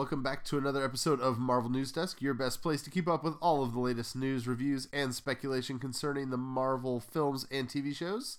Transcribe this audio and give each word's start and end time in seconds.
welcome 0.00 0.22
back 0.22 0.42
to 0.42 0.56
another 0.56 0.82
episode 0.82 1.20
of 1.20 1.38
Marvel 1.38 1.70
News 1.70 1.92
Desk, 1.92 2.22
your 2.22 2.32
best 2.32 2.62
place 2.62 2.80
to 2.80 2.88
keep 2.88 3.06
up 3.06 3.22
with 3.22 3.34
all 3.42 3.62
of 3.62 3.74
the 3.74 3.80
latest 3.80 4.16
news, 4.16 4.48
reviews, 4.48 4.88
and 4.94 5.14
speculation 5.14 5.78
concerning 5.78 6.30
the 6.30 6.38
Marvel 6.38 7.00
films 7.00 7.46
and 7.50 7.68
TV 7.68 7.94
shows. 7.94 8.38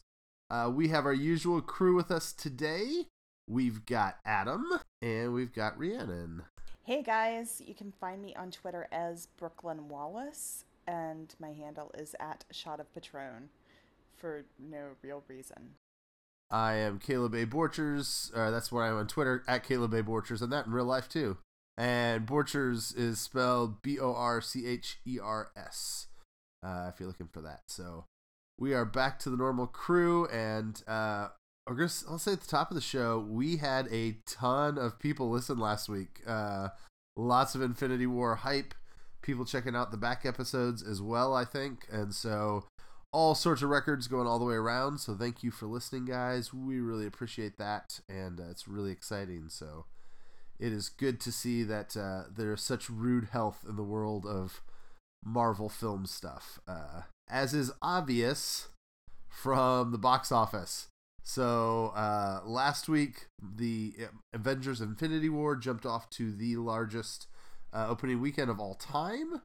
Uh, 0.49 0.71
we 0.73 0.87
have 0.87 1.05
our 1.05 1.13
usual 1.13 1.61
crew 1.61 1.95
with 1.95 2.09
us 2.09 2.33
today. 2.33 3.05
We've 3.47 3.85
got 3.85 4.17
Adam 4.25 4.65
and 5.03 5.35
we've 5.35 5.53
got 5.53 5.77
Rhiannon. 5.77 6.45
Hey 6.81 7.03
guys, 7.03 7.61
you 7.63 7.75
can 7.75 7.91
find 7.91 8.23
me 8.23 8.33
on 8.33 8.49
Twitter 8.49 8.87
as 8.91 9.27
Brooklyn 9.27 9.87
Wallace, 9.87 10.65
and 10.87 11.35
my 11.37 11.51
handle 11.51 11.91
is 11.95 12.15
at 12.19 12.43
Shot 12.49 12.79
of 12.79 12.91
Patron 12.91 13.49
for 14.17 14.45
no 14.57 14.95
real 15.03 15.23
reason. 15.27 15.75
I 16.49 16.73
am 16.73 16.97
Caleb 16.97 17.35
A. 17.35 17.45
Borchers. 17.45 18.35
Uh, 18.35 18.49
that's 18.49 18.71
where 18.71 18.83
I 18.83 18.89
am 18.89 18.97
on 18.97 19.07
Twitter, 19.07 19.43
at 19.47 19.63
Caleb 19.63 19.93
A. 19.93 20.01
Borchers, 20.01 20.41
and 20.41 20.51
that 20.51 20.65
in 20.65 20.71
real 20.71 20.85
life 20.85 21.07
too. 21.07 21.37
And 21.81 22.27
Borchers 22.27 22.95
is 22.95 23.19
spelled 23.19 23.81
B 23.81 23.97
O 23.99 24.13
R 24.13 24.39
C 24.39 24.67
H 24.67 24.99
E 25.03 25.17
R 25.19 25.49
S, 25.57 26.05
uh, 26.61 26.91
if 26.93 26.99
you're 26.99 27.07
looking 27.07 27.29
for 27.33 27.41
that. 27.41 27.61
So 27.65 28.05
we 28.59 28.75
are 28.75 28.85
back 28.85 29.17
to 29.21 29.31
the 29.31 29.35
normal 29.35 29.65
crew, 29.65 30.27
and 30.27 30.83
uh, 30.87 31.29
I'll 31.67 32.19
say 32.19 32.33
at 32.33 32.41
the 32.41 32.47
top 32.47 32.69
of 32.69 32.75
the 32.75 32.81
show, 32.81 33.17
we 33.27 33.57
had 33.57 33.87
a 33.91 34.17
ton 34.27 34.77
of 34.77 34.99
people 34.99 35.31
listen 35.31 35.57
last 35.57 35.89
week. 35.89 36.21
Uh, 36.27 36.69
lots 37.17 37.55
of 37.55 37.63
Infinity 37.63 38.05
War 38.05 38.35
hype, 38.35 38.75
people 39.23 39.43
checking 39.43 39.75
out 39.75 39.89
the 39.89 39.97
back 39.97 40.23
episodes 40.23 40.83
as 40.83 41.01
well, 41.01 41.33
I 41.33 41.45
think. 41.45 41.87
And 41.91 42.13
so 42.13 42.65
all 43.11 43.33
sorts 43.33 43.63
of 43.63 43.69
records 43.69 44.07
going 44.07 44.27
all 44.27 44.37
the 44.37 44.45
way 44.45 44.53
around. 44.53 44.99
So 44.99 45.15
thank 45.15 45.41
you 45.41 45.49
for 45.49 45.65
listening, 45.65 46.05
guys. 46.05 46.53
We 46.53 46.79
really 46.79 47.07
appreciate 47.07 47.57
that, 47.57 48.01
and 48.07 48.39
uh, 48.39 48.51
it's 48.51 48.67
really 48.67 48.91
exciting. 48.91 49.49
So 49.49 49.85
it 50.61 50.71
is 50.71 50.89
good 50.89 51.19
to 51.21 51.31
see 51.31 51.63
that 51.63 51.97
uh, 51.97 52.23
there's 52.35 52.61
such 52.61 52.89
rude 52.89 53.29
health 53.31 53.65
in 53.67 53.75
the 53.75 53.83
world 53.83 54.25
of 54.25 54.61
Marvel 55.23 55.69
film 55.69 56.05
stuff, 56.05 56.59
uh, 56.67 57.01
as 57.29 57.53
is 57.53 57.71
obvious 57.81 58.69
from 59.29 59.91
the 59.91 59.97
box 59.97 60.31
office. 60.31 60.87
So 61.23 61.93
uh, 61.95 62.41
last 62.45 62.87
week, 62.87 63.27
the 63.41 63.93
Avengers: 64.33 64.81
Infinity 64.81 65.29
War 65.29 65.55
jumped 65.55 65.85
off 65.85 66.09
to 66.11 66.31
the 66.31 66.55
largest 66.57 67.27
uh, 67.73 67.87
opening 67.89 68.21
weekend 68.21 68.49
of 68.49 68.59
all 68.59 68.75
time 68.75 69.41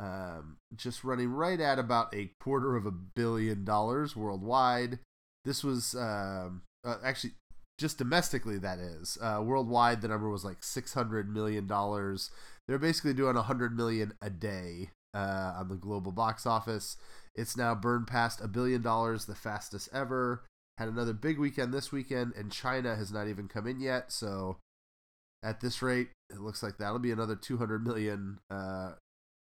um, 0.00 0.56
just 0.74 1.04
running 1.04 1.30
right 1.30 1.60
at 1.60 1.78
about 1.78 2.14
a 2.14 2.30
quarter 2.40 2.74
of 2.74 2.86
a 2.86 2.90
billion 2.90 3.64
dollars 3.64 4.16
worldwide. 4.16 4.98
This 5.44 5.62
was 5.62 5.94
um, 5.94 6.62
uh, 6.84 6.96
actually 7.04 7.32
just 7.80 7.98
domestically, 7.98 8.58
that 8.58 8.78
is. 8.78 9.16
Uh, 9.20 9.40
worldwide, 9.42 10.02
the 10.02 10.08
number 10.08 10.28
was 10.28 10.44
like 10.44 10.62
six 10.62 10.92
hundred 10.94 11.28
million 11.28 11.66
dollars. 11.66 12.30
They're 12.68 12.78
basically 12.78 13.14
doing 13.14 13.36
a 13.36 13.42
hundred 13.42 13.74
million 13.76 14.12
a 14.20 14.28
day 14.30 14.90
uh, 15.14 15.54
on 15.56 15.68
the 15.68 15.76
global 15.76 16.12
box 16.12 16.46
office. 16.46 16.96
It's 17.34 17.56
now 17.56 17.74
burned 17.74 18.06
past 18.06 18.40
a 18.42 18.48
billion 18.48 18.82
dollars, 18.82 19.24
the 19.24 19.34
fastest 19.34 19.88
ever. 19.92 20.44
Had 20.78 20.88
another 20.88 21.14
big 21.14 21.38
weekend 21.38 21.72
this 21.72 21.90
weekend, 21.90 22.34
and 22.36 22.52
China 22.52 22.94
has 22.94 23.10
not 23.10 23.28
even 23.28 23.48
come 23.48 23.66
in 23.66 23.80
yet. 23.80 24.12
So, 24.12 24.58
at 25.42 25.60
this 25.60 25.82
rate, 25.82 26.10
it 26.28 26.40
looks 26.40 26.62
like 26.62 26.78
that'll 26.78 26.98
be 26.98 27.12
another 27.12 27.36
200 27.36 27.84
million 27.84 28.38
uh, 28.50 28.92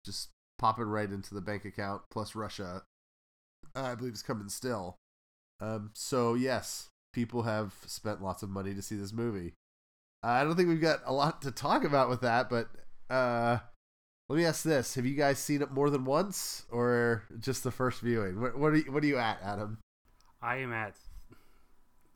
just 0.06 0.30
popping 0.58 0.86
right 0.86 1.10
into 1.10 1.34
the 1.34 1.42
bank 1.42 1.66
account. 1.66 2.04
Plus 2.10 2.36
Russia, 2.36 2.84
I 3.76 3.96
believe, 3.96 4.14
is 4.14 4.24
coming 4.24 4.50
still. 4.50 4.96
Um, 5.62 5.92
so 5.94 6.36
yes, 6.36 6.90
people 7.20 7.44
have 7.44 7.74
spent 7.86 8.24
lots 8.24 8.44
of 8.44 8.50
money 8.50 8.74
to 8.74 8.82
see 8.82 8.96
this 8.96 9.12
movie. 9.12 9.52
I 10.24 10.46
don't 10.46 10.56
think 10.56 10.70
we've 10.70 10.80
got 10.80 11.02
a 11.06 11.12
lot 11.12 11.42
to 11.42 11.52
talk 11.52 11.84
about 11.84 12.08
with 12.08 12.22
that, 12.22 12.50
but 12.50 12.70
uh, 13.10 13.58
let 14.30 14.38
me 14.38 14.46
ask 14.46 14.64
this: 14.64 14.96
Have 14.96 15.06
you 15.06 15.16
guys 15.16 15.38
seen 15.38 15.62
it 15.62 15.70
more 15.70 15.90
than 15.90 16.06
once, 16.06 16.66
or 16.72 17.24
just 17.38 17.66
the 17.66 17.72
first 17.72 18.00
viewing? 18.00 18.40
What, 18.40 18.58
what 18.58 18.72
are 18.72 18.78
you, 18.78 18.90
what 18.90 19.04
are 19.04 19.08
you 19.08 19.18
at, 19.18 19.42
Adam? 19.44 19.80
I 20.42 20.58
am 20.58 20.72
at 20.72 20.96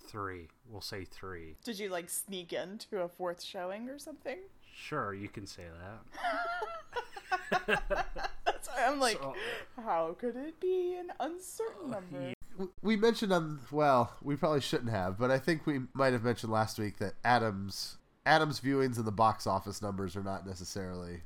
three. 0.08 0.48
We'll 0.70 0.80
say 0.80 1.04
three. 1.04 1.58
Did 1.66 1.80
you 1.80 1.90
like 1.90 2.10
sneak 2.10 2.54
into 2.54 3.02
a 3.02 3.10
fourth 3.10 3.44
showing 3.44 3.90
or 3.90 4.00
something? 4.00 4.38
Sure, 4.74 5.14
you 5.14 5.28
can 5.28 5.46
say 5.46 5.64
that. 5.82 7.68
That's 8.46 8.70
why 8.70 8.86
I'm 8.88 9.02
like, 9.02 9.18
so, 9.18 9.36
how 9.84 10.16
could 10.18 10.38
it 10.38 10.62
be 10.62 10.96
an 10.98 11.12
uncertain 11.20 11.92
number? 11.92 12.33
We 12.82 12.96
mentioned 12.96 13.34
on 13.34 13.60
well, 13.72 14.14
we 14.22 14.36
probably 14.36 14.62
shouldn't 14.62 14.92
have, 14.92 15.18
but 15.18 15.32
I 15.32 15.40
think 15.40 15.66
we 15.66 15.82
might 15.94 16.14
have 16.14 16.24
mentioned 16.24 16.52
last 16.52 16.78
week 16.78 16.98
that 17.00 17.14
Adams 17.24 17.98
Adams 18.26 18.60
viewings 18.60 18.98
and 18.98 19.06
the 19.06 19.12
box 19.12 19.48
office 19.48 19.82
numbers 19.82 20.16
are 20.16 20.24
not 20.24 20.46
necessarily 20.46 21.22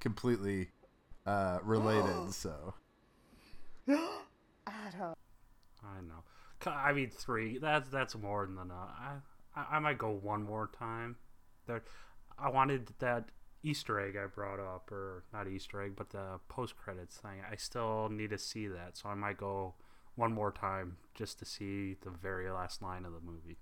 completely 0.00 0.68
uh, 1.26 1.58
related. 1.62 2.32
so, 2.32 2.74
Adam, 3.88 5.14
I 5.82 6.00
know. 6.06 6.24
I 6.66 6.92
mean, 6.92 7.10
three. 7.10 7.58
That's 7.58 7.88
that's 7.88 8.16
more 8.16 8.46
than 8.46 8.58
enough. 8.58 8.88
I, 8.98 9.60
I 9.60 9.76
I 9.76 9.78
might 9.78 9.98
go 9.98 10.10
one 10.10 10.42
more 10.42 10.70
time. 10.78 11.16
There, 11.66 11.82
I 12.38 12.50
wanted 12.50 12.90
that 12.98 13.28
Easter 13.62 14.00
egg 14.00 14.16
I 14.16 14.26
brought 14.26 14.60
up, 14.60 14.90
or 14.90 15.24
not 15.32 15.48
Easter 15.48 15.82
egg, 15.82 15.92
but 15.96 16.10
the 16.10 16.40
post 16.48 16.76
credits 16.76 17.16
thing. 17.16 17.40
I 17.50 17.56
still 17.56 18.08
need 18.10 18.30
to 18.30 18.38
see 18.38 18.66
that, 18.66 18.96
so 18.96 19.08
I 19.08 19.14
might 19.14 19.38
go 19.38 19.74
one 20.16 20.32
more 20.32 20.52
time 20.52 20.96
just 21.14 21.38
to 21.38 21.44
see 21.44 21.96
the 22.02 22.10
very 22.10 22.50
last 22.50 22.82
line 22.82 23.04
of 23.04 23.12
the 23.12 23.20
movie. 23.20 23.58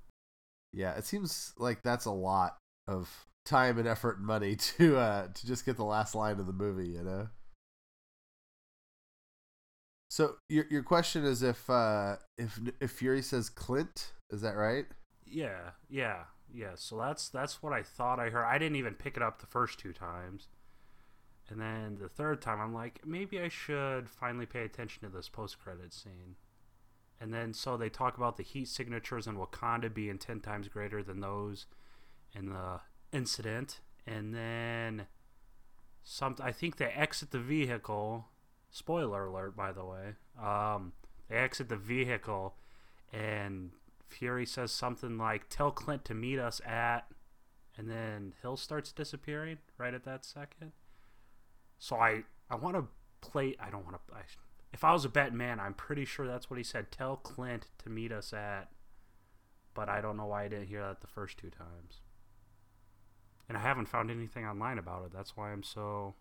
Yeah, 0.72 0.92
it 0.94 1.04
seems 1.04 1.52
like 1.58 1.82
that's 1.82 2.06
a 2.06 2.10
lot 2.10 2.56
of 2.88 3.26
time 3.44 3.78
and 3.78 3.88
effort 3.88 4.18
and 4.18 4.26
money 4.26 4.56
to 4.78 4.96
uh 4.96 5.28
to 5.28 5.46
just 5.46 5.66
get 5.66 5.76
the 5.76 5.84
last 5.84 6.14
line 6.14 6.38
of 6.38 6.46
the 6.46 6.52
movie, 6.52 6.88
you 6.88 7.02
know. 7.02 7.28
So 10.10 10.36
your 10.48 10.66
your 10.70 10.82
question 10.82 11.24
is 11.24 11.42
if 11.42 11.68
uh 11.70 12.16
if 12.38 12.58
if 12.80 12.90
Fury 12.92 13.22
says 13.22 13.48
Clint, 13.48 14.12
is 14.30 14.42
that 14.42 14.56
right? 14.56 14.86
Yeah, 15.26 15.70
yeah. 15.88 16.24
Yeah, 16.54 16.72
so 16.74 16.98
that's 16.98 17.30
that's 17.30 17.62
what 17.62 17.72
I 17.72 17.82
thought 17.82 18.20
I 18.20 18.28
heard. 18.28 18.44
I 18.44 18.58
didn't 18.58 18.76
even 18.76 18.94
pick 18.94 19.16
it 19.16 19.22
up 19.22 19.40
the 19.40 19.46
first 19.46 19.78
two 19.78 19.92
times. 19.92 20.48
And 21.48 21.60
then 21.60 21.98
the 22.00 22.08
third 22.08 22.41
time 22.41 22.60
I'm 22.60 22.75
like, 22.75 23.00
maybe 23.06 23.41
I 23.41 23.48
should 23.48 24.08
finally 24.08 24.47
pay 24.47 24.64
attention 24.64 25.03
to 25.03 25.14
this 25.14 25.28
post 25.28 25.58
credit 25.58 25.92
scene. 25.92 26.36
And 27.20 27.32
then 27.32 27.53
so 27.53 27.76
they 27.76 27.88
talk 27.88 28.16
about 28.16 28.36
the 28.36 28.42
heat 28.42 28.69
signatures 28.69 29.26
in 29.26 29.36
Wakanda 29.36 29.92
being 29.92 30.19
10 30.19 30.41
times 30.41 30.69
greater 30.69 31.02
than 31.02 31.20
those 31.20 31.66
in 32.34 32.48
the 32.50 32.81
incident. 33.12 33.81
And 34.06 34.34
then 34.34 35.06
some 36.02 36.36
I 36.41 36.52
think 36.52 36.76
they 36.76 36.86
exit 36.86 37.31
the 37.31 37.38
vehicle. 37.38 38.26
Spoiler 38.70 39.26
alert 39.26 39.56
by 39.56 39.72
the 39.72 39.84
way. 39.84 40.14
Um, 40.42 40.92
they 41.28 41.36
exit 41.36 41.69
the 41.69 41.76
vehicle 41.76 42.56
and 43.12 43.70
Fury 44.08 44.47
says 44.47 44.72
something 44.72 45.16
like, 45.16 45.48
"Tell 45.48 45.70
Clint 45.70 46.04
to 46.06 46.14
meet 46.14 46.38
us 46.38 46.60
at," 46.66 47.10
and 47.76 47.91
then 47.91 48.34
Hill 48.42 48.56
starts 48.56 48.92
disappearing 48.92 49.58
right 49.78 49.94
at 49.94 50.04
that 50.04 50.25
second. 50.25 50.72
So 51.82 51.97
I 51.97 52.22
I 52.48 52.54
want 52.54 52.76
to 52.76 52.84
play. 53.28 53.56
I 53.59 53.69
don't 53.69 53.84
want 53.84 53.97
to. 53.97 54.15
If 54.72 54.84
I 54.84 54.93
was 54.93 55.04
a 55.04 55.09
bet 55.09 55.34
man, 55.34 55.59
I'm 55.59 55.75
pretty 55.75 56.04
sure 56.04 56.28
that's 56.28 56.48
what 56.48 56.56
he 56.56 56.62
said. 56.62 56.93
Tell 56.93 57.16
Clint 57.16 57.66
to 57.82 57.91
meet 57.91 58.12
us 58.12 58.32
at. 58.32 58.69
But 59.75 59.88
I 59.88 60.00
don't 60.00 60.16
know 60.16 60.26
why 60.26 60.44
I 60.44 60.48
didn't 60.48 60.69
hear 60.69 60.81
that 60.82 61.00
the 61.00 61.09
first 61.09 61.38
two 61.38 61.50
times. 61.50 62.03
And 63.48 63.59
I 63.59 63.62
haven't 63.62 63.87
found 63.87 64.12
anything 64.12 64.47
online 64.47 64.78
about 64.78 65.06
it. 65.06 65.12
That's 65.12 65.37
why 65.37 65.50
I'm 65.50 65.65
so. 65.65 66.15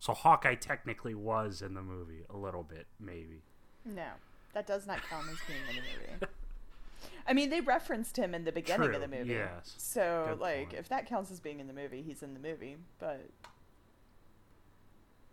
So 0.00 0.12
Hawkeye 0.12 0.56
technically 0.56 1.14
was 1.14 1.62
in 1.62 1.72
the 1.72 1.82
movie 1.82 2.24
a 2.28 2.36
little 2.36 2.62
bit, 2.62 2.88
maybe. 3.00 3.44
No, 3.86 4.08
that 4.52 4.66
does 4.66 4.86
not 4.86 4.98
count 5.08 5.28
as 5.30 5.38
being 5.46 5.60
in 5.70 5.76
the 5.76 5.82
movie. 5.82 6.32
I 7.26 7.32
mean, 7.32 7.48
they 7.48 7.62
referenced 7.62 8.18
him 8.18 8.34
in 8.34 8.44
the 8.44 8.52
beginning 8.52 8.88
True, 8.88 8.96
of 8.96 9.00
the 9.00 9.08
movie. 9.08 9.32
Yes. 9.32 9.74
So, 9.78 10.26
Good 10.28 10.40
like, 10.40 10.68
point. 10.68 10.78
if 10.78 10.88
that 10.90 11.06
counts 11.06 11.30
as 11.30 11.40
being 11.40 11.58
in 11.58 11.68
the 11.68 11.72
movie, 11.72 12.02
he's 12.02 12.22
in 12.22 12.34
the 12.34 12.40
movie. 12.40 12.76
But 12.98 13.30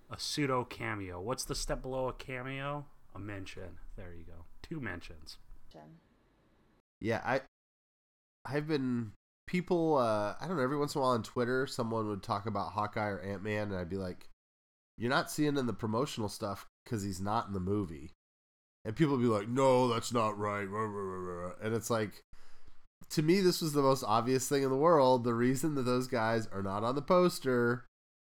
a 0.10 0.20
pseudo 0.20 0.64
cameo. 0.64 1.20
What's 1.20 1.46
the 1.46 1.56
step 1.56 1.82
below 1.82 2.08
a 2.08 2.14
cameo? 2.14 2.86
A 3.14 3.20
mention. 3.20 3.80
There 3.96 4.14
you 4.14 4.26
go. 4.26 4.46
Two 4.62 4.80
mentions. 4.80 5.38
Yeah, 7.02 7.22
I 7.26 7.42
I've 8.46 8.68
been 8.68 9.12
people 9.48 9.98
uh 9.98 10.36
I 10.40 10.48
don't 10.48 10.58
know, 10.58 10.64
every 10.64 10.78
once 10.78 10.96
in 10.96 11.00
a 11.00 11.02
while 11.02 11.12
on 11.12 11.24
Twitter 11.24 11.68
someone 11.68 12.08
would 12.08 12.24
talk 12.24 12.46
about 12.46 12.72
Hawkeye 12.72 13.10
or 13.10 13.20
Ant-Man 13.20 13.70
and 13.70 13.78
I'd 13.78 13.90
be 13.90 13.98
like 13.98 14.30
you're 14.98 15.10
not 15.10 15.30
seeing 15.30 15.58
in 15.58 15.66
the 15.66 15.74
promotional 15.74 16.30
stuff 16.30 16.66
cuz 16.86 17.04
he's 17.04 17.22
not 17.22 17.48
in 17.48 17.54
the 17.54 17.60
movie. 17.60 18.12
And 18.86 18.96
people 18.96 19.18
would 19.18 19.24
be 19.24 19.28
like, 19.28 19.48
"No, 19.48 19.88
that's 19.88 20.14
not 20.14 20.38
right." 20.38 20.68
And 21.62 21.74
it's 21.74 21.90
like 21.90 22.22
to 23.10 23.22
me 23.22 23.42
this 23.42 23.62
was 23.62 23.74
the 23.74 23.82
most 23.82 24.04
obvious 24.04 24.48
thing 24.48 24.64
in 24.64 24.70
the 24.70 24.78
world. 24.78 25.24
The 25.24 25.34
reason 25.34 25.76
that 25.76 25.84
those 25.84 26.08
guys 26.08 26.48
are 26.48 26.64
not 26.64 26.84
on 26.84 26.96
the 26.96 27.02
poster 27.02 27.86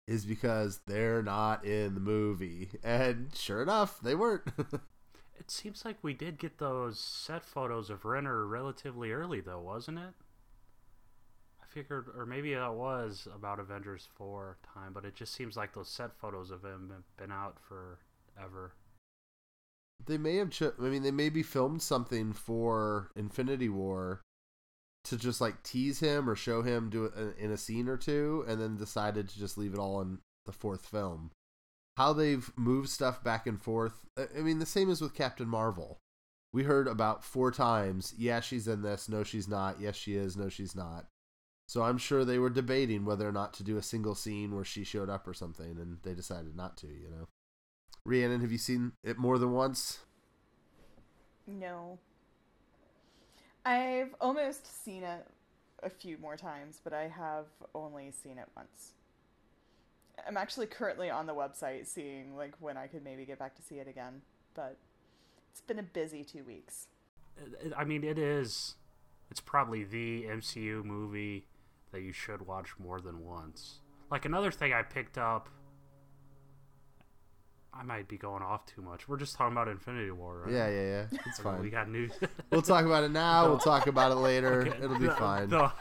is 0.08 0.26
because 0.26 0.82
they're 0.86 1.24
not 1.24 1.66
in 1.66 1.94
the 1.96 2.00
movie. 2.00 2.70
And 2.84 3.32
sure 3.36 3.62
enough, 3.62 4.00
they 4.02 4.16
weren't. 4.16 4.44
It 5.38 5.52
seems 5.52 5.86
like 5.86 5.98
we 6.02 6.14
did 6.14 6.40
get 6.40 6.58
those 6.58 7.00
set 7.00 7.44
photos 7.44 7.90
of 7.90 8.06
Renner 8.06 8.48
relatively 8.48 9.12
early, 9.12 9.42
though, 9.42 9.60
wasn't 9.60 10.00
it? 10.00 10.14
I 11.62 11.66
figured, 11.68 12.08
or 12.18 12.26
maybe 12.26 12.54
that 12.54 12.74
was 12.74 13.28
about 13.34 13.60
Avengers 13.60 14.08
4 14.16 14.58
time, 14.74 14.94
but 14.94 15.06
it 15.06 15.14
just 15.14 15.34
seems 15.36 15.58
like 15.58 15.74
those 15.76 15.90
set 15.90 16.16
photos 16.16 16.52
of 16.52 16.64
him 16.64 16.90
have 16.92 17.18
been 17.18 17.32
out 17.32 17.58
forever. 17.60 18.74
They 20.06 20.18
may 20.18 20.38
have. 20.38 20.50
Ch- 20.50 20.64
I 20.64 20.82
mean, 20.82 21.04
they 21.04 21.12
may 21.12 21.26
maybe 21.26 21.44
filmed 21.44 21.82
something 21.82 22.34
for 22.34 23.12
Infinity 23.16 23.70
War 23.70 24.22
to 25.06 25.18
just 25.18 25.42
like 25.42 25.64
tease 25.64 26.00
him 26.00 26.30
or 26.30 26.36
show 26.36 26.62
him 26.62 26.90
do 26.90 27.06
it 27.06 27.14
in 27.38 27.52
a 27.52 27.58
scene 27.58 27.88
or 27.88 27.98
two, 27.98 28.44
and 28.48 28.62
then 28.62 28.78
decided 28.78 29.30
to 29.30 29.40
just 29.40 29.58
leave 29.58 29.74
it 29.74 29.80
all 29.80 30.02
in 30.02 30.20
the 30.46 30.52
fourth 30.52 30.86
film. 30.86 31.32
How 31.98 32.14
they've 32.14 32.52
moved 32.58 32.90
stuff 32.90 33.24
back 33.24 33.48
and 33.48 33.62
forth. 33.62 34.06
I 34.18 34.42
mean, 34.42 34.60
the 34.60 34.66
same 34.66 34.90
as 34.90 35.02
with 35.02 35.16
Captain 35.16 35.48
Marvel. 35.48 35.98
We 36.54 36.64
heard 36.64 36.88
about 36.88 37.24
four 37.24 37.52
times. 37.52 38.14
Yeah, 38.18 38.40
she's 38.40 38.68
in 38.68 38.82
this. 38.82 39.10
No, 39.10 39.24
she's 39.24 39.48
not. 39.48 39.80
Yes, 39.80 39.96
she 39.96 40.16
is. 40.16 40.38
No, 40.38 40.50
she's 40.50 40.76
not. 40.76 41.06
So 41.68 41.84
I'm 41.84 41.98
sure 41.98 42.24
they 42.24 42.38
were 42.38 42.50
debating 42.50 43.06
whether 43.06 43.28
or 43.28 43.32
not 43.32 43.54
to 43.56 43.64
do 43.64 43.78
a 43.78 43.84
single 43.84 44.16
scene 44.16 44.54
where 44.56 44.64
she 44.64 44.84
showed 44.84 45.10
up 45.10 45.28
or 45.28 45.34
something, 45.34 45.78
and 45.80 45.98
they 46.04 46.14
decided 46.14 46.56
not 46.56 46.78
to. 46.78 46.88
You 46.88 47.10
know. 47.10 47.28
Rhiannon, 48.06 48.42
have 48.42 48.52
you 48.52 48.58
seen 48.58 48.94
it 49.04 49.18
more 49.18 49.38
than 49.38 49.52
once? 49.52 50.00
No. 51.48 52.00
I've 53.66 54.14
almost 54.22 54.86
seen 54.86 55.04
it 55.04 55.26
a 55.82 55.90
few 55.90 56.18
more 56.20 56.38
times, 56.38 56.80
but 56.84 56.94
I 56.94 57.08
have 57.08 57.46
only 57.74 58.12
seen 58.12 58.38
it 58.38 58.48
once. 58.56 58.94
I'm 60.28 60.38
actually 60.38 60.68
currently 60.68 61.10
on 61.10 61.26
the 61.26 61.34
website 61.34 61.88
seeing 61.88 62.36
like 62.38 62.54
when 62.60 62.78
I 62.78 62.88
could 62.88 63.04
maybe 63.04 63.26
get 63.26 63.40
back 63.40 63.56
to 63.56 63.62
see 63.62 63.76
it 63.76 63.88
again, 63.88 64.22
but 64.54 64.78
it's 65.52 65.62
been 65.62 65.80
a 65.80 65.84
busy 65.84 66.24
2 66.24 66.44
weeks. 66.44 66.88
I 67.76 67.84
mean, 67.84 68.04
it 68.04 68.18
is 68.18 68.76
it's 69.30 69.42
probably 69.42 69.84
the 69.84 70.24
MCU 70.24 70.84
movie 70.84 71.48
that 71.92 72.02
you 72.02 72.14
should 72.14 72.46
watch 72.46 72.76
more 72.78 73.02
than 73.02 73.26
once. 73.26 73.80
Like 74.12 74.26
another 74.26 74.52
thing 74.52 74.74
I 74.74 74.84
picked 74.84 75.18
up 75.18 75.50
I 77.78 77.84
might 77.84 78.08
be 78.08 78.18
going 78.18 78.42
off 78.42 78.66
too 78.66 78.82
much. 78.82 79.08
We're 79.08 79.18
just 79.18 79.36
talking 79.36 79.52
about 79.52 79.68
Infinity 79.68 80.12
War, 80.12 80.44
right? 80.46 80.54
Yeah, 80.54 80.70
yeah, 80.70 80.82
yeah. 81.12 81.20
It's 81.26 81.40
fine. 81.40 81.62
We 81.62 81.70
got 81.70 81.90
news. 81.90 82.12
we'll 82.52 82.62
talk 82.62 82.86
about 82.86 83.04
it 83.04 83.12
now. 83.12 83.48
We'll 83.48 83.58
talk 83.58 83.88
about 83.88 84.12
it 84.12 84.16
later. 84.16 84.62
Okay. 84.62 84.84
It'll 84.84 84.98
be 84.98 85.08
the, 85.08 85.12
fine. 85.12 85.50
The, 85.50 85.72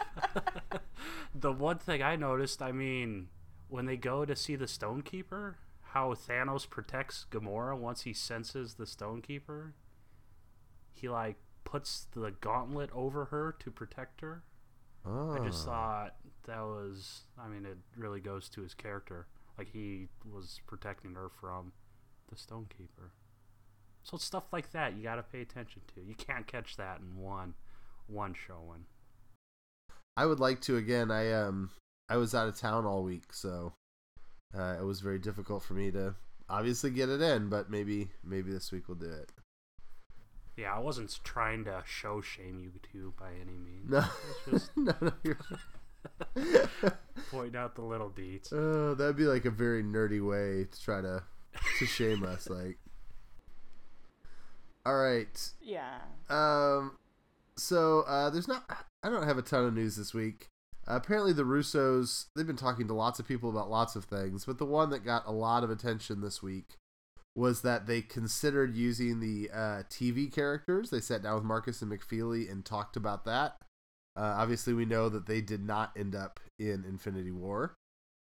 the 1.35 1.53
one 1.53 1.79
thing 1.79 2.03
I 2.03 2.17
noticed, 2.17 2.63
I 2.63 2.73
mean, 2.73 3.29
when 3.69 3.87
they 3.87 3.97
go 3.97 4.25
to 4.25 4.35
see 4.35 4.57
the 4.57 4.65
Stonekeeper, 4.65 5.55
how 5.95 6.13
Thanos 6.15 6.69
protects 6.69 7.27
Gamora 7.31 7.79
once 7.79 8.03
he 8.03 8.13
senses 8.13 8.75
the 8.75 8.85
Stonekeeper. 8.85 9.73
He 10.93 11.09
like 11.09 11.37
puts 11.63 12.09
the 12.13 12.33
gauntlet 12.41 12.91
over 12.93 13.27
her 13.27 13.55
to 13.61 13.71
protect 13.71 14.21
her. 14.21 14.43
Oh. 15.07 15.37
I 15.41 15.47
just 15.47 15.67
ah. 15.69 15.71
thought 15.71 16.15
that 16.47 16.61
was. 16.61 17.23
I 17.39 17.47
mean, 17.47 17.65
it 17.65 17.79
really 17.97 18.21
goes 18.21 18.49
to 18.51 18.63
his 18.63 18.75
character. 18.75 19.27
Like 19.57 19.69
he 19.73 20.09
was 20.33 20.61
protecting 20.67 21.15
her 21.15 21.29
from 21.41 21.73
the 22.35 22.55
Stonekeeper. 22.55 23.11
So 24.03 24.19
stuff 24.19 24.45
like 24.53 24.73
that 24.73 24.95
you 24.97 25.03
got 25.03 25.17
to 25.17 25.23
pay 25.23 25.41
attention 25.41 25.83
to. 25.95 26.03
You 26.03 26.15
can't 26.15 26.47
catch 26.47 26.77
that 26.77 27.01
in 27.01 27.21
one 27.23 27.55
one 28.07 28.35
showing. 28.35 28.85
I 30.17 30.27
would 30.27 30.41
like 30.41 30.61
to 30.63 30.77
again. 30.77 31.11
I 31.11 31.33
um 31.33 31.71
I 32.09 32.17
was 32.17 32.35
out 32.35 32.49
of 32.49 32.59
town 32.59 32.85
all 32.85 33.03
week, 33.03 33.33
so 33.33 33.73
uh, 34.57 34.77
it 34.79 34.85
was 34.85 35.01
very 35.01 35.19
difficult 35.19 35.63
for 35.63 35.75
me 35.75 35.91
to 35.93 36.15
obviously 36.49 36.91
get 36.91 37.09
it 37.09 37.23
in. 37.23 37.49
But 37.49 37.71
maybe 37.71 38.11
maybe 38.23 38.53
this 38.53 38.71
week 38.71 38.89
we'll 38.89 38.99
do 38.99 39.11
it. 39.11 39.31
Yeah, 40.57 40.75
I 40.75 40.79
wasn't 40.79 41.19
trying 41.25 41.65
to 41.65 41.83
show 41.85 42.21
shame 42.21 42.61
you 42.61 42.71
two 42.93 43.13
by 43.19 43.31
any 43.31 43.59
means. 43.59 43.91
No, 43.91 44.05
just... 44.49 44.71
no, 44.77 44.95
no, 45.01 45.13
you're. 45.25 45.39
Point 47.31 47.57
out 47.57 47.75
the 47.75 47.83
little 47.83 48.11
beats. 48.11 48.53
Oh, 48.53 48.95
that'd 48.95 49.17
be 49.17 49.25
like 49.25 49.47
a 49.47 49.51
very 49.51 49.83
nerdy 49.83 50.25
way 50.25 50.67
to 50.71 50.83
try 50.83 51.01
to 51.01 51.23
to 51.79 51.87
shame 51.87 52.25
us. 52.25 52.49
Like, 52.49 52.79
all 54.87 54.97
right. 54.97 55.51
Yeah. 55.63 55.99
Um. 56.29 56.97
So 57.57 58.03
uh, 58.03 58.31
there's 58.31 58.49
not. 58.49 58.65
I 59.03 59.11
don't 59.11 59.27
have 59.27 59.39
a 59.39 59.43
ton 59.43 59.65
of 59.65 59.75
news 59.75 59.97
this 59.97 60.15
week. 60.15 60.49
Uh, 60.87 60.97
apparently, 60.97 61.33
the 61.33 61.45
Russos 61.45 62.27
they've 62.37 62.47
been 62.47 62.57
talking 62.57 62.87
to 62.89 62.95
lots 62.95 63.19
of 63.19 63.27
people 63.27 63.51
about 63.51 63.71
lots 63.71 63.97
of 63.97 64.05
things, 64.05 64.45
but 64.45 64.59
the 64.59 64.67
one 64.67 64.91
that 64.91 65.05
got 65.05 65.27
a 65.27 65.33
lot 65.33 65.65
of 65.65 65.71
attention 65.71 66.21
this 66.21 66.43
week 66.43 66.77
was 67.37 67.63
that 67.63 67.87
they 67.87 68.01
considered 68.01 68.77
using 68.77 69.21
the 69.21 69.51
uh, 69.53 69.83
TV 69.91 70.33
characters. 70.33 70.91
They 70.91 71.01
sat 71.01 71.23
down 71.23 71.35
with 71.35 71.45
Markus 71.45 71.83
and 71.83 71.91
McFeely 71.91 72.51
and 72.51 72.65
talked 72.65 72.97
about 72.97 73.25
that. 73.25 73.57
Uh, 74.17 74.37
obviously, 74.39 74.73
we 74.73 74.85
know 74.85 75.09
that 75.09 75.27
they 75.27 75.41
did 75.41 75.65
not 75.65 75.93
end 75.97 76.15
up 76.15 76.39
in 76.59 76.85
Infinity 76.87 77.33
War. 77.33 77.75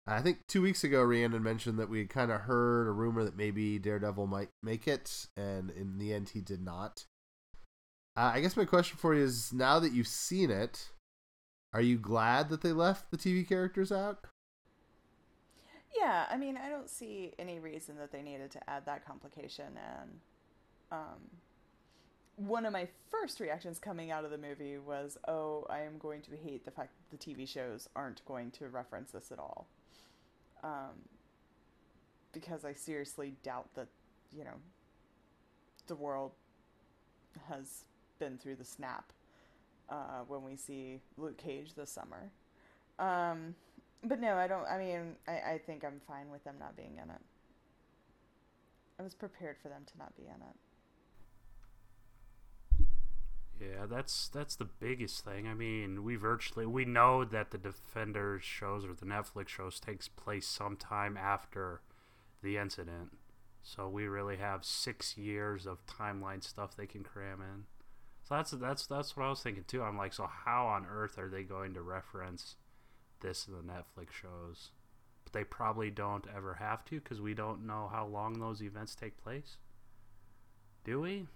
I 0.07 0.21
think 0.21 0.45
two 0.47 0.61
weeks 0.61 0.83
ago, 0.83 1.01
Rhiannon 1.01 1.41
mentioned 1.41 1.79
that 1.79 1.89
we 1.89 2.05
kind 2.05 2.31
of 2.31 2.41
heard 2.41 2.87
a 2.87 2.91
rumor 2.91 3.23
that 3.23 3.35
maybe 3.35 3.79
Daredevil 3.79 4.27
might 4.27 4.49
make 4.61 4.87
it, 4.87 5.27
and 5.35 5.71
in 5.71 5.97
the 5.97 6.13
end, 6.13 6.29
he 6.29 6.41
did 6.41 6.61
not. 6.61 7.05
Uh, 8.15 8.31
I 8.35 8.41
guess 8.41 8.55
my 8.55 8.65
question 8.65 8.97
for 8.97 9.15
you 9.15 9.23
is 9.23 9.51
now 9.51 9.79
that 9.79 9.93
you've 9.93 10.07
seen 10.07 10.51
it, 10.51 10.89
are 11.73 11.81
you 11.81 11.97
glad 11.97 12.49
that 12.49 12.61
they 12.61 12.71
left 12.71 13.09
the 13.09 13.17
TV 13.17 13.47
characters 13.47 13.91
out? 13.91 14.25
Yeah, 15.97 16.25
I 16.29 16.37
mean, 16.37 16.57
I 16.57 16.69
don't 16.69 16.89
see 16.89 17.33
any 17.39 17.59
reason 17.59 17.97
that 17.97 18.11
they 18.11 18.21
needed 18.21 18.51
to 18.51 18.69
add 18.69 18.85
that 18.85 19.05
complication, 19.05 19.77
and 20.01 20.19
um, 20.91 21.29
one 22.35 22.65
of 22.65 22.73
my 22.73 22.87
first 23.09 23.39
reactions 23.39 23.79
coming 23.79 24.11
out 24.11 24.23
of 24.23 24.31
the 24.31 24.37
movie 24.37 24.77
was, 24.77 25.17
"Oh, 25.27 25.65
I 25.69 25.79
am 25.79 25.97
going 25.97 26.21
to 26.23 26.35
hate 26.35 26.63
the 26.63 26.71
fact 26.71 26.91
that 26.95 27.17
the 27.17 27.33
TV 27.33 27.47
shows 27.47 27.89
aren't 27.95 28.23
going 28.25 28.51
to 28.51 28.69
reference 28.69 29.11
this 29.11 29.31
at 29.31 29.39
all," 29.39 29.67
um, 30.63 30.95
because 32.31 32.65
I 32.65 32.73
seriously 32.73 33.33
doubt 33.43 33.67
that 33.75 33.87
you 34.35 34.43
know 34.43 34.57
the 35.87 35.95
world 35.95 36.31
has 37.47 37.83
been 38.19 38.37
through 38.37 38.55
the 38.55 38.65
snap 38.65 39.11
uh, 39.89 40.21
when 40.27 40.43
we 40.43 40.55
see 40.55 41.01
Luke 41.17 41.37
Cage 41.37 41.73
this 41.75 41.91
summer. 41.91 42.31
Um, 42.99 43.55
but 44.03 44.19
no, 44.19 44.35
I 44.35 44.47
don't. 44.47 44.65
I 44.67 44.77
mean, 44.77 45.15
I, 45.27 45.53
I 45.53 45.61
think 45.65 45.83
I'm 45.83 46.01
fine 46.07 46.29
with 46.31 46.43
them 46.43 46.55
not 46.59 46.75
being 46.75 46.99
in 47.01 47.09
it. 47.09 47.21
I 48.99 49.03
was 49.03 49.13
prepared 49.13 49.57
for 49.61 49.69
them 49.69 49.83
to 49.85 49.97
not 49.97 50.15
be 50.15 50.23
in 50.23 50.41
it. 50.41 50.55
Yeah, 53.59 53.85
that's 53.89 54.27
that's 54.27 54.55
the 54.55 54.65
biggest 54.65 55.23
thing. 55.23 55.47
I 55.47 55.53
mean, 55.53 56.03
we 56.03 56.15
virtually 56.15 56.65
we 56.65 56.83
know 56.83 57.23
that 57.23 57.51
the 57.51 57.57
Defenders 57.57 58.43
shows 58.43 58.85
or 58.85 58.93
the 58.93 59.05
Netflix 59.05 59.49
shows 59.49 59.79
takes 59.79 60.07
place 60.09 60.45
sometime 60.45 61.15
after 61.15 61.81
the 62.43 62.57
incident. 62.57 63.17
So 63.63 63.89
we 63.89 64.07
really 64.07 64.37
have 64.37 64.63
6 64.63 65.17
years 65.17 65.65
of 65.65 65.85
timeline 65.87 66.43
stuff 66.43 66.75
they 66.75 66.85
can 66.85 67.03
cram 67.03 67.41
in. 67.41 67.63
So 68.23 68.35
that's 68.35 68.51
that's 68.51 68.87
that's 68.87 69.15
what 69.15 69.25
I 69.25 69.29
was 69.29 69.41
thinking 69.41 69.63
too. 69.65 69.83
I'm 69.83 69.97
like, 69.97 70.13
so 70.13 70.27
how 70.27 70.67
on 70.67 70.85
earth 70.85 71.17
are 71.17 71.29
they 71.29 71.43
going 71.43 71.73
to 71.75 71.81
reference 71.81 72.57
this 73.21 73.47
in 73.47 73.53
the 73.53 73.73
Netflix 73.73 74.11
shows? 74.11 74.71
But 75.23 75.33
they 75.33 75.43
probably 75.43 75.89
don't 75.91 76.25
ever 76.35 76.55
have 76.55 76.83
to 76.85 76.99
because 76.99 77.21
we 77.21 77.33
don't 77.33 77.65
know 77.65 77.89
how 77.91 78.05
long 78.05 78.39
those 78.39 78.61
events 78.61 78.95
take 78.95 79.21
place. 79.23 79.57
Do 80.83 81.01
we? 81.01 81.27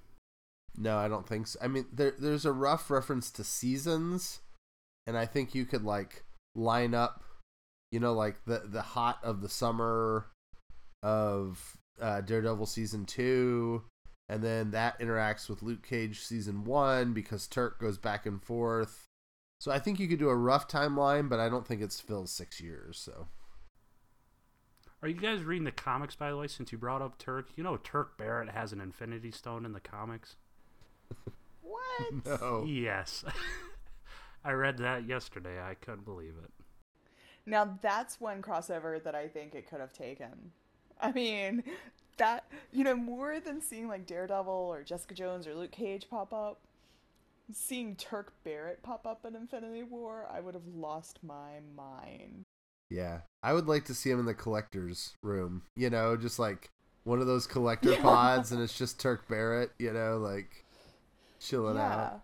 No, 0.78 0.98
I 0.98 1.08
don't 1.08 1.28
think 1.28 1.48
so. 1.48 1.60
I 1.62 1.68
mean, 1.68 1.86
there 1.92 2.14
there's 2.18 2.46
a 2.46 2.52
rough 2.52 2.90
reference 2.90 3.32
to 3.32 3.44
seasons, 3.44 4.40
and 5.08 5.18
I 5.18 5.26
think 5.26 5.54
you 5.54 5.66
could 5.66 5.84
like 5.84 6.24
line 6.56 6.94
up, 6.94 7.24
you 7.92 8.00
know, 8.00 8.14
like 8.14 8.46
the 8.46 8.64
the 8.66 8.82
hot 8.82 9.20
of 9.24 9.42
the 9.42 9.50
summer 9.50 10.28
of 11.04 11.78
uh, 12.02 12.22
Daredevil 12.22 12.66
season 12.66 13.06
two, 13.06 13.84
and 14.30 14.44
then 14.44 14.72
that 14.72 15.00
interacts 15.00 15.50
with 15.50 15.64
Luke 15.64 15.86
Cage 15.88 16.22
season 16.22 16.64
one 16.64 17.14
because 17.14 17.48
Turk 17.48 17.80
goes 17.80 17.98
back 17.98 18.26
and 18.26 18.42
forth. 18.42 19.06
So 19.60 19.72
I 19.72 19.80
think 19.80 20.00
you 20.00 20.08
could 20.08 20.20
do 20.20 20.30
a 20.30 20.36
rough 20.36 20.70
timeline, 20.70 21.28
but 21.28 21.40
I 21.40 21.50
don't 21.50 21.68
think 21.68 21.82
it's 21.82 22.00
filled 22.00 22.30
six 22.30 22.62
years. 22.62 22.98
So. 22.98 23.28
Are 25.02 25.08
you 25.08 25.16
guys 25.16 25.44
reading 25.44 25.64
the 25.64 25.72
comics, 25.72 26.16
by 26.16 26.30
the 26.30 26.38
way? 26.38 26.48
Since 26.48 26.72
you 26.72 26.78
brought 26.78 27.02
up 27.02 27.18
Turk, 27.18 27.50
you 27.56 27.64
know 27.64 27.78
Turk 27.78 28.18
Barrett 28.18 28.50
has 28.50 28.74
an 28.74 28.82
Infinity 28.82 29.32
Stone 29.32 29.66
in 29.66 29.72
the 29.74 29.80
comics. 29.80 30.36
What? 31.62 32.26
No. 32.26 32.66
Yes. 32.68 33.26
I 34.46 34.52
read 34.52 34.78
that 34.78 35.06
yesterday. 35.08 35.62
I 35.62 35.74
couldn't 35.74 36.06
believe 36.06 36.36
it. 36.44 36.52
Now 37.46 37.78
that's 37.82 38.22
one 38.22 38.42
crossover 38.42 39.04
that 39.04 39.16
I 39.16 39.28
think 39.28 39.54
it 39.54 39.70
could 39.70 39.80
have 39.80 39.94
taken. 39.94 40.52
I 41.02 41.12
mean, 41.12 41.64
that 42.18 42.46
you 42.72 42.84
know, 42.84 42.96
more 42.96 43.40
than 43.40 43.62
seeing 43.62 43.88
like 43.88 44.06
Daredevil 44.06 44.54
or 44.54 44.84
Jessica 44.84 45.14
Jones 45.14 45.48
or 45.48 45.56
Luke 45.56 45.72
Cage 45.72 46.08
pop 46.10 46.34
up, 46.34 46.60
seeing 47.52 47.96
Turk 47.96 48.34
Barrett 48.44 48.84
pop 48.84 49.06
up 49.06 49.26
in 49.26 49.36
Infinity 49.36 49.84
War, 49.84 50.28
I 50.32 50.40
would 50.40 50.54
have 50.54 50.68
lost 50.76 51.20
my 51.24 51.60
mind. 51.76 52.46
Yeah. 52.90 53.22
I 53.44 53.54
would 53.54 53.68
like 53.68 53.86
to 53.86 53.94
see 53.94 54.10
him 54.10 54.20
in 54.20 54.26
the 54.26 54.34
collector's 54.34 55.16
room. 55.24 55.64
You 55.76 55.90
know, 55.90 56.16
just 56.18 56.40
like 56.40 56.70
one 57.04 57.20
of 57.20 57.28
those 57.28 57.48
collector 57.48 57.92
yeah. 57.92 58.02
pods 58.02 58.52
and 58.52 58.62
it's 58.62 58.78
just 58.78 59.00
Turk 59.00 59.28
Barrett, 59.28 59.72
you 59.80 59.94
know, 59.94 60.18
like 60.18 60.66
chilling 61.40 61.76
yeah. 61.76 61.94
out. 61.94 62.22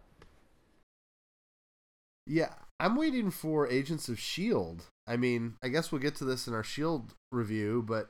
Yeah, 2.28 2.54
I'm 2.80 2.96
waiting 2.96 3.32
for 3.32 3.68
Agents 3.68 4.10
of 4.10 4.20
Shield. 4.20 4.86
I 5.08 5.18
mean, 5.18 5.56
I 5.64 5.70
guess 5.70 5.92
we'll 5.92 6.02
get 6.02 6.16
to 6.16 6.26
this 6.26 6.48
in 6.48 6.54
our 6.54 6.64
Shield 6.64 7.14
review, 7.32 7.84
but 7.88 8.10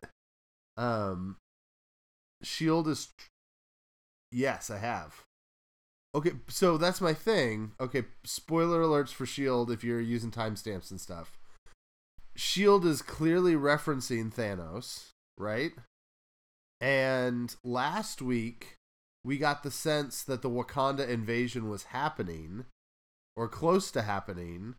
um 0.77 1.37
Shield 2.43 2.87
is 2.87 3.09
Yes, 4.31 4.69
I 4.69 4.79
have. 4.79 5.23
Okay, 6.13 6.31
so 6.47 6.77
that's 6.77 7.01
my 7.01 7.13
thing. 7.13 7.71
Okay, 7.79 8.03
spoiler 8.23 8.81
alerts 8.81 9.13
for 9.13 9.25
Shield 9.25 9.69
if 9.69 9.83
you're 9.83 10.01
using 10.01 10.31
timestamps 10.31 10.91
and 10.91 10.99
stuff. 10.99 11.37
Shield 12.35 12.85
is 12.85 13.01
clearly 13.01 13.53
referencing 13.53 14.33
Thanos, 14.33 15.11
right? 15.37 15.71
And 16.81 17.55
last 17.63 18.21
week 18.21 18.74
we 19.25 19.39
got 19.39 19.63
the 19.63 19.71
sense 19.71 20.21
that 20.23 20.43
the 20.43 20.49
Wakanda 20.49 21.07
invasion 21.09 21.67
was 21.67 21.85
happening 21.85 22.65
or 23.35 23.47
close 23.49 23.89
to 23.91 24.03
happening 24.03 24.75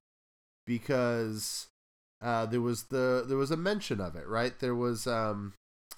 because 0.65 1.67
uh, 2.23 2.47
there 2.47 2.61
was 2.61 2.85
the 2.85 3.25
there 3.26 3.37
was 3.37 3.50
a 3.50 3.57
mention 3.57 4.00
of 4.00 4.15
it, 4.15 4.26
right? 4.29 4.59
There 4.61 4.75
was 4.75 5.07
um, 5.09 5.55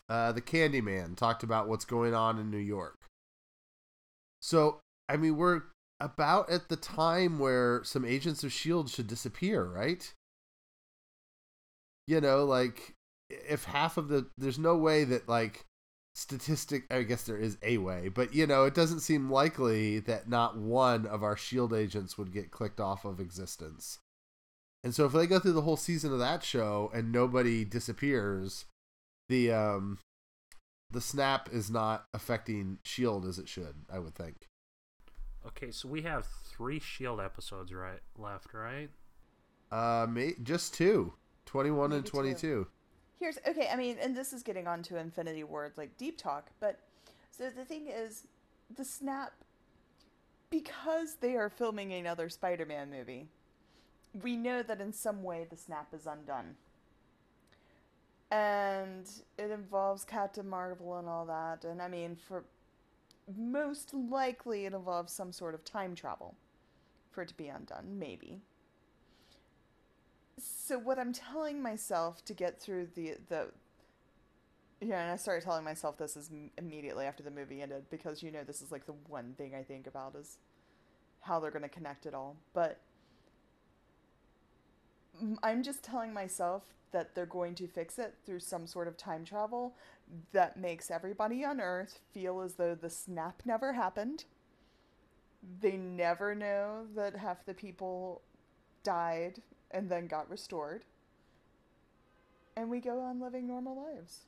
uh, 0.08 0.32
the 0.32 0.40
Candyman 0.40 1.14
talked 1.14 1.42
about 1.42 1.68
what's 1.68 1.84
going 1.84 2.14
on 2.14 2.38
in 2.38 2.50
New 2.50 2.56
York. 2.56 2.96
So 4.40 4.80
I 5.10 5.18
mean, 5.18 5.36
we're 5.36 5.62
about 6.00 6.48
at 6.48 6.70
the 6.70 6.76
time 6.76 7.38
where 7.38 7.82
some 7.84 8.04
agents 8.04 8.42
of 8.44 8.52
Shield 8.52 8.88
should 8.88 9.08
disappear, 9.08 9.64
right? 9.64 10.10
You 12.06 12.22
know, 12.22 12.46
like 12.46 12.94
if 13.28 13.64
half 13.64 13.98
of 13.98 14.08
the 14.08 14.26
there's 14.38 14.58
no 14.58 14.74
way 14.74 15.04
that 15.04 15.28
like 15.28 15.66
statistic 16.18 16.84
I 16.90 17.02
guess 17.02 17.22
there 17.22 17.38
is 17.38 17.58
a 17.62 17.78
way, 17.78 18.08
but 18.08 18.34
you 18.34 18.46
know, 18.46 18.64
it 18.64 18.74
doesn't 18.74 19.00
seem 19.00 19.30
likely 19.30 20.00
that 20.00 20.28
not 20.28 20.58
one 20.58 21.06
of 21.06 21.22
our 21.22 21.36
shield 21.36 21.72
agents 21.72 22.18
would 22.18 22.32
get 22.32 22.50
clicked 22.50 22.80
off 22.80 23.04
of 23.04 23.20
existence. 23.20 24.00
And 24.82 24.94
so 24.94 25.06
if 25.06 25.12
they 25.12 25.26
go 25.26 25.38
through 25.38 25.52
the 25.52 25.62
whole 25.62 25.76
season 25.76 26.12
of 26.12 26.18
that 26.18 26.42
show 26.42 26.90
and 26.92 27.12
nobody 27.12 27.64
disappears, 27.64 28.64
the 29.28 29.52
um 29.52 29.98
the 30.90 31.00
snap 31.00 31.48
is 31.52 31.70
not 31.70 32.06
affecting 32.14 32.78
shield 32.82 33.26
as 33.26 33.38
it 33.38 33.48
should, 33.48 33.74
I 33.92 33.98
would 33.98 34.14
think. 34.14 34.48
Okay, 35.46 35.70
so 35.70 35.88
we 35.88 36.02
have 36.02 36.26
3 36.44 36.80
shield 36.80 37.20
episodes 37.20 37.72
right 37.72 38.00
left, 38.16 38.54
right? 38.54 38.90
Uh 39.70 40.06
may, 40.08 40.34
just 40.42 40.74
two. 40.74 41.14
21 41.46 41.90
Maybe 41.90 41.98
and 41.98 42.06
22. 42.06 42.38
Two. 42.38 42.66
Here's 43.18 43.38
okay, 43.46 43.68
I 43.72 43.76
mean, 43.76 43.96
and 44.00 44.16
this 44.16 44.32
is 44.32 44.42
getting 44.42 44.68
onto 44.68 44.96
Infinity 44.96 45.42
War 45.44 45.72
like 45.76 45.96
deep 45.96 46.18
talk, 46.18 46.50
but 46.60 46.78
so 47.30 47.50
the 47.50 47.64
thing 47.64 47.88
is 47.88 48.26
the 48.74 48.84
snap 48.84 49.32
because 50.50 51.16
they 51.16 51.34
are 51.34 51.50
filming 51.50 51.92
another 51.92 52.28
Spider-Man 52.28 52.90
movie. 52.90 53.26
We 54.22 54.36
know 54.36 54.62
that 54.62 54.80
in 54.80 54.92
some 54.92 55.22
way 55.22 55.46
the 55.48 55.56
snap 55.56 55.88
is 55.92 56.06
undone. 56.06 56.54
And 58.30 59.08
it 59.36 59.50
involves 59.50 60.04
Captain 60.04 60.48
Marvel 60.48 60.98
and 60.98 61.08
all 61.08 61.26
that, 61.26 61.64
and 61.64 61.82
I 61.82 61.88
mean 61.88 62.16
for 62.16 62.44
most 63.36 63.92
likely 63.92 64.64
it 64.66 64.72
involves 64.72 65.12
some 65.12 65.32
sort 65.32 65.54
of 65.54 65.64
time 65.64 65.94
travel 65.94 66.34
for 67.10 67.22
it 67.22 67.28
to 67.28 67.36
be 67.36 67.48
undone, 67.48 67.98
maybe. 67.98 68.40
So 70.38 70.78
what 70.78 70.98
I'm 70.98 71.12
telling 71.12 71.62
myself 71.62 72.24
to 72.26 72.34
get 72.34 72.60
through 72.60 72.88
the 72.94 73.16
the 73.28 73.48
yeah, 74.80 75.02
and 75.02 75.10
I 75.12 75.16
started 75.16 75.44
telling 75.44 75.64
myself 75.64 75.98
this 75.98 76.16
is 76.16 76.30
immediately 76.56 77.04
after 77.04 77.22
the 77.22 77.30
movie 77.32 77.62
ended 77.62 77.86
because 77.90 78.22
you 78.22 78.30
know 78.30 78.44
this 78.44 78.62
is 78.62 78.70
like 78.70 78.86
the 78.86 78.94
one 79.08 79.34
thing 79.36 79.54
I 79.54 79.62
think 79.62 79.86
about 79.88 80.14
is 80.14 80.38
how 81.22 81.40
they're 81.40 81.50
going 81.50 81.62
to 81.62 81.68
connect 81.68 82.06
it 82.06 82.14
all. 82.14 82.36
But 82.54 82.78
I'm 85.42 85.62
just 85.62 85.82
telling 85.82 86.12
myself 86.12 86.62
that 86.92 87.14
they're 87.14 87.26
going 87.26 87.54
to 87.56 87.66
fix 87.66 87.98
it 87.98 88.14
through 88.24 88.40
some 88.40 88.66
sort 88.66 88.88
of 88.88 88.96
time 88.96 89.24
travel 89.24 89.74
that 90.32 90.56
makes 90.56 90.90
everybody 90.90 91.44
on 91.44 91.60
Earth 91.60 91.98
feel 92.12 92.40
as 92.40 92.54
though 92.54 92.74
the 92.74 92.88
snap 92.90 93.42
never 93.44 93.72
happened. 93.72 94.24
They 95.60 95.76
never 95.76 96.34
know 96.34 96.86
that 96.94 97.16
half 97.16 97.44
the 97.44 97.54
people 97.54 98.22
died 98.82 99.42
and 99.70 99.90
then 99.90 100.06
got 100.06 100.30
restored. 100.30 100.84
And 102.56 102.70
we 102.70 102.80
go 102.80 103.00
on 103.00 103.20
living 103.20 103.46
normal 103.46 103.76
lives. 103.76 104.22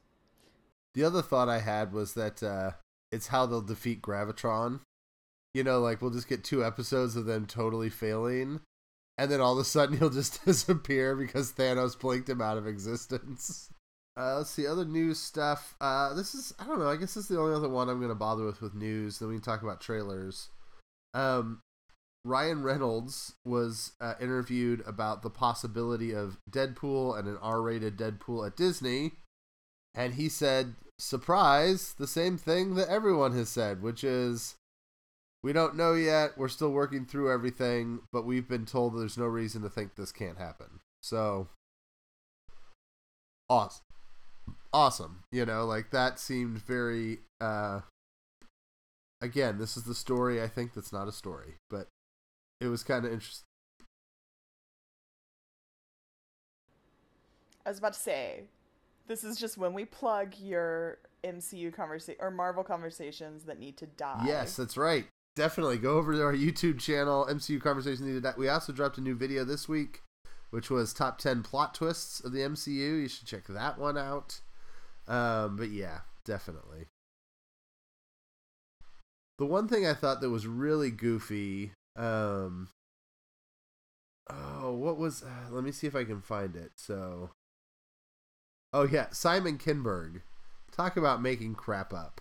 The 0.95 1.05
other 1.05 1.23
thought 1.23 1.49
I 1.49 1.61
had 1.61 1.93
was 1.93 2.15
that 2.15 2.43
uh, 2.43 2.73
it's 3.13 3.29
how 3.29 3.47
they'll 3.47 3.61
defeat 3.61 4.03
Graviton. 4.03 4.81
You 5.55 5.65
know, 5.65 5.81
like 5.81 6.01
we'll 6.01 6.13
just 6.13 6.29
get 6.29 6.45
two 6.45 6.65
episodes 6.65 7.17
of 7.17 7.25
them 7.25 7.47
totally 7.47 7.91
failing, 7.91 8.61
and 9.19 9.31
then 9.31 9.41
all 9.41 9.55
of 9.55 9.59
a 9.59 9.65
sudden 9.65 9.97
he'll 9.99 10.11
just 10.11 10.45
disappear 10.45 11.17
because 11.17 11.53
Thanos 11.53 11.99
blinked 11.99 12.29
him 12.29 12.41
out 12.41 12.59
of 12.59 12.67
existence. 12.67 13.71
Uh, 14.17 14.37
let's 14.37 14.51
see 14.51 14.67
other 14.67 14.85
news 14.85 15.19
stuff. 15.19 15.75
Uh, 15.81 16.15
this 16.15 16.35
is 16.35 16.53
I 16.59 16.67
don't 16.67 16.79
know. 16.79 16.89
I 16.89 16.97
guess 16.97 17.15
this 17.15 17.25
is 17.25 17.29
the 17.29 17.41
only 17.41 17.55
other 17.55 17.69
one 17.69 17.89
I'm 17.89 17.99
going 17.99 18.11
to 18.11 18.15
bother 18.15 18.45
with 18.45 18.61
with 18.61 18.75
news. 18.75 19.19
Then 19.19 19.29
we 19.29 19.35
can 19.35 19.43
talk 19.43 19.63
about 19.63 19.81
trailers. 19.81 20.51
Um, 21.15 21.61
Ryan 22.25 22.63
Reynolds 22.63 23.35
was 23.45 23.93
uh, 24.01 24.15
interviewed 24.21 24.83
about 24.87 25.23
the 25.23 25.31
possibility 25.31 26.13
of 26.13 26.39
Deadpool 26.51 27.19
and 27.19 27.27
an 27.27 27.39
R-rated 27.41 27.97
Deadpool 27.97 28.47
at 28.47 28.57
Disney, 28.57 29.13
and 29.95 30.15
he 30.15 30.29
said, 30.29 30.75
"Surprise! 30.99 31.95
The 31.99 32.07
same 32.07 32.37
thing 32.37 32.75
that 32.75 32.89
everyone 32.89 33.33
has 33.33 33.49
said, 33.49 33.83
which 33.83 34.05
is." 34.05 34.57
We 35.43 35.55
don't 35.55 35.75
know 35.75 35.95
yet. 35.95 36.37
We're 36.37 36.49
still 36.49 36.71
working 36.71 37.07
through 37.07 37.33
everything, 37.33 38.01
but 38.13 38.27
we've 38.27 38.47
been 38.47 38.67
told 38.67 38.95
there's 38.95 39.17
no 39.17 39.25
reason 39.25 39.63
to 39.63 39.71
think 39.71 39.95
this 39.95 40.13
can't 40.13 40.37
happen. 40.37 40.81
So, 41.03 41.49
awesome. 43.49 43.83
Awesome. 44.73 45.25
You 45.33 45.47
know, 45.47 45.65
like 45.65 45.91
that 45.91 46.21
seemed 46.21 46.59
very 46.59 47.21
uh 47.41 47.81
again, 49.23 49.59
this 49.59 49.77
is 49.77 49.85
the 49.85 49.95
story 49.95 50.43
I 50.43 50.47
think 50.47 50.75
that's 50.75 50.93
not 50.93 51.09
a 51.09 51.13
story, 51.13 51.55
but 51.71 51.89
it 52.61 52.69
was 52.69 52.83
kind 52.83 53.05
of 53.05 53.13
interesting. 53.13 53.47
I 57.65 57.71
was 57.71 57.79
about 57.79 57.95
to 57.95 58.01
say, 58.01 58.43
this 59.07 59.25
is 59.25 59.39
just 59.39 59.59
when 59.59 59.73
we 59.73 59.85
plug 59.85 60.35
your 60.39 60.99
MCU 61.25 61.73
conversation 61.73 62.21
or 62.21 62.31
Marvel 62.31 62.65
conversations 62.65 63.45
that 63.45 63.59
need 63.59 63.77
to 63.79 63.87
die. 63.87 64.25
Yes, 64.27 64.57
that's 64.57 64.77
right. 64.77 65.07
Definitely 65.37 65.79
go 65.79 65.97
over 65.97 66.13
to 66.13 66.23
our 66.23 66.35
YouTube 66.35 66.81
channel, 66.81 67.27
MCU 67.31 67.61
Conversations 67.61 68.01
Need 68.01 68.15
to 68.15 68.21
Die. 68.21 68.35
We 68.37 68.49
also 68.49 68.73
dropped 68.73 68.99
a 68.99 69.01
new 69.01 69.15
video 69.15 69.45
this 69.45 69.69
week, 69.69 70.03
which 70.51 70.71
was 70.71 70.93
top 70.93 71.19
10 71.19 71.43
plot 71.43 71.75
twists 71.75 72.21
of 72.21 72.33
the 72.33 72.41
MCU. 72.41 73.03
You 73.03 73.09
should 73.09 73.27
check 73.27 73.47
that 73.49 73.79
one 73.79 73.97
out. 73.97 74.41
Um, 75.07 75.57
but 75.57 75.71
yeah, 75.71 76.01
definitely. 76.25 76.87
The 79.39 79.47
one 79.47 79.69
thing 79.69 79.87
I 79.87 79.95
thought 79.95 80.21
that 80.21 80.31
was 80.31 80.47
really 80.47 80.91
goofy 80.91 81.73
um. 82.01 82.69
Oh, 84.29 84.73
what 84.73 84.97
was? 84.97 85.23
Uh, 85.23 85.51
let 85.51 85.65
me 85.65 85.73
see 85.73 85.87
if 85.87 85.95
I 85.95 86.05
can 86.05 86.23
find 86.23 86.57
it. 86.57 86.73
So. 86.77 87.31
Oh 88.73 88.85
yeah, 88.85 89.09
Simon 89.11 89.59
Kinberg. 89.59 90.23
Talk 90.71 90.97
about 90.97 91.21
making 91.21 91.57
crap 91.57 91.93
up. 91.93 92.21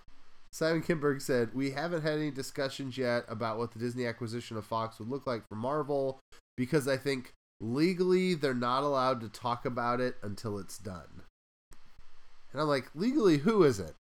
Simon 0.52 0.82
Kinberg 0.82 1.22
said, 1.22 1.54
"We 1.54 1.72
haven't 1.72 2.02
had 2.02 2.18
any 2.18 2.32
discussions 2.32 2.98
yet 2.98 3.24
about 3.28 3.58
what 3.58 3.72
the 3.72 3.80
Disney 3.80 4.06
acquisition 4.06 4.58
of 4.58 4.66
Fox 4.66 5.00
would 5.00 5.10
look 5.10 5.28
like 5.28 5.48
for 5.48 5.56
Marvel 5.56 6.20
because 6.58 6.88
I 6.88 6.98
think 6.98 7.34
legally 7.62 8.34
they're 8.34 8.54
not 8.54 8.84
allowed 8.84 9.22
to 9.22 9.30
talk 9.30 9.66
about 9.66 10.02
it 10.02 10.18
until 10.22 10.58
it's 10.58 10.78
done." 10.78 11.24
And 12.52 12.62
I'm 12.62 12.68
like, 12.68 12.90
"Legally, 12.96 13.38
who 13.38 13.64
is 13.64 13.80
it?" 13.80 13.96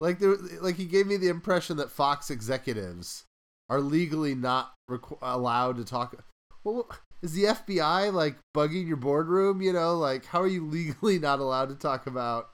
Like 0.00 0.18
there, 0.18 0.36
like 0.60 0.76
he 0.76 0.84
gave 0.84 1.06
me 1.06 1.16
the 1.16 1.28
impression 1.28 1.78
that 1.78 1.90
Fox 1.90 2.30
executives 2.30 3.24
are 3.68 3.80
legally 3.80 4.34
not 4.34 4.74
requ- 4.90 5.18
allowed 5.22 5.76
to 5.76 5.84
talk. 5.84 6.24
Well, 6.64 6.88
is 7.22 7.34
the 7.34 7.44
FBI 7.44 8.12
like 8.12 8.36
bugging 8.56 8.86
your 8.86 8.96
boardroom? 8.96 9.62
You 9.62 9.72
know, 9.72 9.96
like 9.96 10.26
how 10.26 10.42
are 10.42 10.48
you 10.48 10.66
legally 10.70 11.18
not 11.18 11.38
allowed 11.38 11.68
to 11.70 11.74
talk 11.74 12.06
about 12.06 12.50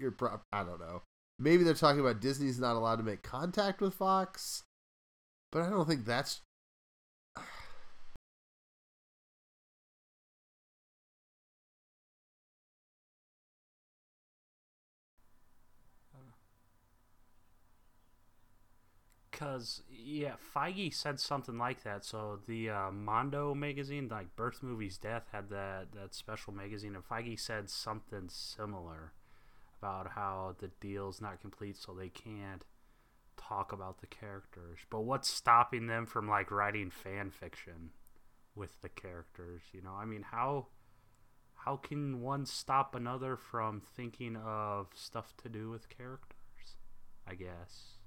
your 0.00 0.10
prop? 0.10 0.42
I 0.52 0.64
don't 0.64 0.80
know. 0.80 1.02
Maybe 1.38 1.62
they're 1.62 1.74
talking 1.74 2.00
about 2.00 2.20
Disney's 2.20 2.58
not 2.58 2.74
allowed 2.74 2.96
to 2.96 3.04
make 3.04 3.22
contact 3.22 3.80
with 3.80 3.94
Fox, 3.94 4.64
but 5.52 5.62
I 5.62 5.70
don't 5.70 5.86
think 5.86 6.04
that's 6.04 6.40
because 19.38 19.82
yeah, 19.90 20.34
Feige 20.54 20.92
said 20.92 21.20
something 21.20 21.58
like 21.58 21.82
that. 21.84 22.04
So 22.04 22.40
the 22.46 22.70
uh, 22.70 22.90
Mondo 22.90 23.54
magazine, 23.54 24.08
like 24.10 24.34
Birth 24.36 24.62
Movies 24.62 24.98
Death, 24.98 25.28
had 25.32 25.50
that 25.50 25.92
that 25.94 26.14
special 26.14 26.52
magazine, 26.52 26.94
and 26.94 27.04
Feige 27.04 27.38
said 27.38 27.70
something 27.70 28.28
similar 28.28 29.12
about 29.80 30.10
how 30.12 30.56
the 30.58 30.68
deal's 30.80 31.20
not 31.20 31.40
complete, 31.40 31.76
so 31.76 31.92
they 31.94 32.08
can't 32.08 32.64
talk 33.36 33.72
about 33.72 34.00
the 34.00 34.06
characters. 34.06 34.80
But 34.90 35.02
what's 35.02 35.28
stopping 35.28 35.86
them 35.86 36.06
from 36.06 36.28
like 36.28 36.50
writing 36.50 36.90
fan 36.90 37.30
fiction? 37.30 37.90
with 38.54 38.80
the 38.82 38.88
characters. 38.88 39.62
You 39.72 39.82
know, 39.82 39.92
I 39.94 40.04
mean, 40.04 40.22
how 40.22 40.66
how 41.54 41.76
can 41.76 42.20
one 42.20 42.46
stop 42.46 42.94
another 42.94 43.36
from 43.36 43.80
thinking 43.80 44.36
of 44.36 44.88
stuff 44.94 45.34
to 45.42 45.48
do 45.48 45.70
with 45.70 45.88
characters? 45.88 46.76
I 47.26 47.34
guess. 47.34 47.97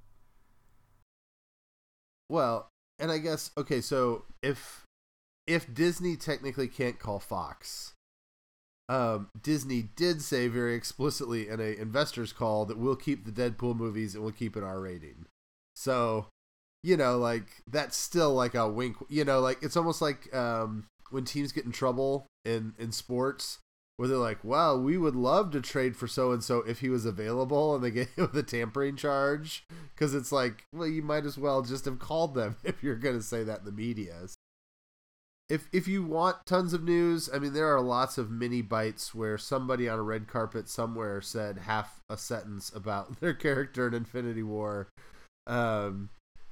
Well, 2.32 2.70
and 2.98 3.12
I 3.12 3.18
guess 3.18 3.52
okay, 3.58 3.82
so 3.82 4.24
if 4.42 4.86
if 5.46 5.72
Disney 5.74 6.16
technically 6.16 6.70
can't 6.70 6.98
call 6.98 7.20
Fox, 7.20 7.92
um, 8.88 9.28
Disney 9.44 9.90
did 9.98 10.22
say 10.22 10.48
very 10.48 10.74
explicitly 10.74 11.50
in 11.50 11.60
a 11.60 11.76
investors 11.76 12.32
call 12.32 12.64
that 12.68 12.78
we'll 12.78 12.96
keep 12.96 13.26
the 13.26 13.32
Deadpool 13.34 13.76
movies 13.76 14.16
and 14.16 14.24
we'll 14.24 14.32
keep 14.32 14.56
it 14.56 14.64
R 14.64 14.80
rating. 14.80 15.26
So, 15.76 16.28
you 16.84 16.96
know, 16.96 17.18
like 17.18 17.64
that's 17.70 17.98
still 17.98 18.34
like 18.34 18.56
a 18.56 18.66
wink. 18.70 18.96
You 19.10 19.26
know, 19.26 19.42
like 19.42 19.62
it's 19.62 19.76
almost 19.76 20.02
like 20.02 20.34
um, 20.34 20.86
when 21.10 21.26
teams 21.26 21.52
get 21.52 21.66
in 21.66 21.74
trouble 21.74 22.28
in 22.46 22.76
in 22.80 22.94
sports 22.94 23.60
where 24.02 24.08
they're 24.08 24.18
like, 24.18 24.44
"Wow, 24.44 24.78
we 24.78 24.98
would 24.98 25.16
love 25.16 25.52
to 25.52 25.62
trade 25.62 25.96
for 25.96 26.08
so 26.08 26.32
and 26.32 26.44
so 26.44 26.64
if 26.64 26.80
he 26.80 26.90
was 26.90 27.06
available," 27.06 27.76
and 27.76 27.84
they 27.84 27.92
get 27.92 28.10
hit 28.16 28.34
with 28.34 28.36
a 28.36 28.42
tampering 28.42 28.96
charge 28.96 29.64
because 29.94 30.16
it's 30.16 30.32
like, 30.32 30.66
well, 30.74 30.88
you 30.88 31.04
might 31.04 31.24
as 31.24 31.38
well 31.38 31.62
just 31.62 31.86
have 31.86 32.00
called 32.00 32.34
them 32.34 32.56
if 32.64 32.82
you're 32.82 32.96
going 32.96 33.16
to 33.16 33.22
say 33.22 33.44
that 33.44 33.60
in 33.60 33.66
the 33.66 33.72
media. 33.72 34.16
If 35.50 35.70
if 35.72 35.88
you 35.88 36.02
want 36.04 36.48
tons 36.48 36.74
of 36.74 36.84
news, 36.84 37.30
I 37.32 37.38
mean, 37.38 37.54
there 37.54 37.68
are 37.68 37.80
lots 37.80 38.18
of 38.18 38.32
mini 38.32 38.64
bites 38.64 39.14
where 39.14 39.38
somebody 39.38 39.88
on 39.88 40.00
a 40.00 40.02
red 40.02 40.28
carpet 40.28 40.68
somewhere 40.68 41.22
said 41.22 41.60
half 41.60 42.02
a 42.10 42.18
sentence 42.18 42.72
about 42.74 43.20
their 43.20 43.36
character 43.36 43.88
in 43.88 43.94
Infinity 43.94 44.42
War. 44.42 44.88
Um, 45.46 46.10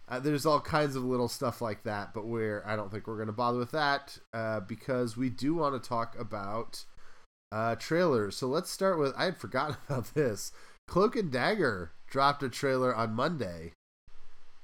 uh, 0.08 0.20
there's 0.20 0.46
all 0.46 0.62
kinds 0.62 0.96
of 0.96 1.04
little 1.04 1.28
stuff 1.28 1.64
like 1.64 1.82
that, 1.82 2.14
but 2.14 2.28
we're 2.28 2.62
I 2.64 2.76
don't 2.76 2.92
think 2.92 3.08
we're 3.08 3.16
going 3.16 3.26
to 3.26 3.34
bother 3.34 3.58
with 3.58 3.72
that 3.72 4.20
uh, 4.36 4.60
because 4.60 5.18
we 5.18 5.32
do 5.32 5.56
want 5.56 5.82
to 5.82 5.90
talk 5.90 6.16
about 6.20 6.86
uh, 7.52 7.76
trailers. 7.76 8.36
So 8.36 8.48
let's 8.48 8.70
start 8.70 9.00
with 9.00 9.14
I 9.18 9.26
had 9.26 9.38
forgotten 9.38 9.78
about 9.90 10.14
this. 10.14 10.52
Cloak 10.88 11.16
and 11.16 11.32
Dagger 11.32 11.92
dropped 12.08 12.44
a 12.44 12.50
trailer 12.50 12.96
on 12.96 13.14
Monday, 13.14 13.74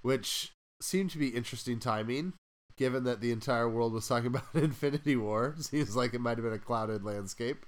which 0.02 0.52
seemed 0.82 1.12
to 1.12 1.18
be 1.18 1.30
interesting 1.30 1.80
timing, 1.80 2.34
given 2.78 3.04
that 3.04 3.22
the 3.22 3.32
entire 3.32 3.70
world 3.70 3.94
was 3.94 4.08
talking 4.08 4.28
about 4.28 4.44
Infinity 4.54 5.16
War. 5.16 5.56
Seems 5.60 5.96
like 5.96 6.14
it 6.14 6.22
might 6.22 6.38
have 6.38 6.44
been 6.44 6.54
a 6.54 6.60
clouded 6.60 7.04
landscape. 7.04 7.66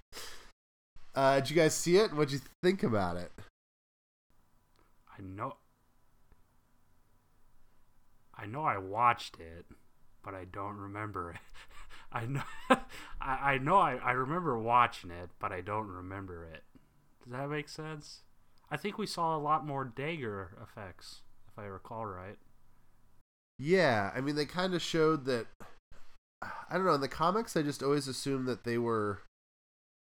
Uh, 1.16 1.40
did 1.40 1.50
you 1.50 1.56
guys 1.56 1.74
see 1.74 1.98
it? 1.98 2.14
What'd 2.14 2.32
you 2.32 2.42
think 2.62 2.84
about 2.84 3.18
it? 3.18 3.32
I 5.18 5.22
know. 5.22 5.56
I 8.36 8.46
know 8.46 8.64
I 8.64 8.78
watched 8.78 9.40
it, 9.40 9.66
but 10.24 10.36
I 10.36 10.46
don't 10.46 10.78
remember 10.78 11.32
it. 11.32 11.40
I 12.12 12.26
know, 12.26 12.44
I, 12.70 12.80
I 13.22 13.58
know, 13.58 13.78
I, 13.78 13.96
I 13.96 14.12
remember 14.12 14.58
watching 14.58 15.12
it, 15.12 15.30
but 15.40 15.52
I 15.52 15.62
don't 15.62 15.88
remember 15.88 16.46
it. 16.46 16.64
Does 17.24 17.34
that 17.34 17.50
make 17.50 17.70
sense? 17.70 18.22
I 18.70 18.78
think 18.78 18.98
we 18.98 19.06
saw 19.06 19.36
a 19.36 19.40
lot 19.40 19.66
more 19.66 19.86
dagger 19.86 20.58
effects, 20.62 21.22
if 21.52 21.58
I 21.60 21.66
recall 21.66 22.06
right. 22.06 22.38
Yeah, 23.60 24.12
I 24.16 24.22
mean, 24.22 24.36
they 24.36 24.46
kind 24.46 24.74
of 24.74 24.82
showed 24.82 25.26
that. 25.26 25.48
I 26.42 26.74
don't 26.74 26.86
know. 26.86 26.94
In 26.94 27.02
the 27.02 27.08
comics, 27.08 27.58
I 27.58 27.64
just 27.64 27.82
always 27.82 28.08
assumed 28.08 28.48
that 28.48 28.64
they 28.64 28.78
were. 28.78 29.24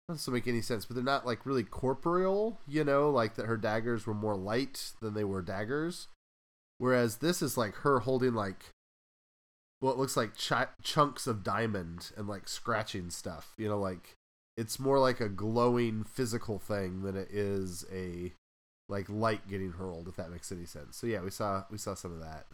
Doesn't 0.10 0.34
make 0.34 0.48
any 0.48 0.62
sense, 0.62 0.86
but 0.86 0.96
they're 0.96 1.04
not 1.04 1.25
like 1.25 1.46
really 1.46 1.64
corporeal, 1.64 2.60
you 2.68 2.84
know, 2.84 3.10
like 3.10 3.36
that 3.36 3.48
her 3.48 3.58
daggers 3.58 4.06
were 4.06 4.14
more 4.14 4.36
light 4.36 4.92
than 5.02 5.16
they 5.16 5.24
were 5.24 5.42
daggers. 5.42 6.08
Whereas 6.78 7.18
this 7.18 7.42
is 7.42 7.58
like 7.58 7.75
her 7.78 8.02
holding 8.02 8.34
like 8.34 8.72
well, 9.82 9.92
it 9.92 10.00
looks 10.00 10.18
like 10.18 10.36
ch- 10.36 10.54
chunks 10.82 11.28
of 11.28 11.44
diamond 11.44 12.12
and 12.18 12.28
like 12.28 12.48
scratching 12.48 13.10
stuff. 13.10 13.54
You 13.58 13.68
know, 13.68 13.80
like 13.80 14.16
it's 14.58 14.80
more 14.80 15.00
like 15.00 15.20
a 15.20 15.30
glowing 15.30 16.04
physical 16.04 16.60
thing 16.60 17.04
than 17.04 17.16
it 17.16 17.30
is 17.32 17.86
a 17.92 18.34
like 18.88 19.10
light 19.10 19.48
getting 19.48 19.74
hurled. 19.74 20.08
If 20.08 20.16
that 20.16 20.32
makes 20.32 20.52
any 20.52 20.66
sense. 20.66 20.98
So 20.98 21.08
yeah, 21.08 21.22
we 21.22 21.32
saw 21.32 21.64
we 21.70 21.78
saw 21.78 21.94
some 21.94 22.14
of 22.14 22.20
that. 22.20 22.46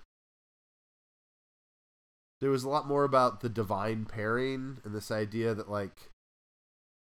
There 2.39 2.49
was 2.49 2.63
a 2.63 2.69
lot 2.69 2.87
more 2.87 3.03
about 3.03 3.41
the 3.41 3.49
divine 3.49 4.05
pairing 4.05 4.79
and 4.83 4.95
this 4.95 5.11
idea 5.11 5.53
that 5.53 5.69
like 5.69 6.09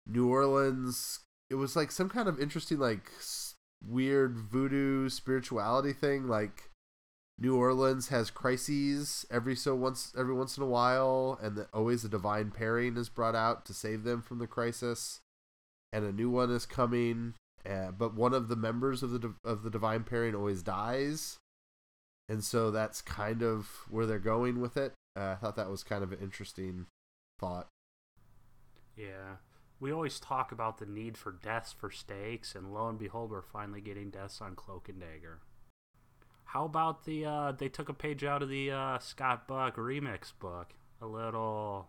New 0.07 0.29
Orleans. 0.29 1.21
It 1.49 1.55
was 1.57 1.75
like 1.75 1.91
some 1.91 2.09
kind 2.09 2.29
of 2.29 2.39
interesting 2.39 2.79
like 2.79 3.11
weird 3.85 4.39
voodoo 4.39 5.09
spirituality 5.09 5.93
thing 5.93 6.29
like 6.29 6.70
New 7.40 7.57
Orleans 7.57 8.09
has 8.09 8.31
crises 8.31 9.24
every 9.31 9.57
so 9.57 9.74
once 9.74 10.12
every 10.16 10.35
once 10.35 10.59
in 10.59 10.62
a 10.62 10.66
while, 10.66 11.38
and 11.42 11.57
the, 11.57 11.68
always 11.72 12.05
a 12.05 12.09
divine 12.09 12.50
pairing 12.50 12.98
is 12.98 13.09
brought 13.09 13.35
out 13.35 13.64
to 13.64 13.72
save 13.72 14.05
them 14.05 14.20
from 14.20 14.38
the 14.38 14.46
crisis, 14.46 15.20
and 15.90 16.05
a 16.05 16.12
new 16.12 16.29
one 16.29 16.50
is 16.50 16.66
coming. 16.66 17.35
Uh, 17.68 17.90
but 17.90 18.14
one 18.14 18.35
of 18.35 18.48
the 18.48 18.57
members 18.57 19.03
of 19.03 19.11
the 19.11 19.35
of 19.42 19.62
the 19.62 19.70
divine 19.70 20.05
pairing 20.05 20.35
always 20.35 20.62
dies, 20.62 21.38
and 22.29 22.44
so 22.44 22.70
that's 22.70 23.00
kind 23.00 23.42
of 23.42 23.87
where 23.88 24.05
they're 24.05 24.18
going 24.18 24.61
with 24.61 24.76
it. 24.76 24.92
Uh, 25.18 25.31
I 25.31 25.35
thought 25.37 25.57
that 25.57 25.70
was 25.70 25.83
kind 25.83 26.05
of 26.05 26.12
an 26.12 26.18
interesting 26.20 26.87
thought. 27.38 27.68
Yeah, 28.96 29.37
we 29.79 29.90
always 29.90 30.20
talk 30.20 30.53
about 30.53 30.76
the 30.76 30.85
need 30.85 31.16
for 31.16 31.33
deaths 31.33 31.72
for 31.72 31.90
stakes, 31.90 32.55
and 32.55 32.74
lo 32.74 32.87
and 32.87 32.98
behold, 32.98 33.31
we're 33.31 33.40
finally 33.40 33.81
getting 33.81 34.11
deaths 34.11 34.42
on 34.42 34.55
Cloak 34.55 34.90
and 34.90 35.00
Dagger. 35.00 35.40
How 36.53 36.65
about 36.65 37.05
the 37.05 37.25
uh, 37.27 37.53
they 37.53 37.69
took 37.69 37.89
a 37.89 37.95
page 37.95 38.25
out 38.25 38.43
of 38.43 38.49
the 38.49 38.73
uh, 38.73 38.99
Scott 38.99 39.47
Buck 39.47 39.77
remix 39.77 40.33
book, 40.37 40.71
a 41.01 41.07
little 41.07 41.87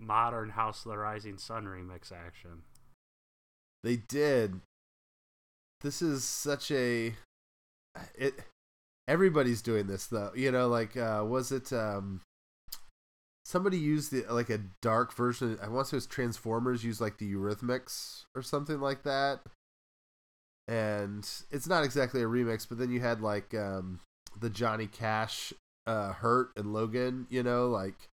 modern 0.00 0.50
House 0.50 0.84
of 0.84 0.90
the 0.90 0.98
Rising 0.98 1.38
Sun 1.38 1.66
remix 1.66 2.10
action. 2.10 2.62
They 3.84 3.96
did. 3.96 4.60
This 5.82 6.02
is 6.02 6.24
such 6.24 6.72
a 6.72 7.14
it. 8.16 8.34
Everybody's 9.06 9.62
doing 9.62 9.86
this 9.86 10.06
though, 10.06 10.32
you 10.34 10.50
know. 10.50 10.66
Like, 10.66 10.96
uh, 10.96 11.22
was 11.24 11.52
it 11.52 11.72
um, 11.72 12.20
somebody 13.44 13.78
used 13.78 14.10
the 14.10 14.24
like 14.28 14.50
a 14.50 14.62
dark 14.82 15.14
version? 15.14 15.56
I 15.62 15.68
want 15.68 15.86
to 15.86 15.90
say 15.90 15.94
it 15.94 15.98
was 15.98 16.06
Transformers 16.06 16.82
used 16.82 17.00
like 17.00 17.18
the 17.18 17.32
Eurythmics 17.32 18.24
or 18.34 18.42
something 18.42 18.80
like 18.80 19.04
that 19.04 19.42
and 20.66 21.28
it's 21.50 21.68
not 21.68 21.84
exactly 21.84 22.22
a 22.22 22.26
remix, 22.26 22.66
but 22.68 22.78
then 22.78 22.90
you 22.90 23.00
had 23.00 23.20
like 23.20 23.54
um, 23.54 24.00
the 24.38 24.50
Johnny 24.50 24.86
Cash 24.86 25.52
uh, 25.86 26.12
"Hurt" 26.12 26.50
and 26.56 26.72
Logan. 26.72 27.26
You 27.28 27.42
know, 27.42 27.68
like 27.68 28.08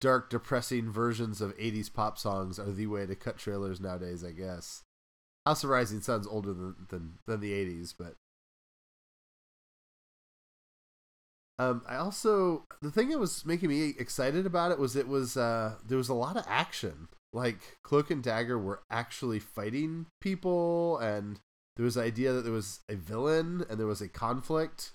dark, 0.00 0.30
depressing 0.30 0.90
versions 0.90 1.40
of 1.40 1.56
'80s 1.56 1.92
pop 1.92 2.18
songs 2.18 2.58
are 2.58 2.70
the 2.70 2.86
way 2.86 3.06
to 3.06 3.14
cut 3.16 3.38
trailers 3.38 3.80
nowadays. 3.80 4.24
I 4.24 4.32
guess 4.32 4.82
House 5.46 5.64
of 5.64 5.70
Rising 5.70 6.00
Sun's 6.00 6.26
older 6.26 6.52
than 6.52 6.74
than, 6.88 7.18
than 7.26 7.40
the 7.40 7.52
'80s, 7.52 7.94
but 7.98 8.14
um, 11.58 11.82
I 11.86 11.96
also 11.96 12.64
the 12.80 12.90
thing 12.90 13.08
that 13.10 13.18
was 13.18 13.44
making 13.44 13.68
me 13.68 13.94
excited 13.98 14.46
about 14.46 14.72
it 14.72 14.78
was 14.78 14.96
it 14.96 15.08
was 15.08 15.36
uh, 15.36 15.74
there 15.86 15.98
was 15.98 16.08
a 16.08 16.14
lot 16.14 16.36
of 16.36 16.44
action. 16.48 17.08
Like 17.32 17.78
Cloak 17.82 18.10
and 18.10 18.22
Dagger 18.22 18.58
were 18.58 18.82
actually 18.90 19.38
fighting 19.38 20.06
people 20.20 20.98
and 20.98 21.40
there 21.76 21.84
was 21.84 21.94
the 21.94 22.02
idea 22.02 22.32
that 22.32 22.42
there 22.42 22.52
was 22.52 22.80
a 22.88 22.94
villain 22.94 23.64
and 23.68 23.78
there 23.78 23.86
was 23.86 24.00
a 24.00 24.08
conflict. 24.08 24.92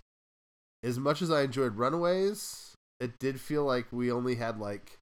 As 0.83 0.99
much 0.99 1.21
as 1.21 1.31
I 1.31 1.41
enjoyed 1.41 1.77
Runaways, 1.77 2.75
it 2.99 3.19
did 3.19 3.39
feel 3.39 3.63
like 3.63 3.91
we 3.91 4.11
only 4.11 4.35
had 4.35 4.59
like 4.59 4.99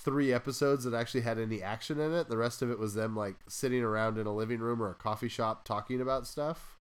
three 0.00 0.32
episodes 0.32 0.84
that 0.84 0.94
actually 0.94 1.20
had 1.20 1.38
any 1.38 1.62
action 1.62 2.00
in 2.00 2.12
it. 2.12 2.28
The 2.28 2.36
rest 2.36 2.62
of 2.62 2.70
it 2.70 2.78
was 2.78 2.94
them 2.94 3.14
like 3.14 3.36
sitting 3.48 3.82
around 3.82 4.18
in 4.18 4.26
a 4.26 4.34
living 4.34 4.58
room 4.58 4.82
or 4.82 4.90
a 4.90 4.94
coffee 4.94 5.28
shop 5.28 5.64
talking 5.64 6.00
about 6.00 6.26
stuff. 6.26 6.76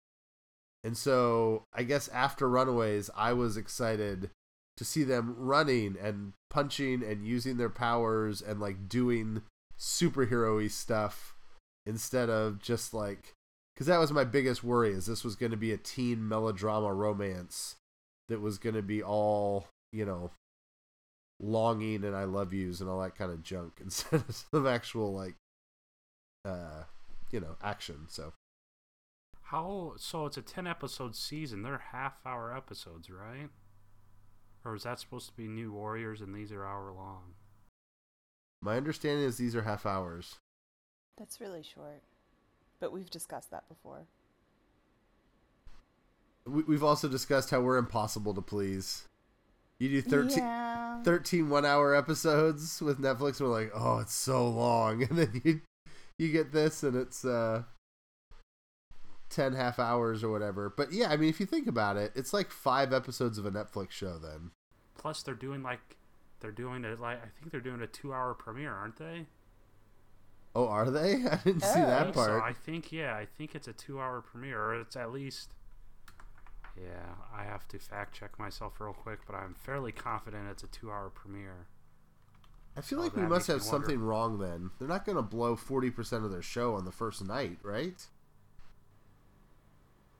And 0.84 0.96
so 0.96 1.64
I 1.74 1.82
guess 1.82 2.08
after 2.08 2.48
Runaways, 2.48 3.10
I 3.16 3.32
was 3.32 3.56
excited 3.56 4.30
to 4.76 4.84
see 4.84 5.02
them 5.02 5.34
running 5.36 5.96
and 6.00 6.34
punching 6.50 7.02
and 7.02 7.26
using 7.26 7.56
their 7.56 7.68
powers 7.68 8.40
and 8.40 8.60
like 8.60 8.88
doing 8.88 9.42
superhero 9.76 10.70
stuff 10.70 11.34
instead 11.84 12.30
of 12.30 12.60
just 12.60 12.94
like 12.94 13.34
because 13.78 13.86
that 13.86 14.00
was 14.00 14.10
my 14.10 14.24
biggest 14.24 14.64
worry 14.64 14.90
is 14.90 15.06
this 15.06 15.22
was 15.22 15.36
going 15.36 15.52
to 15.52 15.56
be 15.56 15.70
a 15.70 15.76
teen 15.76 16.26
melodrama 16.26 16.92
romance 16.92 17.76
that 18.28 18.40
was 18.40 18.58
going 18.58 18.74
to 18.74 18.82
be 18.82 19.00
all 19.00 19.68
you 19.92 20.04
know 20.04 20.32
longing 21.38 22.02
and 22.02 22.16
i 22.16 22.24
love 22.24 22.52
yous 22.52 22.80
and 22.80 22.90
all 22.90 23.00
that 23.00 23.14
kind 23.14 23.30
of 23.30 23.40
junk 23.40 23.74
instead 23.80 24.24
of 24.28 24.44
some 24.50 24.66
actual 24.66 25.14
like 25.14 25.36
uh 26.44 26.82
you 27.30 27.38
know 27.38 27.56
action 27.62 28.06
so. 28.08 28.32
How 29.42 29.94
so 29.96 30.26
it's 30.26 30.36
a 30.36 30.42
10 30.42 30.66
episode 30.66 31.16
season 31.16 31.62
they're 31.62 31.82
half 31.92 32.14
hour 32.26 32.54
episodes 32.54 33.08
right? 33.08 33.48
Or 34.62 34.74
is 34.74 34.82
that 34.82 35.00
supposed 35.00 35.28
to 35.28 35.34
be 35.34 35.48
new 35.48 35.72
warriors 35.72 36.20
and 36.20 36.34
these 36.34 36.52
are 36.52 36.66
hour 36.66 36.92
long? 36.92 37.34
My 38.60 38.76
understanding 38.76 39.24
is 39.24 39.38
these 39.38 39.56
are 39.56 39.62
half 39.62 39.86
hours. 39.86 40.36
That's 41.16 41.40
really 41.40 41.62
short 41.62 42.02
but 42.80 42.92
we've 42.92 43.10
discussed 43.10 43.50
that 43.50 43.68
before. 43.68 44.06
We, 46.46 46.62
we've 46.62 46.84
also 46.84 47.08
discussed 47.08 47.50
how 47.50 47.60
we're 47.60 47.76
impossible 47.76 48.34
to 48.34 48.42
please. 48.42 49.06
You 49.78 49.88
do 49.88 50.02
13, 50.02 50.38
yeah. 50.38 50.96
Yeah. 50.98 51.02
13 51.04 51.50
one 51.50 51.64
hour 51.64 51.94
episodes 51.94 52.80
with 52.80 53.00
Netflix. 53.00 53.40
We're 53.40 53.48
like, 53.48 53.70
oh, 53.74 53.98
it's 53.98 54.14
so 54.14 54.48
long. 54.48 55.02
And 55.08 55.18
then 55.18 55.40
you 55.44 55.60
you 56.18 56.32
get 56.32 56.52
this 56.52 56.82
and 56.82 56.96
it's 56.96 57.24
uh 57.24 57.62
10 59.30 59.52
half 59.54 59.78
hours 59.78 60.24
or 60.24 60.30
whatever. 60.30 60.72
But 60.74 60.92
yeah, 60.92 61.10
I 61.10 61.16
mean, 61.16 61.28
if 61.28 61.38
you 61.38 61.46
think 61.46 61.68
about 61.68 61.96
it, 61.96 62.12
it's 62.16 62.32
like 62.32 62.50
five 62.50 62.92
episodes 62.92 63.38
of 63.38 63.46
a 63.46 63.50
Netflix 63.50 63.92
show 63.92 64.18
then. 64.18 64.50
Plus, 64.96 65.22
they're 65.22 65.34
doing 65.34 65.62
like 65.62 65.96
they're 66.40 66.50
doing 66.50 66.84
it 66.84 67.00
like 67.00 67.18
I 67.18 67.28
think 67.38 67.52
they're 67.52 67.60
doing 67.60 67.82
a 67.82 67.86
two-hour 67.86 68.34
premiere, 68.34 68.72
aren't 68.72 68.96
they? 68.96 69.26
Oh, 70.58 70.68
are 70.68 70.90
they? 70.90 71.24
I 71.30 71.36
didn't 71.44 71.62
see 71.62 71.78
Oh. 71.78 71.82
I 71.82 71.86
that 71.86 72.02
think 72.04 72.14
so. 72.16 72.26
part. 72.26 72.42
I 72.42 72.52
think 72.52 72.90
yeah, 72.92 73.14
I 73.14 73.26
think 73.26 73.54
it's 73.54 73.68
a 73.68 73.72
two-hour 73.72 74.22
premiere, 74.22 74.60
or 74.60 74.80
it's 74.80 74.96
at 74.96 75.12
least. 75.12 75.54
Yeah, 76.76 77.14
I 77.36 77.44
have 77.44 77.66
to 77.68 77.78
fact 77.78 78.14
check 78.14 78.38
myself 78.38 78.80
real 78.80 78.92
quick, 78.92 79.20
but 79.26 79.34
I'm 79.36 79.54
fairly 79.54 79.92
confident 79.92 80.48
it's 80.50 80.62
a 80.62 80.68
two-hour 80.68 81.10
premiere. 81.10 81.66
I 82.76 82.80
feel 82.80 83.00
Oh, 83.00 83.02
like 83.02 83.16
we 83.16 83.22
must 83.22 83.46
have 83.48 83.56
me 83.58 83.60
wonder. 83.68 83.70
something 83.86 84.00
wrong 84.00 84.38
then. 84.38 84.70
They're 84.78 84.86
not 84.88 85.04
going 85.04 85.16
to 85.16 85.22
blow 85.22 85.56
40% 85.56 86.24
of 86.24 86.30
their 86.30 86.42
show 86.42 86.74
on 86.74 86.84
the 86.84 86.92
first 86.92 87.24
night, 87.24 87.58
right? 87.64 88.04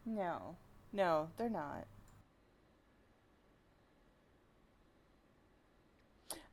No. 0.05 0.57
No, 0.93 1.29
they're 1.37 1.49
not. 1.51 1.87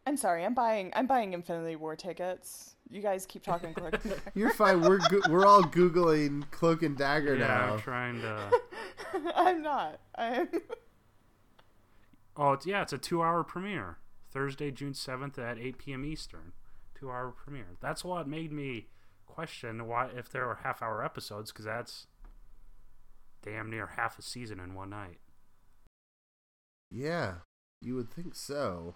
I'm 0.06 0.18
sorry. 0.18 0.46
I'm 0.46 0.54
buying. 0.54 0.92
I'm 0.96 1.08
buying 1.08 1.34
Infinity 1.34 1.76
War 1.76 1.96
tickets. 1.96 2.76
You 2.90 3.02
guys 3.02 3.26
keep 3.26 3.44
talking 3.44 3.74
quick. 3.74 4.00
You're 4.36 4.54
fine. 4.54 4.82
We're 4.82 5.00
go- 5.10 5.22
we're 5.30 5.46
all 5.46 5.64
googling 5.64 6.50
Cloak 6.52 6.84
and 6.84 6.96
Dagger 6.96 7.36
yeah, 7.36 7.48
now. 7.48 7.74
I'm 7.74 7.80
trying 7.80 8.22
to. 8.22 8.52
I'm 9.36 9.62
not. 9.62 10.00
I'm. 10.18 10.48
Oh, 12.38 12.52
it's, 12.52 12.66
yeah, 12.66 12.82
it's 12.82 12.92
a 12.92 12.98
two-hour 12.98 13.46
premiere. 13.46 13.98
Thursday, 14.30 14.70
June 14.70 14.94
seventh 14.94 15.40
at 15.40 15.58
eight 15.58 15.78
p.m. 15.78 16.04
Eastern. 16.04 16.52
Two-hour 17.00 17.32
premiere. 17.32 17.78
That's 17.80 18.04
what 18.04 18.28
made 18.28 18.52
me 18.52 18.88
question 19.26 19.88
why 19.88 20.10
if 20.14 20.30
there 20.30 20.46
were 20.46 20.60
half-hour 20.62 21.02
episodes, 21.02 21.54
because 21.54 21.64
that's 21.64 22.08
damn 23.42 23.70
near 23.70 23.92
half 23.96 24.20
a 24.20 24.22
season 24.22 24.60
in 24.60 24.74
one 24.74 24.90
night. 24.90 25.20
Yeah, 26.92 27.36
you 27.82 27.96
would 27.96 28.12
think 28.12 28.36
so. 28.36 28.96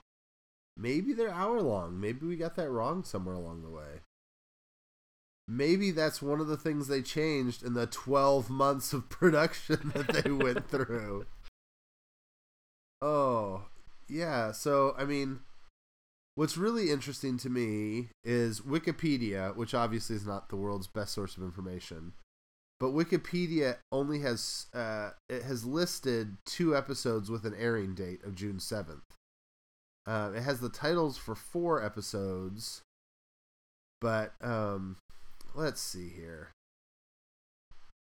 Maybe 0.79 1.11
they're 1.11 1.29
hour 1.29 1.61
long. 1.61 1.99
Maybe 1.99 2.25
we 2.25 2.37
got 2.37 2.55
that 2.55 2.69
wrong 2.69 3.03
somewhere 3.03 3.35
along 3.35 3.63
the 3.63 3.69
way. 3.69 3.99
Maybe 5.45 5.91
that's 5.91 6.21
one 6.21 6.39
of 6.39 6.47
the 6.47 6.55
things 6.55 6.87
they 6.87 7.01
changed 7.01 7.63
in 7.63 7.73
the 7.73 7.87
12 7.87 8.49
months 8.49 8.93
of 8.93 9.09
production 9.09 9.91
that 9.93 10.23
they 10.23 10.31
went 10.31 10.69
through. 10.69 11.25
Oh, 13.01 13.63
yeah. 14.07 14.53
So, 14.53 14.95
I 14.97 15.03
mean, 15.03 15.41
what's 16.35 16.55
really 16.55 16.91
interesting 16.91 17.37
to 17.39 17.49
me 17.49 18.09
is 18.23 18.61
Wikipedia, 18.61 19.53
which 19.57 19.73
obviously 19.73 20.15
is 20.15 20.25
not 20.25 20.47
the 20.47 20.55
world's 20.55 20.87
best 20.87 21.13
source 21.13 21.35
of 21.35 21.43
information, 21.43 22.13
but 22.79 22.91
Wikipedia 22.91 23.77
only 23.91 24.19
has 24.21 24.67
uh, 24.73 25.09
it 25.27 25.43
has 25.43 25.65
listed 25.65 26.37
two 26.45 26.73
episodes 26.73 27.29
with 27.29 27.43
an 27.43 27.55
airing 27.59 27.95
date 27.95 28.23
of 28.23 28.35
June 28.35 28.59
seventh. 28.59 29.18
Uh, 30.05 30.31
it 30.35 30.41
has 30.41 30.59
the 30.59 30.69
titles 30.69 31.17
for 31.17 31.35
four 31.35 31.83
episodes, 31.83 32.81
but 34.01 34.33
um, 34.41 34.97
let's 35.53 35.81
see 35.81 36.09
here. 36.09 36.49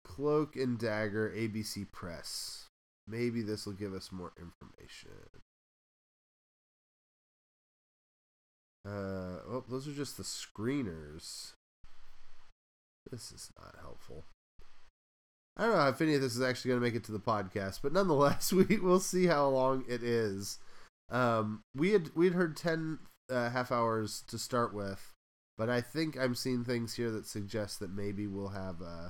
Cloak 0.03 0.55
and 0.55 0.77
Dagger, 0.77 1.33
ABC 1.35 1.91
Press. 1.91 2.67
Maybe 3.07 3.41
this 3.41 3.65
will 3.65 3.73
give 3.73 3.93
us 3.93 4.11
more 4.11 4.33
information. 4.37 5.11
Uh, 8.85 9.41
oh, 9.49 9.63
those 9.69 9.87
are 9.87 9.93
just 9.93 10.17
the 10.17 10.23
screeners. 10.23 11.53
This 13.11 13.31
is 13.31 13.51
not 13.59 13.75
helpful. 13.81 14.25
I 15.57 15.63
don't 15.63 15.75
know 15.75 15.89
if 15.89 16.01
any 16.01 16.15
of 16.15 16.21
this 16.21 16.35
is 16.35 16.41
actually 16.41 16.69
going 16.69 16.81
to 16.81 16.85
make 16.85 16.95
it 16.95 17.03
to 17.05 17.11
the 17.11 17.19
podcast, 17.19 17.79
but 17.83 17.91
nonetheless, 17.91 18.53
we 18.53 18.77
will 18.77 18.99
see 18.99 19.25
how 19.27 19.47
long 19.47 19.83
it 19.87 20.03
is. 20.03 20.59
Um, 21.11 21.63
we 21.75 21.91
had 21.91 22.11
we 22.15 22.25
had 22.25 22.35
heard 22.35 22.55
ten 22.55 22.99
uh, 23.29 23.49
half 23.49 23.71
hours 23.71 24.23
to 24.27 24.37
start 24.37 24.73
with, 24.73 25.13
but 25.57 25.69
I 25.69 25.81
think 25.81 26.17
I'm 26.17 26.35
seeing 26.35 26.63
things 26.63 26.95
here 26.95 27.11
that 27.11 27.25
suggest 27.27 27.79
that 27.79 27.91
maybe 27.91 28.27
we'll 28.27 28.49
have 28.49 28.81
uh 28.81 29.09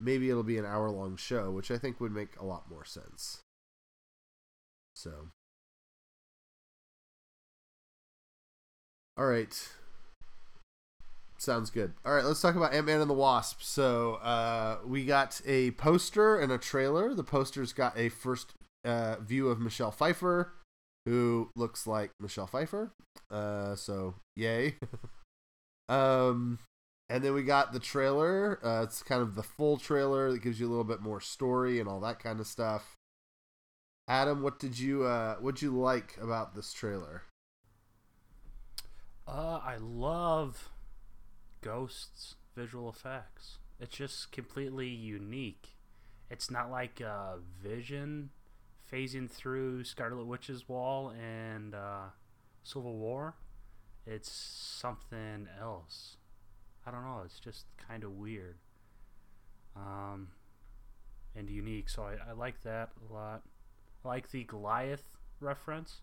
maybe 0.00 0.30
it'll 0.30 0.42
be 0.42 0.58
an 0.58 0.66
hour 0.66 0.90
long 0.90 1.16
show, 1.16 1.50
which 1.50 1.70
I 1.70 1.78
think 1.78 2.00
would 2.00 2.12
make 2.12 2.36
a 2.38 2.44
lot 2.44 2.68
more 2.68 2.84
sense. 2.84 3.40
So, 4.94 5.28
all 9.16 9.26
right, 9.26 9.68
sounds 11.38 11.70
good. 11.70 11.94
All 12.04 12.14
right, 12.14 12.24
let's 12.24 12.40
talk 12.40 12.54
about 12.56 12.74
Ant 12.74 12.86
Man 12.86 13.00
and 13.00 13.10
the 13.10 13.14
Wasp. 13.14 13.62
So, 13.62 14.14
uh, 14.16 14.78
we 14.84 15.04
got 15.04 15.40
a 15.46 15.72
poster 15.72 16.38
and 16.38 16.52
a 16.52 16.58
trailer. 16.58 17.14
The 17.14 17.24
poster's 17.24 17.72
got 17.72 17.96
a 17.98 18.08
first 18.08 18.54
uh, 18.84 19.16
view 19.20 19.48
of 19.48 19.60
Michelle 19.60 19.90
Pfeiffer, 19.90 20.52
who 21.04 21.50
looks 21.54 21.86
like 21.86 22.12
Michelle 22.20 22.46
Pfeiffer. 22.46 22.92
Uh, 23.30 23.74
so 23.74 24.14
yay. 24.36 24.76
um, 25.88 26.58
and 27.08 27.22
then 27.22 27.34
we 27.34 27.42
got 27.42 27.72
the 27.72 27.80
trailer. 27.80 28.58
Uh, 28.64 28.82
it's 28.82 29.02
kind 29.02 29.22
of 29.22 29.34
the 29.34 29.42
full 29.42 29.76
trailer 29.76 30.32
that 30.32 30.42
gives 30.42 30.58
you 30.58 30.66
a 30.66 30.70
little 30.70 30.84
bit 30.84 31.00
more 31.00 31.20
story 31.20 31.78
and 31.78 31.88
all 31.88 32.00
that 32.00 32.18
kind 32.18 32.40
of 32.40 32.46
stuff. 32.46 32.94
Adam, 34.08 34.42
what 34.42 34.58
did 34.58 34.78
you 34.78 35.04
uh, 35.04 35.36
what 35.36 35.62
you 35.62 35.70
like 35.70 36.16
about 36.20 36.54
this 36.54 36.72
trailer? 36.72 37.22
Uh, 39.26 39.60
I 39.64 39.76
love 39.80 40.70
Ghost's 41.62 42.34
visual 42.54 42.90
effects. 42.90 43.58
It's 43.80 43.96
just 43.96 44.30
completely 44.30 44.88
unique. 44.88 45.76
It's 46.30 46.50
not 46.50 46.70
like 46.70 47.00
uh, 47.00 47.36
Vision 47.62 48.30
phasing 48.94 49.28
through 49.28 49.82
Scarlet 49.82 50.24
Witch's 50.24 50.68
wall 50.68 51.12
and 51.20 51.74
uh, 51.74 52.06
Civil 52.62 52.96
War. 52.96 53.34
It's 54.06 54.30
something 54.30 55.48
else. 55.60 56.16
I 56.86 56.90
don't 56.90 57.02
know. 57.02 57.22
It's 57.24 57.40
just 57.40 57.64
kind 57.88 58.04
of 58.04 58.12
weird. 58.12 58.58
Um, 59.74 60.28
and 61.34 61.50
unique. 61.50 61.88
So 61.88 62.02
I, 62.04 62.30
I 62.30 62.32
like 62.32 62.62
that 62.62 62.90
a 63.08 63.12
lot. 63.12 63.42
I 64.04 64.08
like 64.08 64.30
the 64.30 64.44
Goliath 64.44 65.04
reference. 65.40 66.02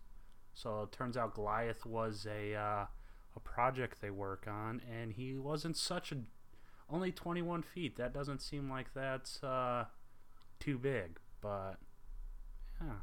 So 0.54 0.82
it 0.84 0.92
turns 0.92 1.16
out 1.16 1.36
Goliath 1.36 1.86
was 1.86 2.28
a 2.30 2.56
uh, 2.56 2.86
a 3.34 3.40
project 3.40 4.02
they 4.02 4.10
work 4.10 4.46
on, 4.50 4.82
and 4.92 5.14
he 5.14 5.38
wasn't 5.38 5.78
such 5.78 6.12
a 6.12 6.18
only 6.90 7.14
21 7.14 7.62
feet. 7.62 7.96
That 7.96 8.14
doesn't 8.14 8.42
seem 8.42 8.70
like 8.70 8.94
that's 8.94 9.42
uh, 9.42 9.86
too 10.60 10.78
big, 10.78 11.20
but 11.40 11.76
yeah, 12.82 13.02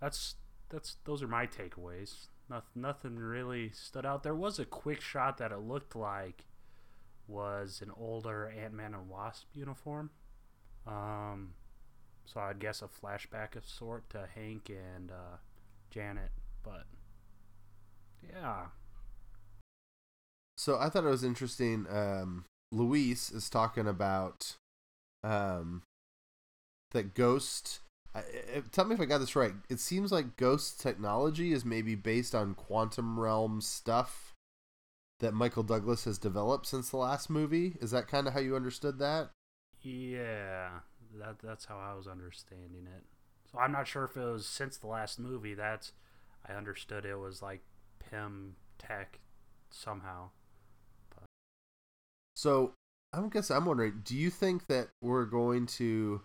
that's 0.00 0.36
that's 0.70 0.96
those 1.04 1.22
are 1.22 1.28
my 1.28 1.46
takeaways. 1.46 2.28
Nothing, 2.48 2.82
nothing 2.82 3.16
really 3.16 3.70
stood 3.70 4.04
out. 4.06 4.22
There 4.22 4.34
was 4.34 4.58
a 4.58 4.64
quick 4.66 5.00
shot 5.00 5.38
that 5.38 5.52
it 5.52 5.60
looked 5.60 5.96
like 5.96 6.44
was 7.26 7.80
an 7.82 7.90
older 7.96 8.48
Ant 8.48 8.74
Man 8.74 8.94
and 8.94 9.08
Wasp 9.08 9.48
uniform. 9.54 10.10
Um, 10.86 11.54
so 12.26 12.40
I'd 12.40 12.60
guess 12.60 12.82
a 12.82 12.88
flashback 12.88 13.56
of 13.56 13.66
sort 13.66 14.10
to 14.10 14.28
Hank 14.34 14.70
and 14.70 15.10
uh, 15.10 15.38
Janet, 15.90 16.32
but 16.62 16.86
yeah, 18.22 18.66
So 20.56 20.78
I 20.78 20.88
thought 20.88 21.04
it 21.04 21.08
was 21.10 21.24
interesting. 21.24 21.86
Um, 21.90 22.44
Luis 22.70 23.30
is 23.30 23.50
talking 23.50 23.86
about 23.86 24.56
um, 25.22 25.82
that 26.94 27.14
Ghost. 27.14 27.80
I, 28.14 28.20
I, 28.20 28.62
tell 28.72 28.86
me 28.86 28.94
if 28.94 29.00
I 29.00 29.04
got 29.04 29.18
this 29.18 29.36
right. 29.36 29.52
It 29.68 29.80
seems 29.80 30.10
like 30.10 30.36
Ghost 30.36 30.80
technology 30.80 31.52
is 31.52 31.64
maybe 31.64 31.94
based 31.94 32.34
on 32.34 32.54
quantum 32.54 33.20
realm 33.20 33.60
stuff 33.60 34.32
that 35.20 35.34
Michael 35.34 35.62
Douglas 35.62 36.04
has 36.04 36.18
developed 36.18 36.66
since 36.66 36.90
the 36.90 36.96
last 36.96 37.28
movie. 37.28 37.76
Is 37.80 37.90
that 37.90 38.08
kind 38.08 38.26
of 38.26 38.32
how 38.32 38.40
you 38.40 38.56
understood 38.56 38.98
that? 38.98 39.30
yeah, 39.84 40.70
that 41.18 41.38
that's 41.42 41.66
how 41.66 41.78
I 41.78 41.94
was 41.94 42.06
understanding 42.06 42.86
it. 42.86 43.04
So 43.52 43.58
I'm 43.58 43.72
not 43.72 43.86
sure 43.86 44.04
if 44.04 44.16
it 44.16 44.24
was 44.24 44.46
since 44.46 44.76
the 44.76 44.86
last 44.86 45.20
movie. 45.20 45.54
That's 45.54 45.92
I 46.48 46.54
understood 46.54 47.04
it 47.04 47.18
was 47.18 47.42
like 47.42 47.62
Pym 47.98 48.56
tech 48.78 49.20
somehow. 49.70 50.30
So 52.34 52.72
I 53.12 53.20
guess 53.30 53.50
I'm 53.50 53.66
wondering, 53.66 54.02
do 54.04 54.16
you 54.16 54.30
think 54.30 54.66
that 54.66 54.88
we're 55.00 55.26
going 55.26 55.66
to 55.66 56.22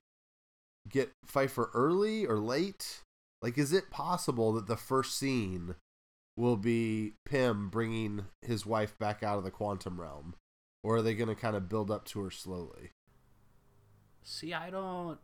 get 0.87 1.11
Pfeiffer 1.25 1.69
early 1.73 2.25
or 2.25 2.37
late? 2.37 3.01
Like, 3.41 3.57
is 3.57 3.73
it 3.73 3.89
possible 3.89 4.53
that 4.53 4.67
the 4.67 4.77
first 4.77 5.17
scene 5.17 5.75
will 6.35 6.57
be 6.57 7.13
Pym 7.25 7.69
bringing 7.69 8.25
his 8.41 8.65
wife 8.65 8.97
back 8.97 9.23
out 9.23 9.37
of 9.37 9.43
the 9.43 9.51
quantum 9.51 9.99
realm, 9.99 10.35
or 10.83 10.97
are 10.97 11.01
they 11.01 11.13
going 11.13 11.29
to 11.29 11.35
kind 11.35 11.55
of 11.55 11.69
build 11.69 11.91
up 11.91 12.05
to 12.05 12.21
her 12.21 12.31
slowly? 12.31 12.91
See, 14.23 14.53
I 14.53 14.69
don't, 14.69 15.17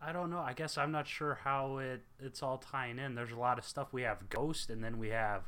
I 0.00 0.12
don't 0.12 0.30
know. 0.30 0.40
I 0.40 0.52
guess 0.52 0.76
I'm 0.76 0.92
not 0.92 1.06
sure 1.06 1.38
how 1.44 1.78
it 1.78 2.02
it's 2.18 2.42
all 2.42 2.58
tying 2.58 2.98
in. 2.98 3.14
There's 3.14 3.32
a 3.32 3.36
lot 3.36 3.58
of 3.58 3.64
stuff. 3.64 3.92
We 3.92 4.02
have 4.02 4.28
Ghost, 4.28 4.68
and 4.68 4.82
then 4.82 4.98
we 4.98 5.08
have 5.10 5.44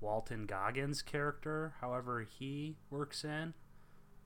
Walton 0.00 0.46
Goggins' 0.46 1.02
character, 1.02 1.74
however 1.80 2.26
he 2.28 2.76
works 2.88 3.24
in, 3.24 3.54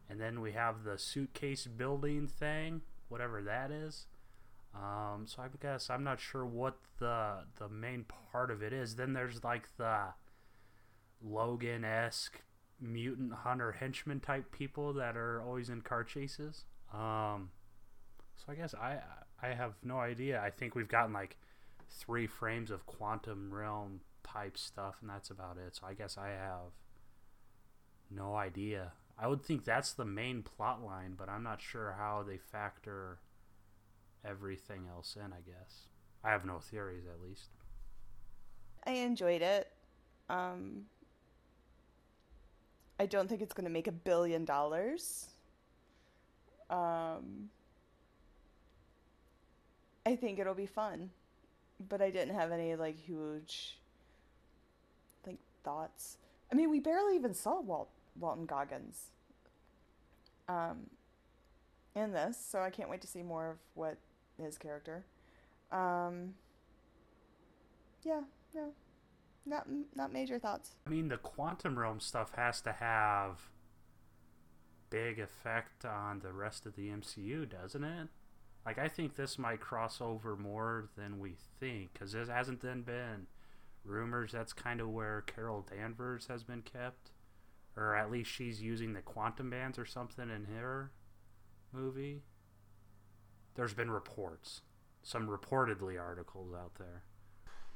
and 0.09 0.21
then 0.21 0.41
we 0.41 0.53
have 0.53 0.85
the 0.85 0.99
suitcase 0.99 1.67
building 1.67 2.29
thing, 2.29 2.83
whatever 3.09 3.43
that 3.43 3.71
is. 3.71 4.07
Um, 4.75 5.27
so 5.27 5.43
I 5.43 5.47
guess 5.61 5.89
I'm 5.89 6.03
not 6.03 6.21
sure 6.21 6.45
what 6.45 6.77
the 6.99 7.45
the 7.59 7.69
main 7.69 8.05
part 8.33 8.51
of 8.51 8.63
it 8.63 8.73
is. 8.73 8.97
Then 8.97 9.13
there's 9.13 9.45
like 9.45 9.69
the 9.77 10.15
Logan 11.23 11.85
esque 11.85 12.43
mutant 12.81 13.33
hunter 13.33 13.73
henchman 13.73 14.21
type 14.21 14.51
people 14.51 14.93
that 14.95 15.17
are 15.17 15.41
always 15.43 15.71
in 15.71 15.81
car 15.81 16.03
chases. 16.03 16.65
Um, 16.93 17.51
so 18.37 18.53
I 18.53 18.55
guess 18.57 18.75
I 18.75 18.99
I 19.43 19.49
have 19.49 19.75
no 19.83 19.99
idea. 19.99 20.43
I 20.43 20.51
think 20.51 20.75
we've 20.75 20.89
gotten 20.89 21.13
like 21.13 21.37
three 21.89 22.27
frames 22.27 22.71
of 22.71 22.87
quantum 22.87 23.55
realm 23.55 24.01
type 24.25 24.59
stuff, 24.59 24.97
and 25.01 25.11
that's 25.11 25.31
about 25.31 25.57
it. 25.57 25.77
So 25.77 25.87
I 25.87 25.95
guess 25.95 26.19
I 26.19 26.29
have 26.29 26.73
no 28.11 28.35
idea. 28.35 28.93
I 29.17 29.29
would 29.29 29.43
think 29.43 29.65
that's 29.65 29.93
the 29.93 30.05
main 30.05 30.43
plot 30.43 30.83
line, 30.85 31.15
but 31.17 31.29
I'm 31.29 31.45
not 31.45 31.63
sure 31.63 31.95
how 31.97 32.25
they 32.27 32.39
factor 32.39 33.21
everything 34.29 34.87
else 34.91 35.17
in. 35.17 35.33
I 35.33 35.41
guess 35.47 35.89
I 36.23 36.31
have 36.31 36.45
no 36.45 36.59
theories, 36.59 37.05
at 37.07 37.27
least. 37.27 37.49
I 38.87 38.93
enjoyed 38.93 39.43
it. 39.43 39.71
Um, 40.29 40.85
I 42.99 43.07
don't 43.07 43.29
think 43.29 43.43
it's 43.43 43.53
going 43.53 43.65
to 43.65 43.71
make 43.71 43.87
a 43.87 43.93
billion 43.93 44.45
dollars. 44.45 45.29
Um, 46.71 47.51
I 50.07 50.17
think 50.17 50.39
it'll 50.39 50.55
be 50.55 50.67
fun, 50.67 51.11
but 51.89 52.01
I 52.01 52.11
didn't 52.11 52.35
have 52.35 52.53
any 52.53 52.77
like 52.77 52.99
huge 52.99 53.79
like 55.27 55.39
thoughts. 55.63 56.19
I 56.53 56.55
mean, 56.55 56.71
we 56.71 56.81
barely 56.81 57.17
even 57.17 57.35
saw 57.35 57.61
Walt 57.61 57.89
Walton 58.19 58.47
Goggins 58.47 59.11
um, 60.49 60.89
in 61.95 62.13
this, 62.13 62.37
so 62.39 62.61
I 62.61 62.71
can't 62.71 62.89
wait 62.89 63.01
to 63.01 63.07
see 63.07 63.23
more 63.23 63.51
of 63.51 63.57
what 63.75 63.97
his 64.43 64.59
character. 64.59 65.05
Um, 65.71 66.35
yeah, 68.03 68.21
no, 68.55 68.73
not 69.47 69.67
not 69.95 70.13
major 70.13 70.39
thoughts. 70.39 70.73
I 70.87 70.91
mean, 70.91 71.09
the 71.09 71.17
quantum 71.17 71.79
realm 71.79 72.01
stuff 72.01 72.33
has 72.37 72.61
to 72.63 72.73
have 72.73 73.51
big 74.91 75.19
effect 75.19 75.85
on 75.85 76.21
the 76.21 76.33
rest 76.33 76.67
of 76.67 76.77
the 76.77 76.89
MCU, 76.89 77.49
doesn't 77.49 77.83
it? 77.85 78.09
Like, 78.65 78.79
I 78.79 78.89
think 78.89 79.17
this 79.17 79.39
might 79.39 79.61
cross 79.61 80.01
over 80.01 80.37
more 80.37 80.89
than 80.97 81.19
we 81.19 81.35
think, 81.61 81.93
because 81.93 82.13
there 82.13 82.25
hasn't 82.25 82.61
then 82.61 82.83
been 82.83 83.27
rumors 83.85 84.33
that's 84.33 84.53
kind 84.53 84.81
of 84.81 84.89
where 84.89 85.23
Carol 85.23 85.67
Danvers 85.69 86.29
has 86.29 86.45
been 86.45 86.63
kept, 86.63 87.11
or 87.77 87.95
at 87.95 88.11
least 88.11 88.31
she's 88.31 88.63
using 88.63 88.93
the 88.93 89.03
quantum 89.03 89.51
bands 89.51 89.79
or 89.79 89.85
something 89.85 90.31
in 90.31 90.45
her 90.45 90.93
movie. 91.73 92.23
There's 93.55 93.75
been 93.75 93.91
reports, 93.91 94.63
some 95.03 95.29
reportedly 95.29 96.01
articles 96.01 96.53
out 96.55 96.75
there. 96.79 97.03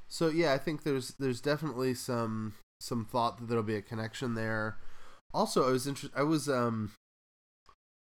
So 0.07 0.27
yeah, 0.27 0.53
I 0.53 0.57
think 0.57 0.83
there's 0.83 1.13
there's 1.19 1.39
definitely 1.39 1.93
some 1.93 2.55
some 2.81 3.05
thought 3.05 3.39
that 3.39 3.45
there'll 3.47 3.63
be 3.63 3.75
a 3.75 3.81
connection 3.81 4.33
there. 4.33 4.77
Also, 5.33 5.67
I 5.67 5.71
was 5.71 5.87
interested. 5.87 6.17
I 6.17 6.23
was 6.23 6.49
um 6.49 6.91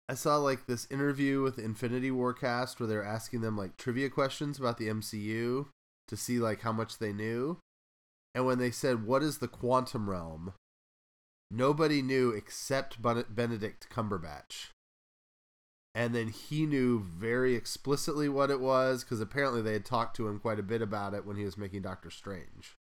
I 0.08 0.14
saw 0.14 0.38
like 0.38 0.66
this 0.66 0.88
interview 0.90 1.42
with 1.42 1.60
Infinity 1.60 2.12
War 2.12 2.34
cast 2.34 2.80
where 2.80 2.88
they're 2.88 3.04
asking 3.04 3.42
them 3.42 3.58
like 3.58 3.78
trivia 3.78 4.10
questions 4.10 4.58
about 4.60 4.78
the 4.78 4.88
MCU 4.88 5.68
to 6.08 6.18
see 6.18 6.40
like 6.40 6.62
how 6.62 6.72
much 6.72 6.98
they 6.98 7.12
knew. 7.12 7.58
And 8.36 8.46
when 8.46 8.60
they 8.60 8.72
said 8.72 9.06
what 9.06 9.24
is 9.24 9.40
the 9.40 9.48
quantum 9.48 10.10
realm, 10.10 10.54
nobody 11.52 12.02
knew 12.02 12.32
except 12.32 13.02
Benedict 13.02 13.88
Cumberbatch. 13.90 14.70
And 15.96 16.14
then 16.14 16.28
he 16.28 16.66
knew 16.66 17.00
very 17.00 17.56
explicitly 17.56 18.30
what 18.30 18.52
it 18.52 18.60
was 18.60 19.04
because 19.04 19.20
apparently 19.20 19.62
they 19.62 19.74
had 19.74 19.86
talked 19.86 20.16
to 20.18 20.28
him 20.28 20.40
quite 20.40 20.60
a 20.60 20.64
bit 20.64 20.82
about 20.82 21.14
it 21.14 21.26
when 21.26 21.36
he 21.36 21.44
was 21.44 21.58
making 21.58 21.82
Doctor 21.82 22.12
Strange. 22.12 22.76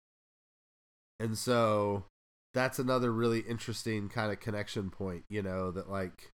And 1.19 1.37
so 1.37 2.05
that's 2.53 2.79
another 2.79 3.11
really 3.11 3.39
interesting 3.39 4.09
kind 4.09 4.31
of 4.31 4.39
connection 4.39 4.89
point, 4.89 5.25
you 5.29 5.43
know, 5.43 5.71
that 5.71 5.89
like 5.89 6.31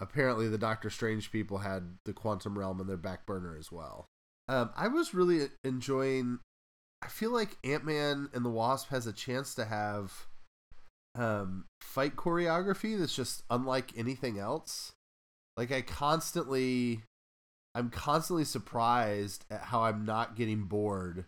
apparently 0.00 0.48
the 0.48 0.58
Doctor 0.58 0.90
Strange 0.90 1.30
people 1.30 1.58
had 1.58 1.98
the 2.04 2.12
quantum 2.12 2.58
realm 2.58 2.80
in 2.80 2.86
their 2.86 2.96
back 2.96 3.26
burner 3.26 3.56
as 3.56 3.70
well. 3.70 4.06
Um, 4.48 4.70
I 4.76 4.88
was 4.88 5.14
really 5.14 5.48
enjoying. 5.62 6.40
I 7.02 7.08
feel 7.08 7.32
like 7.32 7.58
Ant 7.62 7.84
Man 7.84 8.28
and 8.32 8.44
the 8.44 8.50
Wasp 8.50 8.88
has 8.88 9.06
a 9.06 9.12
chance 9.12 9.54
to 9.54 9.66
have 9.66 10.26
um, 11.14 11.66
fight 11.80 12.16
choreography 12.16 12.98
that's 12.98 13.14
just 13.14 13.42
unlike 13.50 13.92
anything 13.96 14.38
else. 14.38 14.92
Like 15.58 15.72
I 15.72 15.82
constantly, 15.82 17.02
I'm 17.74 17.90
constantly 17.90 18.44
surprised 18.44 19.44
at 19.50 19.62
how 19.62 19.82
I'm 19.82 20.04
not 20.04 20.36
getting 20.36 20.66
bored. 20.66 21.24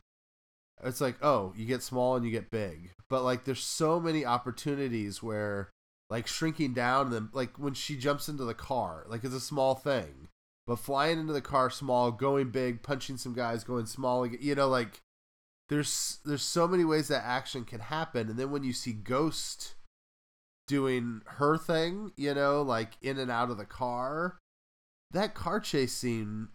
It's 0.84 1.00
like, 1.00 1.16
oh, 1.20 1.52
you 1.56 1.66
get 1.66 1.82
small 1.82 2.14
and 2.14 2.24
you 2.24 2.30
get 2.30 2.48
big, 2.48 2.92
but 3.10 3.24
like 3.24 3.44
there's 3.44 3.64
so 3.64 3.98
many 3.98 4.24
opportunities 4.24 5.20
where 5.20 5.68
like 6.08 6.28
shrinking 6.28 6.74
down 6.74 7.06
and 7.06 7.14
then 7.14 7.28
like 7.32 7.58
when 7.58 7.74
she 7.74 7.96
jumps 7.96 8.28
into 8.28 8.44
the 8.44 8.54
car 8.54 9.04
like 9.08 9.24
it's 9.24 9.34
a 9.34 9.40
small 9.40 9.74
thing. 9.74 10.28
But 10.64 10.78
flying 10.78 11.18
into 11.18 11.32
the 11.32 11.40
car 11.40 11.68
small 11.68 12.12
going 12.12 12.50
big 12.50 12.84
punching 12.84 13.16
some 13.16 13.34
guys 13.34 13.64
going 13.64 13.86
small 13.86 14.24
you 14.24 14.54
know 14.54 14.68
like 14.68 15.00
there's 15.68 16.18
there's 16.24 16.42
so 16.42 16.68
many 16.68 16.84
ways 16.84 17.08
that 17.08 17.24
action 17.24 17.64
can 17.64 17.80
happen. 17.80 18.30
And 18.30 18.38
then 18.38 18.52
when 18.52 18.62
you 18.62 18.72
see 18.72 18.92
ghost 18.92 19.74
doing 20.70 21.20
her 21.26 21.58
thing 21.58 22.12
you 22.16 22.32
know 22.32 22.62
like 22.62 22.92
in 23.02 23.18
and 23.18 23.28
out 23.28 23.50
of 23.50 23.58
the 23.58 23.64
car 23.64 24.38
that 25.10 25.34
car 25.34 25.58
chase 25.58 25.92
scene 25.92 26.46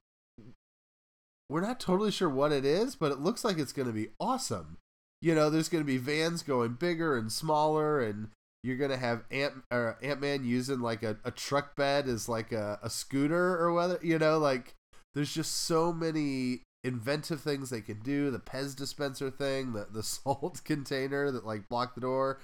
we're 1.50 1.60
not 1.60 1.82
totally 1.82 2.12
sure 2.12 2.30
what 2.30 2.54
it 2.54 2.64
is 2.64 2.96
but 2.96 3.12
it 3.12 3.20
looks 3.20 3.44
like 3.44 3.58
it's 3.58 3.74
going 3.74 3.90
to 3.90 3.94
be 3.94 4.08
awesome 4.18 4.78
you 5.22 5.36
know 5.36 5.50
there's 5.50 5.68
going 5.68 5.84
to 5.84 5.88
be 5.88 5.98
vans 5.98 6.44
going 6.44 6.76
bigger 6.76 7.18
and 7.18 7.30
smaller 7.30 8.00
and 8.00 8.30
you're 8.64 8.78
gonna 8.78 8.98
have 8.98 9.24
Ant 9.30 9.54
or 9.70 9.96
Ant 10.02 10.22
Man 10.22 10.44
using 10.44 10.80
like 10.80 11.04
a, 11.04 11.18
a 11.24 11.30
truck 11.30 11.76
bed 11.76 12.08
as 12.08 12.28
like 12.28 12.52
a, 12.52 12.80
a 12.82 12.90
scooter 12.90 13.60
or 13.60 13.72
whether 13.74 14.00
you 14.02 14.18
know 14.18 14.40
like 14.40 14.74
there's 15.14 15.32
just 15.32 15.56
so 15.56 15.94
many 15.94 16.62
inventive 16.84 17.42
things 17.42 17.70
they 17.70 17.82
can 17.82 18.00
do. 18.00 18.32
The 18.32 18.40
Pez 18.40 18.76
dispenser 18.76 19.30
thing, 19.30 19.74
the 19.74 19.88
the 19.92 20.02
salt 20.04 20.62
container 20.66 21.30
that 21.30 21.46
like 21.46 21.70
block 21.70 21.94
the 21.94 22.02
door. 22.02 22.40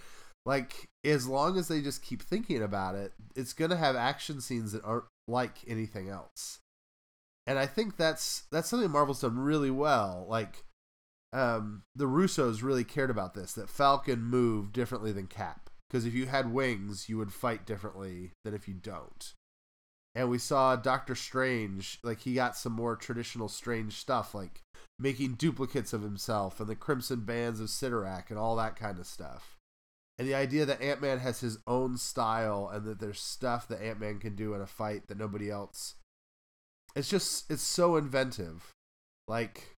Like 0.45 0.89
as 1.03 1.27
long 1.27 1.57
as 1.57 1.67
they 1.67 1.81
just 1.81 2.03
keep 2.03 2.21
thinking 2.21 2.61
about 2.61 2.95
it, 2.95 3.13
it's 3.35 3.53
gonna 3.53 3.77
have 3.77 3.95
action 3.95 4.41
scenes 4.41 4.71
that 4.71 4.83
aren't 4.83 5.05
like 5.27 5.57
anything 5.67 6.09
else. 6.09 6.59
And 7.47 7.59
I 7.59 7.65
think 7.65 7.97
that's 7.97 8.43
that's 8.51 8.69
something 8.69 8.91
Marvel's 8.91 9.21
done 9.21 9.39
really 9.39 9.71
well. 9.71 10.25
Like 10.29 10.63
um, 11.33 11.83
the 11.95 12.05
Russos 12.05 12.63
really 12.63 12.83
cared 12.83 13.09
about 13.09 13.33
this 13.33 13.53
that 13.53 13.69
Falcon 13.69 14.21
moved 14.21 14.73
differently 14.73 15.11
than 15.11 15.27
Cap 15.27 15.69
because 15.89 16.05
if 16.05 16.13
you 16.13 16.25
had 16.25 16.53
wings, 16.53 17.09
you 17.09 17.17
would 17.17 17.33
fight 17.33 17.65
differently 17.65 18.31
than 18.43 18.53
if 18.53 18.67
you 18.67 18.73
don't. 18.73 19.33
And 20.13 20.29
we 20.29 20.37
saw 20.37 20.75
Doctor 20.75 21.15
Strange, 21.15 21.99
like 22.03 22.21
he 22.21 22.33
got 22.33 22.57
some 22.57 22.73
more 22.73 22.95
traditional 22.95 23.47
strange 23.47 23.93
stuff, 23.93 24.35
like 24.35 24.61
making 24.99 25.35
duplicates 25.35 25.93
of 25.93 26.01
himself 26.01 26.59
and 26.59 26.67
the 26.67 26.75
crimson 26.75 27.21
bands 27.21 27.59
of 27.59 27.67
Cyttorak 27.67 28.29
and 28.29 28.37
all 28.37 28.55
that 28.57 28.75
kind 28.75 28.99
of 28.99 29.05
stuff. 29.05 29.57
And 30.21 30.29
the 30.29 30.35
idea 30.35 30.67
that 30.67 30.83
Ant 30.83 31.01
Man 31.01 31.17
has 31.17 31.39
his 31.39 31.57
own 31.65 31.97
style 31.97 32.69
and 32.71 32.85
that 32.85 32.99
there's 32.99 33.19
stuff 33.19 33.67
that 33.69 33.81
Ant 33.81 33.99
Man 33.99 34.19
can 34.19 34.35
do 34.35 34.53
in 34.53 34.61
a 34.61 34.67
fight 34.67 35.07
that 35.07 35.17
nobody 35.17 35.49
else. 35.49 35.95
It's 36.95 37.09
just, 37.09 37.49
it's 37.49 37.63
so 37.63 37.95
inventive. 37.95 38.71
Like, 39.27 39.77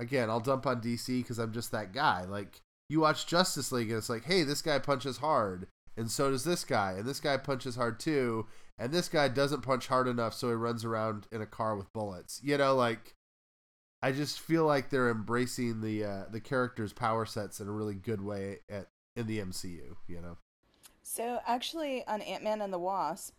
again, 0.00 0.30
I'll 0.30 0.40
dump 0.40 0.66
on 0.66 0.80
DC 0.80 1.20
because 1.20 1.38
I'm 1.38 1.52
just 1.52 1.72
that 1.72 1.92
guy. 1.92 2.24
Like, 2.24 2.62
you 2.88 3.00
watch 3.00 3.26
Justice 3.26 3.70
League 3.70 3.90
and 3.90 3.98
it's 3.98 4.08
like, 4.08 4.24
hey, 4.24 4.44
this 4.44 4.62
guy 4.62 4.78
punches 4.78 5.18
hard, 5.18 5.66
and 5.94 6.10
so 6.10 6.30
does 6.30 6.44
this 6.44 6.64
guy, 6.64 6.92
and 6.92 7.04
this 7.04 7.20
guy 7.20 7.36
punches 7.36 7.76
hard 7.76 8.00
too, 8.00 8.46
and 8.78 8.92
this 8.92 9.10
guy 9.10 9.28
doesn't 9.28 9.60
punch 9.60 9.88
hard 9.88 10.08
enough, 10.08 10.32
so 10.32 10.48
he 10.48 10.54
runs 10.54 10.86
around 10.86 11.26
in 11.30 11.42
a 11.42 11.46
car 11.46 11.76
with 11.76 11.92
bullets. 11.92 12.40
You 12.42 12.56
know, 12.56 12.74
like 12.74 13.12
I 14.02 14.12
just 14.12 14.40
feel 14.40 14.64
like 14.64 14.88
they're 14.88 15.10
embracing 15.10 15.82
the 15.82 16.04
uh, 16.04 16.24
the 16.30 16.40
characters' 16.40 16.94
power 16.94 17.26
sets 17.26 17.60
in 17.60 17.68
a 17.68 17.72
really 17.72 17.94
good 17.94 18.22
way 18.22 18.60
at 18.70 18.88
in 19.16 19.26
the 19.26 19.38
MCU. 19.40 19.96
You 20.06 20.20
know. 20.20 20.36
So 21.02 21.40
actually, 21.46 22.06
on 22.06 22.22
Ant 22.22 22.42
Man 22.42 22.60
and 22.60 22.72
the 22.72 22.78
Wasp, 22.78 23.34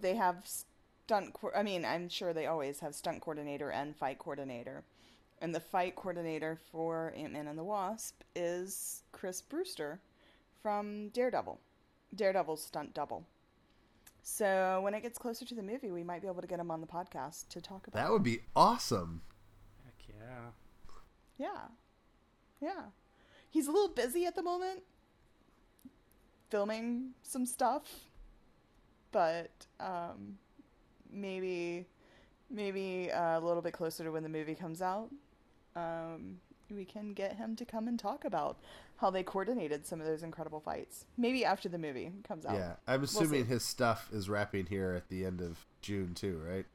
they 0.00 0.16
have 0.16 0.36
stunt. 0.44 1.34
Co- 1.34 1.52
I 1.54 1.62
mean, 1.62 1.84
I'm 1.84 2.08
sure 2.08 2.32
they 2.32 2.46
always 2.46 2.80
have 2.80 2.94
stunt 2.94 3.20
coordinator 3.20 3.70
and 3.70 3.96
fight 3.96 4.18
coordinator. 4.18 4.84
And 5.40 5.54
the 5.54 5.60
fight 5.60 5.96
coordinator 5.96 6.58
for 6.72 7.12
Ant 7.16 7.32
Man 7.32 7.46
and 7.46 7.58
the 7.58 7.64
Wasp 7.64 8.22
is 8.34 9.02
Chris 9.12 9.42
Brewster 9.42 10.00
from 10.62 11.10
Daredevil, 11.10 11.60
Daredevil's 12.14 12.62
stunt 12.62 12.94
double. 12.94 13.24
So 14.22 14.80
when 14.82 14.94
it 14.94 15.02
gets 15.02 15.18
closer 15.18 15.44
to 15.44 15.54
the 15.54 15.62
movie, 15.62 15.92
we 15.92 16.02
might 16.02 16.22
be 16.22 16.26
able 16.26 16.40
to 16.40 16.48
get 16.48 16.58
him 16.58 16.70
on 16.70 16.80
the 16.80 16.86
podcast 16.86 17.48
to 17.50 17.60
talk 17.60 17.86
about. 17.86 18.02
That 18.02 18.10
would 18.10 18.24
be 18.24 18.40
awesome. 18.56 19.20
Heck 19.84 20.16
yeah. 20.18 20.48
Yeah. 21.38 21.68
Yeah. 22.60 22.82
He's 23.50 23.68
a 23.68 23.70
little 23.70 23.88
busy 23.94 24.24
at 24.24 24.34
the 24.34 24.42
moment 24.42 24.82
filming 26.50 27.10
some 27.22 27.46
stuff. 27.46 27.82
But 29.12 29.50
um 29.80 30.38
maybe 31.10 31.86
maybe 32.50 33.10
uh, 33.10 33.38
a 33.38 33.40
little 33.40 33.62
bit 33.62 33.72
closer 33.72 34.04
to 34.04 34.10
when 34.10 34.22
the 34.22 34.28
movie 34.28 34.54
comes 34.54 34.82
out. 34.82 35.10
Um 35.74 36.38
we 36.70 36.84
can 36.84 37.12
get 37.12 37.36
him 37.36 37.54
to 37.56 37.64
come 37.64 37.86
and 37.86 37.98
talk 37.98 38.24
about 38.24 38.58
how 38.96 39.08
they 39.10 39.22
coordinated 39.22 39.86
some 39.86 40.00
of 40.00 40.06
those 40.06 40.22
incredible 40.24 40.58
fights. 40.58 41.04
Maybe 41.16 41.44
after 41.44 41.68
the 41.68 41.78
movie 41.78 42.10
comes 42.26 42.44
out. 42.44 42.54
Yeah, 42.54 42.72
I'm 42.88 43.00
We'll 43.00 43.04
assuming 43.04 43.46
his 43.46 43.62
stuff 43.64 44.08
is 44.12 44.28
wrapping 44.28 44.66
here 44.66 44.92
at 44.92 45.08
the 45.08 45.24
end 45.24 45.40
of 45.40 45.64
June 45.80 46.14
too, 46.14 46.40
right? 46.44 46.66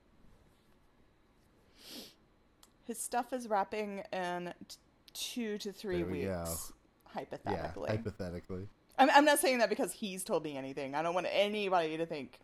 His 2.85 2.99
stuff 2.99 3.33
is 3.33 3.47
wrapping 3.47 4.03
in 4.11 4.53
t- 4.67 4.77
two 5.13 5.57
to 5.59 5.71
three 5.71 5.97
There 6.03 6.05
we 6.11 6.21
go. 6.23 6.39
weeks, 6.39 6.73
hypothetically. 7.07 7.89
Yeah, 7.89 7.95
hypothetically. 7.97 8.67
I'm, 8.97 9.09
I'm 9.11 9.25
not 9.25 9.39
saying 9.39 9.59
that 9.59 9.69
because 9.69 9.93
he's 9.93 10.23
told 10.23 10.43
me 10.43 10.57
anything. 10.57 10.95
I 10.95 11.01
don't 11.01 11.13
want 11.13 11.27
anybody 11.31 11.97
to 11.97 12.05
think 12.05 12.39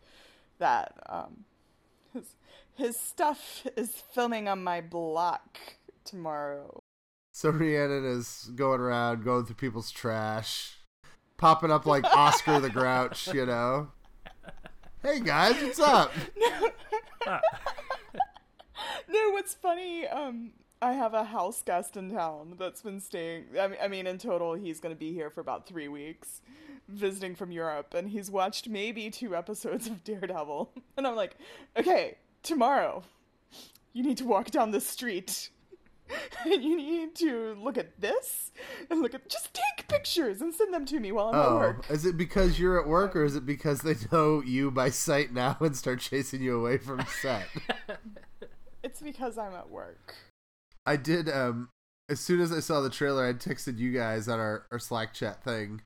that 0.58 0.92
um, 1.08 1.44
his, 2.12 2.24
his 2.74 2.96
stuff 2.98 3.66
is 3.76 3.90
filming 4.12 4.48
on 4.48 4.62
my 4.62 4.80
block 4.80 5.58
tomorrow. 6.04 6.80
So 7.32 7.50
Rhiannon 7.50 8.04
is 8.04 8.50
going 8.54 8.80
around, 8.80 9.24
going 9.24 9.44
through 9.44 9.56
people's 9.56 9.90
trash, 9.90 10.78
popping 11.36 11.70
up 11.70 11.86
like 11.86 12.04
Oscar 12.04 12.58
the 12.58 12.70
Grouch, 12.70 13.28
you 13.32 13.46
know. 13.46 13.88
Hey 15.02 15.20
guys, 15.20 15.54
what's 15.62 15.80
up? 15.80 16.12
Ah, 17.26 17.40
No, 19.08 19.30
what's 19.30 19.52
funny? 19.54 20.06
Um, 20.06 20.52
I 20.80 20.92
have 20.92 21.12
a 21.14 21.24
house 21.24 21.62
guest 21.62 21.96
in 21.96 22.10
town 22.10 22.54
that's 22.58 22.82
been 22.82 23.00
staying. 23.00 23.46
I 23.60 23.66
mean, 23.68 23.78
I 23.82 23.88
mean, 23.88 24.06
in 24.06 24.18
total, 24.18 24.54
he's 24.54 24.78
going 24.80 24.94
to 24.94 24.98
be 24.98 25.12
here 25.12 25.28
for 25.30 25.40
about 25.40 25.66
three 25.66 25.88
weeks, 25.88 26.40
visiting 26.88 27.34
from 27.34 27.50
Europe, 27.50 27.94
and 27.94 28.08
he's 28.08 28.30
watched 28.30 28.68
maybe 28.68 29.10
two 29.10 29.34
episodes 29.34 29.86
of 29.88 30.04
Daredevil. 30.04 30.70
And 30.96 31.06
I'm 31.06 31.14
like, 31.16 31.36
okay, 31.76 32.18
tomorrow, 32.42 33.02
you 33.92 34.02
need 34.02 34.18
to 34.18 34.24
walk 34.24 34.50
down 34.50 34.70
the 34.72 34.80
street. 34.80 35.50
And 36.44 36.62
you 36.64 36.76
need 36.76 37.14
to 37.16 37.54
look 37.60 37.76
at 37.76 38.00
this 38.00 38.50
and 38.90 39.02
look 39.02 39.14
at 39.14 39.28
just 39.28 39.52
take 39.54 39.86
pictures 39.88 40.40
and 40.40 40.54
send 40.54 40.72
them 40.74 40.86
to 40.86 40.98
me 41.00 41.12
while 41.12 41.28
I'm 41.28 41.34
at 41.34 41.46
Oh, 41.46 41.56
work. 41.56 41.90
is 41.90 42.04
it 42.06 42.16
because 42.16 42.58
you're 42.58 42.80
at 42.80 42.88
work, 42.88 43.14
or 43.14 43.24
is 43.24 43.36
it 43.36 43.44
because 43.46 43.82
they 43.82 43.94
know 44.10 44.42
you 44.42 44.70
by 44.70 44.90
sight 44.90 45.32
now 45.32 45.56
and 45.60 45.76
start 45.76 46.00
chasing 46.00 46.40
you 46.42 46.58
away 46.58 46.78
from 46.78 47.04
set? 47.20 47.46
It's 48.82 49.00
because 49.02 49.36
I'm 49.36 49.52
at 49.54 49.68
work. 49.68 50.14
I 50.88 50.96
did. 50.96 51.28
Um, 51.28 51.68
as 52.08 52.18
soon 52.18 52.40
as 52.40 52.50
I 52.50 52.60
saw 52.60 52.80
the 52.80 52.88
trailer, 52.88 53.26
I 53.28 53.34
texted 53.34 53.78
you 53.78 53.92
guys 53.92 54.26
on 54.26 54.40
our, 54.40 54.64
our 54.72 54.78
Slack 54.78 55.12
chat 55.12 55.44
thing. 55.44 55.82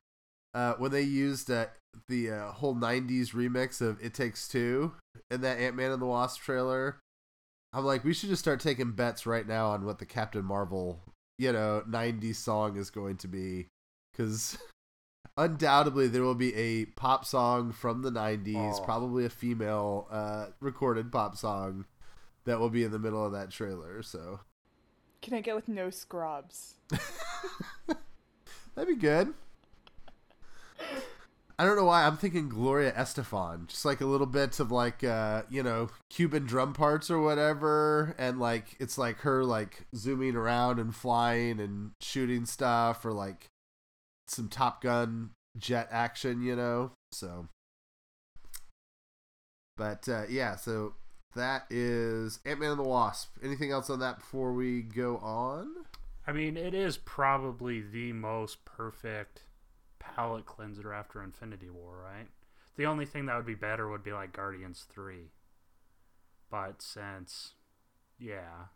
Uh, 0.53 0.75
when 0.77 0.91
they 0.91 1.01
used 1.01 1.51
uh, 1.51 1.65
the 2.07 2.31
uh, 2.31 2.51
whole 2.53 2.73
'90s 2.73 3.31
remix 3.31 3.81
of 3.81 4.01
"It 4.01 4.13
Takes 4.13 4.47
Two 4.47 4.93
in 5.29 5.41
that 5.41 5.59
Ant 5.59 5.75
Man 5.75 5.91
and 5.91 6.01
the 6.01 6.05
Wasp 6.05 6.41
trailer, 6.41 6.99
I'm 7.73 7.83
like, 7.83 8.05
we 8.05 8.13
should 8.13 8.29
just 8.29 8.41
start 8.41 8.61
taking 8.61 8.93
bets 8.93 9.25
right 9.25 9.45
now 9.45 9.71
on 9.71 9.85
what 9.85 9.99
the 9.99 10.05
Captain 10.05 10.45
Marvel, 10.45 11.01
you 11.37 11.51
know, 11.51 11.83
'90s 11.85 12.35
song 12.37 12.77
is 12.77 12.89
going 12.89 13.17
to 13.17 13.27
be, 13.27 13.67
because 14.13 14.57
undoubtedly 15.37 16.07
there 16.07 16.23
will 16.23 16.33
be 16.33 16.55
a 16.55 16.85
pop 16.85 17.25
song 17.25 17.73
from 17.73 18.03
the 18.03 18.11
'90s, 18.11 18.79
Oh. 18.79 18.83
probably 18.85 19.25
a 19.25 19.29
female 19.29 20.07
uh, 20.09 20.45
recorded 20.61 21.11
pop 21.11 21.35
song 21.35 21.83
that 22.45 22.61
will 22.61 22.69
be 22.69 22.85
in 22.85 22.91
the 22.91 22.99
middle 22.99 23.25
of 23.25 23.33
that 23.33 23.51
trailer. 23.51 24.01
So. 24.01 24.39
Can 25.23 25.33
I 25.33 25.39
get 25.39 25.55
with 25.55 25.69
no 25.69 25.89
scrubs? 25.89 26.75
That'd 28.75 28.89
be 28.89 28.95
good. 28.95 29.33
I 31.57 31.63
don't 31.63 31.77
know 31.77 31.85
why 31.85 32.03
I'm 32.05 32.17
thinking 32.17 32.49
Gloria 32.49 32.91
Estefan, 32.91 33.67
just 33.67 33.85
like 33.85 34.01
a 34.01 34.05
little 34.05 34.27
bit 34.27 34.59
of 34.59 34.69
like 34.69 35.01
uh, 35.01 35.43
you 35.49 35.63
know, 35.63 35.89
Cuban 36.09 36.45
drum 36.45 36.73
parts 36.73 37.09
or 37.09 37.21
whatever 37.21 38.13
and 38.17 38.37
like 38.37 38.75
it's 38.81 38.97
like 38.97 39.19
her 39.19 39.45
like 39.45 39.85
zooming 39.95 40.35
around 40.35 40.77
and 40.77 40.93
flying 40.93 41.61
and 41.61 41.91
shooting 42.01 42.45
stuff 42.45 43.05
or 43.05 43.13
like 43.13 43.47
some 44.27 44.49
Top 44.49 44.81
Gun 44.81 45.29
jet 45.57 45.87
action, 45.89 46.41
you 46.41 46.57
know. 46.57 46.91
So 47.13 47.47
But 49.77 50.09
uh 50.09 50.23
yeah, 50.27 50.57
so 50.57 50.95
that 51.35 51.65
is 51.69 52.39
Ant-Man 52.45 52.71
and 52.71 52.79
the 52.79 52.83
Wasp. 52.83 53.35
Anything 53.43 53.71
else 53.71 53.89
on 53.89 53.99
that 53.99 54.19
before 54.19 54.53
we 54.53 54.81
go 54.81 55.17
on? 55.17 55.85
I 56.25 56.31
mean, 56.31 56.55
it 56.55 56.73
is 56.73 56.97
probably 56.97 57.81
the 57.81 58.13
most 58.13 58.63
perfect 58.65 59.41
palette 59.99 60.45
cleanser 60.45 60.93
after 60.93 61.21
Infinity 61.21 61.69
War, 61.69 61.97
right? 62.03 62.27
The 62.75 62.85
only 62.85 63.05
thing 63.05 63.25
that 63.25 63.35
would 63.35 63.45
be 63.45 63.55
better 63.55 63.89
would 63.89 64.03
be 64.03 64.13
like 64.13 64.33
Guardians 64.33 64.85
3. 64.89 65.31
But 66.49 66.81
since, 66.81 67.53
yeah, 68.19 68.67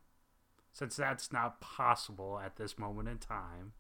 since 0.74 0.96
that's 0.96 1.32
not 1.32 1.62
possible 1.62 2.40
at 2.44 2.58
this 2.58 2.78
moment 2.78 3.10
in 3.10 3.18
time, 3.18 3.74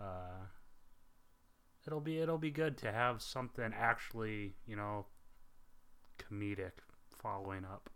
uh, 0.00 0.46
it'll 1.86 2.00
be 2.00 2.18
it'll 2.18 2.38
be 2.38 2.50
good 2.50 2.76
to 2.78 2.92
have 2.92 3.22
something 3.22 3.72
actually, 3.76 4.54
you 4.66 4.76
know, 4.76 5.06
comedic 6.18 6.72
following 7.24 7.64
up. 7.64 7.88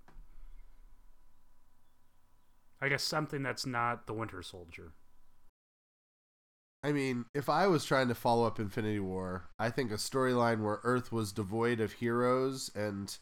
I 2.80 2.88
guess 2.88 3.02
something 3.04 3.42
that's 3.42 3.66
not 3.66 4.06
the 4.06 4.14
Winter 4.14 4.42
Soldier. 4.42 4.92
I 6.82 6.92
mean, 6.92 7.26
if 7.34 7.48
I 7.48 7.66
was 7.66 7.84
trying 7.84 8.08
to 8.08 8.14
follow 8.14 8.46
up 8.46 8.58
Infinity 8.58 9.00
War, 9.00 9.48
I 9.58 9.68
think 9.68 9.90
a 9.90 9.96
storyline 9.96 10.62
where 10.62 10.80
Earth 10.84 11.12
was 11.12 11.32
devoid 11.32 11.80
of 11.80 11.92
heroes 11.92 12.70
and 12.74 13.16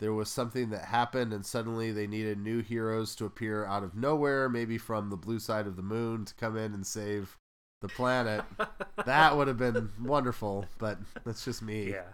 there 0.00 0.12
was 0.12 0.28
something 0.28 0.70
that 0.70 0.84
happened 0.86 1.32
and 1.32 1.46
suddenly 1.46 1.92
they 1.92 2.06
needed 2.08 2.38
new 2.38 2.60
heroes 2.60 3.14
to 3.16 3.24
appear 3.24 3.64
out 3.64 3.84
of 3.84 3.94
nowhere, 3.94 4.48
maybe 4.48 4.78
from 4.78 5.10
the 5.10 5.16
blue 5.16 5.38
side 5.38 5.66
of 5.66 5.76
the 5.76 5.82
moon 5.82 6.24
to 6.24 6.34
come 6.34 6.56
in 6.56 6.74
and 6.74 6.86
save 6.86 7.36
the 7.80 7.88
planet. 7.88 8.44
that 9.06 9.36
would 9.36 9.48
have 9.48 9.58
been 9.58 9.90
wonderful, 10.02 10.66
but 10.78 10.98
that's 11.24 11.44
just 11.44 11.62
me. 11.62 11.92
Yeah. 11.92 12.12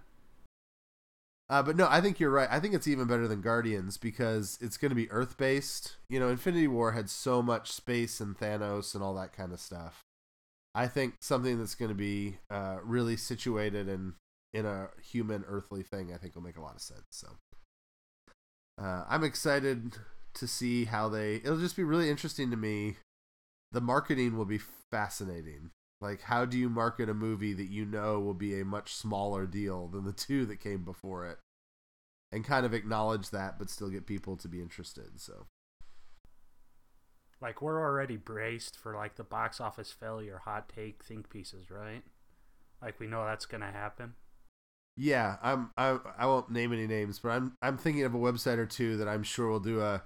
Uh, 1.50 1.62
but 1.62 1.76
no, 1.76 1.86
I 1.90 2.00
think 2.00 2.18
you're 2.18 2.30
right. 2.30 2.48
I 2.50 2.58
think 2.58 2.74
it's 2.74 2.88
even 2.88 3.06
better 3.06 3.28
than 3.28 3.42
Guardians 3.42 3.98
because 3.98 4.58
it's 4.62 4.78
going 4.78 4.90
to 4.90 4.94
be 4.96 5.10
Earth 5.10 5.36
based. 5.36 5.96
You 6.08 6.18
know, 6.18 6.28
Infinity 6.28 6.68
War 6.68 6.92
had 6.92 7.10
so 7.10 7.42
much 7.42 7.70
space 7.70 8.20
and 8.20 8.36
Thanos 8.36 8.94
and 8.94 9.04
all 9.04 9.14
that 9.14 9.34
kind 9.34 9.52
of 9.52 9.60
stuff. 9.60 10.04
I 10.74 10.88
think 10.88 11.16
something 11.20 11.58
that's 11.58 11.74
going 11.74 11.90
to 11.90 11.94
be 11.94 12.38
uh, 12.50 12.78
really 12.82 13.16
situated 13.16 13.88
in 13.88 14.14
in 14.54 14.64
a 14.64 14.88
human 15.02 15.44
earthly 15.48 15.82
thing, 15.82 16.12
I 16.14 16.16
think 16.16 16.34
will 16.34 16.42
make 16.42 16.56
a 16.56 16.62
lot 16.62 16.76
of 16.76 16.80
sense. 16.80 17.02
So 17.10 17.28
uh, 18.80 19.04
I'm 19.08 19.24
excited 19.24 19.96
to 20.34 20.46
see 20.46 20.84
how 20.84 21.08
they. 21.08 21.36
It'll 21.36 21.58
just 21.58 21.76
be 21.76 21.84
really 21.84 22.08
interesting 22.08 22.50
to 22.50 22.56
me. 22.56 22.96
The 23.72 23.80
marketing 23.80 24.36
will 24.36 24.44
be 24.44 24.60
fascinating. 24.90 25.70
Like, 26.04 26.20
how 26.20 26.44
do 26.44 26.58
you 26.58 26.68
market 26.68 27.08
a 27.08 27.14
movie 27.14 27.54
that 27.54 27.70
you 27.70 27.86
know 27.86 28.20
will 28.20 28.34
be 28.34 28.60
a 28.60 28.64
much 28.64 28.94
smaller 28.94 29.46
deal 29.46 29.88
than 29.88 30.04
the 30.04 30.12
two 30.12 30.44
that 30.46 30.60
came 30.60 30.84
before 30.84 31.26
it? 31.26 31.38
And 32.30 32.44
kind 32.44 32.66
of 32.66 32.74
acknowledge 32.74 33.30
that, 33.30 33.58
but 33.58 33.70
still 33.70 33.88
get 33.88 34.06
people 34.06 34.36
to 34.36 34.48
be 34.48 34.60
interested. 34.60 35.18
So, 35.18 35.46
Like 37.40 37.62
we're 37.62 37.80
already 37.80 38.16
braced 38.16 38.76
for 38.76 38.94
like 38.96 39.16
the 39.16 39.24
box 39.24 39.60
office 39.60 39.92
failure 39.92 40.38
hot 40.38 40.68
take 40.68 41.04
think 41.04 41.30
pieces, 41.30 41.70
right? 41.70 42.02
Like 42.82 42.98
we 43.00 43.06
know 43.06 43.24
that's 43.24 43.46
gonna 43.46 43.72
happen. 43.72 44.14
yeah, 44.96 45.36
I'm. 45.42 45.70
I 45.76 45.98
I 46.18 46.26
won't 46.26 46.50
name 46.50 46.72
any 46.72 46.86
names, 46.86 47.18
but 47.18 47.30
I'm 47.30 47.56
I'm 47.62 47.76
thinking 47.78 48.04
of 48.04 48.14
a 48.14 48.18
website 48.18 48.58
or 48.58 48.66
two 48.66 48.96
that 48.98 49.08
I'm 49.08 49.22
sure 49.22 49.48
will 49.48 49.60
do 49.60 49.80
a. 49.80 50.02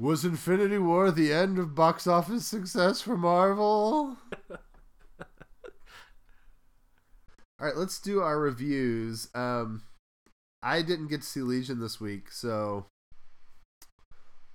Was 0.00 0.24
Infinity 0.24 0.78
War 0.78 1.10
the 1.12 1.32
end 1.32 1.58
of 1.58 1.74
box 1.74 2.06
office 2.06 2.46
success 2.46 3.00
for 3.00 3.16
Marvel? 3.16 4.18
All 7.62 7.68
right, 7.68 7.76
let's 7.76 8.00
do 8.00 8.22
our 8.22 8.40
reviews. 8.40 9.28
Um, 9.36 9.84
I 10.64 10.82
didn't 10.82 11.06
get 11.06 11.20
to 11.20 11.26
see 11.26 11.42
Legion 11.42 11.78
this 11.78 12.00
week, 12.00 12.32
so 12.32 12.86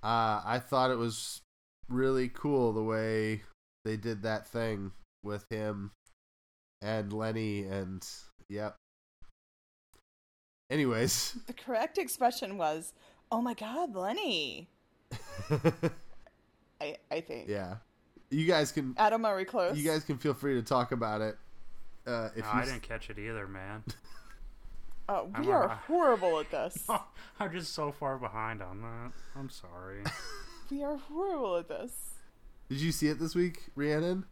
uh, 0.02 0.42
I 0.44 0.60
thought 0.62 0.90
it 0.90 0.98
was 0.98 1.40
really 1.88 2.28
cool 2.28 2.74
the 2.74 2.82
way 2.82 3.44
they 3.82 3.96
did 3.96 4.24
that 4.24 4.46
thing 4.46 4.92
with 5.24 5.46
him 5.48 5.92
and 6.82 7.10
Lenny, 7.10 7.62
and 7.62 8.06
yep. 8.50 8.76
Anyways, 10.70 11.34
The 11.46 11.54
correct 11.54 11.96
expression 11.96 12.58
was, 12.58 12.92
"Oh 13.32 13.40
my 13.40 13.54
God, 13.54 13.96
Lenny." 13.96 14.68
I 16.78 16.98
I 17.10 17.22
think. 17.22 17.48
yeah, 17.48 17.76
you 18.30 18.44
guys 18.44 18.70
can 18.70 18.94
Adam, 18.98 19.24
are 19.24 19.34
we 19.34 19.46
close? 19.46 19.78
you 19.78 19.90
guys 19.90 20.04
can 20.04 20.18
feel 20.18 20.34
free 20.34 20.56
to 20.56 20.62
talk 20.62 20.92
about 20.92 21.22
it. 21.22 21.38
Uh, 22.08 22.30
if 22.34 22.44
no, 22.44 22.52
you 22.52 22.58
I 22.60 22.64
didn't 22.64 22.82
catch 22.82 23.10
it 23.10 23.18
either, 23.18 23.46
man. 23.46 23.84
Uh, 25.10 25.24
we 25.38 25.46
I'm, 25.46 25.48
are 25.48 25.70
uh, 25.70 25.76
horrible 25.86 26.38
at 26.38 26.50
this. 26.50 26.86
I'm 27.40 27.50
just 27.50 27.72
so 27.72 27.90
far 27.90 28.18
behind 28.18 28.60
on 28.60 28.82
that. 28.82 29.12
I'm 29.34 29.48
sorry. 29.48 30.02
we 30.70 30.84
are 30.84 30.98
horrible 30.98 31.56
at 31.56 31.66
this. 31.66 32.10
Did 32.68 32.82
you 32.82 32.92
see 32.92 33.08
it 33.08 33.18
this 33.18 33.34
week, 33.34 33.70
Rhiannon? 33.74 34.26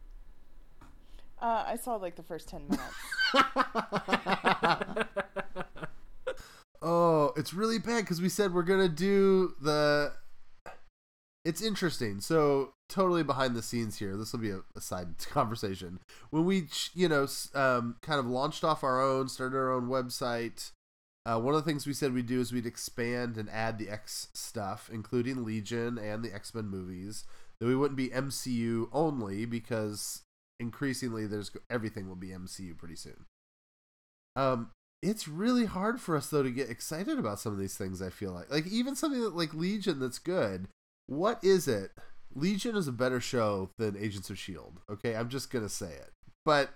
Uh, 1.41 1.63
I 1.65 1.77
saw 1.77 1.95
like 1.95 2.15
the 2.15 2.21
first 2.21 2.47
ten 2.47 2.67
minutes. 2.67 2.83
Oh, 6.81 7.33
it's 7.35 7.53
really 7.53 7.79
bad 7.79 8.01
because 8.01 8.21
we 8.21 8.29
said 8.29 8.53
we're 8.53 8.63
gonna 8.63 8.89
do 8.89 9.55
the. 9.61 10.13
It's 11.43 11.61
interesting. 11.61 12.21
So 12.21 12.73
totally 12.89 13.23
behind 13.23 13.55
the 13.55 13.61
scenes 13.61 13.99
here. 13.99 14.15
This 14.15 14.31
will 14.31 14.39
be 14.39 14.51
a, 14.51 14.61
a 14.75 14.81
side 14.81 15.17
conversation. 15.29 15.99
When 16.29 16.45
we, 16.45 16.67
you 16.93 17.09
know, 17.09 17.27
um, 17.53 17.95
kind 18.01 18.19
of 18.19 18.25
launched 18.25 18.63
off 18.63 18.83
our 18.83 19.01
own, 19.01 19.29
started 19.29 19.57
our 19.57 19.71
own 19.71 19.87
website. 19.87 20.71
Uh, 21.25 21.39
one 21.39 21.53
of 21.53 21.63
the 21.63 21.69
things 21.69 21.85
we 21.85 21.93
said 21.93 22.13
we'd 22.13 22.25
do 22.25 22.39
is 22.39 22.53
we'd 22.53 22.65
expand 22.65 23.35
and 23.37 23.49
add 23.49 23.77
the 23.77 23.89
X 23.89 24.29
stuff, 24.33 24.89
including 24.91 25.43
Legion 25.43 25.97
and 25.97 26.23
the 26.23 26.33
X 26.33 26.55
Men 26.55 26.67
movies. 26.67 27.25
That 27.59 27.67
we 27.67 27.75
wouldn't 27.75 27.97
be 27.97 28.09
MCU 28.09 28.87
only 28.93 29.45
because 29.45 30.21
increasingly 30.59 31.27
there's 31.27 31.51
everything 31.69 32.07
will 32.07 32.15
be 32.15 32.29
MCU 32.29 32.77
pretty 32.77 32.95
soon. 32.95 33.25
Um, 34.35 34.69
it's 35.01 35.27
really 35.27 35.65
hard 35.65 35.99
for 35.99 36.15
us 36.15 36.27
though 36.27 36.43
to 36.43 36.51
get 36.51 36.69
excited 36.69 37.19
about 37.19 37.39
some 37.39 37.51
of 37.51 37.59
these 37.59 37.75
things. 37.75 38.01
I 38.01 38.09
feel 38.09 38.31
like, 38.31 38.49
like 38.51 38.67
even 38.67 38.95
something 38.95 39.21
that, 39.21 39.35
like 39.35 39.53
Legion 39.53 39.99
that's 39.99 40.19
good. 40.19 40.67
What 41.07 41.43
is 41.43 41.67
it? 41.67 41.91
Legion 42.37 42.75
is 42.75 42.87
a 42.87 42.91
better 42.91 43.19
show 43.19 43.71
than 43.77 43.97
Agents 43.97 44.29
of 44.29 44.37
Shield. 44.37 44.79
Okay, 44.89 45.15
I'm 45.15 45.29
just 45.29 45.49
gonna 45.49 45.69
say 45.69 45.91
it, 45.91 46.11
but 46.45 46.69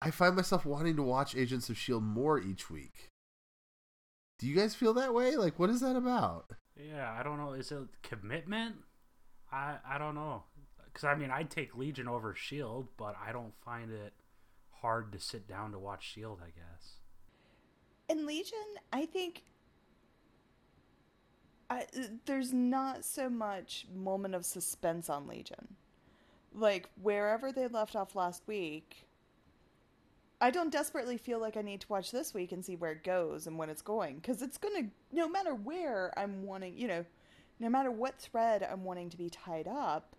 I 0.00 0.10
find 0.10 0.34
myself 0.34 0.64
wanting 0.64 0.96
to 0.96 1.02
watch 1.02 1.36
Agents 1.36 1.68
of 1.68 1.76
Shield 1.76 2.02
more 2.02 2.40
each 2.40 2.70
week. 2.70 3.08
Do 4.38 4.46
you 4.48 4.56
guys 4.56 4.74
feel 4.74 4.94
that 4.94 5.14
way? 5.14 5.36
Like, 5.36 5.58
what 5.58 5.70
is 5.70 5.80
that 5.80 5.96
about? 5.96 6.46
yeah, 6.76 7.14
I 7.18 7.22
don't 7.22 7.38
know. 7.38 7.52
Is 7.52 7.70
it 7.70 7.82
commitment? 8.02 8.76
I 9.52 9.76
I 9.86 9.98
don't 9.98 10.14
know. 10.14 10.44
Because 10.86 11.04
I 11.04 11.14
mean, 11.14 11.30
I'd 11.30 11.50
take 11.50 11.76
Legion 11.76 12.08
over 12.08 12.34
Shield, 12.34 12.88
but 12.96 13.14
I 13.24 13.32
don't 13.32 13.54
find 13.64 13.90
it 13.90 14.14
hard 14.80 15.12
to 15.12 15.20
sit 15.20 15.46
down 15.46 15.72
to 15.72 15.78
watch 15.78 16.10
Shield. 16.10 16.40
I 16.42 16.48
guess. 16.48 16.96
In 18.08 18.26
Legion, 18.26 18.58
I 18.92 19.06
think 19.06 19.44
There's 22.26 22.52
not 22.52 23.04
so 23.04 23.28
much 23.28 23.86
moment 23.94 24.34
of 24.34 24.44
suspense 24.44 25.08
on 25.08 25.26
Legion. 25.26 25.76
Like 26.54 26.88
wherever 27.00 27.52
they 27.52 27.66
left 27.68 27.96
off 27.96 28.14
last 28.14 28.42
week, 28.46 29.06
I 30.40 30.50
don't 30.50 30.72
desperately 30.72 31.16
feel 31.16 31.40
like 31.40 31.56
I 31.56 31.62
need 31.62 31.80
to 31.82 31.88
watch 31.88 32.10
this 32.10 32.34
week 32.34 32.52
and 32.52 32.64
see 32.64 32.76
where 32.76 32.92
it 32.92 33.04
goes 33.04 33.46
and 33.46 33.58
when 33.58 33.70
it's 33.70 33.82
going 33.82 34.16
because 34.16 34.42
it's 34.42 34.58
gonna 34.58 34.88
no 35.12 35.28
matter 35.28 35.54
where 35.54 36.12
I'm 36.18 36.44
wanting, 36.44 36.76
you 36.76 36.88
know, 36.88 37.04
no 37.60 37.70
matter 37.70 37.90
what 37.90 38.18
thread 38.18 38.66
I'm 38.68 38.84
wanting 38.84 39.08
to 39.10 39.16
be 39.16 39.30
tied 39.30 39.68
up, 39.68 40.16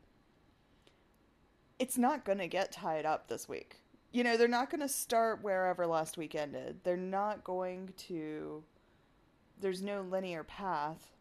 it's 1.77 1.97
not 1.97 2.23
gonna 2.23 2.47
get 2.47 2.71
tied 2.71 3.05
up 3.05 3.27
this 3.27 3.49
week. 3.49 3.77
You 4.11 4.23
know, 4.23 4.37
they're 4.37 4.47
not 4.47 4.69
gonna 4.69 4.87
start 4.87 5.43
wherever 5.43 5.85
last 5.85 6.17
week 6.17 6.35
ended. 6.35 6.79
They're 6.83 6.95
not 6.95 7.43
going 7.43 7.93
to. 8.07 8.63
There's 9.59 9.81
no 9.81 10.01
linear 10.01 10.43
path 10.43 11.12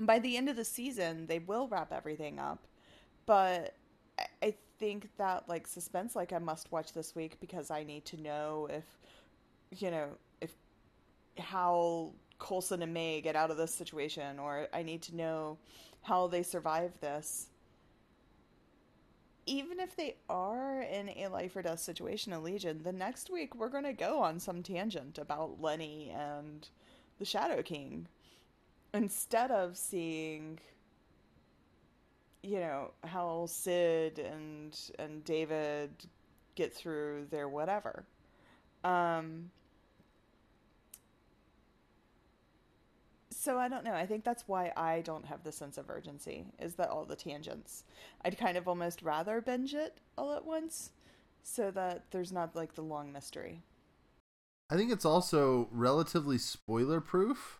by 0.00 0.18
the 0.18 0.36
end 0.36 0.48
of 0.48 0.56
the 0.56 0.64
season 0.64 1.26
they 1.26 1.38
will 1.38 1.68
wrap 1.68 1.92
everything 1.92 2.38
up 2.38 2.66
but 3.26 3.74
I- 4.42 4.54
think 4.78 5.10
that 5.18 5.46
like 5.46 5.66
suspense 5.66 6.16
like 6.16 6.32
i 6.32 6.38
must 6.38 6.72
watch 6.72 6.94
this 6.94 7.14
week 7.14 7.38
because 7.38 7.70
i 7.70 7.84
need 7.84 8.06
to 8.06 8.16
know 8.20 8.66
if 8.70 8.84
you 9.78 9.90
know 9.90 10.08
if 10.40 10.52
how 11.38 12.12
coulson 12.38 12.82
and 12.82 12.94
may 12.94 13.20
get 13.20 13.36
out 13.36 13.50
of 13.50 13.58
this 13.58 13.74
situation 13.74 14.38
or 14.38 14.68
i 14.72 14.82
need 14.82 15.02
to 15.02 15.14
know 15.14 15.58
how 16.02 16.26
they 16.26 16.42
survive 16.42 16.92
this. 17.00 17.48
Even 19.46 19.80
if 19.80 19.96
they 19.96 20.16
are 20.28 20.82
in 20.82 21.08
a 21.10 21.28
life 21.28 21.56
or 21.56 21.62
death 21.62 21.80
situation 21.80 22.32
in 22.32 22.42
legion 22.42 22.82
the 22.84 22.92
next 22.92 23.30
week 23.30 23.54
we're 23.54 23.68
going 23.68 23.84
to 23.84 23.92
go 23.92 24.20
on 24.20 24.38
some 24.38 24.62
tangent 24.62 25.18
about 25.18 25.60
lenny 25.60 26.10
and 26.16 26.68
the 27.18 27.24
shadow 27.24 27.62
king 27.62 28.06
instead 28.94 29.50
of 29.50 29.76
seeing 29.76 30.58
you 32.42 32.58
know 32.58 32.90
how 33.04 33.46
Syd 33.46 34.18
and 34.18 34.78
and 34.98 35.22
david 35.24 35.90
get 36.54 36.74
through 36.74 37.26
their 37.30 37.48
whatever 37.48 38.04
um 38.82 39.50
so 43.30 43.58
i 43.58 43.68
don't 43.68 43.84
know 43.84 43.92
i 43.92 44.06
think 44.06 44.24
that's 44.24 44.44
why 44.46 44.72
i 44.76 45.00
don't 45.02 45.26
have 45.26 45.44
the 45.44 45.52
sense 45.52 45.76
of 45.78 45.90
urgency 45.90 46.46
is 46.58 46.74
that 46.74 46.88
all 46.88 47.04
the 47.04 47.16
tangents 47.16 47.84
i'd 48.24 48.38
kind 48.38 48.56
of 48.56 48.66
almost 48.66 49.02
rather 49.02 49.40
binge 49.40 49.74
it 49.74 49.98
all 50.16 50.32
at 50.34 50.44
once 50.44 50.90
so 51.42 51.70
that 51.70 52.04
there's 52.10 52.32
not 52.32 52.56
like 52.56 52.74
the 52.74 52.82
long 52.82 53.12
mystery 53.12 53.62
I 54.72 54.76
think 54.76 54.92
it's 54.92 55.04
also 55.04 55.68
relatively 55.72 56.38
spoiler 56.38 57.00
proof. 57.00 57.59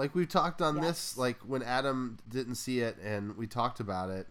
Like 0.00 0.14
we've 0.14 0.30
talked 0.30 0.62
on 0.62 0.80
this, 0.80 1.18
like 1.18 1.36
when 1.40 1.62
Adam 1.62 2.16
didn't 2.26 2.54
see 2.54 2.80
it 2.80 2.96
and 3.04 3.36
we 3.36 3.46
talked 3.46 3.80
about 3.80 4.08
it. 4.08 4.28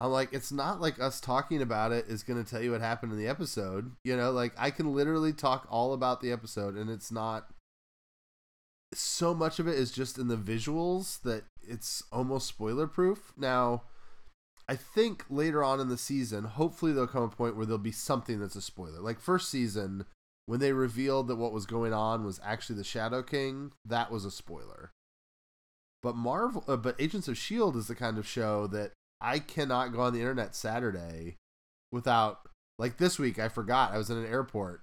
I'm 0.00 0.10
like, 0.10 0.32
it's 0.32 0.50
not 0.50 0.80
like 0.80 0.98
us 0.98 1.20
talking 1.20 1.60
about 1.60 1.92
it 1.92 2.06
is 2.08 2.22
going 2.22 2.42
to 2.42 2.50
tell 2.50 2.62
you 2.62 2.72
what 2.72 2.80
happened 2.80 3.12
in 3.12 3.18
the 3.18 3.28
episode. 3.28 3.92
You 4.04 4.16
know, 4.16 4.30
like 4.30 4.54
I 4.56 4.70
can 4.70 4.94
literally 4.94 5.34
talk 5.34 5.68
all 5.70 5.92
about 5.92 6.22
the 6.22 6.32
episode 6.32 6.76
and 6.76 6.88
it's 6.88 7.12
not. 7.12 7.48
So 8.94 9.34
much 9.34 9.58
of 9.58 9.68
it 9.68 9.74
is 9.74 9.92
just 9.92 10.16
in 10.16 10.28
the 10.28 10.36
visuals 10.38 11.20
that 11.24 11.44
it's 11.60 12.02
almost 12.10 12.48
spoiler 12.48 12.86
proof. 12.86 13.34
Now, 13.36 13.82
I 14.66 14.76
think 14.76 15.26
later 15.28 15.62
on 15.62 15.78
in 15.78 15.90
the 15.90 15.98
season, 15.98 16.44
hopefully 16.44 16.92
there'll 16.92 17.06
come 17.06 17.24
a 17.24 17.28
point 17.28 17.54
where 17.54 17.66
there'll 17.66 17.76
be 17.76 17.92
something 17.92 18.40
that's 18.40 18.56
a 18.56 18.62
spoiler. 18.62 19.00
Like 19.00 19.20
first 19.20 19.50
season, 19.50 20.06
when 20.46 20.60
they 20.60 20.72
revealed 20.72 21.28
that 21.28 21.36
what 21.36 21.52
was 21.52 21.66
going 21.66 21.92
on 21.92 22.24
was 22.24 22.40
actually 22.42 22.76
the 22.76 22.84
Shadow 22.84 23.22
King, 23.22 23.72
that 23.84 24.10
was 24.10 24.24
a 24.24 24.30
spoiler. 24.30 24.90
But 26.02 26.16
Marvel, 26.16 26.64
uh, 26.66 26.76
but 26.76 26.96
Agents 26.98 27.28
of 27.28 27.38
Shield 27.38 27.76
is 27.76 27.86
the 27.86 27.94
kind 27.94 28.18
of 28.18 28.26
show 28.26 28.66
that 28.68 28.92
I 29.20 29.38
cannot 29.38 29.92
go 29.92 30.00
on 30.00 30.12
the 30.12 30.20
internet 30.20 30.54
Saturday 30.56 31.36
without 31.92 32.48
like 32.78 32.98
this 32.98 33.18
week. 33.18 33.38
I 33.38 33.48
forgot 33.48 33.92
I 33.92 33.98
was 33.98 34.10
in 34.10 34.18
an 34.18 34.26
airport, 34.26 34.82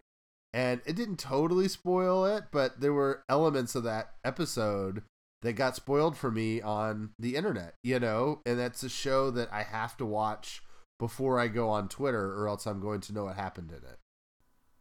and 0.53 0.81
it 0.85 0.95
didn't 0.95 1.17
totally 1.17 1.67
spoil 1.67 2.25
it, 2.25 2.45
but 2.51 2.79
there 2.79 2.93
were 2.93 3.23
elements 3.27 3.75
of 3.75 3.83
that 3.83 4.13
episode 4.23 5.03
that 5.41 5.53
got 5.53 5.75
spoiled 5.75 6.17
for 6.17 6.31
me 6.31 6.61
on 6.61 7.11
the 7.19 7.35
internet. 7.35 7.73
You 7.83 7.99
know, 7.99 8.41
and 8.45 8.57
that's 8.57 8.83
a 8.83 8.89
show 8.89 9.29
that 9.31 9.51
I 9.51 9.63
have 9.63 9.97
to 9.97 10.05
watch 10.05 10.63
before 10.99 11.39
I 11.39 11.47
go 11.47 11.69
on 11.69 11.89
Twitter, 11.89 12.33
or 12.33 12.47
else 12.47 12.65
I'm 12.65 12.79
going 12.79 13.01
to 13.01 13.13
know 13.13 13.25
what 13.25 13.35
happened 13.35 13.71
in 13.71 13.77
it. 13.77 13.97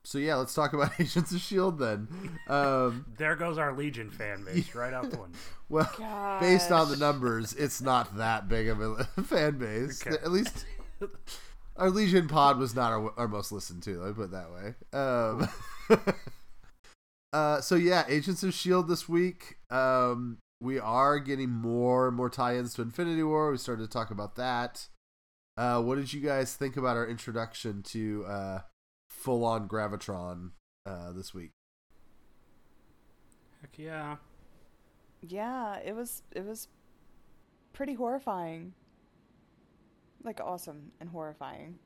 So 0.08 0.16
yeah, 0.16 0.36
let's 0.36 0.54
talk 0.54 0.72
about 0.72 0.92
Agents 0.98 1.32
of 1.32 1.40
Shield 1.40 1.78
then. 1.78 2.08
Um, 2.48 3.04
There 3.18 3.36
goes 3.36 3.58
our 3.58 3.74
Legion 3.74 4.10
fan 4.10 4.42
base 4.42 4.74
right 4.74 4.94
out 4.94 5.10
the 5.10 5.18
window. 5.18 5.38
well, 5.68 6.38
based 6.40 6.72
on 6.72 6.88
the 6.88 6.96
numbers, 6.96 7.52
it's 7.52 7.82
not 7.82 8.16
that 8.16 8.48
big 8.48 8.68
of 8.68 8.80
a 8.80 9.04
fan 9.24 9.58
base. 9.58 10.06
Okay. 10.06 10.16
At 10.16 10.32
least 10.32 10.64
our 11.76 11.90
Legion 11.90 12.26
pod 12.26 12.56
was 12.56 12.74
not 12.74 12.90
our, 12.90 13.12
our 13.18 13.28
most 13.28 13.52
listened 13.52 13.82
to. 13.82 14.00
Let 14.00 14.08
me 14.08 14.14
put 14.14 14.22
it 14.22 14.30
that 14.30 14.50
way. 14.50 14.74
Um, 14.98 15.48
uh, 17.34 17.60
so 17.60 17.74
yeah, 17.74 18.04
Agents 18.08 18.42
of 18.42 18.54
Shield 18.54 18.88
this 18.88 19.10
week. 19.10 19.58
Um, 19.68 20.38
we 20.58 20.78
are 20.78 21.18
getting 21.18 21.50
more 21.50 22.08
and 22.08 22.16
more 22.16 22.30
tie-ins 22.30 22.72
to 22.74 22.82
Infinity 22.82 23.24
War. 23.24 23.50
We 23.50 23.58
started 23.58 23.82
to 23.82 23.90
talk 23.90 24.10
about 24.10 24.36
that. 24.36 24.88
Uh, 25.58 25.82
what 25.82 25.96
did 25.96 26.14
you 26.14 26.22
guys 26.22 26.54
think 26.56 26.78
about 26.78 26.96
our 26.96 27.06
introduction 27.06 27.82
to 27.82 28.24
uh, 28.26 28.60
full-on 29.18 29.68
Graviton 29.68 30.50
uh, 30.86 31.12
this 31.12 31.34
week? 31.34 31.52
Heck 33.60 33.78
yeah. 33.78 34.16
Yeah, 35.20 35.78
it 35.84 35.94
was 35.94 36.22
it 36.32 36.44
was 36.44 36.68
pretty 37.72 37.94
horrifying. 37.94 38.74
Like 40.22 40.40
awesome 40.40 40.92
and 41.00 41.10
horrifying. 41.10 41.78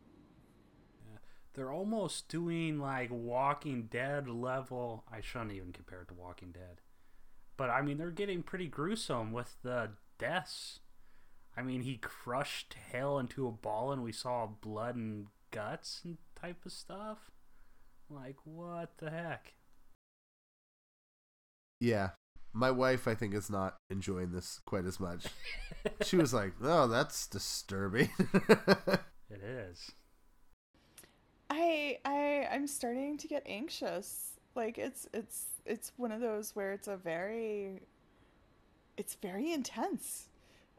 They're 1.55 1.73
almost 1.73 2.29
doing 2.29 2.79
like 2.79 3.11
Walking 3.11 3.89
Dead 3.91 4.27
level. 4.27 5.05
I 5.13 5.21
shouldn't 5.21 5.53
even 5.53 5.73
compare 5.73 6.03
it 6.03 6.09
to 6.09 6.15
Walking 6.15 6.51
Dead. 6.51 6.81
But 7.59 7.69
I 7.69 7.83
mean, 7.83 7.99
they're 7.99 8.11
getting 8.11 8.43
pretty 8.43 8.69
gruesome 8.69 9.33
with 9.33 9.57
the 9.63 9.91
deaths. 10.19 10.81
I 11.55 11.63
mean, 11.63 11.83
he 11.83 11.99
crushed 11.99 12.75
Hale 12.91 13.19
into 13.19 13.47
a 13.47 13.53
ball 13.53 13.93
and 13.93 14.03
we 14.03 14.13
saw 14.13 14.47
blood 14.47 14.97
and 14.97 15.27
guts 15.51 16.01
and 16.05 16.17
type 16.43 16.65
of 16.67 16.73
stuff. 16.73 17.31
Like, 18.11 18.37
what 18.45 18.99
the 18.99 19.11
heck? 19.11 19.55
Yeah. 21.81 22.11
My 22.53 22.71
wife, 22.71 23.09
I 23.09 23.15
think, 23.15 23.35
is 23.35 23.49
not 23.49 23.77
enjoying 23.91 24.33
this 24.33 24.61
quite 24.67 24.85
as 24.85 25.01
much. 25.01 25.27
She 26.03 26.17
was 26.17 26.35
like, 26.35 26.53
"Oh, 26.63 26.87
that's 26.87 27.27
disturbing." 27.27 28.11
It 29.31 29.43
is. 29.43 29.91
I 31.51 31.99
I 32.05 32.49
I'm 32.51 32.67
starting 32.67 33.17
to 33.19 33.29
get 33.29 33.43
anxious 33.47 34.39
Like 34.55 34.79
it's 34.79 35.09
it's 35.15 35.47
it's 35.65 35.93
one 35.97 36.13
of 36.13 36.21
those 36.21 36.55
where 36.55 36.73
it's 36.73 36.89
a 36.89 36.97
very 36.97 37.81
it's 38.97 39.15
very 39.15 39.53
intense. 39.53 40.29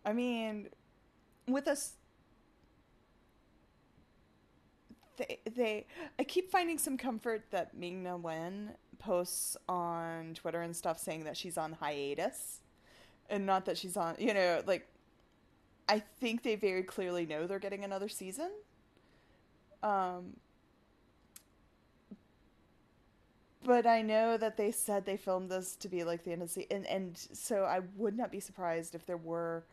I 0.05 0.13
mean, 0.13 0.69
with 1.47 1.67
us 1.67 1.93
they 5.17 5.39
they 5.55 5.85
I 6.19 6.23
keep 6.23 6.49
finding 6.51 6.77
some 6.77 6.97
comfort 6.97 7.43
that 7.51 7.75
Ming 7.75 8.03
Na 8.03 8.15
Wen 8.15 8.71
posts 8.99 9.57
on 9.67 10.33
Twitter 10.35 10.61
and 10.61 10.75
stuff 10.75 10.99
saying 10.99 11.25
that 11.25 11.37
she's 11.37 11.57
on 11.57 11.73
hiatus 11.73 12.61
and 13.29 13.45
not 13.45 13.65
that 13.65 13.77
she's 13.77 13.97
on, 13.97 14.15
you 14.19 14.33
know, 14.33 14.61
like 14.65 14.87
I 15.89 15.99
think 15.99 16.43
they 16.43 16.55
very 16.55 16.83
clearly 16.83 17.25
know 17.25 17.47
they're 17.47 17.59
getting 17.59 17.83
another 17.83 18.09
season. 18.09 18.51
Um 19.81 20.37
but 23.63 23.85
I 23.87 24.01
know 24.01 24.37
that 24.37 24.57
they 24.57 24.71
said 24.71 25.05
they 25.05 25.17
filmed 25.17 25.49
this 25.49 25.75
to 25.77 25.87
be 25.87 26.03
like 26.03 26.23
the 26.23 26.31
end 26.33 26.41
of 26.41 26.49
the 26.49 26.53
season, 26.53 26.71
and, 26.71 26.87
and 26.87 27.17
so 27.17 27.63
I 27.63 27.81
would 27.95 28.17
not 28.17 28.31
be 28.31 28.39
surprised 28.39 28.93
if 28.93 29.05
there 29.05 29.17
were 29.17 29.63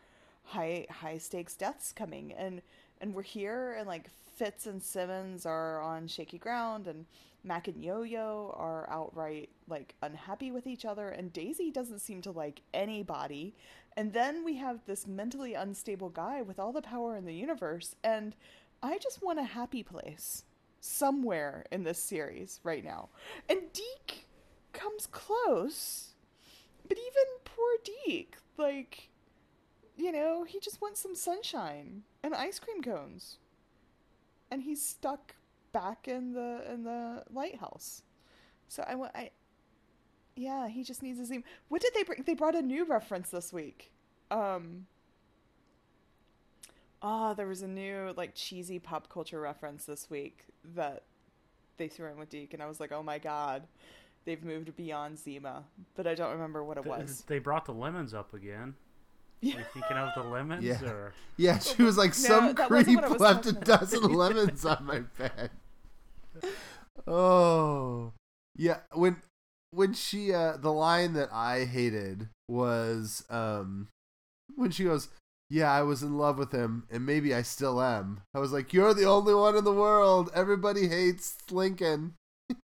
high 0.44 0.86
high 0.90 1.18
stakes 1.18 1.54
deaths 1.56 1.92
coming, 1.92 2.32
and 2.32 2.62
and 3.00 3.14
we're 3.14 3.22
here, 3.22 3.74
and 3.78 3.86
like 3.86 4.08
Fitz 4.36 4.66
and 4.66 4.82
Simmons 4.82 5.46
are 5.46 5.80
on 5.80 6.06
shaky 6.06 6.38
ground, 6.38 6.86
and 6.86 7.06
Mac 7.42 7.68
and 7.68 7.82
Yo 7.82 8.02
Yo 8.02 8.54
are 8.56 8.88
outright 8.90 9.50
like 9.68 9.94
unhappy 10.02 10.50
with 10.50 10.66
each 10.66 10.84
other, 10.84 11.08
and 11.08 11.32
Daisy 11.32 11.70
doesn't 11.70 12.00
seem 12.00 12.22
to 12.22 12.30
like 12.30 12.62
anybody, 12.74 13.54
and 13.96 14.12
then 14.12 14.44
we 14.44 14.56
have 14.56 14.84
this 14.86 15.06
mentally 15.06 15.54
unstable 15.54 16.10
guy 16.10 16.42
with 16.42 16.58
all 16.58 16.72
the 16.72 16.82
power 16.82 17.16
in 17.16 17.24
the 17.24 17.34
universe, 17.34 17.94
and 18.04 18.34
I 18.82 18.98
just 18.98 19.22
want 19.22 19.38
a 19.38 19.44
happy 19.44 19.82
place 19.82 20.44
somewhere 20.80 21.66
in 21.70 21.84
this 21.84 21.98
series 21.98 22.60
right 22.64 22.84
now. 22.84 23.10
And 23.48 23.60
Deke 23.72 24.26
comes 24.72 25.06
close, 25.06 26.14
but 26.88 26.96
even 26.96 27.24
poor 27.44 27.76
Deke, 27.84 28.36
like, 28.56 29.10
you 29.96 30.12
know, 30.12 30.44
he 30.44 30.60
just 30.60 30.80
wants 30.80 31.00
some 31.00 31.14
sunshine 31.14 32.02
and 32.22 32.34
ice 32.34 32.58
cream 32.58 32.82
cones, 32.82 33.38
and 34.50 34.62
he's 34.62 34.84
stuck 34.84 35.34
back 35.72 36.08
in 36.08 36.32
the 36.32 36.62
in 36.72 36.84
the 36.84 37.24
lighthouse. 37.32 38.02
So 38.68 38.84
I 38.86 38.94
went. 38.94 39.12
I. 39.14 39.30
Yeah, 40.36 40.68
he 40.68 40.84
just 40.84 41.02
needs 41.02 41.18
a 41.18 41.26
zoom. 41.26 41.44
What 41.68 41.82
did 41.82 41.92
they 41.94 42.02
bring? 42.02 42.22
They 42.22 42.34
brought 42.34 42.54
a 42.54 42.62
new 42.62 42.84
reference 42.84 43.30
this 43.30 43.52
week. 43.52 43.90
Um, 44.30 44.86
Oh, 47.02 47.32
there 47.34 47.46
was 47.46 47.62
a 47.62 47.68
new 47.68 48.12
like 48.16 48.34
cheesy 48.34 48.78
pop 48.78 49.08
culture 49.08 49.40
reference 49.40 49.84
this 49.84 50.10
week 50.10 50.44
that 50.74 51.04
they 51.78 51.88
threw 51.88 52.10
in 52.10 52.18
with 52.18 52.28
Deke, 52.28 52.52
and 52.54 52.62
I 52.62 52.66
was 52.66 52.78
like, 52.78 52.92
oh 52.92 53.02
my 53.02 53.18
god, 53.18 53.66
they've 54.26 54.44
moved 54.44 54.76
beyond 54.76 55.18
Zima, 55.18 55.64
but 55.94 56.06
I 56.06 56.14
don't 56.14 56.32
remember 56.32 56.62
what 56.62 56.76
it 56.76 56.84
was. 56.84 57.24
They 57.26 57.38
brought 57.38 57.64
the 57.64 57.72
lemons 57.72 58.12
up 58.12 58.34
again. 58.34 58.74
Yeah. 59.42 59.54
Are 59.54 59.58
you 59.58 59.64
thinking 59.72 59.96
of 59.96 60.14
the 60.14 60.22
lemons? 60.28 60.64
Yeah. 60.64 60.82
Or? 60.84 61.12
Yeah, 61.36 61.58
she 61.58 61.82
was 61.82 61.96
like, 61.96 62.14
some 62.14 62.54
that 62.54 62.70
wasn't 62.70 62.84
creep 62.84 62.96
what 62.96 63.04
I 63.04 63.08
was 63.08 63.20
left 63.20 63.46
a 63.46 63.52
dozen 63.52 64.02
lemons 64.12 64.64
on 64.64 64.84
my 64.84 65.00
bed. 65.18 65.50
Oh, 67.06 68.12
yeah. 68.56 68.78
When 68.92 69.16
when 69.72 69.94
she 69.94 70.34
uh 70.34 70.56
the 70.56 70.72
line 70.72 71.12
that 71.14 71.30
I 71.32 71.64
hated 71.64 72.28
was 72.48 73.24
um 73.30 73.88
when 74.56 74.70
she 74.70 74.84
goes, 74.84 75.08
"Yeah, 75.48 75.72
I 75.72 75.82
was 75.82 76.02
in 76.02 76.18
love 76.18 76.36
with 76.36 76.52
him, 76.52 76.86
and 76.90 77.06
maybe 77.06 77.34
I 77.34 77.42
still 77.42 77.80
am." 77.80 78.22
I 78.34 78.40
was 78.40 78.52
like, 78.52 78.72
"You're 78.72 78.94
the 78.94 79.06
only 79.06 79.34
one 79.34 79.56
in 79.56 79.64
the 79.64 79.72
world. 79.72 80.30
Everybody 80.34 80.88
hates 80.88 81.36
Lincoln." 81.50 82.14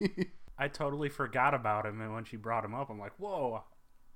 I 0.57 0.67
totally 0.67 1.09
forgot 1.09 1.53
about 1.53 1.85
him, 1.85 1.99
and 2.01 2.13
when 2.13 2.25
she 2.25 2.37
brought 2.37 2.63
him 2.63 2.73
up, 2.73 2.89
I'm 2.89 2.99
like, 2.99 3.13
whoa, 3.17 3.63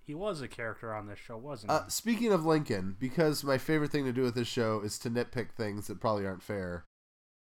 he 0.08 0.16
was 0.16 0.42
a 0.42 0.48
character 0.48 0.96
on 0.96 1.06
this 1.08 1.20
show, 1.20 1.38
wasn't 1.38 1.72
he? 1.72 1.78
Uh, 1.78 1.88
speaking 1.88 2.34
of 2.34 2.46
Lincoln, 2.46 2.96
because 3.00 3.44
my 3.44 3.58
favorite 3.58 3.92
thing 3.92 4.06
to 4.06 4.14
do 4.14 4.24
with 4.24 4.36
this 4.36 4.48
show 4.48 4.82
is 4.82 4.98
to 5.00 5.10
nitpick 5.10 5.52
things 5.52 5.88
that 5.88 6.00
probably 6.00 6.26
aren't 6.26 6.42
fair. 6.42 6.86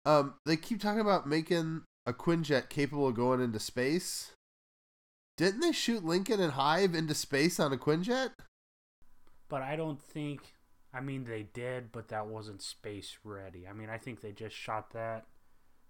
Um, 0.05 0.33
they 0.45 0.57
keep 0.57 0.81
talking 0.81 0.99
about 0.99 1.27
making 1.27 1.83
a 2.05 2.13
Quinjet 2.13 2.69
capable 2.69 3.07
of 3.07 3.15
going 3.15 3.39
into 3.39 3.59
space. 3.59 4.31
Didn't 5.37 5.61
they 5.61 5.71
shoot 5.71 6.03
Lincoln 6.03 6.41
and 6.41 6.53
Hive 6.53 6.95
into 6.95 7.13
space 7.13 7.59
on 7.59 7.71
a 7.71 7.77
Quinjet? 7.77 8.31
but 9.49 9.63
I 9.63 9.75
don't 9.75 10.01
think. 10.01 10.53
I 10.93 11.01
mean, 11.01 11.25
they 11.25 11.43
did, 11.53 11.91
but 11.91 12.07
that 12.07 12.27
wasn't 12.27 12.61
space 12.61 13.17
ready. 13.23 13.67
I 13.67 13.73
mean, 13.73 13.89
I 13.89 13.97
think 13.97 14.21
they 14.21 14.31
just 14.31 14.55
shot 14.55 14.91
that 14.93 15.25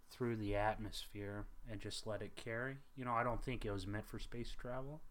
through 0.09 0.35
the 0.35 0.55
atmosphere 0.57 1.45
and 1.71 1.79
just 1.79 2.05
let 2.07 2.21
it 2.21 2.35
carry. 2.35 2.77
You 2.97 3.05
know, 3.05 3.13
I 3.13 3.23
don't 3.23 3.41
think 3.41 3.63
it 3.63 3.71
was 3.71 3.87
meant 3.87 4.07
for 4.07 4.19
space 4.19 4.51
travel. 4.51 5.01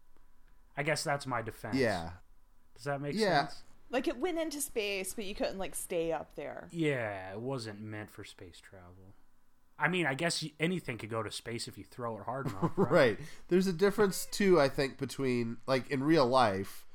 I 0.79 0.83
guess 0.83 1.03
that's 1.03 1.27
my 1.27 1.41
defense. 1.41 1.75
Yeah. 1.75 2.11
Does 2.73 2.85
that 2.85 3.01
make 3.01 3.13
Yeah. 3.15 3.47
sense? 3.47 3.63
Like 3.89 4.07
it 4.07 4.17
went 4.17 4.39
into 4.39 4.61
space, 4.61 5.13
but 5.13 5.25
you 5.25 5.35
couldn't 5.35 5.57
like 5.57 5.75
stay 5.75 6.13
up 6.13 6.35
there. 6.35 6.69
Yeah, 6.71 7.33
it 7.33 7.41
wasn't 7.41 7.81
meant 7.81 8.09
for 8.09 8.23
space 8.23 8.61
travel. 8.61 9.13
I 9.77 9.89
mean, 9.89 10.05
I 10.05 10.13
guess 10.13 10.45
anything 10.59 10.97
could 10.97 11.09
go 11.09 11.21
to 11.21 11.31
space 11.31 11.67
if 11.67 11.77
you 11.77 11.83
throw 11.83 12.17
it 12.17 12.23
hard 12.23 12.47
enough. 12.47 12.71
Right. 12.77 12.91
Right. 12.91 13.19
There's 13.49 13.67
a 13.67 13.73
difference 13.73 14.25
too, 14.31 14.59
I 14.59 14.69
think, 14.69 14.97
between 14.97 15.57
like 15.67 15.89
in 15.89 16.01
real 16.03 16.25
life, 16.25 16.85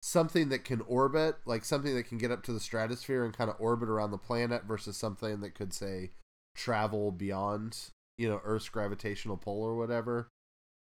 something 0.00 0.48
that 0.48 0.64
can 0.64 0.80
orbit, 0.82 1.36
like 1.44 1.64
something 1.66 1.94
that 1.94 2.04
can 2.04 2.16
get 2.18 2.30
up 2.30 2.42
to 2.44 2.52
the 2.52 2.60
stratosphere 2.60 3.24
and 3.26 3.36
kind 3.36 3.50
of 3.50 3.56
orbit 3.58 3.90
around 3.90 4.10
the 4.12 4.18
planet 4.18 4.64
versus 4.64 4.96
something 4.96 5.40
that 5.42 5.54
could 5.54 5.74
say 5.74 6.12
travel 6.54 7.10
beyond, 7.12 7.90
you 8.16 8.28
know, 8.28 8.40
Earth's 8.44 8.68
gravitational 8.70 9.36
pull 9.36 9.62
or 9.62 9.74
whatever. 9.76 10.28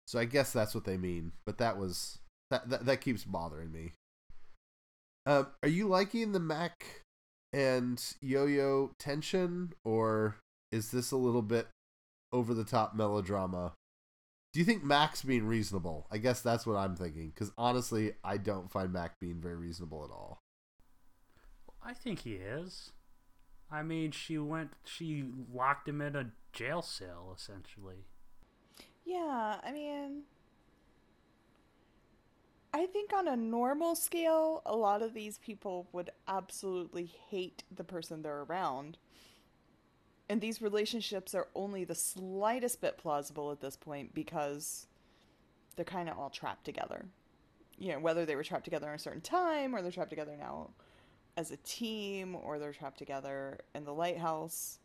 So 0.07 0.19
I 0.19 0.25
guess 0.25 0.53
that's 0.53 0.75
what 0.75 0.85
they 0.85 0.97
mean, 0.97 1.33
but 1.47 1.59
that 1.59 1.79
was 1.79 2.19
that 2.53 2.69
that, 2.71 2.87
that 2.87 3.01
keeps 3.01 3.25
bothering 3.25 3.73
me. 3.73 3.93
Um, 5.27 5.49
are 5.63 5.69
you 5.69 5.87
liking 5.87 6.33
the 6.33 6.41
Mac 6.41 7.03
and 7.53 8.03
Yo-Yo 8.21 8.93
tension 8.99 9.73
or 9.85 10.37
is 10.73 10.91
this 10.91 11.13
a 11.13 11.17
little 11.17 11.43
bit 11.43 11.69
over 12.33 12.55
the 12.55 12.65
top 12.65 12.95
melodrama? 12.95 13.73
Do 14.53 14.61
you 14.61 14.67
think 14.67 14.85
Mac's 14.85 15.23
being 15.23 15.47
reasonable? 15.47 16.07
I 16.11 16.19
guess 16.19 16.43
that's 16.43 16.67
what 16.67 16.77
I'm 16.77 16.97
thinking. 16.97 17.29
Because 17.29 17.53
honestly, 17.57 18.13
I 18.25 18.37
don't 18.37 18.71
find 18.71 18.93
Mac 18.93 19.19
being 19.21 19.41
very 19.41 19.57
reasonable 19.57 20.05
at 20.05 20.11
all. 20.11 20.39
I 21.85 21.95
think 21.95 22.21
he 22.21 22.33
is. 22.33 22.91
I 23.71 23.83
mean, 23.83 24.11
she 24.11 24.39
went, 24.39 24.73
she 24.85 25.25
locked 25.53 25.89
him 25.89 26.01
in 26.03 26.15
a 26.15 26.31
jail 26.53 26.83
cell, 26.83 27.35
essentially. 27.35 28.05
Yeah, 29.05 29.57
I 29.65 29.73
mean, 29.73 30.23
I 32.75 32.87
think 32.87 33.13
on 33.13 33.29
a 33.29 33.37
normal 33.37 33.95
scale, 33.95 34.63
a 34.65 34.75
lot 34.75 35.03
of 35.03 35.13
these 35.13 35.39
people 35.39 35.89
would 35.93 36.11
absolutely 36.27 37.05
hate 37.05 37.65
the 37.75 37.85
person 37.85 38.23
they're 38.23 38.43
around. 38.43 38.97
And 40.29 40.41
these 40.41 40.63
relationships 40.63 41.35
are 41.35 41.49
only 41.55 41.85
the 41.85 41.95
slightest 41.95 42.81
bit 42.81 42.97
plausible 42.97 43.53
at 43.53 43.61
this 43.61 43.77
point 43.77 44.15
because 44.15 44.87
they're 45.77 45.85
kind 45.85 46.09
of 46.09 46.19
all 46.19 46.31
trapped 46.31 46.65
together. 46.65 47.05
You 47.79 47.93
know, 47.93 48.01
whether 48.01 48.25
they 48.25 48.37
were 48.37 48.45
trapped 48.45 48.65
together 48.65 48.89
in 48.89 48.95
a 48.95 48.99
certain 48.99 49.21
time 49.21 49.75
or 49.75 49.83
they're 49.83 49.91
trapped 49.91 50.11
together 50.11 50.37
now 50.39 50.71
as 51.37 51.51
a 51.51 51.57
team 51.59 52.35
or 52.37 52.59
they're 52.59 52.73
trapped 52.73 52.99
together 52.99 53.59
in 53.75 53.85
the 53.85 53.93
lighthouse. 53.93 54.79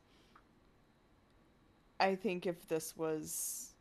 I 1.99 2.15
think 2.15 2.45
if 2.45 2.67
this 2.67 2.97
was 2.97 3.73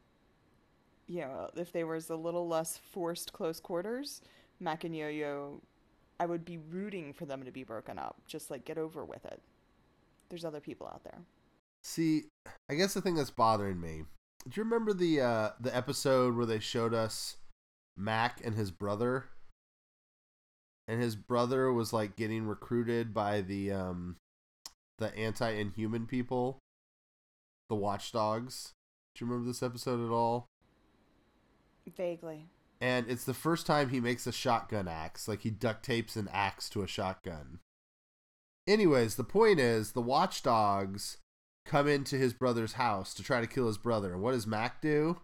you 1.07 1.21
know, 1.21 1.49
if 1.57 1.73
they 1.73 1.85
was 1.85 2.11
a 2.11 2.17
little 2.17 2.49
less 2.49 2.79
forced 2.93 3.33
close 3.33 3.61
quarters, 3.61 4.21
Mac 4.61 4.85
and 4.85 4.97
Yo-Yo, 4.97 5.61
I 6.19 6.27
would 6.27 6.45
be 6.45 6.59
rooting 6.59 7.13
for 7.13 7.27
them 7.27 7.45
to 7.45 7.51
be 7.51 7.63
broken 7.63 7.99
up. 7.99 8.17
Just 8.27 8.51
like 8.51 8.65
get 8.65 8.79
over 8.79 9.05
with 9.05 9.25
it. 9.25 9.41
There's 10.29 10.45
other 10.45 10.61
people 10.61 10.87
out 10.87 11.05
there. 11.05 11.21
See, 11.85 12.25
I 12.69 12.75
guess 12.75 12.95
the 12.95 13.01
thing 13.01 13.15
that's 13.15 13.31
bothering 13.31 13.81
me. 13.81 14.03
Do 14.49 14.61
you 14.61 14.65
remember 14.65 14.93
the 14.93 15.21
uh, 15.21 15.51
the 15.61 15.75
episode 15.75 16.37
where 16.37 16.47
they 16.47 16.59
showed 16.59 16.95
us 16.95 17.37
Mac 17.97 18.41
and 18.45 18.55
his 18.55 18.71
brother? 18.71 19.27
And 20.89 21.03
his 21.03 21.17
brother 21.17 21.73
was 21.73 21.93
like 21.93 22.17
getting 22.17 22.47
recruited 22.47 23.13
by 23.13 23.41
the 23.41 23.73
um 23.73 24.17
the 24.99 25.17
anti-inhuman 25.17 26.07
people, 26.07 26.59
the 27.69 27.75
watchdogs. 27.75 28.73
Do 29.15 29.25
you 29.25 29.31
remember 29.31 29.49
this 29.49 29.63
episode 29.63 30.05
at 30.05 30.13
all? 30.13 30.47
Vaguely. 31.97 32.47
and 32.81 33.09
it's 33.09 33.25
the 33.25 33.35
first 33.35 33.67
time 33.67 33.89
he 33.89 34.01
makes 34.01 34.27
a 34.27 34.33
shotgun 34.33 34.89
axe. 34.89 35.29
Like 35.29 35.41
he 35.43 35.51
duct 35.51 35.85
tapes 35.85 36.17
an 36.17 36.29
axe 36.33 36.69
to 36.71 36.83
a 36.83 36.87
shotgun. 36.87 37.61
Anyways, 38.67 39.15
the 39.17 39.25
point 39.25 39.61
is 39.61 39.93
the 39.93 40.03
watchdogs 40.03 41.19
come 41.65 41.89
into 41.89 42.17
his 42.17 42.33
brother's 42.33 42.75
house 42.75 43.15
to 43.15 43.23
try 43.23 43.41
to 43.41 43.47
kill 43.47 43.67
his 43.67 43.79
brother. 43.79 44.13
And 44.13 44.23
what 44.23 44.33
does 44.33 44.47
Mac 44.47 44.81
do? 44.81 45.19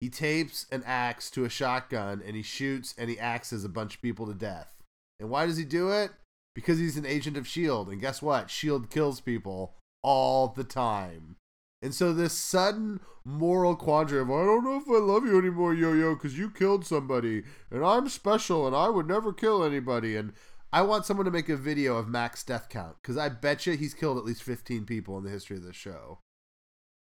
He 0.00 0.08
tapes 0.08 0.66
an 0.70 0.82
axe 0.86 1.30
to 1.32 1.44
a 1.44 1.48
shotgun 1.48 2.22
and 2.24 2.36
he 2.36 2.42
shoots 2.42 2.94
and 2.96 3.10
he 3.10 3.18
axes 3.18 3.64
a 3.64 3.68
bunch 3.68 3.96
of 3.96 4.02
people 4.02 4.26
to 4.26 4.34
death. 4.34 4.82
And 5.20 5.30
why 5.30 5.46
does 5.46 5.56
he 5.56 5.64
do 5.64 5.90
it? 5.90 6.12
Because 6.54 6.78
he's 6.78 6.96
an 6.96 7.06
agent 7.06 7.36
of 7.36 7.44
S.H.I.E.L.D. 7.44 7.92
And 7.92 8.00
guess 8.00 8.22
what? 8.22 8.44
S.H.I.E.L.D. 8.44 8.88
kills 8.90 9.20
people 9.20 9.74
all 10.02 10.48
the 10.48 10.64
time. 10.64 11.36
And 11.80 11.94
so 11.94 12.12
this 12.12 12.32
sudden 12.32 13.00
moral 13.24 13.76
quandary 13.76 14.22
of 14.22 14.30
I 14.30 14.44
don't 14.44 14.64
know 14.64 14.78
if 14.78 14.88
I 14.88 14.98
love 14.98 15.24
you 15.24 15.38
anymore, 15.38 15.74
Yo 15.74 15.92
Yo, 15.92 16.14
because 16.14 16.38
you 16.38 16.50
killed 16.50 16.84
somebody, 16.84 17.44
and 17.70 17.84
I'm 17.84 18.08
special, 18.08 18.66
and 18.66 18.74
I 18.74 18.88
would 18.88 19.06
never 19.06 19.32
kill 19.32 19.62
anybody. 19.62 20.16
And 20.16 20.32
I 20.72 20.82
want 20.82 21.06
someone 21.06 21.24
to 21.26 21.30
make 21.30 21.48
a 21.48 21.56
video 21.56 21.96
of 21.96 22.08
Mac's 22.08 22.42
death 22.42 22.68
count 22.68 22.96
because 23.00 23.16
I 23.16 23.28
bet 23.28 23.66
you 23.66 23.74
he's 23.74 23.94
killed 23.94 24.18
at 24.18 24.24
least 24.24 24.42
15 24.42 24.84
people 24.84 25.16
in 25.18 25.24
the 25.24 25.30
history 25.30 25.56
of 25.56 25.64
the 25.64 25.72
show. 25.72 26.18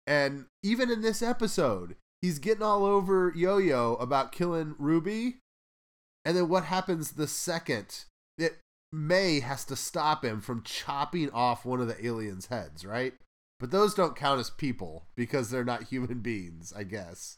And 0.05 0.45
even 0.61 0.91
in 0.91 1.01
this 1.01 1.21
episode, 1.21 1.95
he's 2.21 2.37
getting 2.37 2.63
all 2.63 2.85
over 2.85 3.33
Yo 3.35 3.57
Yo 3.57 3.95
about 3.95 4.31
killing 4.31 4.75
Ruby. 4.77 5.37
And 6.23 6.35
then 6.35 6.49
what 6.49 6.65
happens 6.65 7.11
the 7.11 7.27
second 7.27 8.05
that 8.37 8.59
May 8.91 9.39
has 9.39 9.65
to 9.65 9.75
stop 9.75 10.23
him 10.23 10.41
from 10.41 10.63
chopping 10.63 11.31
off 11.31 11.65
one 11.65 11.81
of 11.81 11.87
the 11.87 12.05
aliens' 12.05 12.47
heads, 12.47 12.85
right? 12.85 13.13
But 13.59 13.71
those 13.71 13.93
don't 13.93 14.15
count 14.15 14.39
as 14.39 14.49
people 14.49 15.07
because 15.15 15.49
they're 15.49 15.63
not 15.63 15.83
human 15.83 16.19
beings, 16.19 16.73
I 16.75 16.83
guess. 16.83 17.37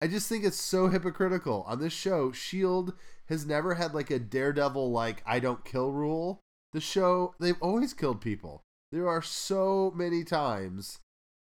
I 0.00 0.06
just 0.06 0.28
think 0.28 0.44
it's 0.44 0.60
so 0.60 0.88
hypocritical. 0.88 1.64
On 1.66 1.80
this 1.80 1.92
show, 1.92 2.32
Shield 2.32 2.94
has 3.28 3.46
never 3.46 3.74
had 3.74 3.94
like 3.94 4.10
a 4.10 4.18
daredevil 4.18 4.90
like 4.90 5.22
I 5.26 5.38
don't 5.38 5.64
kill 5.64 5.92
rule. 5.92 6.40
The 6.72 6.80
show, 6.80 7.34
they've 7.40 7.60
always 7.60 7.94
killed 7.94 8.20
people. 8.20 8.62
There 8.92 9.08
are 9.08 9.22
so 9.22 9.92
many 9.94 10.24
times 10.24 10.98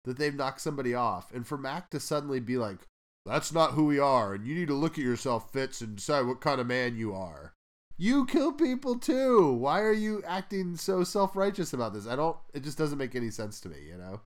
that 0.05 0.19
they've 0.19 0.35
knocked 0.35 0.61
somebody 0.61 0.95
off. 0.95 1.33
And 1.33 1.47
for 1.47 1.57
Mac 1.57 1.91
to 1.91 2.01
suddenly 2.01 2.41
be 2.41 2.57
like, 2.57 2.79
that's 3.25 3.53
not 3.53 3.73
who 3.73 3.87
we 3.87 3.99
are, 3.99 4.35
and 4.35 4.47
you 4.47 4.55
need 4.55 4.69
to 4.69 4.75
look 4.75 4.99
at 4.99 5.05
yourself, 5.05 5.53
Fitz, 5.53 5.81
and 5.81 5.97
decide 5.97 6.27
what 6.27 6.41
kind 6.41 6.61
of 6.61 6.67
man 6.67 6.97
you 6.97 7.15
are. 7.15 7.55
You 8.03 8.27
kill 8.27 8.51
people 8.51 8.99
too. 8.99 9.53
Why 9.53 9.81
are 9.83 9.93
you 9.93 10.25
acting 10.27 10.77
so 10.77 11.05
self 11.05 11.37
righteous 11.37 11.73
about 11.73 11.95
this? 11.95 12.09
I 12.09 12.17
don't. 12.17 12.37
It 12.53 12.65
just 12.65 12.77
doesn't 12.77 12.99
make 12.99 13.15
any 13.15 13.31
sense 13.31 13.61
to 13.61 13.69
me. 13.69 13.77
You 13.89 13.97
know. 13.97 14.21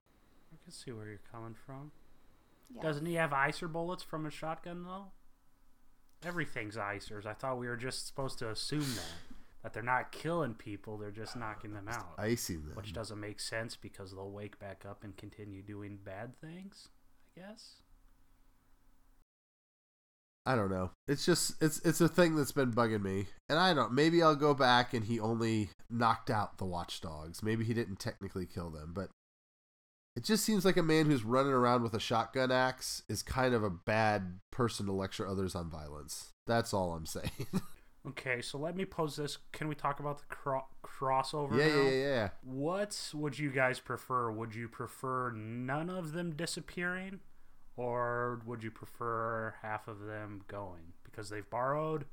I 0.51 0.57
can 0.63 0.73
see 0.73 0.91
where 0.91 1.05
you're 1.05 1.21
coming 1.31 1.53
from. 1.53 1.91
Yeah. 2.75 2.81
Doesn't 2.81 3.05
he 3.05 3.13
have 3.13 3.29
icer 3.29 3.71
bullets 3.71 4.01
from 4.01 4.25
his 4.25 4.33
shotgun 4.33 4.83
though? 4.83 5.11
Everything's 6.27 6.75
icers. 6.75 7.27
I 7.27 7.33
thought 7.33 7.59
we 7.59 7.67
were 7.67 7.77
just 7.77 8.07
supposed 8.07 8.39
to 8.39 8.49
assume 8.49 8.79
that 8.79 9.35
that 9.61 9.73
they're 9.73 9.83
not 9.83 10.11
killing 10.11 10.55
people; 10.55 10.97
they're 10.97 11.11
just 11.11 11.35
knocking 11.35 11.75
them 11.75 11.87
out. 11.87 12.15
Icing 12.17 12.65
them. 12.65 12.75
Which 12.75 12.93
doesn't 12.93 13.19
make 13.19 13.39
sense 13.39 13.75
because 13.75 14.11
they'll 14.11 14.31
wake 14.31 14.57
back 14.57 14.85
up 14.89 15.03
and 15.03 15.15
continue 15.15 15.61
doing 15.61 15.99
bad 16.03 16.35
things. 16.41 16.87
I 17.37 17.41
guess. 17.41 17.75
I 20.47 20.55
don't 20.55 20.71
know. 20.71 20.91
It's 21.09 21.25
just 21.25 21.61
it's 21.61 21.79
it's 21.79 21.99
a 21.99 22.07
thing 22.07 22.37
that's 22.37 22.53
been 22.53 22.71
bugging 22.71 23.03
me. 23.03 23.25
And 23.49 23.59
I 23.59 23.73
don't 23.73 23.91
maybe 23.91 24.23
I'll 24.23 24.33
go 24.35 24.53
back 24.53 24.93
and 24.93 25.03
he 25.03 25.19
only 25.19 25.71
knocked 25.89 26.29
out 26.29 26.57
the 26.57 26.65
watchdogs. 26.65 27.43
Maybe 27.43 27.65
he 27.65 27.73
didn't 27.73 27.99
technically 27.99 28.45
kill 28.45 28.69
them, 28.69 28.93
but 28.95 29.09
it 30.15 30.23
just 30.23 30.45
seems 30.45 30.63
like 30.63 30.77
a 30.77 30.83
man 30.83 31.05
who's 31.05 31.25
running 31.25 31.51
around 31.51 31.83
with 31.83 31.93
a 31.93 31.99
shotgun 31.99 32.49
axe 32.49 33.03
is 33.09 33.21
kind 33.21 33.53
of 33.53 33.61
a 33.61 33.69
bad 33.69 34.39
person 34.49 34.85
to 34.85 34.93
lecture 34.93 35.27
others 35.27 35.53
on 35.53 35.69
violence. 35.69 36.29
That's 36.47 36.73
all 36.73 36.93
I'm 36.93 37.05
saying. 37.05 37.47
Okay, 38.07 38.41
so 38.41 38.57
let 38.57 38.75
me 38.75 38.85
pose 38.85 39.17
this. 39.17 39.37
Can 39.51 39.67
we 39.67 39.75
talk 39.75 39.99
about 39.99 40.19
the 40.19 40.25
cro- 40.33 40.65
crossover? 40.81 41.57
yeah, 41.57 41.67
now? 41.67 41.81
yeah, 41.81 41.89
yeah, 41.89 42.05
yeah. 42.05 42.29
What 42.41 43.11
would 43.13 43.37
you 43.37 43.51
guys 43.51 43.79
prefer? 43.79 44.31
Would 44.31 44.55
you 44.55 44.69
prefer 44.69 45.31
none 45.31 45.89
of 45.89 46.13
them 46.13 46.33
disappearing, 46.33 47.19
or 47.77 48.41
would 48.45 48.63
you 48.63 48.71
prefer 48.71 49.55
half 49.61 49.87
of 49.87 49.99
them 49.99 50.41
going? 50.47 50.93
Because 51.03 51.29
they've 51.29 51.49
borrowed 51.49 52.05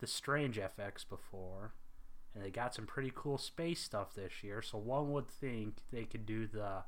the 0.00 0.06
Strange 0.06 0.58
FX 0.58 1.08
before, 1.08 1.74
and 2.34 2.42
they 2.42 2.50
got 2.50 2.74
some 2.74 2.86
pretty 2.86 3.12
cool 3.14 3.38
space 3.38 3.80
stuff 3.80 4.14
this 4.14 4.42
year. 4.42 4.62
So 4.62 4.78
one 4.78 5.12
would 5.12 5.28
think 5.28 5.82
they 5.92 6.04
could 6.04 6.26
do 6.26 6.46
the 6.46 6.84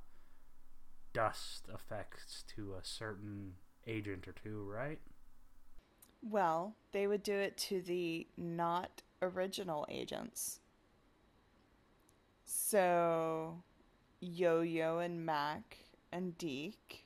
dust 1.12 1.68
effects 1.72 2.44
to 2.56 2.74
a 2.74 2.84
certain 2.84 3.52
agent 3.86 4.26
or 4.26 4.32
two, 4.32 4.68
right? 4.70 4.98
Well, 6.22 6.74
they 6.92 7.06
would 7.06 7.22
do 7.22 7.34
it 7.34 7.56
to 7.58 7.80
the 7.80 8.26
not 8.36 9.02
original 9.22 9.86
agents. 9.88 10.60
So, 12.44 13.62
Yo 14.20 14.62
Yo 14.62 14.98
and 14.98 15.24
Mac 15.24 15.76
and 16.10 16.36
Deke 16.38 17.04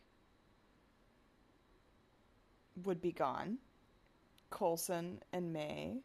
would 2.84 3.00
be 3.00 3.12
gone. 3.12 3.58
Coulson 4.50 5.20
and 5.32 5.52
May 5.52 6.02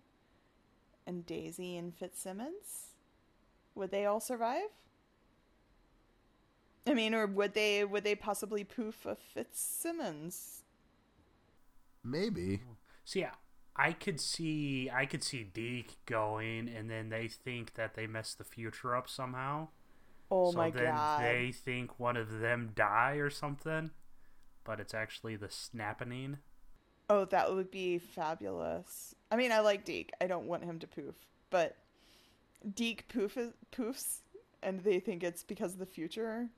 and 1.06 1.26
Daisy 1.26 1.78
and 1.78 1.94
Fitzsimmons 1.94 2.88
would 3.78 3.92
they 3.92 4.06
all 4.06 4.20
survive? 4.20 4.70
I 6.88 6.94
mean, 6.94 7.14
or 7.14 7.28
would 7.28 7.54
they 7.54 7.86
would 7.86 8.04
they 8.04 8.16
possibly 8.16 8.64
poof 8.64 9.06
a 9.06 9.16
Fitzsimmons? 9.16 10.64
Maybe. 12.04 12.62
See, 13.06 13.26
I 13.76 13.92
could 13.92 14.20
see 14.20 14.90
I 14.90 15.06
could 15.06 15.24
see 15.24 15.44
Deke 15.44 15.98
going, 16.06 16.68
and 16.70 16.90
then 16.90 17.10
they 17.10 17.28
think 17.28 17.76
that 17.76 17.94
they 17.94 18.08
messed 18.08 18.38
the 18.38 18.44
future 18.44 18.96
up 18.96 19.10
somehow. 19.10 19.68
Oh 20.32 20.52
so 20.52 20.58
my 20.58 20.72
then 20.72 20.96
god! 20.96 21.22
they 21.22 21.52
think 21.52 22.00
one 22.00 22.18
of 22.18 22.40
them 22.40 22.72
die 22.76 23.16
or 23.16 23.30
something, 23.30 23.92
but 24.64 24.80
it's 24.80 24.94
actually 24.94 25.36
the 25.36 25.50
snapping. 25.50 26.38
Oh, 27.10 27.26
that 27.26 27.54
would 27.54 27.72
be 27.72 28.00
fabulous. 28.00 29.16
I 29.32 29.38
mean, 29.38 29.52
I 29.52 29.60
like 29.60 29.86
Deke. 29.86 30.12
I 30.20 30.28
don't 30.28 30.48
want 30.48 30.64
him 30.64 30.80
to 30.80 30.88
poof, 30.88 31.16
but 31.50 31.78
Deke 32.74 33.08
poof 33.08 33.38
poofs, 33.72 34.20
and 34.62 34.82
they 34.82 35.00
think 35.00 35.24
it's 35.24 35.44
because 35.44 35.74
of 35.74 35.80
the 35.80 35.86
future, 35.86 36.50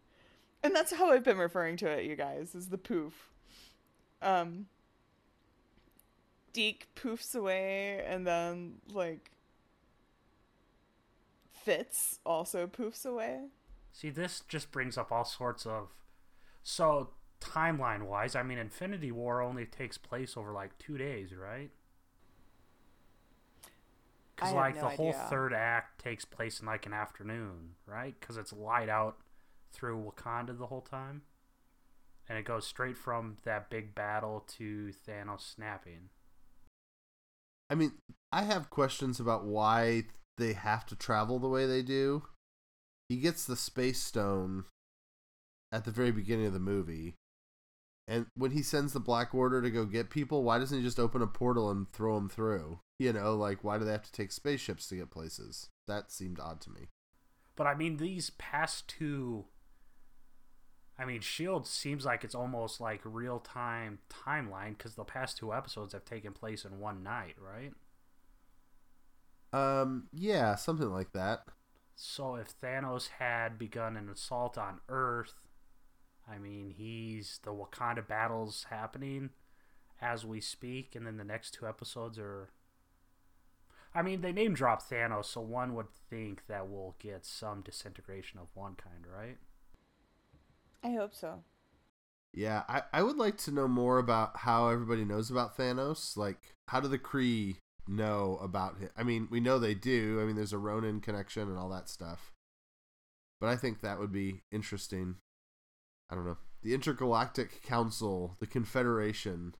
and 0.63 0.75
that's 0.75 0.93
how 0.93 1.11
I've 1.11 1.23
been 1.23 1.37
referring 1.37 1.77
to 1.77 1.87
it. 1.87 2.05
You 2.05 2.15
guys 2.15 2.55
is 2.55 2.69
the 2.69 2.77
poof. 2.77 3.29
Um, 4.21 4.65
Deke 6.53 6.87
poofs 6.95 7.35
away, 7.35 8.03
and 8.07 8.25
then 8.25 8.75
like 8.91 9.31
Fitz 11.51 12.19
also 12.25 12.65
poofs 12.65 13.05
away. 13.05 13.49
See, 13.91 14.09
this 14.09 14.41
just 14.47 14.71
brings 14.71 14.97
up 14.97 15.11
all 15.11 15.25
sorts 15.25 15.65
of. 15.65 15.89
So 16.63 17.09
timeline 17.41 18.03
wise, 18.03 18.35
I 18.35 18.43
mean, 18.43 18.57
Infinity 18.57 19.11
War 19.11 19.41
only 19.41 19.65
takes 19.65 19.97
place 19.97 20.35
over 20.37 20.51
like 20.51 20.77
two 20.77 20.97
days, 20.97 21.33
right? 21.33 21.71
Because 24.35 24.53
like 24.53 24.75
no 24.75 24.81
the 24.81 24.89
whole 24.89 25.13
third 25.13 25.53
act 25.53 26.01
takes 26.01 26.23
place 26.23 26.59
in 26.59 26.65
like 26.65 26.85
an 26.85 26.93
afternoon, 26.93 27.75
right? 27.85 28.15
Because 28.19 28.37
it's 28.37 28.53
light 28.53 28.89
out 28.89 29.17
through 29.71 30.01
Wakanda 30.01 30.57
the 30.57 30.67
whole 30.67 30.81
time, 30.81 31.23
and 32.27 32.37
it 32.37 32.45
goes 32.45 32.65
straight 32.65 32.97
from 32.97 33.37
that 33.43 33.69
big 33.69 33.93
battle 33.93 34.45
to 34.57 34.91
Thanos 35.07 35.41
snapping. 35.41 36.09
I 37.69 37.75
mean, 37.75 37.93
I 38.31 38.43
have 38.43 38.69
questions 38.69 39.19
about 39.19 39.45
why 39.45 40.05
they 40.37 40.53
have 40.53 40.85
to 40.87 40.95
travel 40.95 41.37
the 41.37 41.49
way 41.49 41.65
they 41.67 41.81
do. 41.81 42.23
He 43.09 43.17
gets 43.17 43.45
the 43.45 43.55
space 43.55 43.99
stone 43.99 44.65
at 45.71 45.85
the 45.85 45.91
very 45.91 46.11
beginning 46.11 46.47
of 46.47 46.53
the 46.53 46.59
movie. 46.59 47.15
And 48.09 48.25
when 48.33 48.49
he 48.51 48.63
sends 48.63 48.93
the 48.93 48.99
Black 48.99 49.35
Order 49.35 49.61
to 49.61 49.69
go 49.69 49.85
get 49.85 50.09
people, 50.09 50.43
why 50.43 50.57
doesn't 50.57 50.75
he 50.75 50.83
just 50.83 50.99
open 50.99 51.21
a 51.21 51.27
portal 51.27 51.69
and 51.69 51.87
throw 51.93 52.15
them 52.15 52.27
through? 52.27 52.79
You 52.97 53.13
know, 53.13 53.35
like 53.35 53.63
why 53.63 53.77
do 53.77 53.85
they 53.85 53.91
have 53.91 54.03
to 54.03 54.11
take 54.11 54.31
spaceships 54.31 54.87
to 54.87 54.95
get 54.95 55.11
places? 55.11 55.69
That 55.87 56.11
seemed 56.11 56.39
odd 56.39 56.59
to 56.61 56.71
me. 56.71 56.87
But 57.55 57.67
I 57.67 57.75
mean, 57.75 57.97
these 57.97 58.31
past 58.31 58.87
two. 58.87 59.45
I 60.97 61.05
mean, 61.05 61.21
Shield 61.21 61.67
seems 61.67 62.03
like 62.03 62.23
it's 62.23 62.33
almost 62.33 62.81
like 62.81 63.01
real 63.03 63.39
time 63.39 63.99
timeline 64.09 64.75
because 64.75 64.95
the 64.95 65.03
past 65.03 65.37
two 65.37 65.53
episodes 65.53 65.93
have 65.93 66.03
taken 66.03 66.33
place 66.33 66.65
in 66.65 66.79
one 66.79 67.03
night, 67.03 67.35
right? 67.39 67.73
Um, 69.53 70.07
yeah, 70.11 70.55
something 70.55 70.89
like 70.89 71.13
that. 71.13 71.43
So 71.95 72.35
if 72.35 72.59
Thanos 72.59 73.09
had 73.19 73.59
begun 73.59 73.95
an 73.95 74.09
assault 74.09 74.57
on 74.57 74.79
Earth, 74.89 75.35
I 76.29 76.37
mean, 76.37 76.73
he's 76.75 77.39
the 77.43 77.53
Wakanda 77.53 78.07
battles 78.07 78.67
happening 78.69 79.31
as 80.01 80.25
we 80.25 80.39
speak, 80.39 80.95
and 80.95 81.05
then 81.05 81.17
the 81.17 81.23
next 81.23 81.53
two 81.53 81.67
episodes 81.67 82.17
are. 82.19 82.49
I 83.93 84.03
mean, 84.03 84.21
they 84.21 84.31
name 84.31 84.53
drop 84.53 84.87
Thanos, 84.87 85.25
so 85.25 85.41
one 85.41 85.73
would 85.73 85.91
think 86.09 86.45
that 86.47 86.69
we'll 86.69 86.95
get 86.99 87.25
some 87.25 87.61
disintegration 87.61 88.39
of 88.39 88.47
one 88.53 88.75
kind, 88.75 89.05
right? 89.11 89.37
I 90.83 90.91
hope 90.95 91.15
so. 91.15 91.43
Yeah, 92.31 92.63
I, 92.69 92.83
I 92.93 93.01
would 93.01 93.17
like 93.17 93.37
to 93.39 93.51
know 93.51 93.67
more 93.67 93.97
about 93.97 94.37
how 94.37 94.69
everybody 94.69 95.03
knows 95.03 95.31
about 95.31 95.57
Thanos. 95.57 96.15
Like, 96.15 96.53
how 96.67 96.79
do 96.79 96.87
the 96.87 96.99
Kree 96.99 97.55
know 97.87 98.37
about 98.41 98.77
him? 98.77 98.89
I 98.95 99.01
mean, 99.01 99.27
we 99.31 99.39
know 99.39 99.57
they 99.57 99.73
do. 99.73 100.19
I 100.21 100.25
mean, 100.25 100.35
there's 100.35 100.53
a 100.53 100.59
Ronan 100.59 101.01
connection 101.01 101.49
and 101.49 101.57
all 101.57 101.69
that 101.69 101.89
stuff. 101.89 102.31
But 103.41 103.49
I 103.49 103.55
think 103.55 103.81
that 103.81 103.99
would 103.99 104.11
be 104.11 104.43
interesting. 104.51 105.15
I 106.09 106.15
don't 106.15 106.25
know. 106.25 106.37
The 106.61 106.73
Intergalactic 106.73 107.61
Council, 107.63 108.35
the 108.39 108.47
Confederation. 108.47 109.55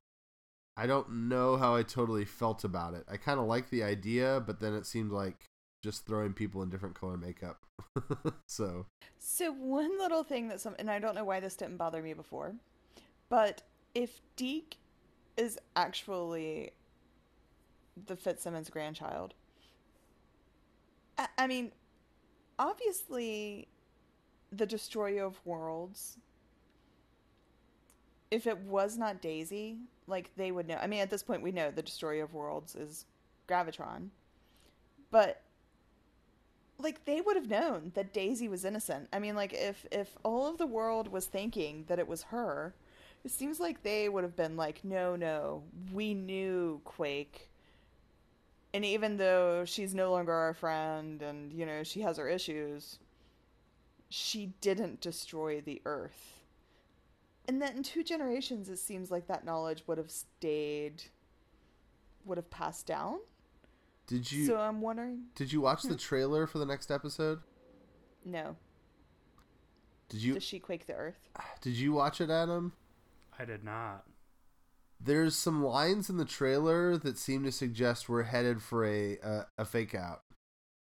I 0.76 0.86
don't 0.86 1.28
know 1.28 1.56
how 1.56 1.74
I 1.74 1.82
totally 1.82 2.24
felt 2.24 2.64
about 2.64 2.94
it. 2.94 3.04
I 3.10 3.16
kind 3.16 3.38
of 3.40 3.46
like 3.46 3.70
the 3.70 3.82
idea, 3.82 4.42
but 4.44 4.60
then 4.60 4.74
it 4.74 4.86
seemed 4.86 5.12
like 5.12 5.46
just 5.82 6.06
throwing 6.06 6.32
people 6.32 6.62
in 6.62 6.70
different 6.70 6.94
color 6.94 7.16
makeup. 7.16 7.64
so 8.46 8.86
So 9.18 9.52
one 9.52 9.98
little 9.98 10.24
thing 10.24 10.48
that 10.48 10.60
some, 10.60 10.74
and 10.78 10.90
I 10.90 10.98
don't 10.98 11.14
know 11.14 11.24
why 11.24 11.40
this 11.40 11.56
didn't 11.56 11.76
bother 11.76 12.02
me 12.02 12.12
before, 12.12 12.54
but 13.28 13.62
if 13.94 14.20
Deke 14.36 14.76
is 15.36 15.58
actually 15.76 16.72
the 18.06 18.16
Fitzsimmons 18.16 18.70
grandchild, 18.70 19.34
I, 21.18 21.28
I 21.38 21.46
mean, 21.46 21.72
obviously, 22.58 23.68
the 24.52 24.66
Destroyer 24.66 25.24
of 25.24 25.40
Worlds. 25.44 26.18
If 28.30 28.46
it 28.46 28.58
was 28.58 28.96
not 28.96 29.20
Daisy, 29.20 29.78
like 30.06 30.30
they 30.36 30.52
would 30.52 30.68
know. 30.68 30.78
I 30.80 30.86
mean, 30.86 31.00
at 31.00 31.10
this 31.10 31.22
point, 31.22 31.42
we 31.42 31.52
know 31.52 31.70
the 31.70 31.82
Destroyer 31.82 32.24
of 32.24 32.34
Worlds 32.34 32.76
is 32.76 33.06
Graviton, 33.48 34.10
but 35.10 35.42
like 36.78 37.04
they 37.04 37.20
would 37.20 37.36
have 37.36 37.48
known 37.48 37.92
that 37.94 38.12
Daisy 38.12 38.48
was 38.48 38.64
innocent. 38.64 39.08
I 39.12 39.18
mean, 39.18 39.36
like 39.36 39.52
if 39.52 39.86
if 39.90 40.16
all 40.24 40.46
of 40.48 40.58
the 40.58 40.66
world 40.66 41.08
was 41.08 41.26
thinking 41.26 41.84
that 41.88 41.98
it 41.98 42.08
was 42.08 42.24
her, 42.24 42.74
it 43.24 43.30
seems 43.30 43.60
like 43.60 43.82
they 43.82 44.08
would 44.08 44.24
have 44.24 44.36
been 44.36 44.56
like, 44.56 44.84
"No, 44.84 45.16
no, 45.16 45.62
we 45.92 46.14
knew 46.14 46.80
Quake." 46.84 47.50
And 48.72 48.84
even 48.84 49.16
though 49.16 49.64
she's 49.64 49.94
no 49.94 50.10
longer 50.12 50.32
our 50.32 50.54
friend 50.54 51.22
and, 51.22 51.52
you 51.52 51.66
know, 51.66 51.82
she 51.82 52.00
has 52.02 52.18
her 52.18 52.28
issues, 52.28 52.98
she 54.08 54.52
didn't 54.60 55.00
destroy 55.00 55.60
the 55.60 55.82
earth. 55.84 56.39
And 57.50 57.60
then 57.60 57.78
in 57.78 57.82
two 57.82 58.04
generations 58.04 58.68
it 58.68 58.76
seems 58.76 59.10
like 59.10 59.26
that 59.26 59.44
knowledge 59.44 59.82
would 59.88 59.98
have 59.98 60.12
stayed 60.12 61.02
would 62.24 62.38
have 62.38 62.48
passed 62.48 62.86
down. 62.86 63.18
did 64.06 64.30
you 64.30 64.46
so 64.46 64.56
I'm 64.60 64.80
wondering, 64.80 65.24
did 65.34 65.52
you 65.52 65.60
watch 65.60 65.82
the 65.82 65.88
hmm. 65.88 65.96
trailer 65.96 66.46
for 66.46 66.60
the 66.60 66.64
next 66.64 66.92
episode? 66.92 67.40
no, 68.24 68.54
Did 70.10 70.22
you 70.22 70.34
does 70.34 70.44
she 70.44 70.60
quake 70.60 70.86
the 70.86 70.94
earth? 70.94 71.28
did 71.60 71.72
you 71.72 71.92
watch 71.92 72.20
it, 72.20 72.30
Adam? 72.30 72.72
I 73.36 73.44
did 73.44 73.64
not. 73.64 74.04
There's 75.00 75.34
some 75.34 75.64
lines 75.64 76.08
in 76.08 76.18
the 76.18 76.24
trailer 76.24 76.96
that 76.98 77.18
seem 77.18 77.42
to 77.42 77.50
suggest 77.50 78.08
we're 78.08 78.22
headed 78.22 78.62
for 78.62 78.86
a 78.86 79.18
a, 79.24 79.46
a 79.58 79.64
fake 79.64 79.96
out. 79.96 80.20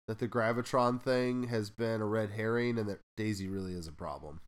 That 0.07 0.17
the 0.17 0.27
graviton 0.27 0.99
thing 0.99 1.49
has 1.49 1.69
been 1.69 2.01
a 2.01 2.07
red 2.07 2.31
herring, 2.31 2.79
and 2.79 2.89
that 2.89 3.01
Daisy 3.15 3.47
really 3.47 3.73
is 3.73 3.87
a 3.87 3.91
problem. 3.91 4.41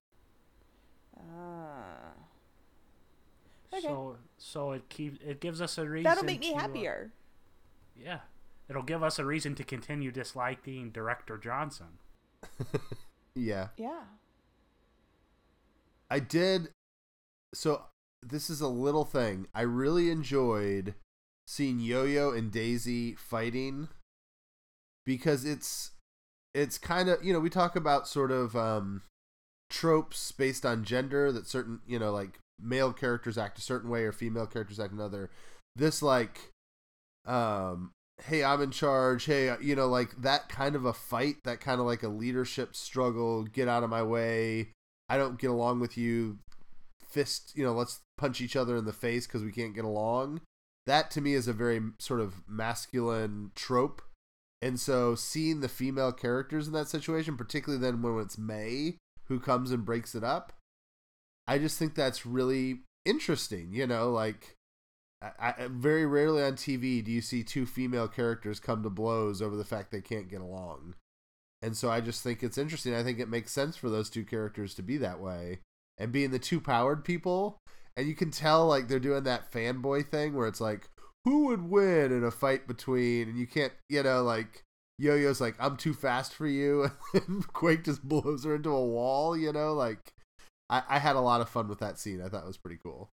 Ah. 1.20 2.12
Okay. 3.74 3.82
So 3.82 4.18
so 4.38 4.72
it 4.72 4.90
keep 4.90 5.22
it 5.24 5.40
gives 5.40 5.62
us 5.62 5.78
a 5.78 5.88
reason. 5.88 6.04
That'll 6.04 6.24
make 6.24 6.40
me 6.40 6.52
to, 6.52 6.56
uh, 6.56 6.60
happier. 6.60 7.12
yeah, 7.96 8.20
it'll 8.70 8.84
give 8.84 9.04
us 9.04 9.20
a 9.20 9.26
reason 9.26 9.54
to 9.56 9.64
continue 9.64 10.12
disliking 10.12 10.92
director 10.92 11.38
Johnson. 11.38 12.00
Yeah, 13.36 13.70
Yeah. 13.78 14.02
I 16.10 16.20
did. 16.20 16.70
So 17.54 17.84
this 18.22 18.50
is 18.50 18.60
a 18.60 18.68
little 18.68 19.06
thing. 19.06 19.48
I 19.54 19.62
really 19.62 20.10
enjoyed 20.10 20.96
seeing 21.48 21.80
Yo-Yo 21.80 22.32
and 22.32 22.52
Daisy 22.52 23.16
fighting 23.16 23.88
because 25.06 25.46
it's 25.46 25.92
it's 26.54 26.78
kind 26.78 27.08
of 27.10 27.24
you 27.24 27.32
know 27.32 27.40
we 27.40 27.50
talk 27.50 27.76
about 27.76 28.08
sort 28.08 28.32
of 28.32 28.56
um 28.56 29.04
tropes 29.70 30.32
based 30.32 30.66
on 30.66 30.84
gender 30.84 31.32
that 31.32 31.48
certain 31.48 31.80
you 31.88 32.00
know 32.00 32.12
like 32.12 32.40
male 32.62 32.92
characters 32.92 33.38
act 33.38 33.58
a 33.58 33.62
certain 33.62 33.90
way 33.90 34.04
or 34.04 34.12
female 34.12 34.48
characters 34.48 34.80
act 34.80 34.94
another. 34.94 35.30
This 35.76 36.02
like 36.02 36.52
um 37.26 37.92
hey 38.26 38.44
i'm 38.44 38.62
in 38.62 38.72
charge. 38.72 39.26
Hey 39.26 39.56
you 39.62 39.76
know 39.76 39.88
like 39.88 40.22
that 40.22 40.50
kind 40.50 40.76
of 40.76 40.86
a 40.86 40.94
fight 40.94 41.38
that 41.44 41.62
kind 41.62 41.80
of 41.80 41.86
like 41.86 42.04
a 42.04 42.10
leadership 42.10 42.76
struggle 42.76 43.44
get 43.44 43.68
out 43.68 43.84
of 43.84 43.90
my 43.90 44.04
way. 44.04 44.70
I 45.08 45.18
don't 45.18 45.40
get 45.40 45.50
along 45.50 45.80
with 45.80 45.98
you. 45.98 46.40
Fist 47.08 47.54
you 47.56 47.64
know 47.64 47.74
let's 47.74 48.02
punch 48.18 48.42
each 48.42 48.56
other 48.56 48.76
in 48.76 48.86
the 48.86 48.94
face 48.94 49.28
because 49.28 49.44
we 49.44 49.52
can't 49.52 49.76
get 49.76 49.86
along. 49.86 50.42
That 50.86 51.12
to 51.12 51.22
me 51.22 51.34
is 51.34 51.48
a 51.48 51.54
very 51.54 51.82
sort 52.00 52.20
of 52.20 52.42
masculine 52.48 53.52
trope. 53.56 54.02
And 54.62 54.80
so 54.80 55.16
seeing 55.16 55.62
the 55.62 55.70
female 55.70 56.12
characters 56.12 56.68
in 56.68 56.74
that 56.74 56.90
situation 56.90 57.38
particularly 57.38 57.82
then 57.82 58.02
when 58.02 58.20
it's 58.20 58.38
may 58.38 58.98
who 59.30 59.40
comes 59.40 59.72
and 59.72 59.86
breaks 59.86 60.14
it 60.14 60.24
up 60.24 60.52
i 61.48 61.58
just 61.58 61.80
think 61.80 61.96
that's 61.96 62.26
really 62.26 62.82
interesting 63.06 63.70
you 63.72 63.88
know 63.88 64.12
like 64.12 64.58
I, 65.22 65.32
I, 65.40 65.68
very 65.70 66.06
rarely 66.06 66.44
on 66.44 66.54
tv 66.54 67.04
do 67.04 67.12
you 67.12 67.22
see 67.22 67.44
two 67.44 67.66
female 67.66 68.08
characters 68.08 68.60
come 68.60 68.84
to 68.84 68.90
blows 68.90 69.42
over 69.42 69.56
the 69.56 69.66
fact 69.66 69.92
they 69.92 70.02
can't 70.02 70.30
get 70.30 70.42
along. 70.42 70.96
And 71.62 71.76
so 71.76 71.90
i 71.90 72.00
just 72.00 72.24
think 72.24 72.42
it's 72.42 72.58
interesting. 72.58 72.96
I 72.96 73.04
think 73.04 73.20
it 73.20 73.28
makes 73.28 73.52
sense 73.52 73.76
for 73.76 73.90
those 73.90 74.10
two 74.10 74.24
characters 74.24 74.74
to 74.76 74.82
be 74.82 74.98
that 74.98 75.20
way 75.20 75.60
and 75.98 76.12
being 76.12 76.32
the 76.32 76.40
two 76.40 76.62
powered 76.62 77.04
people. 77.04 77.58
And 77.98 78.08
you 78.08 78.16
can 78.16 78.32
tell 78.32 78.66
like 78.66 78.88
they're 78.88 79.00
doing 79.00 79.24
that 79.24 79.52
fanboy 79.52 80.08
thing 80.08 80.34
where 80.34 80.48
it's 80.48 80.62
like 80.62 80.90
who 81.26 81.48
would 81.48 81.70
win 81.70 82.14
in 82.14 82.24
a 82.24 82.32
fight 82.32 82.66
between 82.66 83.28
and 83.28 83.38
you 83.38 83.46
can't 83.46 83.74
you 83.90 84.02
know 84.04 84.24
like 84.24 84.64
yo-yo's 85.00 85.42
like 85.42 85.56
i'm 85.60 85.78
too 85.78 85.94
fast 85.94 86.34
for 86.34 86.48
you 86.48 86.92
and 87.14 87.48
quake 87.54 87.84
just 87.84 88.04
blows 88.04 88.44
her 88.44 88.56
into 88.56 88.70
a 88.70 88.86
wall 88.86 89.36
you 89.38 89.52
know 89.52 89.74
like 89.74 90.14
I, 90.70 90.84
I 90.90 91.00
had 91.00 91.16
a 91.16 91.22
lot 91.22 91.42
of 91.42 91.50
fun 91.50 91.68
with 91.68 91.80
that 91.80 91.98
scene 92.00 92.22
i 92.22 92.30
thought 92.30 92.44
it 92.44 92.48
was 92.48 92.58
pretty 92.58 92.80
cool 92.82 93.10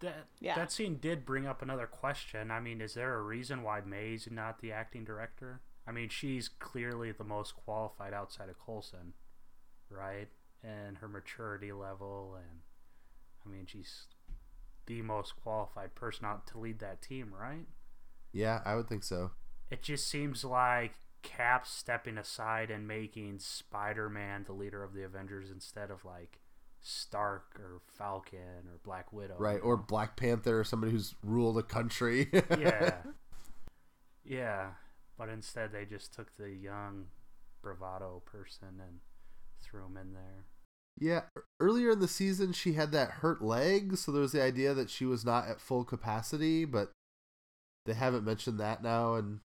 That 0.00 0.26
Yeah. 0.40 0.54
that 0.56 0.70
scene 0.72 0.96
did 0.98 1.24
bring 1.26 1.46
up 1.46 1.62
another 1.62 1.86
question. 1.86 2.50
I 2.50 2.60
mean, 2.60 2.80
is 2.80 2.94
there 2.94 3.14
a 3.14 3.22
reason 3.22 3.62
why 3.62 3.80
May's 3.80 4.28
not 4.30 4.60
the 4.60 4.72
acting 4.72 5.04
director? 5.04 5.60
I 5.86 5.92
mean, 5.92 6.08
she's 6.08 6.48
clearly 6.48 7.12
the 7.12 7.24
most 7.24 7.56
qualified 7.56 8.12
outside 8.12 8.48
of 8.48 8.58
Coulson, 8.58 9.14
right? 9.90 10.28
And 10.62 10.98
her 10.98 11.08
maturity 11.08 11.72
level, 11.72 12.36
and 12.36 12.60
I 13.44 13.48
mean, 13.48 13.66
she's 13.66 14.06
the 14.86 15.02
most 15.02 15.36
qualified 15.36 15.94
person 15.94 16.24
out 16.26 16.46
to 16.48 16.58
lead 16.58 16.78
that 16.80 17.02
team, 17.02 17.32
right? 17.34 17.66
yeah 18.32 18.60
i 18.64 18.74
would 18.74 18.88
think 18.88 19.02
so 19.04 19.30
It 19.70 19.82
just 19.82 20.08
seems 20.08 20.44
like 20.44 20.94
Cap 21.22 21.66
stepping 21.66 22.16
aside 22.16 22.70
and 22.70 22.86
making 22.86 23.38
Spider-Man 23.40 24.44
the 24.46 24.52
leader 24.52 24.82
of 24.82 24.94
the 24.94 25.02
Avengers 25.02 25.50
instead 25.50 25.90
of 25.90 26.04
like 26.04 26.38
Stark 26.80 27.58
or 27.58 27.80
Falcon 27.86 28.66
or 28.66 28.78
Black 28.84 29.12
Widow, 29.12 29.36
right 29.38 29.60
or 29.62 29.76
black 29.76 30.16
panther 30.16 30.60
or 30.60 30.64
somebody 30.64 30.92
who's 30.92 31.14
ruled 31.22 31.58
a 31.58 31.62
country 31.62 32.28
yeah, 32.58 32.94
yeah. 34.24 34.66
But 35.18 35.28
instead, 35.28 35.72
they 35.72 35.84
just 35.84 36.14
took 36.14 36.36
the 36.36 36.50
young 36.50 37.06
bravado 37.60 38.22
person 38.24 38.80
and 38.80 39.00
threw 39.60 39.86
him 39.86 39.96
in 39.96 40.14
there. 40.14 40.44
Yeah, 41.00 41.22
earlier 41.60 41.90
in 41.90 42.00
the 42.00 42.08
season 42.08 42.52
she 42.52 42.72
had 42.74 42.92
that 42.92 43.10
hurt 43.10 43.42
leg, 43.42 43.96
so 43.96 44.12
there 44.12 44.22
was 44.22 44.32
the 44.32 44.42
idea 44.42 44.74
that 44.74 44.90
she 44.90 45.04
was 45.04 45.24
not 45.24 45.48
at 45.48 45.60
full 45.60 45.84
capacity, 45.84 46.64
but 46.64 46.92
they 47.86 47.94
haven't 47.94 48.24
mentioned 48.24 48.60
that 48.60 48.82
now 48.82 49.14
in 49.14 49.40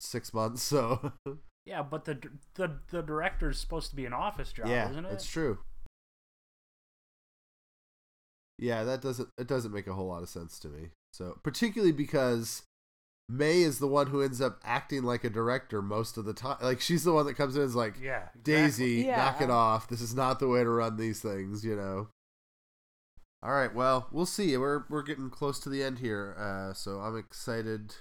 six 0.00 0.32
months. 0.34 0.62
So 0.62 1.12
Yeah, 1.66 1.82
but 1.82 2.04
the 2.06 2.18
the 2.54 2.78
the 2.90 3.02
director's 3.02 3.58
supposed 3.60 3.90
to 3.90 3.96
be 3.96 4.06
an 4.06 4.12
office 4.14 4.52
job, 4.52 4.68
yeah, 4.68 4.90
isn't 4.90 5.04
it? 5.04 5.12
it's 5.12 5.26
true. 5.26 5.58
Yeah, 8.58 8.84
that 8.84 9.02
doesn't 9.02 9.28
it 9.38 9.46
doesn't 9.46 9.72
make 9.72 9.86
a 9.86 9.92
whole 9.94 10.08
lot 10.08 10.22
of 10.22 10.28
sense 10.28 10.58
to 10.60 10.68
me. 10.68 10.90
So 11.12 11.38
particularly 11.42 11.92
because 11.92 12.62
May 13.28 13.60
is 13.62 13.78
the 13.78 13.86
one 13.86 14.06
who 14.08 14.22
ends 14.22 14.40
up 14.40 14.58
acting 14.64 15.02
like 15.02 15.22
a 15.24 15.30
director 15.30 15.82
most 15.82 16.16
of 16.16 16.24
the 16.24 16.32
time. 16.34 16.56
Like 16.62 16.80
she's 16.80 17.04
the 17.04 17.12
one 17.12 17.26
that 17.26 17.34
comes 17.34 17.54
in 17.54 17.62
and 17.62 17.68
is 17.68 17.76
like, 17.76 17.94
Yeah, 18.00 18.28
exactly. 18.34 18.42
Daisy, 18.42 18.90
Yeah. 19.06 19.16
knock 19.16 19.40
it 19.42 19.50
off. 19.50 19.88
This 19.88 20.00
is 20.00 20.14
not 20.14 20.40
the 20.40 20.48
way 20.48 20.64
to 20.64 20.70
run 20.70 20.96
these 20.96 21.20
things, 21.20 21.64
you 21.64 21.76
know. 21.76 22.08
All 23.40 23.52
right, 23.52 23.72
well, 23.72 24.08
we'll 24.10 24.26
see. 24.26 24.56
We're 24.56 24.84
we're 24.88 25.02
getting 25.04 25.30
close 25.30 25.60
to 25.60 25.68
the 25.68 25.82
end 25.82 26.00
here, 26.00 26.34
uh, 26.36 26.72
so 26.74 26.98
I'm 26.98 27.16
excited. 27.16 27.94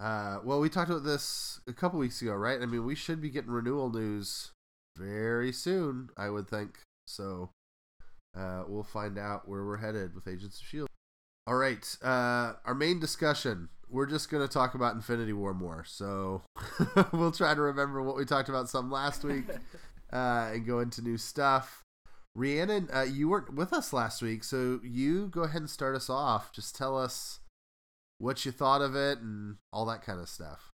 Uh, 0.00 0.38
well, 0.42 0.60
we 0.60 0.70
talked 0.70 0.90
about 0.90 1.04
this 1.04 1.60
a 1.66 1.72
couple 1.72 1.98
weeks 1.98 2.22
ago, 2.22 2.32
right? 2.32 2.60
I 2.60 2.66
mean, 2.66 2.86
we 2.86 2.94
should 2.94 3.20
be 3.20 3.28
getting 3.28 3.50
renewal 3.50 3.90
news 3.90 4.52
very 4.96 5.52
soon, 5.52 6.08
I 6.16 6.30
would 6.30 6.48
think. 6.48 6.78
So, 7.06 7.50
uh, 8.36 8.62
we'll 8.66 8.82
find 8.82 9.18
out 9.18 9.46
where 9.46 9.64
we're 9.64 9.76
headed 9.76 10.14
with 10.14 10.26
Agents 10.26 10.60
of 10.60 10.66
Shield. 10.66 10.88
All 11.46 11.56
right, 11.56 11.84
uh, 12.02 12.54
our 12.64 12.74
main 12.74 12.98
discussion. 12.98 13.68
We're 13.88 14.06
just 14.06 14.30
gonna 14.30 14.48
talk 14.48 14.74
about 14.74 14.94
Infinity 14.94 15.32
War 15.32 15.52
more, 15.52 15.84
so 15.84 16.42
we'll 17.12 17.32
try 17.32 17.54
to 17.54 17.60
remember 17.60 18.00
what 18.02 18.16
we 18.16 18.24
talked 18.24 18.48
about 18.48 18.68
some 18.68 18.90
last 18.90 19.24
week 19.24 19.46
uh, 20.12 20.50
and 20.52 20.64
go 20.64 20.78
into 20.78 21.02
new 21.02 21.18
stuff. 21.18 21.82
Rhiannon, 22.36 22.88
uh, 22.94 23.02
you 23.02 23.28
weren't 23.28 23.54
with 23.54 23.72
us 23.72 23.92
last 23.92 24.22
week, 24.22 24.44
so 24.44 24.78
you 24.84 25.26
go 25.26 25.42
ahead 25.42 25.62
and 25.62 25.68
start 25.68 25.96
us 25.96 26.08
off. 26.08 26.52
Just 26.52 26.76
tell 26.76 26.96
us 26.96 27.40
what 28.20 28.44
you 28.44 28.52
thought 28.52 28.82
of 28.82 28.94
it 28.94 29.18
and 29.18 29.56
all 29.72 29.86
that 29.86 30.02
kind 30.02 30.20
of 30.20 30.28
stuff. 30.28 30.70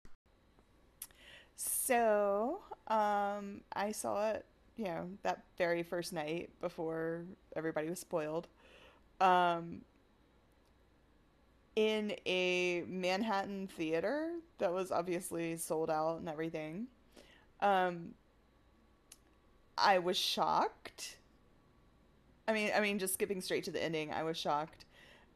So, 1.56 2.60
um, 2.86 3.62
I 3.72 3.90
saw 3.92 4.30
it, 4.30 4.46
you 4.76 4.84
know, 4.84 5.10
that 5.24 5.42
very 5.58 5.82
first 5.82 6.12
night 6.12 6.50
before 6.60 7.24
everybody 7.56 7.90
was 7.90 7.98
spoiled. 7.98 8.46
Um, 9.20 9.82
in 11.74 12.14
a 12.26 12.84
Manhattan 12.86 13.66
theater 13.66 14.30
that 14.58 14.72
was 14.72 14.92
obviously 14.92 15.56
sold 15.56 15.90
out 15.90 16.20
and 16.20 16.28
everything. 16.28 16.86
Um, 17.60 18.14
I 19.76 19.98
was 19.98 20.16
shocked. 20.16 21.16
I 22.46 22.52
mean, 22.52 22.70
I 22.74 22.80
mean, 22.80 22.98
just 22.98 23.14
skipping 23.14 23.40
straight 23.40 23.64
to 23.64 23.70
the 23.70 23.82
ending, 23.82 24.12
I 24.12 24.22
was 24.22 24.36
shocked, 24.36 24.84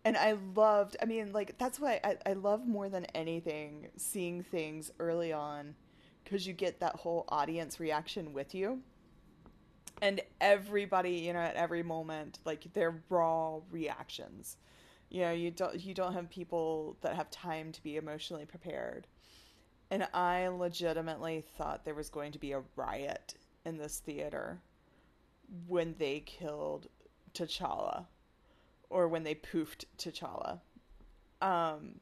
and 0.06 0.16
I 0.16 0.36
loved. 0.54 0.96
I 1.02 1.04
mean, 1.04 1.32
like 1.32 1.58
that's 1.58 1.80
why 1.80 2.00
I, 2.04 2.16
I 2.24 2.32
love 2.34 2.66
more 2.66 2.88
than 2.88 3.06
anything 3.06 3.88
seeing 3.96 4.42
things 4.42 4.92
early 5.00 5.32
on, 5.32 5.74
because 6.22 6.46
you 6.46 6.52
get 6.52 6.78
that 6.80 6.94
whole 6.94 7.24
audience 7.28 7.80
reaction 7.80 8.32
with 8.32 8.54
you, 8.54 8.80
and 10.00 10.20
everybody, 10.40 11.10
you 11.10 11.32
know, 11.32 11.40
at 11.40 11.56
every 11.56 11.82
moment, 11.82 12.38
like 12.44 12.72
their 12.72 13.02
raw 13.10 13.58
reactions. 13.70 14.56
You 15.10 15.22
know, 15.22 15.32
you 15.32 15.50
don't 15.50 15.80
you 15.84 15.92
don't 15.92 16.12
have 16.14 16.30
people 16.30 16.96
that 17.00 17.16
have 17.16 17.30
time 17.30 17.72
to 17.72 17.82
be 17.82 17.96
emotionally 17.96 18.46
prepared. 18.46 19.08
And 19.90 20.06
I 20.12 20.48
legitimately 20.48 21.44
thought 21.56 21.84
there 21.84 21.94
was 21.94 22.10
going 22.10 22.32
to 22.32 22.40
be 22.40 22.52
a 22.52 22.62
riot 22.74 23.34
in 23.64 23.78
this 23.78 24.00
theater 24.00 24.60
when 25.68 25.94
they 25.98 26.20
killed 26.20 26.88
T'Challa 27.34 28.06
or 28.90 29.08
when 29.08 29.24
they 29.24 29.34
poofed 29.34 29.84
T'Challa. 29.98 30.60
Um, 31.40 32.00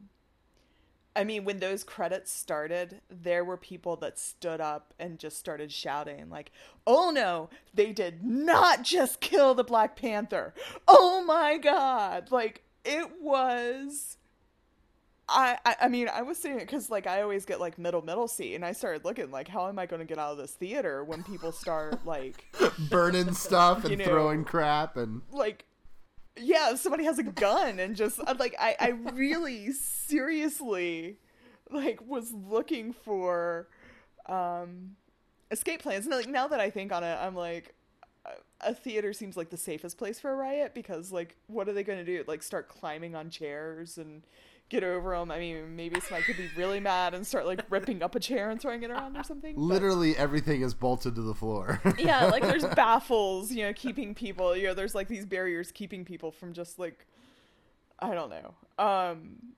I 1.16 1.24
mean, 1.24 1.45
when 1.45 1.61
those 1.61 1.85
credits 1.85 2.32
started, 2.32 3.01
there 3.09 3.45
were 3.45 3.57
people 3.57 3.97
that 3.97 4.18
stood 4.18 4.61
up 4.61 4.95
and 4.99 5.18
just 5.18 5.39
started 5.39 5.70
shouting, 5.70 6.28
like, 6.28 6.51
oh 6.87 7.11
no, 7.11 7.51
they 7.72 7.93
did 7.93 8.24
not 8.24 8.82
just 8.82 9.20
kill 9.20 9.55
the 9.55 9.64
Black 9.64 9.97
Panther. 9.97 10.55
Oh 10.89 11.22
my 11.24 11.59
god. 11.59 12.30
Like, 12.30 12.62
it 12.85 13.20
was 13.20 14.16
I, 15.28 15.59
I, 15.64 15.76
I 15.82 15.89
mean, 15.89 16.09
I 16.12 16.22
was 16.22 16.37
saying 16.37 16.57
it 16.57 16.66
because 16.66 16.91
like 16.91 17.07
I 17.07 17.22
always 17.22 17.45
get 17.45 17.61
like 17.61 17.78
middle 17.78 18.03
middle 18.03 18.28
seat, 18.28 18.55
and 18.55 18.64
I 18.64 18.72
started 18.72 19.05
looking 19.05 19.30
like, 19.30 19.49
how 19.49 19.68
am 19.68 19.78
I 19.78 19.87
going 19.87 20.01
to 20.01 20.07
get 20.07 20.18
out 20.18 20.32
of 20.32 20.39
this 20.39 20.53
theater 20.53 21.03
when 21.03 21.22
people 21.22 21.53
start 21.53 22.05
like 22.05 22.45
burning 22.91 23.32
stuff 23.32 23.78
and 23.85 23.93
You 23.93 23.97
know, 23.97 24.05
throwing 24.05 24.45
crap 24.45 24.97
and 24.97 25.22
like, 25.30 25.64
yeah, 26.39 26.74
somebody 26.74 27.05
has 27.05 27.18
a 27.18 27.22
gun 27.22 27.78
and 27.78 27.97
just 27.97 28.18
like 28.39 28.55
I, 28.59 28.76
I 28.80 28.89
really 28.89 29.72
seriously 29.72 31.18
like 31.70 32.01
was 32.07 32.32
looking 32.32 32.93
for 32.93 33.68
um 34.26 34.97
escape 35.51 35.82
plans. 35.82 36.07
And 36.07 36.14
like 36.14 36.28
now 36.28 36.49
that 36.49 36.61
I 36.61 36.70
think 36.70 36.93
on 36.93 37.05
it, 37.05 37.16
I'm 37.20 37.35
like. 37.35 37.74
A 38.62 38.72
theater 38.72 39.12
seems 39.12 39.37
like 39.37 39.51
the 39.51 39.59
safest 39.59 39.99
place 39.99 40.18
for 40.18 40.30
a 40.30 40.35
riot 40.35 40.72
because, 40.74 41.12
like, 41.12 41.37
what 41.49 41.68
are 41.68 41.74
they 41.74 41.82
going 41.82 41.99
to 41.99 42.05
do? 42.05 42.24
Like, 42.26 42.43
start 42.43 42.66
climbing 42.70 43.14
on 43.14 43.28
chairs 43.28 43.99
and 43.99 44.22
get 44.68 44.82
over 44.82 45.16
them. 45.16 45.30
I 45.30 45.38
mean, 45.38 45.76
maybe 45.76 46.00
somebody 46.00 46.24
could 46.24 46.36
be 46.36 46.48
really 46.56 46.80
mad 46.80 47.14
and 47.14 47.26
start 47.26 47.46
like 47.46 47.62
ripping 47.70 48.02
up 48.02 48.14
a 48.14 48.20
chair 48.20 48.50
and 48.50 48.60
throwing 48.60 48.82
it 48.82 48.90
around 48.90 49.16
or 49.16 49.22
something. 49.22 49.54
but- 49.54 49.60
literally 49.60 50.16
everything 50.16 50.62
is 50.62 50.74
bolted 50.74 51.14
to 51.14 51.22
the 51.22 51.34
floor. 51.34 51.80
yeah, 51.98 52.26
like 52.26 52.42
there's 52.42 52.64
baffles, 52.74 53.52
you 53.52 53.64
know, 53.64 53.72
keeping 53.72 54.14
people. 54.14 54.56
You 54.56 54.68
know, 54.68 54.74
there's 54.74 54.94
like 54.94 55.08
these 55.08 55.26
barriers 55.26 55.70
keeping 55.70 56.04
people 56.04 56.30
from 56.32 56.52
just 56.52 56.78
like, 56.78 57.06
I 57.98 58.14
don't 58.14 58.30
know. 58.30 58.54
Um, 58.84 59.54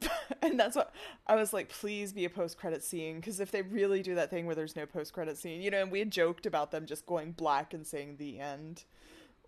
and 0.42 0.58
that's 0.58 0.76
what 0.76 0.92
I 1.26 1.36
was 1.36 1.52
like. 1.52 1.68
Please 1.68 2.12
be 2.12 2.24
a 2.24 2.30
post 2.30 2.58
credit 2.58 2.82
scene 2.82 3.16
because 3.16 3.40
if 3.40 3.50
they 3.50 3.62
really 3.62 4.02
do 4.02 4.14
that 4.16 4.30
thing 4.30 4.46
where 4.46 4.54
there's 4.54 4.76
no 4.76 4.86
post 4.86 5.12
credit 5.12 5.38
scene, 5.38 5.62
you 5.62 5.70
know, 5.70 5.82
and 5.82 5.90
we 5.90 5.98
had 6.00 6.10
joked 6.10 6.46
about 6.46 6.70
them 6.70 6.86
just 6.86 7.06
going 7.06 7.32
black 7.32 7.72
and 7.72 7.86
saying 7.86 8.16
the 8.18 8.38
end 8.40 8.84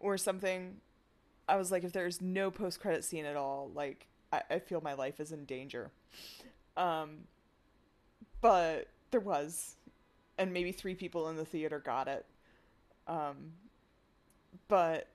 or 0.01 0.17
something. 0.17 0.77
I 1.49 1.57
was 1.57 1.73
like, 1.73 1.85
if 1.85 1.93
there's 1.93 2.21
no 2.21 2.51
post 2.51 2.81
credit 2.81 3.05
scene 3.05 3.25
at 3.25 3.37
all, 3.37 3.71
like 3.75 4.07
I, 4.33 4.43
I 4.51 4.59
feel 4.59 4.81
my 4.81 4.95
life 4.95 5.21
is 5.21 5.33
in 5.33 5.45
danger. 5.45 5.91
Um, 6.77 7.21
but 8.41 8.89
there 9.11 9.21
was, 9.21 9.77
and 10.37 10.53
maybe 10.53 10.73
three 10.73 10.95
people 10.95 11.29
in 11.29 11.37
the 11.37 11.45
theater 11.45 11.79
got 11.79 12.07
it. 12.09 12.27
Um, 13.07 13.53
but 14.69 15.09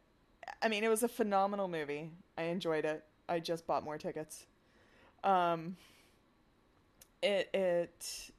I 0.62 0.68
mean, 0.68 0.84
it 0.84 0.90
was 0.90 1.04
a 1.04 1.08
phenomenal 1.08 1.68
movie. 1.68 2.10
I 2.38 2.44
enjoyed 2.44 2.86
it. 2.86 3.04
I 3.30 3.40
just 3.40 3.66
bought 3.68 3.84
more 3.84 3.98
tickets. 3.98 4.46
Um, 5.24 5.78
it 7.22 7.50
it 7.54 8.32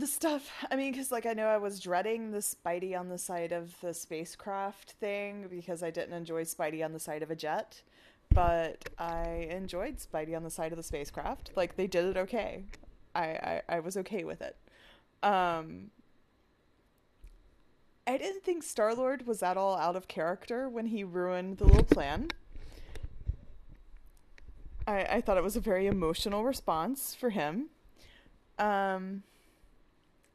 the 0.00 0.06
stuff. 0.06 0.50
I 0.70 0.76
mean, 0.76 0.92
because 0.92 1.10
like 1.10 1.26
I 1.26 1.32
know 1.32 1.46
I 1.46 1.58
was 1.58 1.80
dreading 1.80 2.30
the 2.30 2.38
Spidey 2.38 2.98
on 2.98 3.08
the 3.08 3.18
side 3.18 3.52
of 3.52 3.74
the 3.80 3.94
spacecraft 3.94 4.92
thing 4.92 5.46
because 5.50 5.82
I 5.82 5.90
didn't 5.90 6.14
enjoy 6.14 6.44
Spidey 6.44 6.84
on 6.84 6.92
the 6.92 7.00
side 7.00 7.22
of 7.22 7.30
a 7.30 7.36
jet, 7.36 7.82
but 8.34 8.88
I 8.98 9.48
enjoyed 9.50 9.96
Spidey 9.98 10.36
on 10.36 10.42
the 10.42 10.50
side 10.50 10.72
of 10.72 10.76
the 10.76 10.82
spacecraft. 10.82 11.52
Like 11.56 11.76
they 11.76 11.86
did 11.86 12.04
it 12.04 12.16
okay. 12.16 12.64
I 13.14 13.22
I, 13.22 13.62
I 13.68 13.80
was 13.80 13.96
okay 13.96 14.24
with 14.24 14.42
it. 14.42 14.56
Um, 15.22 15.90
I 18.06 18.16
didn't 18.16 18.42
think 18.42 18.62
Star 18.62 18.94
Lord 18.94 19.26
was 19.26 19.42
at 19.42 19.56
all 19.56 19.76
out 19.76 19.96
of 19.96 20.08
character 20.08 20.68
when 20.68 20.86
he 20.86 21.04
ruined 21.04 21.58
the 21.58 21.64
little 21.64 21.84
plan. 21.84 22.28
I, 24.86 25.02
I 25.02 25.20
thought 25.20 25.36
it 25.36 25.42
was 25.42 25.56
a 25.56 25.60
very 25.60 25.86
emotional 25.86 26.44
response 26.44 27.14
for 27.14 27.28
him. 27.28 27.66
Um, 28.58 29.24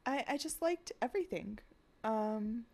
I 0.06 0.24
I 0.28 0.36
just 0.36 0.60
liked 0.62 0.92
everything. 1.02 1.58
Um, 2.02 2.64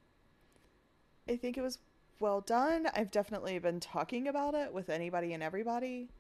I 1.29 1.37
think 1.37 1.57
it 1.57 1.63
was 1.63 1.79
well 2.19 2.41
done. 2.41 2.89
I've 2.95 3.11
definitely 3.11 3.59
been 3.59 3.81
talking 3.81 4.29
about 4.29 4.55
it 4.55 4.73
with 4.73 4.91
anybody 4.91 5.33
and 5.33 5.43
everybody. 5.43 6.11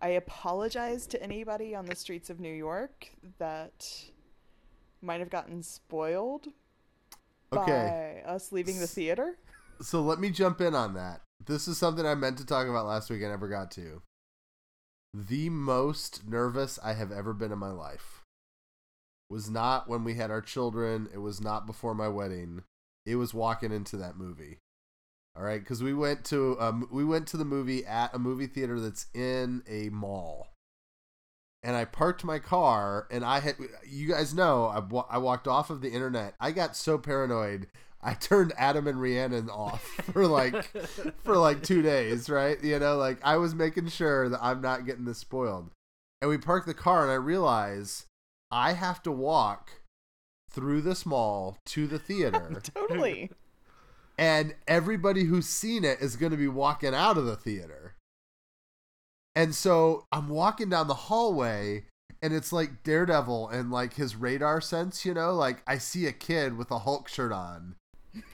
I 0.00 0.08
apologize 0.08 1.06
to 1.08 1.22
anybody 1.22 1.74
on 1.74 1.86
the 1.86 1.96
streets 1.96 2.30
of 2.30 2.40
New 2.40 2.52
York 2.52 3.10
that 3.38 4.10
might 5.02 5.20
have 5.20 5.30
gotten 5.30 5.62
spoiled 5.62 6.48
Okay. 7.52 8.22
by 8.24 8.30
us 8.30 8.52
leaving 8.52 8.80
the 8.80 8.86
theater. 8.86 9.38
So 9.80 10.02
let 10.02 10.18
me 10.18 10.30
jump 10.30 10.60
in 10.60 10.74
on 10.74 10.94
that. 10.94 11.20
This 11.46 11.68
is 11.68 11.78
something 11.78 12.06
I 12.06 12.14
meant 12.14 12.38
to 12.38 12.46
talk 12.46 12.66
about 12.66 12.86
last 12.86 13.10
week. 13.10 13.22
I 13.22 13.28
never 13.28 13.48
got 13.48 13.70
to. 13.72 14.02
The 15.12 15.48
most 15.50 16.26
nervous 16.26 16.78
I 16.82 16.94
have 16.94 17.12
ever 17.12 17.32
been 17.32 17.52
in 17.52 17.58
my 17.58 17.70
life 17.70 18.23
was 19.30 19.50
not 19.50 19.88
when 19.88 20.04
we 20.04 20.14
had 20.14 20.30
our 20.30 20.40
children. 20.40 21.08
It 21.12 21.18
was 21.18 21.40
not 21.40 21.66
before 21.66 21.94
my 21.94 22.08
wedding. 22.08 22.62
It 23.06 23.16
was 23.16 23.34
walking 23.34 23.72
into 23.72 23.96
that 23.96 24.16
movie. 24.16 24.58
All 25.36 25.42
right, 25.42 25.60
because 25.60 25.82
we 25.82 25.92
went 25.92 26.24
to 26.26 26.56
um, 26.60 26.88
we 26.92 27.04
went 27.04 27.26
to 27.28 27.36
the 27.36 27.44
movie 27.44 27.84
at 27.84 28.14
a 28.14 28.18
movie 28.18 28.46
theater 28.46 28.78
that's 28.78 29.06
in 29.14 29.64
a 29.68 29.88
mall, 29.88 30.48
and 31.64 31.74
I 31.74 31.86
parked 31.86 32.22
my 32.22 32.38
car, 32.38 33.08
and 33.10 33.24
I 33.24 33.40
had 33.40 33.56
you 33.84 34.06
guys 34.06 34.32
know 34.32 34.66
I, 34.66 35.16
I 35.16 35.18
walked 35.18 35.48
off 35.48 35.70
of 35.70 35.80
the 35.80 35.90
internet. 35.90 36.34
I 36.38 36.52
got 36.52 36.76
so 36.76 36.98
paranoid, 36.98 37.66
I 38.04 38.14
turned 38.20 38.52
Adam 38.56 38.86
and 38.86 39.00
Rhiannon 39.00 39.48
off 39.48 39.82
for 40.12 40.26
like 40.26 40.64
for 41.24 41.36
like 41.36 41.62
two 41.62 41.82
days, 41.82 42.28
right? 42.28 42.62
You 42.62 42.78
know, 42.78 42.96
like 42.96 43.18
I 43.24 43.38
was 43.38 43.54
making 43.54 43.88
sure 43.88 44.28
that 44.28 44.42
I'm 44.42 44.60
not 44.60 44.86
getting 44.86 45.06
this 45.06 45.18
spoiled. 45.18 45.70
And 46.20 46.30
we 46.30 46.38
parked 46.38 46.66
the 46.66 46.74
car, 46.74 47.02
and 47.02 47.10
I 47.10 47.16
realize 47.16 48.06
I 48.54 48.74
have 48.74 49.02
to 49.02 49.10
walk 49.10 49.80
through 50.48 50.82
this 50.82 51.04
mall 51.04 51.58
to 51.66 51.88
the 51.88 51.98
theater 51.98 52.62
Totally. 52.74 53.32
and 54.16 54.54
everybody 54.68 55.24
who's 55.24 55.48
seen 55.48 55.82
it 55.84 56.00
is 56.00 56.14
going 56.14 56.30
to 56.30 56.38
be 56.38 56.46
walking 56.46 56.94
out 56.94 57.18
of 57.18 57.26
the 57.26 57.34
theater. 57.34 57.96
And 59.34 59.56
so 59.56 60.06
I'm 60.12 60.28
walking 60.28 60.68
down 60.68 60.86
the 60.86 60.94
hallway 60.94 61.86
and 62.22 62.32
it's 62.32 62.52
like 62.52 62.84
Daredevil 62.84 63.48
and 63.48 63.72
like 63.72 63.94
his 63.94 64.14
radar 64.14 64.60
sense, 64.60 65.04
you 65.04 65.14
know, 65.14 65.34
like 65.34 65.64
I 65.66 65.78
see 65.78 66.06
a 66.06 66.12
kid 66.12 66.56
with 66.56 66.70
a 66.70 66.78
Hulk 66.78 67.08
shirt 67.08 67.32
on. 67.32 67.74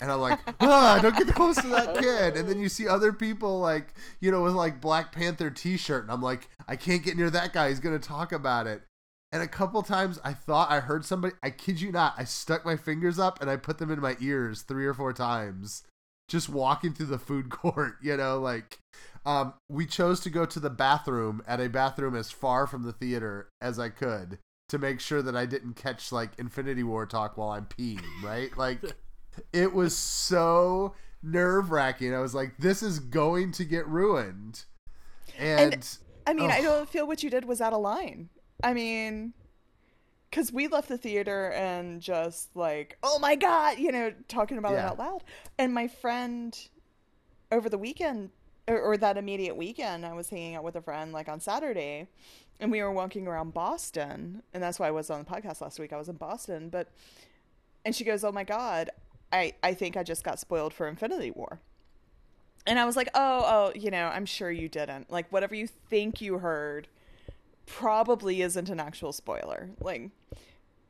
And 0.02 0.12
I'm 0.12 0.20
like, 0.20 0.38
ah, 0.60 0.98
don't 1.00 1.16
get 1.16 1.34
close 1.34 1.56
to 1.56 1.68
that 1.68 1.96
kid. 1.96 2.36
And 2.36 2.46
then 2.46 2.60
you 2.60 2.68
see 2.68 2.86
other 2.86 3.14
people 3.14 3.58
like, 3.58 3.94
you 4.20 4.30
know, 4.30 4.42
with 4.42 4.52
like 4.52 4.82
Black 4.82 5.12
Panther 5.12 5.48
t-shirt 5.48 6.02
and 6.02 6.12
I'm 6.12 6.20
like, 6.20 6.50
I 6.68 6.76
can't 6.76 7.02
get 7.02 7.16
near 7.16 7.30
that 7.30 7.54
guy. 7.54 7.70
He's 7.70 7.80
going 7.80 7.98
to 7.98 8.06
talk 8.06 8.32
about 8.32 8.66
it. 8.66 8.82
And 9.32 9.42
a 9.42 9.48
couple 9.48 9.82
times 9.82 10.18
I 10.24 10.32
thought 10.32 10.70
I 10.70 10.80
heard 10.80 11.04
somebody, 11.04 11.34
I 11.42 11.50
kid 11.50 11.80
you 11.80 11.92
not, 11.92 12.14
I 12.18 12.24
stuck 12.24 12.64
my 12.64 12.76
fingers 12.76 13.18
up 13.18 13.40
and 13.40 13.48
I 13.48 13.56
put 13.56 13.78
them 13.78 13.90
in 13.90 14.00
my 14.00 14.16
ears 14.20 14.62
three 14.62 14.86
or 14.86 14.94
four 14.94 15.12
times 15.12 15.84
just 16.28 16.48
walking 16.48 16.92
through 16.92 17.06
the 17.06 17.18
food 17.18 17.50
court, 17.50 17.96
you 18.02 18.16
know, 18.16 18.40
like 18.40 18.78
um, 19.24 19.54
we 19.68 19.86
chose 19.86 20.20
to 20.20 20.30
go 20.30 20.46
to 20.46 20.58
the 20.60 20.70
bathroom 20.70 21.42
at 21.46 21.60
a 21.60 21.68
bathroom 21.68 22.16
as 22.16 22.30
far 22.30 22.66
from 22.66 22.82
the 22.82 22.92
theater 22.92 23.48
as 23.60 23.78
I 23.78 23.88
could 23.88 24.38
to 24.68 24.78
make 24.78 25.00
sure 25.00 25.22
that 25.22 25.36
I 25.36 25.46
didn't 25.46 25.74
catch 25.74 26.12
like 26.12 26.30
Infinity 26.38 26.82
War 26.84 27.06
talk 27.06 27.36
while 27.36 27.50
I'm 27.50 27.66
peeing, 27.66 28.02
right? 28.22 28.56
Like 28.56 28.80
it 29.52 29.72
was 29.72 29.96
so 29.96 30.94
nerve 31.22 31.70
wracking. 31.70 32.14
I 32.14 32.20
was 32.20 32.34
like, 32.34 32.56
this 32.58 32.82
is 32.82 32.98
going 32.98 33.52
to 33.52 33.64
get 33.64 33.86
ruined. 33.86 34.64
And, 35.38 35.74
And- 35.74 35.98
I 36.26 36.32
mean, 36.32 36.50
I 36.50 36.60
don't 36.60 36.88
feel 36.88 37.06
what 37.06 37.22
you 37.22 37.30
did 37.30 37.44
was 37.44 37.60
out 37.60 37.72
of 37.72 37.80
line. 37.80 38.28
I 38.62 38.74
mean, 38.74 39.32
because 40.30 40.52
we 40.52 40.68
left 40.68 40.88
the 40.88 40.98
theater 40.98 41.50
and 41.52 42.00
just 42.00 42.54
like, 42.54 42.96
oh 43.02 43.18
my 43.18 43.34
god, 43.34 43.78
you 43.78 43.90
know, 43.90 44.12
talking 44.28 44.58
about 44.58 44.74
it 44.74 44.78
out 44.78 44.98
loud. 44.98 45.24
And 45.58 45.74
my 45.74 45.88
friend 45.88 46.56
over 47.50 47.68
the 47.68 47.78
weekend 47.78 48.30
or, 48.68 48.80
or 48.80 48.96
that 48.96 49.16
immediate 49.16 49.56
weekend, 49.56 50.06
I 50.06 50.12
was 50.12 50.30
hanging 50.30 50.54
out 50.54 50.64
with 50.64 50.76
a 50.76 50.82
friend 50.82 51.12
like 51.12 51.28
on 51.28 51.40
Saturday, 51.40 52.08
and 52.60 52.70
we 52.70 52.82
were 52.82 52.92
walking 52.92 53.26
around 53.26 53.54
Boston, 53.54 54.42
and 54.54 54.62
that's 54.62 54.78
why 54.78 54.88
I 54.88 54.90
was 54.92 55.10
on 55.10 55.18
the 55.20 55.24
podcast 55.24 55.60
last 55.60 55.78
week. 55.78 55.92
I 55.92 55.96
was 55.96 56.08
in 56.08 56.16
Boston, 56.16 56.68
but 56.68 56.88
and 57.84 57.94
she 57.94 58.04
goes, 58.04 58.22
"Oh 58.22 58.32
my 58.32 58.44
god, 58.44 58.90
I 59.32 59.54
I 59.62 59.74
think 59.74 59.96
I 59.96 60.02
just 60.02 60.22
got 60.22 60.38
spoiled 60.38 60.72
for 60.72 60.86
Infinity 60.86 61.32
War." 61.32 61.60
And 62.66 62.78
I 62.78 62.84
was 62.84 62.96
like, 62.96 63.08
"Oh, 63.14 63.44
oh, 63.46 63.72
you 63.74 63.90
know, 63.90 64.06
I'm 64.08 64.26
sure 64.26 64.50
you 64.50 64.68
didn't. 64.68 65.10
Like 65.10 65.32
whatever 65.32 65.54
you 65.54 65.66
think 65.66 66.20
you 66.20 66.38
heard 66.38 66.88
probably 67.66 68.42
isn't 68.42 68.68
an 68.68 68.80
actual 68.80 69.12
spoiler." 69.12 69.70
Like 69.80 70.10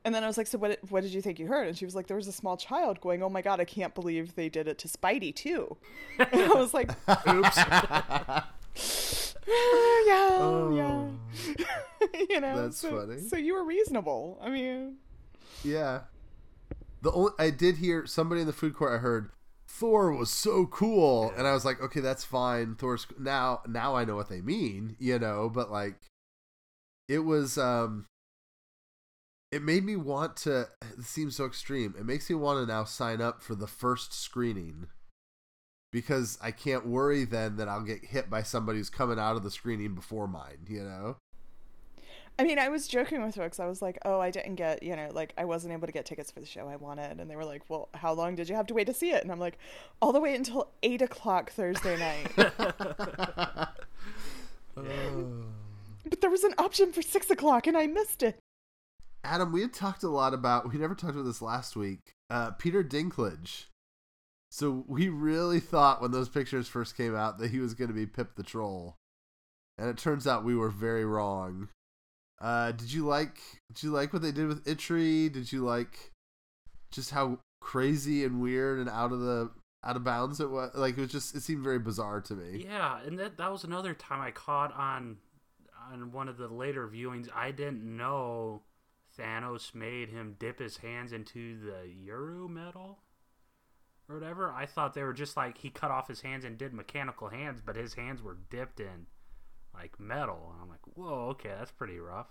and 0.05 0.15
then 0.15 0.25
I 0.25 0.27
was 0.27 0.39
like, 0.39 0.47
"So 0.47 0.59
what? 0.59 0.79
What 0.89 1.03
did 1.03 1.13
you 1.13 1.21
think 1.21 1.39
you 1.39 1.47
heard?" 1.47 1.69
And 1.69 1.77
she 1.77 1.85
was 1.85 1.95
like, 1.95 2.07
"There 2.07 2.17
was 2.17 2.27
a 2.29 2.33
small 2.33 2.57
child 2.57 3.01
going, 3.01 3.23
oh 3.23 3.29
my 3.29 3.43
god, 3.43 3.61
I 3.61 3.65
can't 3.65 3.95
believe 3.95 4.35
they 4.35 4.49
did 4.49 4.67
it 4.67 4.79
to 4.79 4.89
Spidey 4.89 5.35
too." 5.35 5.77
And 6.19 6.29
I 6.43 6.55
was 6.55 6.73
like, 6.75 6.91
Oops. 7.29 7.59
Ah, 9.53 10.03
"Yeah, 10.07 10.29
Oh. 10.33 10.75
yeah." 10.75 11.67
you 12.31 12.41
know, 12.41 12.63
That's 12.63 12.79
so, 12.79 12.91
funny. 12.99 13.19
So 13.21 13.37
you 13.37 13.55
were 13.55 13.65
reasonable. 13.65 14.39
I 14.41 14.49
mean, 14.49 14.97
Yeah. 15.65 16.03
The 17.03 17.11
only 17.13 17.33
I 17.39 17.51
did 17.51 17.79
hear 17.79 18.07
somebody 18.07 18.43
in 18.43 18.47
the 18.47 18.53
food 18.53 18.75
court. 18.75 18.93
I 18.93 18.99
heard 18.99 19.31
Thor 19.67 20.13
was 20.13 20.31
so 20.31 20.67
cool, 20.67 21.33
and 21.37 21.47
I 21.47 21.53
was 21.53 21.65
like, 21.65 21.81
okay, 21.81 22.01
that's 22.01 22.25
fine. 22.25 22.75
Thor's 22.75 23.07
now 23.19 23.61
now 23.67 23.97
I 23.97 24.05
know 24.05 24.17
what 24.17 24.29
they 24.29 24.41
mean, 24.41 24.97
you 24.99 25.19
know. 25.19 25.51
But 25.53 25.71
like, 25.71 25.95
it 27.11 27.25
was 27.25 27.59
um, 27.59 28.07
it 29.51 29.63
made 29.63 29.85
me 29.85 29.97
want 29.97 30.37
to. 30.39 30.69
It 30.97 31.03
seems 31.03 31.37
so 31.37 31.45
extreme. 31.45 31.97
It 31.99 32.07
makes 32.07 32.31
me 32.31 32.37
want 32.37 32.61
to 32.61 32.73
now 32.73 32.85
sign 32.85 33.21
up 33.21 33.43
for 33.43 33.57
the 33.57 33.67
first 33.67 34.15
screening 34.15 34.87
because 35.91 36.39
I 36.41 36.53
can't 36.53 36.87
worry 36.87 37.25
then 37.25 37.57
that 37.57 37.69
I'll 37.69 37.83
get 37.83 38.05
hit 38.05 38.31
by 38.31 38.45
somebody 38.45 38.79
who's 38.79 38.91
coming 38.91 39.19
out 39.19 39.35
of 39.35 39.43
the 39.43 39.51
screening 39.51 39.97
before 39.97 40.29
mine, 40.29 40.67
you 40.69 40.85
know. 40.85 41.17
I 42.39 42.45
mean, 42.45 42.61
I 42.61 42.69
was 42.69 42.87
joking 42.87 43.23
with 43.25 43.35
folks. 43.35 43.59
I 43.59 43.67
was 43.67 43.83
like, 43.83 43.99
"Oh, 44.05 44.21
I 44.21 44.31
didn't 44.31 44.55
get, 44.55 44.85
you 44.85 44.95
know, 44.95 45.09
like 45.13 45.35
I 45.37 45.45
wasn't 45.45 45.73
able 45.73 45.89
to 45.89 45.93
get 45.93 46.07
tickets 46.07 46.31
for 46.31 46.39
the 46.39 46.47
show 46.47 46.69
I 46.69 46.77
wanted," 46.77 47.19
and 47.19 47.29
they 47.29 47.35
were 47.35 47.45
like, 47.45 47.69
"Well, 47.69 47.89
how 47.93 48.13
long 48.13 48.37
did 48.37 48.49
you 48.49 48.55
have 48.55 48.69
to 48.69 48.75
wait 48.75 48.87
to 48.87 48.95
see 48.95 49.11
it?" 49.11 49.25
And 49.25 49.33
I'm 49.33 49.41
like, 49.41 49.59
"All 50.01 50.13
the 50.13 50.21
way 50.21 50.37
until 50.37 50.71
eight 50.85 51.03
o'clock 51.03 51.51
Thursday 51.51 51.99
night." 51.99 52.29
Oh. 54.77 55.45
But 56.09 56.21
there 56.21 56.31
was 56.31 56.45
an 56.45 56.55
option 56.59 56.93
for 56.93 57.03
six 57.03 57.31
o'clock, 57.31 57.67
and 57.67 57.77
I 57.77 57.87
missed 57.87 58.23
it. 58.23 58.39
Adam, 59.23 59.53
we 59.53 59.61
had 59.61 59.73
talked 59.73 60.03
a 60.03 60.09
lot 60.09 60.33
about. 60.33 60.73
We 60.73 60.79
never 60.79 60.95
talked 60.95 61.15
about 61.15 61.25
this 61.25 61.43
last 61.43 61.77
week. 61.77 62.13
Uh, 62.31 62.53
Peter 62.53 62.83
Dinklage. 62.83 63.65
So 64.51 64.85
we 64.89 65.09
really 65.09 65.61
thought 65.61 66.03
when 66.03 66.11
those 66.11 66.29
pictures 66.29 66.67
first 66.67 66.97
came 66.97 67.15
out 67.15 67.39
that 67.39 67.51
he 67.51 67.61
was 67.61 67.75
going 67.75 67.89
to 67.89 67.95
be 67.95 68.07
Pip 68.07 68.35
the 68.35 68.43
Troll, 68.43 68.97
and 69.79 69.89
it 69.89 69.99
turns 69.99 70.27
out 70.27 70.45
we 70.45 70.57
were 70.57 70.71
very 70.71 71.05
wrong. 71.05 71.69
Uh, 72.41 72.73
did 72.73 72.93
you 72.93 73.07
like? 73.07 73.39
Did 73.73 73.83
you 73.85 73.91
like 73.91 74.13
what 74.13 74.23
they 74.23 74.33
did 74.33 74.49
with 74.49 74.65
Eitri? 74.65 75.31
Did 75.33 75.53
you 75.53 75.65
like 75.65 76.11
just 76.91 77.11
how 77.11 77.39
crazy 77.61 78.25
and 78.25 78.41
weird 78.41 78.79
and 78.79 78.89
out 78.89 79.13
of 79.13 79.21
the 79.21 79.51
out 79.85 79.97
of 79.97 80.03
bounds 80.03 80.41
it 80.41 80.51
was? 80.51 80.71
Like 80.75 80.97
it 80.97 81.03
was 81.03 81.13
just. 81.13 81.37
It 81.37 81.43
seemed 81.43 81.63
very 81.63 81.79
bizarre 81.79 82.21
to 82.23 82.35
me. 82.35 82.65
Yeah, 82.65 82.99
and 83.07 83.19
that 83.19 83.37
that 83.37 83.53
was 83.53 83.63
another 83.63 83.95
time 83.95 84.21
I 84.21 84.31
caught 84.31 84.75
on 84.75 85.19
on 85.93 86.13
one 86.13 86.29
of 86.29 86.37
the 86.37 86.49
later 86.49 86.89
viewings. 86.89 87.29
I 87.35 87.51
didn't 87.51 87.85
know 87.85 88.63
Thanos 89.19 89.75
made 89.75 90.09
him 90.09 90.37
dip 90.39 90.59
his 90.59 90.79
hands 90.79 91.13
into 91.13 91.59
the 91.59 91.89
Uru 91.89 92.49
metal 92.49 92.99
or 94.09 94.17
whatever. 94.17 94.53
I 94.53 94.67
thought 94.67 94.95
they 94.95 95.03
were 95.03 95.13
just 95.13 95.37
like 95.37 95.59
he 95.59 95.71
cut 95.71 95.91
off 95.91 96.09
his 96.09 96.21
hands 96.21 96.45
and 96.45 96.59
did 96.59 96.73
mechanical 96.73 97.29
hands, 97.29 97.61
but 97.65 97.77
his 97.77 97.95
hands 97.95 98.23
were 98.23 98.39
dipped 98.51 98.81
in 98.81 99.07
like 99.75 99.99
metal. 99.99 100.53
And 100.53 100.63
I'm 100.63 100.69
like, 100.69 100.87
whoa, 100.95 101.29
okay, 101.31 101.53
that's 101.57 101.73
pretty 101.73 101.99
rough. 101.99 102.29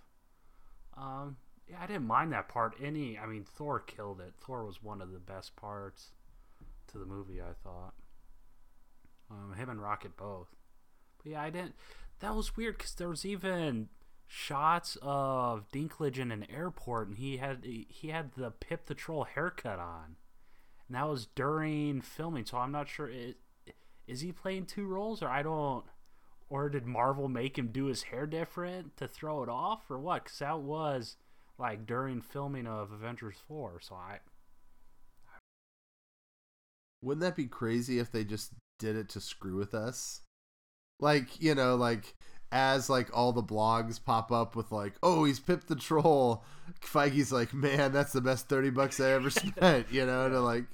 Um, 0.97 1.37
yeah, 1.69 1.77
I 1.81 1.87
didn't 1.87 2.07
mind 2.07 2.33
that 2.33 2.49
part. 2.49 2.75
Any, 2.83 3.17
I 3.17 3.25
mean, 3.25 3.45
Thor 3.45 3.79
killed 3.79 4.21
it. 4.21 4.33
Thor 4.37 4.65
was 4.65 4.83
one 4.83 5.01
of 5.01 5.11
the 5.11 5.19
best 5.19 5.55
parts 5.55 6.11
to 6.91 6.97
the 6.97 7.05
movie. 7.05 7.41
I 7.41 7.53
thought. 7.63 7.93
Um, 9.31 9.53
him 9.55 9.69
and 9.69 9.81
Rocket 9.81 10.17
both. 10.17 10.47
But 11.21 11.31
yeah, 11.31 11.41
I 11.41 11.49
didn't. 11.49 11.75
That 12.19 12.35
was 12.35 12.57
weird 12.57 12.77
because 12.77 12.93
there 12.95 13.09
was 13.09 13.25
even 13.25 13.89
shots 14.27 14.97
of 15.01 15.69
Dinklage 15.71 16.19
in 16.19 16.31
an 16.31 16.45
airport, 16.49 17.07
and 17.07 17.17
he 17.17 17.37
had 17.37 17.65
he 17.65 18.09
had 18.09 18.33
the 18.33 18.51
Pip 18.51 18.85
the 18.85 18.95
Troll 18.95 19.23
haircut 19.23 19.79
on, 19.79 20.17
and 20.87 20.95
that 20.95 21.07
was 21.09 21.27
during 21.35 22.01
filming. 22.01 22.45
So 22.45 22.57
I'm 22.57 22.71
not 22.71 22.87
sure 22.89 23.07
is, 23.07 23.35
is 24.07 24.21
he 24.21 24.31
playing 24.31 24.65
two 24.65 24.85
roles, 24.85 25.23
or 25.23 25.29
I 25.29 25.43
don't, 25.43 25.85
or 26.49 26.69
did 26.69 26.85
Marvel 26.85 27.27
make 27.27 27.57
him 27.57 27.67
do 27.67 27.85
his 27.85 28.03
hair 28.03 28.25
different 28.27 28.97
to 28.97 29.07
throw 29.07 29.43
it 29.43 29.49
off, 29.49 29.89
or 29.89 29.97
what? 29.97 30.25
Because 30.25 30.39
that 30.39 30.59
was 30.59 31.15
like 31.57 31.85
during 31.85 32.21
filming 32.21 32.67
of 32.67 32.91
Avengers 32.91 33.37
Four. 33.47 33.79
So 33.81 33.95
I 33.95 34.19
Wouldn't 37.01 37.21
that 37.21 37.35
be 37.35 37.47
crazy 37.47 37.97
if 37.99 38.11
they 38.11 38.25
just 38.25 38.51
did 38.77 38.95
it 38.95 39.09
to 39.09 39.21
screw 39.21 39.55
with 39.55 39.73
us? 39.73 40.21
Like, 40.99 41.41
you 41.41 41.55
know, 41.55 41.75
like 41.75 42.15
as 42.51 42.89
like 42.89 43.15
all 43.15 43.31
the 43.31 43.43
blogs 43.43 44.03
pop 44.03 44.31
up 44.31 44.55
with 44.55 44.71
like, 44.71 44.93
oh, 45.03 45.25
he's 45.25 45.39
Pip 45.39 45.65
the 45.67 45.75
Troll. 45.75 46.43
Feige's 46.81 47.31
like, 47.31 47.53
man, 47.53 47.91
that's 47.91 48.13
the 48.13 48.21
best 48.21 48.49
thirty 48.49 48.69
bucks 48.69 48.99
I 48.99 49.11
ever 49.11 49.29
spent, 49.29 49.87
you 49.91 50.05
know, 50.05 50.29
to 50.29 50.39
like 50.39 50.65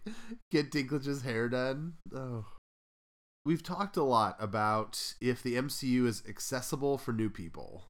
get 0.52 0.72
Dinklage's 0.72 1.24
hair 1.24 1.50
done. 1.50 1.94
Oh. 2.14 2.46
We've 3.46 3.64
talked 3.64 3.96
a 3.96 4.04
lot 4.04 4.38
about 4.40 5.14
if 5.22 5.44
the 5.44 5.56
MCU 5.56 6.08
is 6.08 6.24
accessible 6.28 6.98
for 6.98 7.14
new 7.14 7.30
people. 7.30 7.84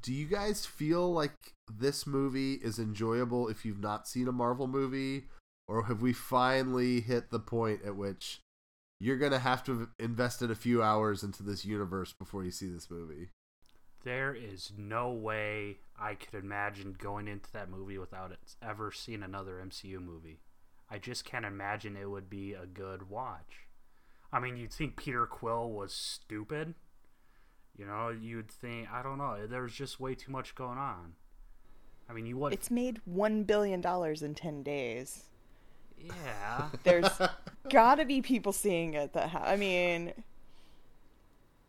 Do 0.00 0.14
you 0.14 0.26
guys 0.26 0.64
feel 0.64 1.12
like 1.12 1.52
this 1.70 2.06
movie 2.06 2.54
is 2.54 2.78
enjoyable 2.78 3.48
if 3.48 3.64
you've 3.64 3.80
not 3.80 4.08
seen 4.08 4.28
a 4.28 4.32
Marvel 4.32 4.66
movie? 4.66 5.24
Or 5.68 5.84
have 5.86 6.00
we 6.00 6.12
finally 6.12 7.00
hit 7.00 7.30
the 7.30 7.40
point 7.40 7.80
at 7.84 7.96
which 7.96 8.38
you're 8.98 9.16
going 9.16 9.32
to 9.32 9.38
have 9.38 9.62
to 9.64 9.78
have 9.78 9.88
invested 9.98 10.50
a 10.50 10.54
few 10.54 10.82
hours 10.82 11.22
into 11.22 11.42
this 11.42 11.64
universe 11.64 12.12
before 12.12 12.44
you 12.44 12.50
see 12.50 12.68
this 12.68 12.90
movie? 12.90 13.28
There 14.04 14.34
is 14.34 14.72
no 14.76 15.10
way 15.10 15.78
I 15.98 16.14
could 16.14 16.34
imagine 16.34 16.96
going 16.98 17.26
into 17.26 17.52
that 17.52 17.68
movie 17.68 17.98
without 17.98 18.30
it 18.30 18.38
ever 18.62 18.92
seeing 18.92 19.22
another 19.22 19.62
MCU 19.64 20.00
movie. 20.00 20.40
I 20.88 20.98
just 20.98 21.24
can't 21.24 21.44
imagine 21.44 21.96
it 21.96 22.08
would 22.08 22.30
be 22.30 22.54
a 22.54 22.66
good 22.66 23.10
watch. 23.10 23.66
I 24.32 24.38
mean, 24.38 24.56
you'd 24.56 24.72
think 24.72 24.96
Peter 24.96 25.26
Quill 25.26 25.70
was 25.70 25.92
stupid. 25.92 26.74
You 27.76 27.86
know, 27.86 28.08
you'd 28.08 28.50
think 28.50 28.88
I 28.90 29.02
don't 29.02 29.18
know. 29.18 29.46
There's 29.46 29.74
just 29.74 30.00
way 30.00 30.14
too 30.14 30.32
much 30.32 30.54
going 30.54 30.78
on. 30.78 31.14
I 32.08 32.12
mean, 32.12 32.26
you 32.26 32.36
would. 32.38 32.52
It's 32.52 32.70
made 32.70 33.00
one 33.04 33.42
billion 33.42 33.80
dollars 33.80 34.22
in 34.22 34.34
ten 34.34 34.62
days. 34.62 35.24
Yeah. 35.98 36.68
There's 36.82 37.10
gotta 37.70 38.04
be 38.04 38.22
people 38.22 38.52
seeing 38.52 38.94
it 38.94 39.12
that 39.12 39.30
ha- 39.30 39.44
I 39.44 39.56
mean, 39.56 40.12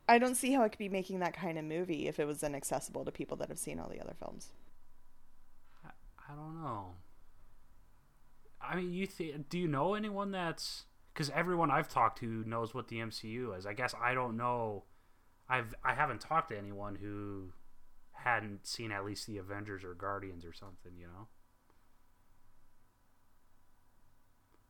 I 0.08 0.18
don't 0.18 0.36
see 0.36 0.54
how 0.54 0.64
it 0.64 0.70
could 0.70 0.80
be 0.80 0.90
making 0.90 1.20
that 1.20 1.34
kind 1.34 1.58
of 1.58 1.66
movie 1.66 2.08
if 2.08 2.20
it 2.20 2.26
was 2.26 2.44
inaccessible 2.44 3.06
to 3.06 3.12
people 3.12 3.38
that 3.38 3.50
have 3.50 3.60
seen 3.60 3.80
all 3.80 3.90
the 3.90 4.00
other 4.00 4.16
films. 4.18 4.50
I, 5.86 5.90
I 6.32 6.36
don't 6.36 6.62
know. 6.62 6.94
I 8.62 8.76
mean, 8.76 8.94
you 8.94 9.06
th- 9.08 9.36
do 9.50 9.58
you 9.60 9.68
know 9.68 9.94
anyone 9.94 10.32
that's 10.32 10.84
because 11.14 11.30
everyone 11.32 11.72
I've 11.72 11.90
talked 11.90 12.20
to 12.20 12.44
knows 12.46 12.74
what 12.74 12.88
the 12.88 12.98
MCU 12.98 13.58
is. 13.58 13.66
I 13.66 13.74
guess 13.74 13.94
I 14.02 14.14
don't 14.14 14.38
know. 14.38 14.84
I've 15.50 15.74
I 15.84 15.94
haven't 15.94 16.22
talked 16.22 16.50
to 16.50 16.58
anyone 16.58 16.96
who 16.96 17.54
hadn't 18.12 18.68
seen 18.68 18.92
at 18.92 19.06
least 19.06 19.28
the 19.28 19.38
Avengers 19.38 19.84
or 19.84 19.94
Guardians 19.94 20.46
or 20.46 20.54
something. 20.54 20.94
You 20.98 21.08
know. 21.08 21.28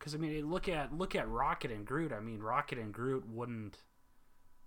Because 0.08 0.24
I 0.24 0.26
mean, 0.26 0.50
look 0.50 0.70
at 0.70 0.98
look 0.98 1.16
at 1.16 1.28
Rocket 1.28 1.70
and 1.70 1.86
Groot. 1.86 2.14
I 2.14 2.22
mean, 2.22 2.40
Rocket 2.40 2.78
and 2.78 2.94
Groot 2.94 3.28
wouldn't 3.28 3.80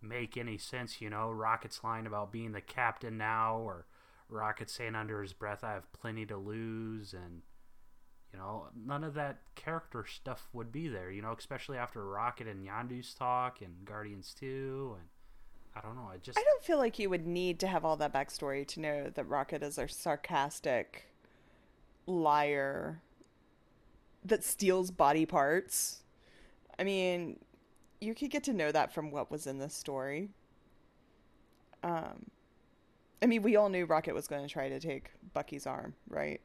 make 0.03 0.37
any 0.37 0.59
sense. 0.59 1.01
You 1.01 1.09
know, 1.09 1.31
Rocket's 1.31 1.83
lying 1.83 2.07
about 2.07 2.31
being 2.31 2.53
the 2.53 2.61
captain 2.61 3.17
now, 3.17 3.57
or 3.57 3.87
Rocket 4.29 4.69
saying 4.69 4.95
under 4.95 5.23
his 5.23 5.33
breath, 5.33 5.65
"I 5.65 5.73
have 5.73 5.91
plenty 5.95 6.27
to 6.27 6.37
lose," 6.37 7.15
and 7.15 7.41
you 8.35 8.39
know, 8.39 8.69
none 8.77 9.03
of 9.03 9.15
that 9.15 9.39
character 9.55 10.05
stuff 10.05 10.51
would 10.53 10.71
be 10.71 10.89
there. 10.89 11.11
You 11.11 11.23
know, 11.23 11.33
especially 11.33 11.79
after 11.79 12.05
Rocket 12.07 12.47
and 12.47 12.63
Yondu's 12.63 13.15
talk 13.15 13.63
and 13.63 13.87
Guardians 13.87 14.35
Two, 14.35 14.99
and 14.99 15.09
I 15.75 15.81
don't 15.81 15.97
know. 15.97 16.11
I 16.13 16.19
just 16.19 16.39
I 16.39 16.43
don't 16.43 16.65
feel 16.65 16.77
like 16.77 16.99
you 16.99 17.09
would 17.09 17.27
need 17.27 17.59
to 17.61 17.67
have 17.67 17.83
all 17.87 17.97
that 17.97 18.13
backstory 18.13 18.69
to 18.69 18.81
know 18.81 19.09
that 19.09 19.27
Rocket 19.27 19.63
is 19.63 19.79
a 19.79 19.89
sarcastic 19.89 21.07
liar 22.05 23.01
that 24.25 24.45
steals 24.45 24.91
body 24.91 25.27
parts. 25.27 26.03
I 26.79 26.85
mean, 26.85 27.39
you 28.01 28.15
could 28.15 28.31
get 28.31 28.45
to 28.45 28.53
know 28.53 28.73
that 28.73 28.93
from 28.93 29.11
what 29.11 29.31
was 29.31 29.47
in 29.47 29.59
this 29.59 29.75
story. 29.75 30.31
Um, 31.83 32.27
I 33.23 33.27
mean, 33.27 33.43
we 33.43 33.57
all 33.57 33.69
knew 33.69 33.85
Rocket 33.85 34.15
was 34.15 34.27
going 34.27 34.43
to 34.47 34.49
try 34.53 34.69
to 34.69 34.81
take 34.81 35.11
Bucky's 35.35 35.67
arm, 35.67 35.95
right? 36.09 36.41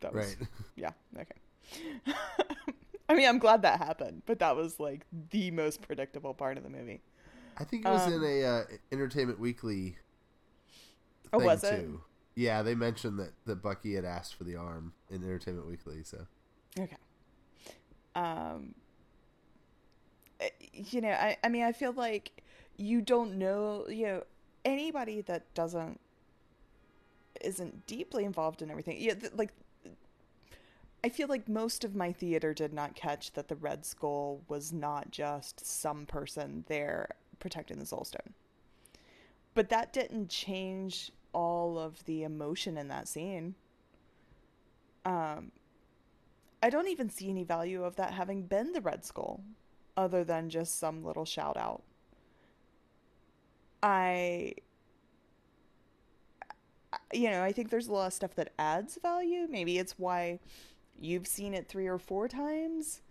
That 0.00 0.14
was, 0.14 0.36
Right. 0.38 0.48
Yeah. 0.76 0.92
Okay. 1.18 2.14
I 3.08 3.14
mean, 3.14 3.28
I'm 3.28 3.38
glad 3.38 3.62
that 3.62 3.78
happened, 3.78 4.22
but 4.26 4.38
that 4.38 4.56
was 4.56 4.80
like 4.80 5.04
the 5.30 5.50
most 5.50 5.82
predictable 5.82 6.34
part 6.34 6.56
of 6.56 6.62
the 6.64 6.70
movie. 6.70 7.02
I 7.58 7.64
think 7.64 7.84
it 7.84 7.88
was 7.88 8.06
Um, 8.06 8.14
in 8.14 8.24
a 8.24 8.44
uh, 8.44 8.64
Entertainment 8.90 9.38
Weekly. 9.38 9.96
Oh, 11.32 11.38
was 11.38 11.64
it? 11.64 11.80
Too. 11.82 12.00
Yeah, 12.34 12.62
they 12.62 12.74
mentioned 12.74 13.18
that 13.18 13.32
that 13.44 13.62
Bucky 13.62 13.94
had 13.94 14.04
asked 14.06 14.34
for 14.34 14.44
the 14.44 14.56
arm 14.56 14.94
in 15.10 15.22
Entertainment 15.22 15.66
Weekly. 15.68 16.02
So 16.02 16.26
Okay. 16.78 16.96
Um, 18.14 18.74
eh, 20.40 20.48
you 20.72 21.00
know, 21.00 21.10
I, 21.10 21.36
I 21.42 21.48
mean, 21.48 21.62
I 21.62 21.72
feel 21.72 21.92
like 21.92 22.42
you 22.76 23.00
don't 23.00 23.38
know, 23.38 23.86
you 23.88 24.06
know, 24.06 24.22
anybody 24.64 25.20
that 25.22 25.52
doesn't, 25.54 26.00
isn't 27.40 27.86
deeply 27.86 28.24
involved 28.24 28.62
in 28.62 28.70
everything. 28.70 28.96
Yeah, 29.00 29.14
th- 29.14 29.32
like, 29.34 29.52
I 31.04 31.08
feel 31.10 31.28
like 31.28 31.48
most 31.48 31.84
of 31.84 31.94
my 31.94 32.12
theater 32.12 32.52
did 32.52 32.72
not 32.72 32.96
catch 32.96 33.34
that 33.34 33.46
the 33.46 33.54
Red 33.54 33.84
Skull 33.86 34.42
was 34.48 34.72
not 34.72 35.12
just 35.12 35.64
some 35.64 36.06
person 36.06 36.64
there 36.66 37.10
protecting 37.38 37.78
the 37.78 37.86
Soul 37.86 38.04
Stone. 38.04 38.34
But 39.54 39.70
that 39.70 39.94
didn't 39.94 40.28
change 40.28 41.10
all 41.32 41.78
of 41.78 42.04
the 42.04 42.22
emotion 42.22 42.76
in 42.76 42.88
that 42.88 43.08
scene. 43.08 43.54
Um, 45.04 45.50
I 46.62 46.70
don't 46.70 46.88
even 46.88 47.10
see 47.10 47.28
any 47.28 47.44
value 47.44 47.82
of 47.82 47.96
that 47.96 48.12
having 48.12 48.42
been 48.42 48.72
the 48.72 48.80
Red 48.80 49.04
Skull, 49.04 49.42
other 49.96 50.22
than 50.22 50.48
just 50.48 50.78
some 50.78 51.04
little 51.04 51.24
shout 51.24 51.56
out. 51.56 51.82
I, 53.82 54.54
you 57.12 57.30
know, 57.30 57.42
I 57.42 57.50
think 57.52 57.70
there's 57.70 57.88
a 57.88 57.92
lot 57.92 58.06
of 58.06 58.12
stuff 58.12 58.36
that 58.36 58.52
adds 58.58 58.96
value. 59.02 59.48
Maybe 59.50 59.78
it's 59.78 59.98
why 59.98 60.38
you've 61.00 61.26
seen 61.26 61.52
it 61.52 61.68
three 61.68 61.88
or 61.88 61.98
four 61.98 62.28
times. 62.28 63.02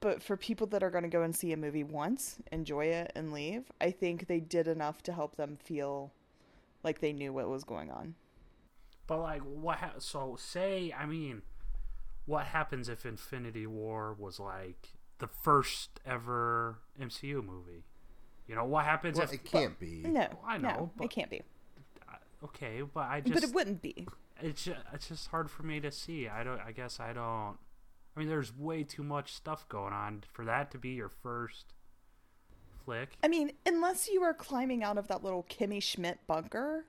But 0.00 0.22
for 0.22 0.36
people 0.36 0.66
that 0.68 0.82
are 0.82 0.90
going 0.90 1.02
to 1.02 1.08
go 1.08 1.22
and 1.22 1.34
see 1.34 1.52
a 1.52 1.56
movie 1.56 1.82
once, 1.82 2.36
enjoy 2.52 2.86
it, 2.86 3.10
and 3.16 3.32
leave, 3.32 3.72
I 3.80 3.90
think 3.90 4.26
they 4.26 4.38
did 4.38 4.68
enough 4.68 5.02
to 5.04 5.12
help 5.12 5.36
them 5.36 5.56
feel 5.56 6.12
like 6.84 7.00
they 7.00 7.12
knew 7.12 7.32
what 7.32 7.48
was 7.48 7.64
going 7.64 7.90
on. 7.90 8.14
But 9.08 9.20
like, 9.20 9.40
what? 9.40 9.78
Ha- 9.78 9.94
so 9.98 10.36
say, 10.38 10.94
I 10.96 11.06
mean, 11.06 11.42
what 12.26 12.44
happens 12.44 12.88
if 12.88 13.04
Infinity 13.04 13.66
War 13.66 14.14
was 14.16 14.38
like 14.38 14.90
the 15.18 15.26
first 15.26 15.98
ever 16.06 16.78
MCU 17.00 17.44
movie? 17.44 17.82
You 18.46 18.54
know, 18.54 18.64
what 18.64 18.84
happens 18.84 19.16
well, 19.16 19.24
if? 19.24 19.32
it 19.32 19.44
can't 19.44 19.78
be. 19.80 20.02
No, 20.06 20.28
I 20.46 20.58
know, 20.58 20.68
no, 20.68 20.90
but- 20.96 21.04
it 21.06 21.10
can't 21.10 21.30
be. 21.30 21.42
Okay, 22.44 22.82
but 22.82 23.00
I 23.00 23.20
just, 23.20 23.34
but 23.34 23.42
it 23.42 23.52
wouldn't 23.52 23.82
be. 23.82 24.06
it's 24.40 24.62
just, 24.62 24.78
it's 24.92 25.08
just 25.08 25.26
hard 25.28 25.50
for 25.50 25.64
me 25.64 25.80
to 25.80 25.90
see. 25.90 26.28
I 26.28 26.44
don't. 26.44 26.60
I 26.60 26.70
guess 26.70 27.00
I 27.00 27.12
don't. 27.12 27.56
I 28.14 28.20
mean, 28.20 28.28
there's 28.28 28.56
way 28.56 28.84
too 28.84 29.02
much 29.02 29.32
stuff 29.34 29.68
going 29.68 29.92
on 29.92 30.22
for 30.32 30.44
that 30.44 30.70
to 30.72 30.78
be 30.78 30.90
your 30.90 31.08
first 31.08 31.72
flick. 32.84 33.16
I 33.24 33.28
mean, 33.28 33.52
unless 33.66 34.08
you 34.08 34.22
are 34.22 34.34
climbing 34.34 34.84
out 34.84 34.98
of 34.98 35.08
that 35.08 35.24
little 35.24 35.46
Kimmy 35.50 35.82
Schmidt 35.82 36.20
bunker, 36.28 36.84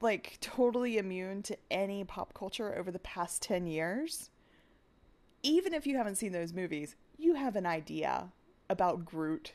like 0.00 0.38
totally 0.40 0.98
immune 0.98 1.42
to 1.44 1.56
any 1.70 2.04
pop 2.04 2.34
culture 2.34 2.74
over 2.76 2.90
the 2.90 2.98
past 2.98 3.42
10 3.42 3.66
years, 3.66 4.30
even 5.42 5.74
if 5.74 5.86
you 5.86 5.96
haven't 5.96 6.16
seen 6.16 6.32
those 6.32 6.52
movies, 6.52 6.96
you 7.18 7.34
have 7.34 7.56
an 7.56 7.66
idea 7.66 8.32
about 8.68 9.04
Groot, 9.04 9.52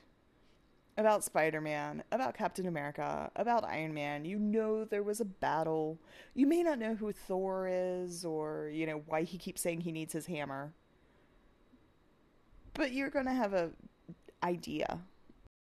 about 0.97 1.23
Spider 1.23 1.61
Man, 1.61 2.03
about 2.11 2.37
Captain 2.37 2.67
America, 2.67 3.31
about 3.35 3.63
Iron 3.63 3.93
Man. 3.93 4.25
You 4.25 4.37
know 4.37 4.85
there 4.85 5.03
was 5.03 5.19
a 5.19 5.25
battle. 5.25 5.99
You 6.33 6.47
may 6.47 6.63
not 6.63 6.79
know 6.79 6.95
who 6.95 7.11
Thor 7.11 7.67
is 7.69 8.25
or, 8.25 8.69
you 8.73 8.85
know, 8.85 9.01
why 9.07 9.23
he 9.23 9.37
keeps 9.37 9.61
saying 9.61 9.81
he 9.81 9.91
needs 9.91 10.13
his 10.13 10.25
hammer. 10.25 10.73
But 12.73 12.91
you're 12.93 13.09
going 13.09 13.25
to 13.25 13.33
have 13.33 13.53
a 13.53 13.71
idea. 14.43 14.99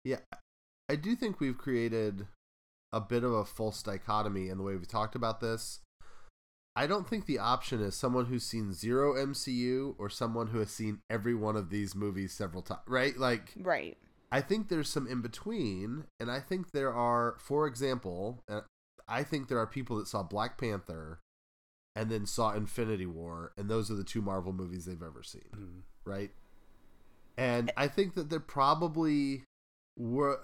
Yeah, 0.03 0.19
I 0.89 0.95
do 0.95 1.15
think 1.15 1.39
we've 1.39 1.57
created 1.57 2.27
a 2.91 2.99
bit 3.01 3.23
of 3.23 3.31
a 3.33 3.45
false 3.45 3.83
dichotomy 3.83 4.49
in 4.49 4.57
the 4.57 4.63
way 4.63 4.73
we've 4.75 4.87
talked 4.87 5.15
about 5.15 5.39
this. 5.41 5.79
I 6.75 6.87
don't 6.87 7.07
think 7.09 7.25
the 7.25 7.39
option 7.39 7.81
is 7.81 7.95
someone 7.95 8.25
who's 8.27 8.43
seen 8.45 8.71
zero 8.73 9.13
MCU 9.15 9.95
or 9.97 10.09
someone 10.09 10.47
who 10.47 10.59
has 10.59 10.71
seen 10.71 10.99
every 11.09 11.35
one 11.35 11.55
of 11.55 11.69
these 11.69 11.93
movies 11.95 12.31
several 12.33 12.61
times, 12.61 12.81
right? 12.87 13.17
Like, 13.17 13.53
Right. 13.57 13.97
I 14.31 14.41
think 14.41 14.69
there's 14.69 14.87
some 14.89 15.07
in 15.07 15.21
between, 15.21 16.05
and 16.19 16.29
I 16.31 16.39
think 16.39 16.71
there 16.71 16.93
are, 16.93 17.35
for 17.39 17.65
example, 17.67 18.43
uh, 18.47 18.61
I 19.07 19.23
think 19.23 19.47
there 19.49 19.57
are 19.57 19.65
people 19.67 19.97
that 19.97 20.07
saw 20.07 20.21
Black 20.23 20.57
Panther 20.59 21.19
and 21.95 22.09
then 22.11 22.25
saw 22.27 22.51
Infinity 22.53 23.07
War, 23.07 23.51
and 23.57 23.69
those 23.69 23.89
are 23.89 23.95
the 23.95 24.03
two 24.03 24.21
Marvel 24.21 24.53
movies 24.53 24.85
they've 24.85 25.01
ever 25.03 25.23
seen 25.23 25.49
Mm. 25.53 25.81
right? 26.05 26.31
And 27.37 27.71
I 27.75 27.87
think 27.87 28.13
that 28.15 28.29
they're 28.29 28.39
probably 28.39 29.43
were. 29.97 30.41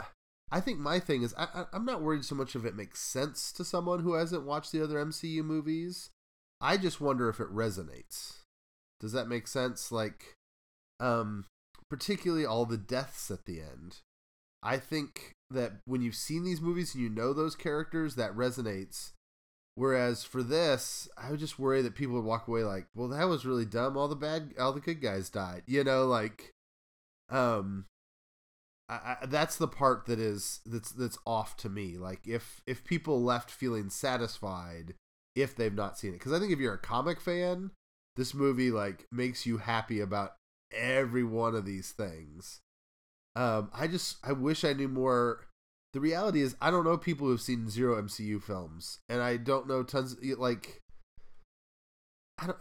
I 0.52 0.60
think 0.60 0.80
my 0.80 1.00
thing 1.00 1.24
is 1.24 1.34
I, 1.38 1.66
I'm 1.74 1.86
not 1.86 2.02
worried 2.02 2.26
so 2.26 2.36
much 2.36 2.56
if 2.56 2.66
it 2.66 2.76
makes 2.76 3.02
sense 3.02 3.52
to 3.54 3.66
someone 3.66 4.00
who 4.00 4.14
hasn't 4.14 4.46
watched 4.46 4.72
the 4.72 4.84
other 4.84 5.04
MCU 5.04 5.44
movies. 5.44 6.12
I 6.62 6.78
just 6.78 7.02
wonder 7.02 7.30
if 7.30 7.40
it 7.40 7.54
resonates. 7.54 8.38
Does 9.00 9.12
that 9.12 9.28
make 9.28 9.48
sense? 9.48 9.92
Like, 9.92 10.36
um, 11.00 11.46
particularly 11.90 12.46
all 12.46 12.66
the 12.66 12.78
deaths 12.78 13.30
at 13.30 13.46
the 13.46 13.60
end. 13.60 13.98
I 14.64 14.78
think 14.78 15.34
that 15.50 15.74
when 15.86 16.02
you've 16.02 16.16
seen 16.16 16.44
these 16.44 16.62
movies 16.62 16.96
and 16.96 17.04
you 17.04 17.10
know 17.10 17.34
those 17.34 17.56
characters, 17.56 18.16
that 18.16 18.36
resonates. 18.36 19.12
Whereas 19.76 20.24
for 20.24 20.42
this, 20.42 21.10
I 21.18 21.32
would 21.32 21.40
just 21.40 21.60
worry 21.60 21.82
that 21.82 21.96
people 21.96 22.16
would 22.16 22.24
walk 22.24 22.48
away 22.48 22.64
like, 22.64 22.88
"Well, 22.96 23.10
that 23.10 23.26
was 23.26 23.46
really 23.46 23.66
dumb. 23.66 23.98
All 23.98 24.08
the 24.08 24.16
bad, 24.16 24.54
all 24.58 24.72
the 24.72 24.80
good 24.80 25.02
guys 25.02 25.30
died." 25.30 25.64
You 25.68 25.84
know, 25.84 26.06
like, 26.08 26.54
um, 27.30 27.86
I, 28.88 29.18
I, 29.22 29.26
that's 29.26 29.58
the 29.58 29.68
part 29.68 30.06
that 30.06 30.20
is 30.20 30.60
that's 30.66 30.92
that's 30.92 31.18
off 31.26 31.58
to 31.58 31.70
me. 31.70 31.98
Like, 31.98 32.28
if 32.28 32.62
if 32.68 32.84
people 32.84 33.22
left 33.24 33.50
feeling 33.50 33.90
satisfied 33.90 34.94
if 35.36 35.56
they've 35.56 35.74
not 35.74 35.98
seen 35.98 36.12
it, 36.12 36.20
because 36.20 36.34
I 36.34 36.40
think 36.40 36.52
if 36.52 36.60
you're 36.60 36.74
a 36.74 36.80
comic 36.80 37.20
fan, 37.20 37.72
this 38.16 38.34
movie 38.34 38.72
like 38.72 39.08
makes 39.12 39.46
you 39.46 39.58
happy 39.58 40.00
about 40.00 40.36
every 40.72 41.24
one 41.24 41.56
of 41.56 41.66
these 41.66 41.92
things. 41.92 42.62
Um, 43.36 43.70
I 43.74 43.88
just 43.88 44.18
I 44.24 44.32
wish 44.32 44.64
I 44.64 44.74
knew 44.74 44.88
more. 44.88 45.46
The 45.94 46.00
reality 46.00 46.42
is 46.42 46.56
I 46.62 46.72
don't 46.72 46.84
know 46.84 46.98
people 46.98 47.28
who've 47.28 47.42
seen 47.42 47.70
zero 47.70 48.02
MCU 48.02 48.42
films, 48.42 49.00
and 49.10 49.22
I 49.22 49.38
don't 49.38 49.68
know 49.68 49.84
tons 49.84 50.16
like. 50.38 50.82
I 52.38 52.48
don't. 52.48 52.58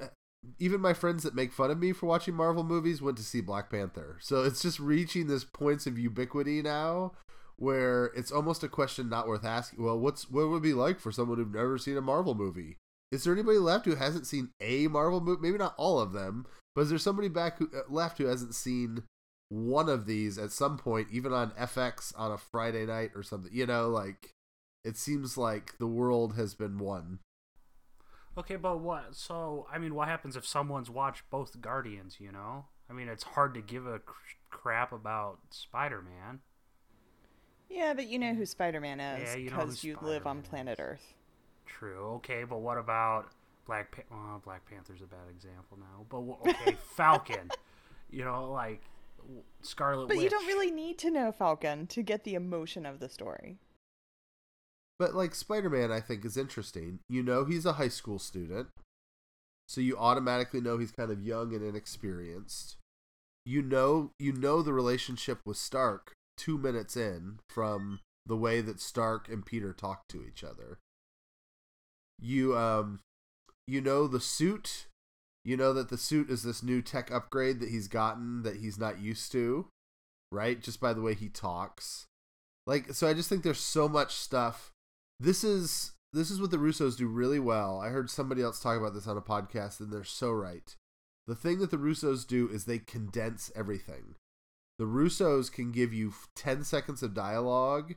Even 0.59 0.81
my 0.81 0.93
friends 0.93 1.23
that 1.23 1.35
make 1.35 1.53
fun 1.53 1.71
of 1.71 1.79
me 1.79 1.93
for 1.93 2.07
watching 2.07 2.35
Marvel 2.35 2.65
movies 2.65 3.03
went 3.03 3.17
to 3.17 3.23
see 3.23 3.41
Black 3.41 3.71
Panther, 3.71 4.19
so 4.21 4.43
it's 4.43 4.63
just 4.63 4.79
reaching 4.79 5.27
this 5.27 5.45
points 5.45 5.87
of 5.87 5.99
ubiquity 5.99 6.63
now, 6.63 7.13
where 7.57 8.07
it's 8.17 8.33
almost 8.33 8.63
a 8.63 8.69
question 8.69 9.09
not 9.09 9.27
worth 9.27 9.45
asking. 9.45 9.83
Well, 9.83 9.99
what's 9.99 10.31
what 10.31 10.49
would 10.49 10.59
it 10.59 10.63
be 10.63 10.75
like 10.75 11.01
for 11.01 11.13
someone 11.13 11.39
who've 11.39 11.55
never 11.55 11.79
seen 11.79 11.97
a 11.97 12.03
Marvel 12.03 12.35
movie? 12.35 12.77
Is 13.13 13.25
there 13.25 13.33
anybody 13.33 13.59
left 13.59 13.85
who 13.85 13.95
hasn't 13.95 14.27
seen 14.27 14.51
a 14.61 14.89
Marvel 14.89 15.21
movie? 15.21 15.41
Maybe 15.41 15.59
not 15.59 15.75
all 15.77 16.01
of 16.01 16.13
them, 16.13 16.47
but 16.75 16.83
is 16.83 16.91
there 16.91 16.99
somebody 16.99 17.29
back 17.29 17.59
who, 17.59 17.71
uh, 17.75 17.83
left 17.89 18.19
who 18.19 18.27
hasn't 18.27 18.55
seen 18.55 19.05
one 19.51 19.89
of 19.89 20.07
these 20.07 20.37
at 20.37 20.51
some 20.51 20.79
point, 20.79 21.09
even 21.13 21.33
on 21.33 21.53
FX 21.53 22.13
on 22.19 22.33
a 22.33 22.39
Friday 22.39 22.87
night 22.87 23.13
or 23.15 23.23
something? 23.23 23.53
You 23.53 23.67
know, 23.67 23.89
like 23.89 24.31
it 24.85 24.97
seems 24.97 25.39
like 25.39 25.79
the 25.79 25.87
world 25.87 26.35
has 26.35 26.55
been 26.55 26.79
won. 26.79 27.21
Okay, 28.37 28.57
but 28.57 28.81
what? 28.81 29.15
So, 29.15 29.67
I 29.73 29.79
mean, 29.79 29.95
what 29.95 30.09
happens 30.09 30.37
if 30.37 30.47
someone's 30.47 30.91
watched 30.91 31.23
both 31.31 31.61
Guardians? 31.61 32.17
You 32.19 32.33
know, 32.33 32.67
I 32.91 32.93
mean, 32.93 33.09
it's 33.09 33.23
hard 33.23 33.55
to 33.55 33.61
give 33.61 33.87
a 33.87 34.01
cr- 34.01 34.15
crap 34.51 34.93
about 34.93 35.39
Spider 35.51 36.03
Man. 36.03 36.41
Yeah, 37.71 37.95
but 37.95 38.07
you 38.07 38.19
know 38.19 38.35
who 38.35 38.45
Spider 38.47 38.81
Man 38.81 39.01
is 39.01 39.29
Yeah, 39.31 39.37
you 39.37 39.51
because 39.51 39.85
you 39.85 39.99
live 40.03 40.27
on 40.27 40.43
planet 40.43 40.79
is. 40.79 40.85
Earth. 40.85 41.15
True. 41.67 42.15
Okay, 42.17 42.45
but 42.45 42.59
what 42.61 42.77
about 42.79 43.31
Black? 43.67 43.91
Pa- 43.93 44.03
well, 44.11 44.41
Black 44.45 44.69
Panther's 44.69 45.01
a 45.01 45.07
bad 45.07 45.29
example 45.31 45.79
now. 45.79 46.05
But 46.09 46.51
okay, 46.51 46.77
Falcon. 46.97 47.51
You 48.11 48.25
know, 48.25 48.51
like 48.53 48.83
Scarlet 49.63 50.09
But 50.09 50.17
Witch. 50.17 50.25
you 50.25 50.31
don't 50.31 50.47
really 50.47 50.71
need 50.71 50.99
to 50.99 51.11
know 51.11 51.33
Falcon 51.33 51.87
to 51.89 52.03
get 52.03 52.25
the 52.25 52.35
emotion 52.35 52.85
of 52.87 53.01
the 53.01 53.09
story. 53.09 53.59
But 54.99 55.15
like 55.15 55.35
Spider 55.35 55.71
Man, 55.71 55.91
I 55.91 56.01
think 56.01 56.25
is 56.25 56.37
interesting. 56.37 57.01
You 57.09 57.23
know, 57.23 57.45
he's 57.45 57.67
a 57.67 57.75
high 57.75 57.89
school 57.89 58.19
student, 58.19 58.69
so 59.69 59.81
you 59.81 59.97
automatically 59.97 60.61
know 60.61 60.79
he's 60.79 60.93
kind 60.93 61.11
of 61.11 61.23
young 61.23 61.53
and 61.55 61.65
inexperienced. 61.65 62.77
You 63.45 63.61
know, 63.61 64.13
you 64.19 64.33
know 64.33 64.63
the 64.63 64.73
relationship 64.73 65.41
with 65.45 65.57
Stark 65.57 66.13
two 66.37 66.59
minutes 66.59 66.97
in 66.97 67.39
from 67.49 68.01
the 68.27 68.37
way 68.37 68.61
that 68.61 68.81
Stark 68.81 69.29
and 69.29 69.45
Peter 69.45 69.73
talk 69.73 70.07
to 70.09 70.25
each 70.25 70.43
other. 70.45 70.79
You 72.19 72.57
um, 72.57 73.01
you 73.67 73.81
know 73.81 74.07
the 74.07 74.21
suit. 74.21 74.87
You 75.45 75.57
know 75.57 75.73
that 75.75 75.91
the 75.91 75.99
suit 75.99 76.31
is 76.31 76.43
this 76.43 76.63
new 76.63 76.81
tech 76.81 77.11
upgrade 77.11 77.61
that 77.61 77.69
he's 77.69 77.89
gotten 77.89 78.45
that 78.45 78.57
he's 78.57 78.79
not 78.79 79.01
used 79.01 79.31
to, 79.33 79.67
right? 80.33 80.61
Just 80.61 80.81
by 80.81 80.95
the 80.95 81.03
way 81.03 81.15
he 81.15 81.29
talks. 81.29 82.07
Like, 82.67 82.95
so 82.95 83.07
I 83.07 83.13
just 83.13 83.29
think 83.29 83.43
there's 83.43 83.61
so 83.61 83.89
much 83.89 84.15
stuff 84.15 84.71
this 85.25 85.43
is 85.43 85.93
this 86.13 86.31
is 86.31 86.41
what 86.41 86.51
the 86.51 86.59
Russos 86.59 86.97
do 86.97 87.07
really 87.09 87.41
well. 87.41 87.81
I 87.81 87.89
heard 87.89 88.09
somebody 88.09 88.43
else 88.43 88.61
talk 88.61 88.79
about 88.79 88.95
this 88.95 89.09
on 89.09 89.17
a 89.17 89.23
podcast, 89.23 89.81
and 89.81 89.93
they're 89.93 90.05
so 90.05 90.31
right. 90.31 90.75
The 91.27 91.35
thing 91.35 91.59
that 91.59 91.71
the 91.71 91.79
Russos 91.79 92.27
do 92.27 92.49
is 92.49 92.65
they 92.65 92.79
condense 92.79 93.51
everything. 93.57 94.15
The 94.79 94.85
Russos 94.85 95.51
can 95.51 95.73
give 95.73 95.93
you 95.93 96.13
10 96.37 96.65
seconds 96.65 97.03
of 97.03 97.15
dialogue 97.15 97.95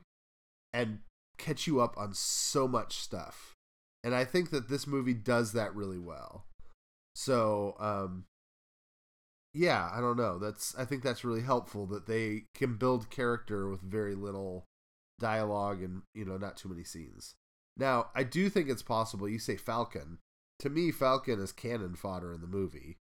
and 0.72 1.00
catch 1.36 1.66
you 1.66 1.80
up 1.80 1.96
on 1.98 2.14
so 2.14 2.66
much 2.66 2.96
stuff. 2.96 3.54
And 4.02 4.14
I 4.14 4.24
think 4.24 4.50
that 4.50 4.68
this 4.68 4.86
movie 4.86 5.14
does 5.14 5.52
that 5.52 5.74
really 5.74 5.98
well. 5.98 6.46
So, 7.14 7.76
um 7.78 8.24
yeah, 9.54 9.90
I 9.92 10.00
don't 10.00 10.16
know. 10.16 10.38
That's 10.38 10.74
I 10.76 10.84
think 10.84 11.02
that's 11.02 11.24
really 11.24 11.42
helpful 11.42 11.86
that 11.86 12.06
they 12.06 12.44
can 12.54 12.76
build 12.76 13.10
character 13.10 13.68
with 13.68 13.80
very 13.80 14.14
little 14.14 14.64
dialogue 15.18 15.82
and, 15.82 16.02
you 16.14 16.24
know, 16.24 16.36
not 16.36 16.56
too 16.56 16.68
many 16.68 16.84
scenes. 16.84 17.34
Now, 17.76 18.08
I 18.14 18.24
do 18.24 18.48
think 18.48 18.68
it's 18.68 18.82
possible 18.82 19.28
you 19.28 19.38
say 19.38 19.56
Falcon. 19.56 20.18
To 20.60 20.70
me, 20.70 20.90
Falcon 20.90 21.40
is 21.40 21.52
cannon 21.52 21.94
fodder 21.94 22.32
in 22.32 22.40
the 22.40 22.46
movie 22.48 22.98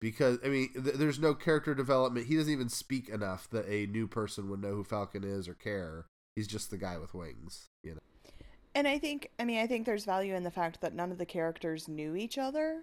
because 0.00 0.38
I 0.44 0.48
mean, 0.48 0.70
th- 0.72 0.96
there's 0.96 1.18
no 1.18 1.34
character 1.34 1.74
development. 1.74 2.26
He 2.26 2.36
doesn't 2.36 2.52
even 2.52 2.68
speak 2.68 3.08
enough 3.08 3.48
that 3.50 3.66
a 3.68 3.86
new 3.86 4.06
person 4.06 4.50
would 4.50 4.60
know 4.60 4.74
who 4.74 4.84
Falcon 4.84 5.24
is 5.24 5.48
or 5.48 5.54
care. 5.54 6.06
He's 6.36 6.46
just 6.46 6.70
the 6.70 6.78
guy 6.78 6.98
with 6.98 7.14
wings, 7.14 7.68
you 7.82 7.94
know. 7.94 8.00
And 8.74 8.86
I 8.86 8.98
think, 8.98 9.30
I 9.40 9.44
mean, 9.44 9.58
I 9.58 9.66
think 9.66 9.86
there's 9.86 10.04
value 10.04 10.34
in 10.34 10.44
the 10.44 10.50
fact 10.50 10.80
that 10.82 10.94
none 10.94 11.10
of 11.10 11.18
the 11.18 11.26
characters 11.26 11.88
knew 11.88 12.14
each 12.14 12.38
other. 12.38 12.82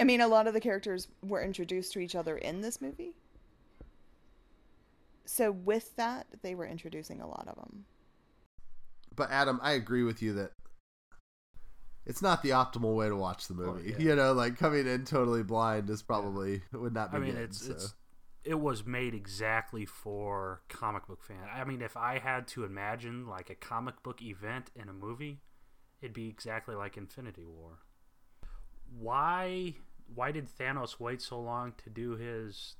I 0.00 0.04
mean, 0.04 0.20
a 0.20 0.28
lot 0.28 0.46
of 0.46 0.54
the 0.54 0.60
characters 0.60 1.08
were 1.22 1.42
introduced 1.42 1.92
to 1.92 2.00
each 2.00 2.16
other 2.16 2.36
in 2.36 2.60
this 2.60 2.80
movie. 2.80 3.12
So 5.26 5.50
with 5.50 5.94
that, 5.96 6.26
they 6.42 6.54
were 6.54 6.66
introducing 6.66 7.20
a 7.20 7.26
lot 7.26 7.46
of 7.48 7.56
them. 7.56 7.84
But 9.14 9.30
Adam, 9.30 9.60
I 9.62 9.72
agree 9.72 10.02
with 10.02 10.22
you 10.22 10.34
that 10.34 10.52
it's 12.04 12.22
not 12.22 12.42
the 12.42 12.50
optimal 12.50 12.94
way 12.94 13.08
to 13.08 13.16
watch 13.16 13.48
the 13.48 13.54
movie. 13.54 13.90
yeah. 13.90 13.98
You 13.98 14.16
know, 14.16 14.32
like 14.32 14.56
coming 14.56 14.86
in 14.86 15.04
totally 15.04 15.42
blind 15.42 15.90
is 15.90 16.02
probably 16.02 16.62
would 16.72 16.94
not 16.94 17.10
be 17.10 17.16
I 17.16 17.20
mean, 17.20 17.34
good. 17.34 17.42
it's 17.42 17.66
so. 17.66 17.72
it's 17.72 17.94
it 18.44 18.60
was 18.60 18.86
made 18.86 19.12
exactly 19.12 19.84
for 19.84 20.62
comic 20.68 21.08
book 21.08 21.24
fan. 21.24 21.48
I 21.52 21.64
mean, 21.64 21.82
if 21.82 21.96
I 21.96 22.20
had 22.20 22.46
to 22.48 22.64
imagine 22.64 23.26
like 23.26 23.50
a 23.50 23.56
comic 23.56 24.02
book 24.04 24.22
event 24.22 24.70
in 24.76 24.88
a 24.88 24.92
movie, 24.92 25.40
it'd 26.00 26.14
be 26.14 26.28
exactly 26.28 26.76
like 26.76 26.96
Infinity 26.96 27.44
War. 27.44 27.80
Why 28.96 29.74
why 30.14 30.30
did 30.30 30.46
Thanos 30.46 31.00
wait 31.00 31.20
so 31.20 31.40
long 31.40 31.74
to 31.82 31.90
do 31.90 32.12
his 32.12 32.76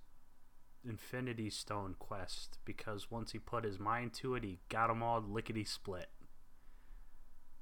Infinity 0.88 1.50
Stone 1.50 1.96
quest? 1.98 2.58
Because 2.64 3.10
once 3.10 3.32
he 3.32 3.38
put 3.38 3.64
his 3.64 3.78
mind 3.78 4.12
to 4.14 4.34
it, 4.34 4.44
he 4.44 4.58
got 4.68 4.88
them 4.88 5.02
all 5.02 5.22
lickety 5.26 5.64
split. 5.64 6.08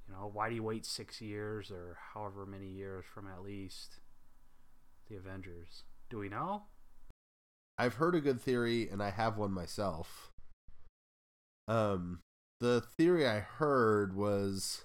You 0.07 0.15
know, 0.15 0.31
why 0.33 0.49
do 0.49 0.55
you 0.55 0.63
wait 0.63 0.85
six 0.85 1.21
years 1.21 1.71
or 1.71 1.99
however 2.13 2.45
many 2.45 2.69
years 2.69 3.05
from 3.13 3.27
at 3.27 3.43
least 3.43 4.01
the 5.09 5.17
Avengers? 5.17 5.85
Do 6.11 6.19
we 6.19 6.29
know? 6.29 6.65
I've 7.79 7.95
heard 7.95 8.15
a 8.15 8.21
good 8.21 8.41
theory, 8.41 8.89
and 8.89 9.03
I 9.03 9.11
have 9.11 9.37
one 9.37 9.51
myself. 9.51 10.29
Um, 11.67 12.21
the 12.61 12.81
theory 12.81 13.27
I 13.27 13.41
heard 13.41 14.15
was, 14.15 14.85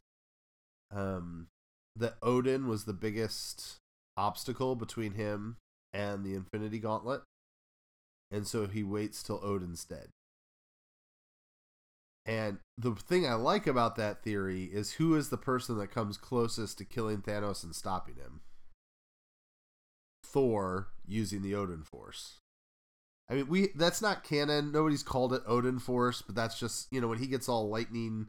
um, 0.91 1.47
that 1.95 2.15
Odin 2.23 2.67
was 2.67 2.85
the 2.85 2.93
biggest 2.93 3.75
obstacle 4.17 4.75
between 4.75 5.13
him 5.13 5.57
and 5.93 6.25
the 6.25 6.33
Infinity 6.33 6.79
Gauntlet, 6.79 7.21
and 8.31 8.47
so 8.47 8.67
he 8.67 8.83
waits 8.83 9.23
till 9.23 9.39
Odin's 9.43 9.83
dead. 9.83 10.09
And 12.25 12.59
the 12.77 12.93
thing 12.93 13.25
I 13.25 13.33
like 13.33 13.65
about 13.65 13.95
that 13.95 14.21
theory 14.21 14.65
is 14.65 14.93
who 14.93 15.15
is 15.15 15.29
the 15.29 15.37
person 15.37 15.77
that 15.79 15.91
comes 15.91 16.17
closest 16.17 16.77
to 16.77 16.85
killing 16.85 17.21
Thanos 17.21 17.63
and 17.63 17.75
stopping 17.75 18.15
him? 18.15 18.41
Thor 20.23 20.89
using 21.07 21.41
the 21.41 21.55
Odin 21.55 21.83
Force. 21.83 22.39
I 23.29 23.35
mean, 23.35 23.47
we 23.47 23.69
that's 23.75 24.01
not 24.01 24.23
canon. 24.23 24.71
Nobody's 24.71 25.03
called 25.03 25.33
it 25.33 25.41
Odin 25.47 25.79
Force, 25.79 26.21
but 26.21 26.35
that's 26.35 26.59
just 26.59 26.87
you 26.91 27.01
know 27.01 27.07
when 27.07 27.19
he 27.19 27.27
gets 27.27 27.49
all 27.49 27.69
lightning, 27.69 28.27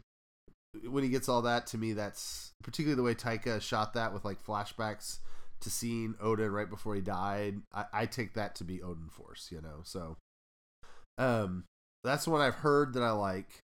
when 0.88 1.04
he 1.04 1.10
gets 1.10 1.28
all 1.28 1.42
that. 1.42 1.66
To 1.68 1.78
me, 1.78 1.92
that's 1.92 2.52
particularly 2.62 2.96
the 2.96 3.02
way 3.02 3.14
Taika 3.14 3.60
shot 3.60 3.94
that 3.94 4.14
with 4.14 4.24
like 4.24 4.44
flashbacks 4.44 5.18
to 5.60 5.70
seeing 5.70 6.14
Odin 6.20 6.50
right 6.50 6.68
before 6.68 6.94
he 6.94 7.00
died. 7.00 7.62
I, 7.72 7.84
I 7.92 8.06
take 8.06 8.34
that 8.34 8.54
to 8.56 8.64
be 8.64 8.82
Odin 8.82 9.08
Force, 9.08 9.48
you 9.50 9.60
know. 9.60 9.80
So, 9.84 10.16
um, 11.18 11.64
that's 12.02 12.26
one 12.26 12.40
I've 12.40 12.56
heard 12.56 12.94
that 12.94 13.02
I 13.02 13.10
like. 13.12 13.62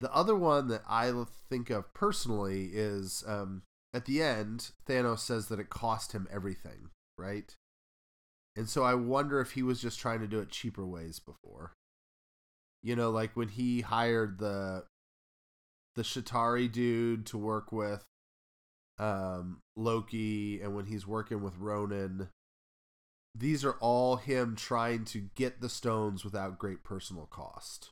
The 0.00 0.12
other 0.14 0.34
one 0.36 0.68
that 0.68 0.82
I 0.88 1.12
think 1.48 1.70
of 1.70 1.92
personally 1.94 2.70
is 2.72 3.24
um, 3.26 3.62
at 3.94 4.04
the 4.04 4.22
end, 4.22 4.72
Thanos 4.86 5.20
says 5.20 5.48
that 5.48 5.58
it 5.58 5.70
cost 5.70 6.12
him 6.12 6.28
everything, 6.30 6.90
right? 7.18 7.54
And 8.56 8.68
so 8.68 8.82
I 8.82 8.94
wonder 8.94 9.40
if 9.40 9.52
he 9.52 9.62
was 9.62 9.80
just 9.80 9.98
trying 9.98 10.20
to 10.20 10.26
do 10.26 10.40
it 10.40 10.50
cheaper 10.50 10.86
ways 10.86 11.18
before. 11.18 11.72
You 12.82 12.96
know, 12.96 13.10
like 13.10 13.36
when 13.36 13.48
he 13.48 13.82
hired 13.82 14.38
the 14.38 14.84
the 15.94 16.02
Chitauri 16.02 16.70
dude 16.70 17.24
to 17.26 17.38
work 17.38 17.72
with 17.72 18.04
um 18.98 19.60
Loki 19.76 20.60
and 20.60 20.74
when 20.74 20.86
he's 20.86 21.06
working 21.06 21.42
with 21.42 21.58
Ronan 21.58 22.28
these 23.38 23.64
are 23.64 23.76
all 23.80 24.16
him 24.16 24.56
trying 24.56 25.04
to 25.04 25.28
get 25.34 25.60
the 25.60 25.68
stones 25.68 26.24
without 26.24 26.58
great 26.58 26.82
personal 26.82 27.26
cost. 27.26 27.90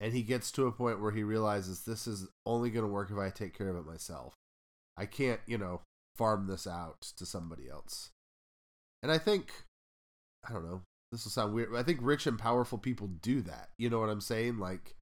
And 0.00 0.12
he 0.12 0.22
gets 0.22 0.50
to 0.52 0.66
a 0.66 0.72
point 0.72 1.00
where 1.00 1.12
he 1.12 1.22
realizes 1.22 1.82
this 1.82 2.06
is 2.06 2.28
only 2.46 2.70
going 2.70 2.84
to 2.84 2.90
work 2.90 3.10
if 3.10 3.18
I 3.18 3.30
take 3.30 3.56
care 3.56 3.68
of 3.68 3.76
it 3.76 3.86
myself. 3.86 4.34
I 4.96 5.06
can't, 5.06 5.40
you 5.46 5.58
know, 5.58 5.82
farm 6.16 6.46
this 6.46 6.66
out 6.66 7.00
to 7.16 7.26
somebody 7.26 7.68
else. 7.68 8.10
And 9.02 9.12
I 9.12 9.18
think 9.18 9.52
I 10.48 10.52
don't 10.52 10.64
know. 10.64 10.82
This 11.12 11.24
will 11.24 11.30
sound 11.30 11.54
weird. 11.54 11.74
I 11.74 11.82
think 11.82 12.00
rich 12.02 12.26
and 12.26 12.38
powerful 12.38 12.78
people 12.78 13.06
do 13.06 13.40
that. 13.42 13.68
You 13.78 13.88
know 13.88 14.00
what 14.00 14.08
I'm 14.08 14.20
saying? 14.20 14.58
Like, 14.58 14.94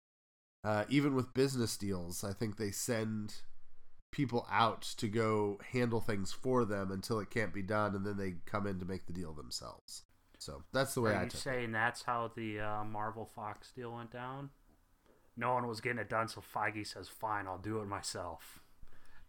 uh, 0.65 0.85
even 0.89 1.15
with 1.15 1.35
business 1.35 1.77
deals, 1.77 2.23
I 2.23 2.33
think 2.33 2.57
they 2.57 2.71
send 2.71 3.37
people 4.13 4.47
out 4.51 4.83
to 4.99 5.09
go 5.09 5.59
handle 5.73 6.01
things 6.01 6.31
for 6.33 6.65
them 6.65 6.93
until 6.93 7.19
it 7.19 7.31
can't 7.31 7.53
be 7.53 7.63
done, 7.63 7.97
and 7.97 8.07
then 8.07 8.17
they 8.17 8.35
come 8.47 8.67
in 8.67 8.79
to 8.79 8.85
make 8.85 9.07
the 9.07 9.13
deal 9.13 9.33
themselves. 9.33 10.03
So 10.39 10.63
that's 10.73 10.95
the 10.95 11.01
way 11.01 11.13
Are 11.13 11.17
I 11.17 11.25
you 11.25 11.31
took 11.31 11.41
it. 11.41 11.43
saying 11.43 11.73
that's 11.73 12.03
how 12.03 12.31
the 12.37 12.61
uh, 12.61 12.85
Marvel 12.85 13.27
Fox 13.27 13.73
deal 13.73 13.93
went 13.95 14.13
down? 14.13 14.51
No 15.37 15.55
one 15.55 15.67
was 15.67 15.81
getting 15.81 15.99
it 15.99 16.09
done, 16.11 16.29
so 16.29 16.41
Feige 16.43 16.87
says, 16.87 17.09
"Fine, 17.09 17.47
I'll 17.47 17.59
do 17.59 17.81
it 17.81 17.87
myself." 17.87 18.61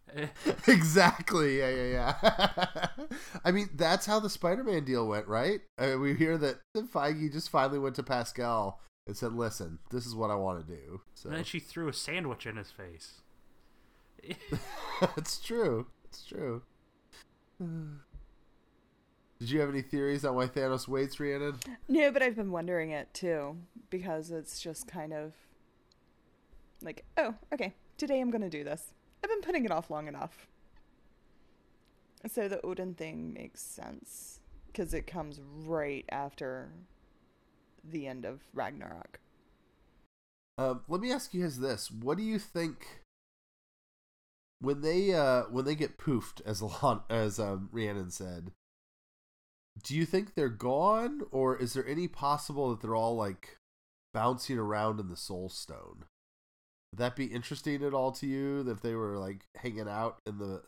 exactly. 0.68 1.58
Yeah, 1.58 1.70
yeah, 1.70 2.12
yeah. 2.22 2.86
I 3.44 3.50
mean, 3.52 3.70
that's 3.74 4.06
how 4.06 4.20
the 4.20 4.28
Spider-Man 4.28 4.84
deal 4.84 5.06
went, 5.08 5.26
right? 5.28 5.60
Uh, 5.78 5.96
we 5.98 6.14
hear 6.14 6.36
that 6.38 6.58
Feige 6.76 7.32
just 7.32 7.48
finally 7.48 7.78
went 7.78 7.96
to 7.96 8.02
Pascal 8.02 8.80
and 9.06 9.16
said, 9.16 9.32
"Listen, 9.32 9.78
this 9.90 10.04
is 10.06 10.14
what 10.14 10.30
I 10.30 10.34
want 10.34 10.66
to 10.66 10.74
do." 10.74 11.00
So 11.14 11.28
And 11.28 11.38
then 11.38 11.44
she 11.44 11.58
threw 11.60 11.88
a 11.88 11.92
sandwich 11.92 12.46
in 12.46 12.56
his 12.56 12.70
face. 12.70 13.22
It's 15.16 15.38
true. 15.40 15.86
It's 16.04 16.24
true. 16.24 16.62
Did 19.40 19.50
you 19.50 19.60
have 19.60 19.68
any 19.68 19.82
theories 19.82 20.24
on 20.24 20.36
why 20.36 20.46
Thanos 20.46 20.88
waits, 20.88 21.18
Rhiannon? 21.18 21.56
No, 21.88 22.10
but 22.10 22.22
I've 22.22 22.36
been 22.36 22.50
wondering 22.52 22.90
it 22.90 23.12
too 23.12 23.56
because 23.90 24.30
it's 24.30 24.60
just 24.60 24.86
kind 24.86 25.12
of 25.12 25.34
like, 26.82 27.04
oh, 27.18 27.34
okay, 27.52 27.74
today 27.98 28.20
I'm 28.20 28.30
going 28.30 28.42
to 28.42 28.50
do 28.50 28.64
this. 28.64 28.92
I've 29.22 29.30
been 29.30 29.40
putting 29.40 29.64
it 29.64 29.70
off 29.70 29.90
long 29.90 30.06
enough. 30.06 30.46
So 32.32 32.48
the 32.48 32.64
Odin 32.64 32.94
thing 32.94 33.34
makes 33.34 33.60
sense 33.60 34.40
because 34.66 34.94
it 34.94 35.06
comes 35.06 35.40
right 35.66 36.04
after 36.10 36.70
the 37.82 38.06
end 38.06 38.24
of 38.24 38.40
Ragnarok. 38.54 39.20
Um, 40.56 40.82
let 40.88 41.00
me 41.00 41.12
ask 41.12 41.34
you 41.34 41.42
guys 41.42 41.58
this: 41.58 41.90
What 41.90 42.16
do 42.16 42.22
you 42.22 42.38
think 42.38 43.02
when 44.64 44.80
they 44.80 45.14
uh, 45.14 45.44
when 45.44 45.64
they 45.64 45.74
get 45.74 45.98
poofed, 45.98 46.40
as 46.44 46.60
Alon, 46.82 47.00
as 47.08 47.38
um, 47.38 47.68
Rhiannon 47.72 48.10
said? 48.10 48.52
Do 49.82 49.96
you 49.96 50.06
think 50.06 50.34
they're 50.34 50.48
gone, 50.48 51.22
or 51.32 51.56
is 51.56 51.72
there 51.72 51.86
any 51.86 52.06
possible 52.06 52.70
that 52.70 52.80
they're 52.80 52.94
all 52.94 53.16
like 53.16 53.58
bouncing 54.12 54.58
around 54.58 55.00
in 55.00 55.08
the 55.08 55.16
Soul 55.16 55.48
Stone? 55.48 56.04
Would 56.92 56.98
that 56.98 57.16
be 57.16 57.26
interesting 57.26 57.82
at 57.82 57.92
all 57.92 58.12
to 58.12 58.26
you? 58.26 58.64
If 58.70 58.80
they 58.80 58.94
were 58.94 59.18
like 59.18 59.46
hanging 59.56 59.88
out 59.88 60.18
in 60.26 60.38
the 60.38 60.62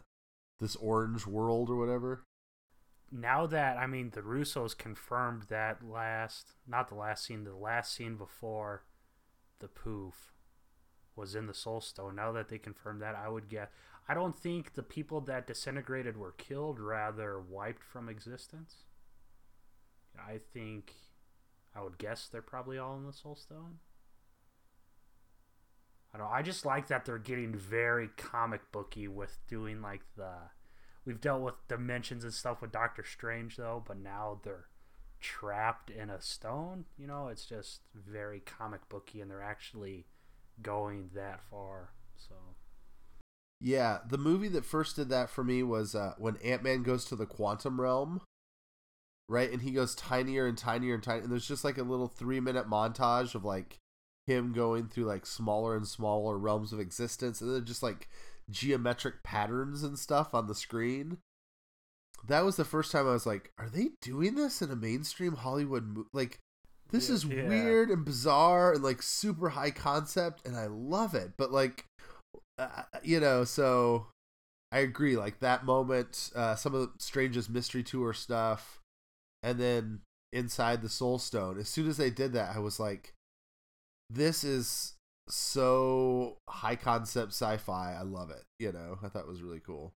this 0.59 0.77
orange 0.77 1.27
world 1.27 1.70
or 1.70 1.77
whatever? 1.77 2.24
now 3.10 3.47
that 3.47 3.77
I 3.77 3.86
mean 3.86 4.10
the 4.10 4.23
Russos 4.23 4.77
confirmed 4.77 5.44
that 5.48 5.86
last, 5.86 6.55
not 6.66 6.89
the 6.89 6.94
last 6.94 7.24
scene, 7.24 7.44
the 7.44 7.55
last 7.55 7.94
scene 7.94 8.16
before 8.16 8.85
the 9.60 9.68
poof 9.68 10.32
was 11.16 11.34
in 11.34 11.47
the 11.47 11.55
Soul 11.55 11.80
Stone. 11.80 12.16
Now 12.16 12.32
that 12.32 12.48
they 12.48 12.59
confirmed 12.59 13.02
that, 13.02 13.14
I 13.14 13.28
would 13.28 13.48
guess. 13.48 13.68
I 14.09 14.14
don't 14.14 14.38
think 14.38 14.74
the 14.74 14.82
people 14.82 15.20
that 15.22 15.47
disintegrated 15.47 16.16
were 16.16 16.32
killed, 16.32 16.78
rather 16.78 17.40
wiped 17.40 17.82
from 17.82 18.09
existence. 18.09 18.84
I 20.18 20.38
think, 20.52 20.93
I 21.74 21.82
would 21.82 21.98
guess 21.98 22.28
they're 22.28 22.43
probably 22.43 22.78
all 22.78 22.97
in 22.97 23.06
the 23.06 23.12
Soul 23.12 23.34
Stone. 23.34 23.78
I 26.14 26.18
don't. 26.18 26.30
I 26.32 26.43
just 26.43 26.64
like 26.64 26.86
that 26.88 27.05
they're 27.05 27.18
getting 27.18 27.55
very 27.55 28.09
comic 28.16 28.60
booky 28.72 29.09
with 29.09 29.38
doing 29.48 29.82
like 29.82 30.02
the. 30.16 30.32
We've 31.05 31.20
dealt 31.20 31.43
with 31.43 31.55
dimensions 31.68 32.24
and 32.24 32.32
stuff 32.32 32.62
with 32.62 32.72
Doctor 32.72 33.05
Strange 33.05 33.56
though, 33.56 33.84
but 33.86 33.98
now 33.98 34.40
they're 34.43 34.66
trapped 35.20 35.90
in 35.90 36.10
a 36.10 36.20
stone. 36.20 36.84
You 36.97 37.06
know, 37.06 37.28
it's 37.28 37.44
just 37.44 37.80
very 37.94 38.40
comic 38.40 38.88
booky, 38.88 39.20
and 39.20 39.30
they're 39.30 39.43
actually 39.43 40.06
going 40.62 41.11
that 41.15 41.41
far. 41.51 41.91
So. 42.16 42.35
Yeah, 43.61 43.99
the 44.09 44.19
movie 44.19 44.49
that 44.49 44.65
first 44.65 44.97
did 44.97 45.09
that 45.09 45.31
for 45.31 45.43
me 45.43 45.62
was 45.62 45.95
uh, 45.95 46.15
when 46.19 46.37
Ant 46.45 46.62
Man 46.62 46.83
goes 46.83 47.05
to 47.07 47.16
the 47.16 47.27
quantum 47.27 47.81
realm, 47.81 48.20
right? 49.28 49.51
And 49.51 49.62
he 49.62 49.70
goes 49.70 49.95
tinier 49.95 50.47
and 50.47 50.59
tinier 50.59 50.95
and 50.95 51.03
tinier. 51.03 51.23
And 51.23 51.33
there's 51.33 51.49
just 51.49 51.65
like 51.65 51.78
a 51.78 51.83
little 51.83 52.09
three 52.09 52.41
minute 52.41 52.69
montage 52.69 53.35
of 53.35 53.45
like 53.45 53.78
him 54.27 54.53
going 54.53 54.89
through 54.89 55.05
like 55.05 55.24
smaller 55.24 55.77
and 55.77 55.87
smaller 55.87 56.37
realms 56.37 56.73
of 56.73 56.81
existence, 56.81 57.41
and 57.41 57.55
then 57.55 57.65
just 57.65 57.83
like 57.83 58.09
geometric 58.51 59.23
patterns 59.23 59.83
and 59.83 59.99
stuff 59.99 60.35
on 60.35 60.47
the 60.47 60.55
screen. 60.55 61.19
That 62.27 62.45
was 62.45 62.57
the 62.57 62.65
first 62.65 62.93
time 62.93 63.07
I 63.07 63.12
was 63.12 63.27
like, 63.27 63.53
"Are 63.59 63.69
they 63.69 63.91
doing 64.01 64.35
this 64.35 64.61
in 64.61 64.70
a 64.70 64.77
mainstream 64.77 65.35
Hollywood 65.35 65.85
movie?" 65.85 66.09
Like, 66.12 66.41
this 66.91 67.11
is 67.11 67.25
yeah. 67.25 67.49
weird 67.49 67.91
and 67.91 68.05
bizarre 68.05 68.73
and 68.73 68.83
like 68.83 69.03
super 69.03 69.51
high 69.51 69.71
concept, 69.71 70.47
and 70.47 70.57
I 70.57 70.67
love 70.67 71.15
it. 71.15 71.33
But 71.37 71.53
like, 71.53 71.85
uh, 72.59 72.83
you 73.03 73.21
know, 73.21 73.45
so 73.45 74.07
I 74.73 74.81
agree. 74.81 75.17
Like 75.17 75.41
that 75.41 75.65
moment, 75.65 76.31
uh, 76.35 76.55
some 76.55 76.75
of 76.75 76.81
the 76.81 76.93
strangest 76.99 77.51
mystery 77.51 77.83
tour 77.83 78.13
stuff, 78.13 78.81
and 79.43 79.59
then 79.59 80.01
inside 80.33 80.83
the 80.83 80.89
Soul 80.89 81.19
Stone. 81.19 81.59
As 81.59 81.69
soon 81.69 81.89
as 81.89 81.97
they 81.97 82.11
did 82.11 82.33
that, 82.35 82.55
I 82.55 82.59
was 82.59 82.79
like, 82.79 83.15
"This 84.11 84.45
is 84.45 84.95
so 85.29 86.39
high 86.49 86.77
concept 86.77 87.33
sci-fi. 87.33 87.95
I 87.95 88.03
love 88.03 88.31
it." 88.31 88.45
You 88.59 88.73
know, 88.73 88.99
I 89.03 89.09
thought 89.09 89.23
it 89.23 89.29
was 89.29 89.43
really 89.43 89.61
cool. 89.61 89.93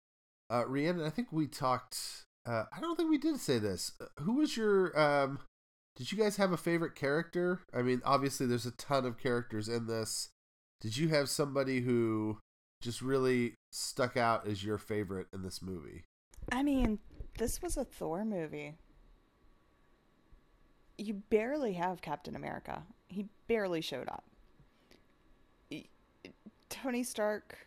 Uh, 0.50 0.66
Rhiannon, 0.68 1.06
I 1.06 1.12
think 1.12 1.28
we 1.32 1.46
talked. 1.46 2.26
Uh, 2.48 2.64
I 2.76 2.80
don't 2.80 2.96
think 2.96 3.12
we 3.12 3.20
did 3.20 3.40
say 3.40 3.60
this. 3.60 3.92
Uh, 4.02 4.06
Who 4.22 4.34
was 4.34 4.58
your? 4.58 5.00
Um, 5.00 5.40
did 6.00 6.14
you 6.14 6.18
guys 6.18 6.38
have 6.38 6.54
a 6.54 6.58
favorite 6.58 6.96
character? 6.96 7.60
I 7.74 7.82
mean, 7.82 8.02
obviously, 8.06 8.46
there's 8.48 8.66
a 8.66 8.72
ton 8.72 9.06
of 9.06 9.18
characters 9.18 9.68
in 9.68 9.86
this. 9.86 10.30
Did 10.80 10.96
you 10.96 11.10
have 11.10 11.28
somebody 11.28 11.82
who 11.82 12.40
just 12.82 13.02
really 13.02 13.56
stuck 13.70 14.16
out 14.16 14.48
as 14.48 14.64
your 14.64 14.78
favorite 14.78 15.28
in 15.34 15.44
this 15.44 15.62
movie? 15.62 16.06
I 16.54 16.64
mean, 16.64 17.00
this 17.38 17.62
was 17.62 17.76
a 17.76 17.84
Thor 17.84 18.24
movie. 18.24 18.76
You 20.98 21.16
barely 21.16 21.74
have 21.74 22.02
Captain 22.02 22.38
America. 22.38 22.84
He 23.10 23.28
barely 23.50 23.82
showed 23.82 24.08
up. 24.08 24.24
Tony 26.70 27.04
Stark 27.04 27.58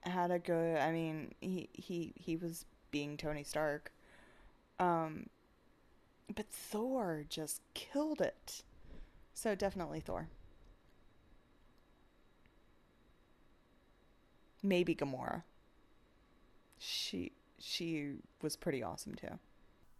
had 0.00 0.30
a 0.30 0.38
good. 0.38 0.78
I 0.78 0.90
mean, 0.90 1.34
he 1.42 1.68
he 1.74 2.14
he 2.16 2.36
was 2.36 2.64
being 2.90 3.18
Tony 3.18 3.42
Stark. 3.42 3.92
Um, 4.80 5.26
but 6.34 6.46
Thor 6.50 7.24
just 7.28 7.60
killed 7.74 8.20
it. 8.20 8.62
So 9.34 9.54
definitely 9.54 10.00
Thor. 10.00 10.28
Maybe 14.62 14.94
Gamora. 14.94 15.42
She 16.78 17.32
she 17.58 18.14
was 18.40 18.56
pretty 18.56 18.82
awesome 18.82 19.14
too. 19.14 19.38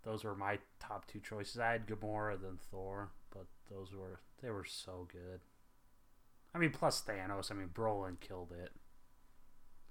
Those 0.05 0.25
were 0.25 0.35
my 0.35 0.59
top 0.81 1.07
two 1.07 1.21
choices. 1.21 1.59
I 1.59 1.73
had 1.73 1.87
Gamora 1.87 2.41
then 2.41 2.59
Thor, 2.71 3.11
but 3.31 3.47
those 3.71 3.95
were 3.95 4.21
they 4.43 4.51
were 4.51 4.65
so 4.65 5.09
good. 5.11 5.41
I 6.55 6.59
mean, 6.59 6.71
plus 6.71 7.03
Thanos. 7.03 7.51
I 7.51 7.55
mean, 7.55 7.71
Brolin 7.73 8.21
killed 8.21 8.53
it. 8.53 8.73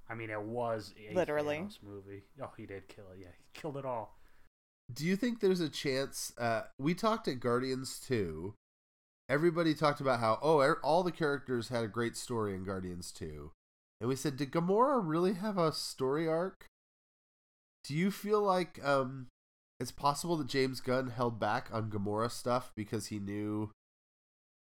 I 0.09 0.13
mean, 0.13 0.29
it 0.29 0.41
was 0.41 0.93
a 1.09 1.13
Literally. 1.13 1.57
Thanos 1.57 1.79
movie. 1.81 2.23
Oh, 2.41 2.51
he 2.57 2.65
did 2.65 2.87
kill 2.87 3.05
it. 3.13 3.19
Yeah, 3.19 3.27
he 3.37 3.59
killed 3.59 3.77
it 3.77 3.85
all. 3.85 4.17
Do 4.91 5.05
you 5.05 5.15
think 5.15 5.39
there's 5.39 5.61
a 5.61 5.69
chance? 5.69 6.33
Uh, 6.37 6.63
we 6.79 6.93
talked 6.93 7.27
at 7.27 7.39
Guardians 7.39 7.99
2. 8.07 8.53
Everybody 9.29 9.73
talked 9.73 10.01
about 10.01 10.19
how, 10.19 10.39
oh, 10.41 10.59
er- 10.59 10.81
all 10.83 11.03
the 11.03 11.11
characters 11.11 11.69
had 11.69 11.83
a 11.83 11.87
great 11.87 12.17
story 12.17 12.53
in 12.53 12.65
Guardians 12.65 13.11
2. 13.11 13.51
And 13.99 14.09
we 14.09 14.15
said, 14.15 14.35
did 14.35 14.51
Gamora 14.51 14.99
really 15.03 15.33
have 15.33 15.57
a 15.57 15.71
story 15.71 16.27
arc? 16.27 16.65
Do 17.83 17.95
you 17.95 18.11
feel 18.11 18.41
like 18.41 18.83
um, 18.83 19.27
it's 19.79 19.91
possible 19.91 20.37
that 20.37 20.47
James 20.47 20.81
Gunn 20.81 21.09
held 21.09 21.39
back 21.39 21.69
on 21.71 21.89
Gamora 21.89 22.29
stuff 22.29 22.71
because 22.75 23.07
he 23.07 23.19
knew 23.19 23.71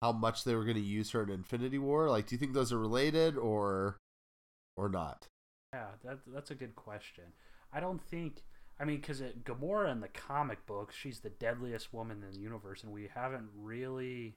how 0.02 0.12
much 0.12 0.44
they 0.44 0.56
were 0.56 0.64
going 0.64 0.76
to 0.76 0.82
use 0.82 1.12
her 1.12 1.24
in 1.24 1.30
Infinity 1.30 1.78
War? 1.78 2.10
Like, 2.10 2.28
do 2.28 2.36
you 2.36 2.40
think 2.40 2.54
those 2.54 2.74
are 2.74 2.80
related 2.80 3.38
or 3.38 3.98
or 4.76 4.90
not? 4.90 5.28
Yeah, 5.74 5.88
that 6.04 6.20
that's 6.28 6.52
a 6.52 6.56
good 6.56 6.76
question. 6.76 7.26
I 7.72 7.80
don't 7.80 8.02
think. 8.02 8.44
I 8.80 8.86
mean, 8.86 8.98
because 8.98 9.22
Gamora 9.44 9.92
in 9.92 10.02
the 10.02 10.08
comic 10.08 10.66
books, 10.66 10.96
she's 10.96 11.20
the 11.20 11.30
deadliest 11.32 11.94
woman 11.94 12.24
in 12.24 12.32
the 12.32 12.40
universe, 12.40 12.84
and 12.84 12.92
we 12.92 13.10
haven't 13.14 13.50
really 13.56 14.36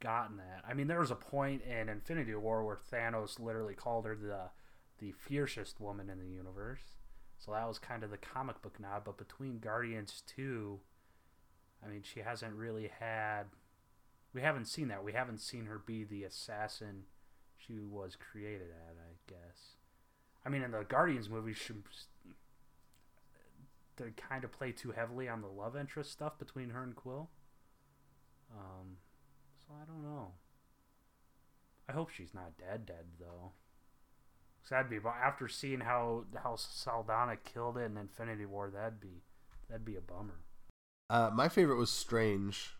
gotten 0.00 0.38
that. 0.38 0.62
I 0.68 0.74
mean, 0.74 0.86
there 0.86 1.00
was 1.00 1.10
a 1.10 1.16
point 1.16 1.62
in 1.62 1.88
Infinity 1.88 2.34
War 2.34 2.64
where 2.64 2.76
Thanos 2.76 3.38
literally 3.38 3.74
called 3.74 4.06
her 4.06 4.16
the 4.16 4.50
the 4.98 5.12
fiercest 5.12 5.78
woman 5.78 6.08
in 6.08 6.18
the 6.18 6.26
universe. 6.26 6.96
So 7.38 7.52
that 7.52 7.68
was 7.68 7.78
kind 7.78 8.02
of 8.02 8.10
the 8.10 8.16
comic 8.16 8.62
book 8.62 8.80
nod. 8.80 9.02
But 9.04 9.18
between 9.18 9.58
Guardians 9.58 10.22
two, 10.26 10.80
I 11.84 11.88
mean, 11.88 12.02
she 12.02 12.20
hasn't 12.20 12.54
really 12.54 12.90
had. 13.00 13.44
We 14.32 14.40
haven't 14.40 14.66
seen 14.66 14.88
that. 14.88 15.04
We 15.04 15.12
haven't 15.12 15.40
seen 15.40 15.66
her 15.66 15.78
be 15.78 16.04
the 16.04 16.24
assassin 16.24 17.04
she 17.56 17.78
was 17.78 18.16
created 18.16 18.68
at. 18.70 18.96
I 18.98 19.16
guess. 19.26 19.76
I 20.44 20.48
mean, 20.48 20.62
in 20.62 20.70
the 20.70 20.84
Guardians 20.84 21.28
movie, 21.28 21.54
she, 21.54 21.74
they 23.96 24.10
kind 24.16 24.44
of 24.44 24.52
play 24.52 24.72
too 24.72 24.92
heavily 24.92 25.28
on 25.28 25.40
the 25.40 25.48
love 25.48 25.76
interest 25.76 26.12
stuff 26.12 26.38
between 26.38 26.70
her 26.70 26.82
and 26.82 26.94
Quill. 26.94 27.30
Um, 28.52 28.98
so 29.66 29.74
I 29.74 29.84
don't 29.84 30.02
know. 30.02 30.32
I 31.88 31.92
hope 31.92 32.10
she's 32.10 32.34
not 32.34 32.58
dead, 32.58 32.86
dead 32.86 33.06
though. 33.18 33.52
That'd 34.68 34.90
be 34.90 34.98
after 35.06 35.46
seeing 35.46 35.80
how 35.80 36.24
how 36.42 36.56
Saldana 36.56 37.36
killed 37.36 37.78
it 37.78 37.82
in 37.82 37.96
Infinity 37.96 38.46
War. 38.46 38.68
That'd 38.68 39.00
be 39.00 39.22
that'd 39.68 39.84
be 39.84 39.96
a 39.96 40.00
bummer. 40.00 40.40
Uh, 41.08 41.30
my 41.32 41.48
favorite 41.48 41.76
was 41.76 41.90
Strange. 41.90 42.72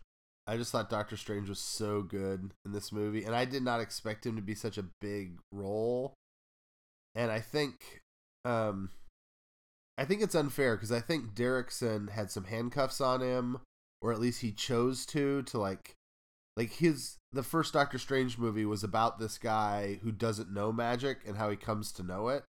I 0.45 0.57
just 0.57 0.71
thought 0.71 0.89
Doctor 0.89 1.17
Strange 1.17 1.49
was 1.49 1.59
so 1.59 2.01
good 2.01 2.51
in 2.65 2.71
this 2.71 2.91
movie, 2.91 3.23
and 3.23 3.35
I 3.35 3.45
did 3.45 3.63
not 3.63 3.79
expect 3.79 4.25
him 4.25 4.35
to 4.35 4.41
be 4.41 4.55
such 4.55 4.77
a 4.77 4.85
big 5.01 5.39
role. 5.51 6.13
And 7.15 7.31
I 7.31 7.39
think, 7.39 8.01
um, 8.45 8.91
I 9.97 10.05
think 10.05 10.21
it's 10.21 10.35
unfair 10.35 10.75
because 10.75 10.91
I 10.91 10.99
think 10.99 11.33
Derrickson 11.33 12.11
had 12.11 12.29
some 12.29 12.45
handcuffs 12.45 13.01
on 13.01 13.21
him, 13.21 13.59
or 14.01 14.11
at 14.11 14.19
least 14.19 14.41
he 14.41 14.51
chose 14.51 15.05
to, 15.07 15.41
to 15.43 15.57
like, 15.57 15.95
like 16.55 16.73
his 16.73 17.17
the 17.31 17.43
first 17.43 17.73
Doctor 17.73 17.97
Strange 17.97 18.37
movie 18.37 18.65
was 18.65 18.83
about 18.83 19.19
this 19.19 19.37
guy 19.37 19.99
who 20.03 20.11
doesn't 20.11 20.53
know 20.53 20.71
magic 20.71 21.19
and 21.27 21.37
how 21.37 21.49
he 21.49 21.55
comes 21.55 21.91
to 21.93 22.03
know 22.03 22.29
it. 22.29 22.43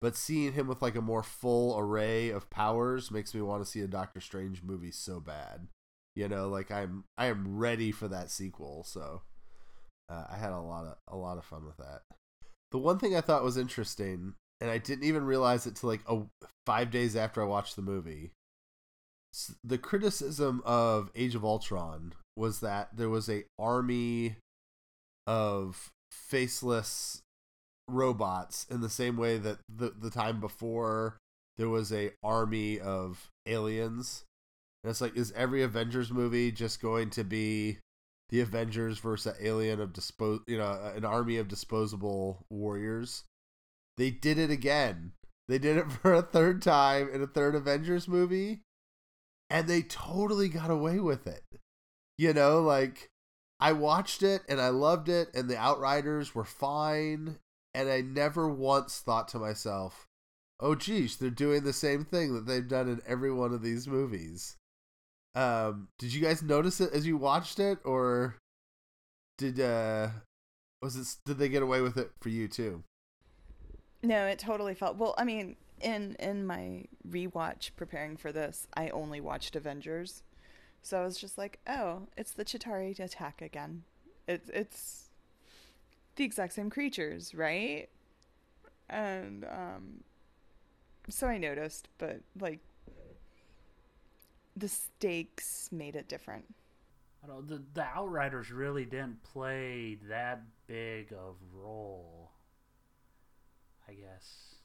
But 0.00 0.16
seeing 0.16 0.52
him 0.52 0.66
with 0.66 0.82
like 0.82 0.96
a 0.96 1.00
more 1.00 1.22
full 1.22 1.78
array 1.78 2.28
of 2.28 2.50
powers 2.50 3.10
makes 3.10 3.34
me 3.34 3.40
want 3.40 3.64
to 3.64 3.70
see 3.70 3.80
a 3.80 3.86
Doctor 3.86 4.20
Strange 4.20 4.62
movie 4.62 4.90
so 4.90 5.20
bad. 5.20 5.68
You 6.14 6.28
know, 6.28 6.48
like 6.48 6.70
I'm 6.70 7.04
I 7.16 7.26
am 7.26 7.56
ready 7.56 7.92
for 7.92 8.08
that 8.08 8.30
sequel. 8.30 8.84
So 8.84 9.22
uh, 10.10 10.24
I 10.30 10.36
had 10.36 10.52
a 10.52 10.60
lot 10.60 10.86
of 10.86 10.96
a 11.08 11.16
lot 11.16 11.38
of 11.38 11.44
fun 11.44 11.64
with 11.64 11.76
that. 11.78 12.02
The 12.70 12.78
one 12.78 12.98
thing 12.98 13.16
I 13.16 13.20
thought 13.20 13.44
was 13.44 13.56
interesting, 13.56 14.34
and 14.60 14.70
I 14.70 14.78
didn't 14.78 15.04
even 15.04 15.24
realize 15.24 15.66
it 15.66 15.76
till 15.76 15.90
like 15.90 16.02
a, 16.08 16.22
five 16.66 16.90
days 16.90 17.16
after 17.16 17.42
I 17.42 17.46
watched 17.46 17.76
the 17.76 17.82
movie. 17.82 18.32
The 19.64 19.78
criticism 19.78 20.62
of 20.64 21.10
Age 21.14 21.34
of 21.34 21.44
Ultron 21.44 22.14
was 22.36 22.60
that 22.60 22.96
there 22.96 23.08
was 23.08 23.28
a 23.28 23.44
army 23.58 24.36
of 25.26 25.90
faceless 26.12 27.22
robots 27.88 28.66
in 28.70 28.80
the 28.80 28.88
same 28.88 29.16
way 29.16 29.38
that 29.38 29.58
the 29.68 29.90
the 29.90 30.10
time 30.10 30.40
before 30.40 31.16
there 31.56 31.68
was 31.68 31.92
a 31.92 32.12
army 32.22 32.80
of 32.80 33.28
aliens. 33.46 34.24
And 34.82 34.90
it's 34.90 35.00
like, 35.00 35.16
is 35.16 35.32
every 35.32 35.62
Avengers 35.62 36.10
movie 36.12 36.52
just 36.52 36.80
going 36.82 37.10
to 37.10 37.24
be 37.24 37.78
the 38.30 38.40
Avengers 38.40 38.98
versus 38.98 39.34
alien 39.40 39.80
of 39.80 39.92
dispose, 39.92 40.40
you 40.46 40.58
know, 40.58 40.92
an 40.94 41.04
army 41.04 41.38
of 41.38 41.48
disposable 41.48 42.44
warriors? 42.50 43.24
They 43.96 44.10
did 44.10 44.38
it 44.38 44.50
again. 44.50 45.12
They 45.48 45.58
did 45.58 45.76
it 45.76 45.92
for 46.02 46.14
a 46.14 46.22
third 46.22 46.62
time 46.62 47.08
in 47.12 47.22
a 47.22 47.26
third 47.26 47.54
Avengers 47.54 48.08
movie, 48.08 48.62
and 49.50 49.68
they 49.68 49.82
totally 49.82 50.48
got 50.48 50.70
away 50.70 50.98
with 50.98 51.26
it. 51.26 51.44
You 52.16 52.32
know, 52.32 52.60
like 52.60 53.10
I 53.60 53.72
watched 53.72 54.22
it 54.22 54.42
and 54.48 54.60
I 54.60 54.68
loved 54.68 55.08
it, 55.08 55.28
and 55.34 55.48
the 55.48 55.58
Outriders 55.58 56.34
were 56.34 56.44
fine, 56.44 57.38
and 57.74 57.88
I 57.88 58.00
never 58.00 58.48
once 58.48 59.00
thought 59.00 59.28
to 59.28 59.38
myself, 59.38 60.06
"Oh, 60.60 60.74
geez, 60.74 61.16
they're 61.16 61.30
doing 61.30 61.64
the 61.64 61.72
same 61.72 62.04
thing 62.04 62.34
that 62.34 62.46
they've 62.46 62.66
done 62.66 62.88
in 62.88 63.02
every 63.06 63.32
one 63.32 63.52
of 63.52 63.62
these 63.62 63.88
movies." 63.88 64.56
Um, 65.34 65.88
did 65.98 66.14
you 66.14 66.22
guys 66.22 66.42
notice 66.42 66.80
it 66.80 66.92
as 66.92 67.06
you 67.06 67.16
watched 67.16 67.58
it, 67.58 67.78
or 67.84 68.36
did 69.38 69.58
uh, 69.58 70.10
was 70.80 70.96
it 70.96 71.16
did 71.24 71.38
they 71.38 71.48
get 71.48 71.62
away 71.62 71.80
with 71.80 71.96
it 71.96 72.12
for 72.20 72.28
you 72.28 72.46
too? 72.46 72.84
No, 74.04 74.26
it 74.26 74.38
totally 74.38 74.74
felt 74.74 74.98
well. 74.98 75.14
I 75.16 75.24
mean, 75.24 75.56
in 75.80 76.14
in 76.18 76.46
my 76.46 76.84
rewatch 77.08 77.70
preparing 77.74 78.18
for 78.18 78.32
this, 78.32 78.68
I 78.76 78.90
only 78.90 79.18
watched 79.18 79.56
Avengers, 79.56 80.22
so 80.82 81.00
I 81.00 81.04
was 81.04 81.16
just 81.16 81.38
like, 81.38 81.58
oh, 81.66 82.02
it's 82.16 82.32
the 82.32 82.44
Chitauri 82.44 82.98
attack 83.00 83.40
again. 83.40 83.84
It's 84.28 84.50
it's 84.50 85.08
the 86.16 86.24
exact 86.24 86.52
same 86.52 86.68
creatures, 86.68 87.34
right? 87.34 87.88
And 88.90 89.46
um, 89.46 90.04
so 91.08 91.26
I 91.26 91.38
noticed, 91.38 91.88
but 91.96 92.20
like 92.38 92.60
the 94.54 94.68
stakes 94.68 95.70
made 95.72 95.96
it 95.96 96.08
different. 96.08 96.44
I 97.24 97.28
don't. 97.28 97.48
The 97.48 97.62
the 97.72 97.84
Outriders 97.84 98.50
really 98.50 98.84
didn't 98.84 99.22
play 99.22 99.98
that 100.10 100.42
big 100.66 101.10
of 101.14 101.36
role. 101.54 102.23
I 103.94 104.00
guess. 104.00 104.56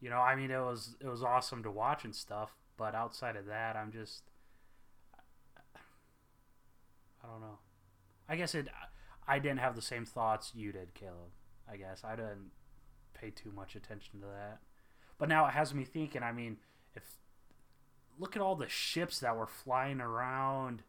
You 0.00 0.10
know, 0.10 0.18
I 0.18 0.36
mean, 0.36 0.50
it 0.50 0.60
was 0.60 0.96
it 1.00 1.08
was 1.08 1.22
awesome 1.22 1.62
to 1.62 1.70
watch 1.70 2.04
and 2.04 2.14
stuff, 2.14 2.54
but 2.76 2.94
outside 2.94 3.36
of 3.36 3.46
that, 3.46 3.76
I'm 3.76 3.90
just. 3.92 4.24
I 7.24 7.28
don't 7.28 7.40
know. 7.40 7.58
I 8.28 8.36
guess 8.36 8.54
it. 8.54 8.68
I 9.26 9.38
didn't 9.38 9.60
have 9.60 9.74
the 9.74 9.82
same 9.82 10.04
thoughts 10.04 10.52
you 10.54 10.72
did, 10.72 10.94
Caleb. 10.94 11.32
I 11.70 11.76
guess 11.76 12.04
I 12.04 12.14
didn't 12.14 12.50
pay 13.14 13.30
too 13.30 13.50
much 13.54 13.74
attention 13.74 14.20
to 14.20 14.26
that, 14.26 14.60
but 15.18 15.28
now 15.28 15.46
it 15.46 15.52
has 15.52 15.74
me 15.74 15.84
thinking. 15.84 16.22
I 16.22 16.32
mean, 16.32 16.58
if 16.94 17.18
look 18.18 18.36
at 18.36 18.42
all 18.42 18.54
the 18.54 18.68
ships 18.68 19.18
that 19.20 19.36
were 19.36 19.46
flying 19.46 20.00
around 20.00 20.82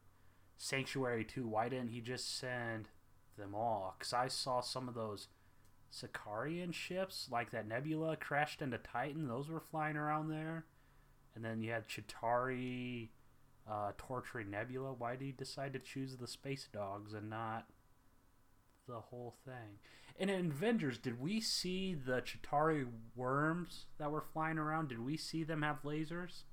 Sanctuary 0.57 1.23
2, 1.23 1.47
why 1.47 1.69
didn't 1.69 1.89
he 1.89 2.01
just 2.01 2.37
send 2.37 2.89
them 3.37 3.55
all? 3.55 3.95
Because 3.97 4.13
I 4.13 4.27
saw 4.27 4.61
some 4.61 4.87
of 4.87 4.95
those 4.95 5.27
Sicarian 5.91 6.73
ships, 6.73 7.27
like 7.31 7.51
that 7.51 7.67
Nebula 7.67 8.17
crashed 8.17 8.61
into 8.61 8.77
Titan, 8.77 9.27
those 9.27 9.49
were 9.49 9.59
flying 9.59 9.97
around 9.97 10.29
there. 10.29 10.65
And 11.35 11.45
then 11.45 11.61
you 11.61 11.71
had 11.71 11.87
Chitauri 11.87 13.09
uh, 13.69 13.91
torturing 13.97 14.49
Nebula. 14.49 14.93
Why 14.93 15.15
did 15.15 15.25
he 15.25 15.31
decide 15.31 15.73
to 15.73 15.79
choose 15.79 16.17
the 16.17 16.27
space 16.27 16.67
dogs 16.71 17.13
and 17.13 17.29
not 17.29 17.67
the 18.87 18.99
whole 18.99 19.35
thing? 19.45 19.79
And 20.19 20.29
in 20.31 20.47
Avengers, 20.47 20.97
did 20.97 21.21
we 21.21 21.39
see 21.39 21.93
the 21.93 22.21
Chitauri 22.21 22.87
worms 23.15 23.85
that 23.99 24.11
were 24.11 24.21
flying 24.33 24.57
around? 24.57 24.89
Did 24.89 25.05
we 25.05 25.15
see 25.15 25.43
them 25.43 25.61
have 25.61 25.83
lasers? 25.83 26.43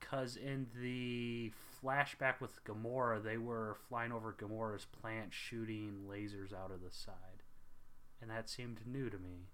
Because 0.00 0.36
in 0.36 0.66
the 0.74 1.52
flashback 1.82 2.40
with 2.40 2.64
Gamora, 2.64 3.22
they 3.22 3.36
were 3.36 3.76
flying 3.88 4.10
over 4.10 4.34
Gamora's 4.38 4.86
plant 5.00 5.32
shooting 5.32 6.06
lasers 6.10 6.52
out 6.52 6.72
of 6.72 6.82
the 6.82 6.90
side. 6.90 7.29
And 8.20 8.30
that 8.30 8.48
seemed 8.50 8.86
new 8.86 9.08
to 9.10 9.18
me. 9.18 9.48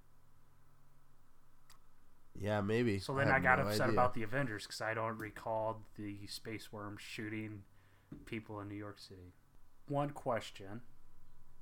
Yeah, 2.38 2.60
maybe. 2.60 2.98
So 2.98 3.14
then 3.14 3.28
I, 3.28 3.36
I 3.36 3.40
got 3.40 3.58
no 3.58 3.66
upset 3.66 3.82
idea. 3.82 3.92
about 3.92 4.14
the 4.14 4.22
Avengers 4.22 4.66
because 4.66 4.80
I 4.80 4.94
don't 4.94 5.18
recall 5.18 5.82
the 5.96 6.26
space 6.26 6.72
worms 6.72 7.00
shooting 7.00 7.62
people 8.24 8.60
in 8.60 8.68
New 8.68 8.76
York 8.76 8.98
City. 8.98 9.32
One 9.88 10.10
question 10.10 10.82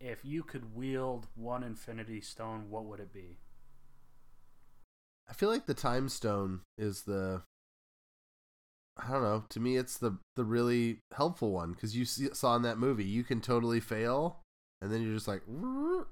if 0.01 0.25
you 0.25 0.43
could 0.43 0.75
wield 0.75 1.29
one 1.35 1.63
Infinity 1.63 2.21
Stone, 2.21 2.67
what 2.69 2.85
would 2.85 3.01
it 3.01 3.13
be? 3.13 3.39
I 5.29 5.33
feel 5.33 5.49
like 5.49 5.67
the 5.67 5.75
Time 5.75 6.09
Stone 6.09 6.61
is 6.77 7.03
the 7.03 7.43
I 8.97 9.11
don't 9.11 9.23
know. 9.23 9.45
To 9.49 9.61
me, 9.61 9.77
it's 9.77 9.99
the 9.99 10.19
the 10.37 10.45
really 10.45 10.99
helpful 11.17 11.51
one 11.51 11.73
because 11.73 11.97
you 11.97 12.05
see, 12.05 12.29
saw 12.33 12.57
in 12.57 12.63
that 12.63 12.79
movie 12.79 13.05
you 13.05 13.25
can 13.25 13.41
totally 13.41 13.81
fail, 13.81 14.41
and 14.85 14.93
then 14.93 15.03
you're 15.03 15.15
just 15.15 15.27
like 15.27 15.41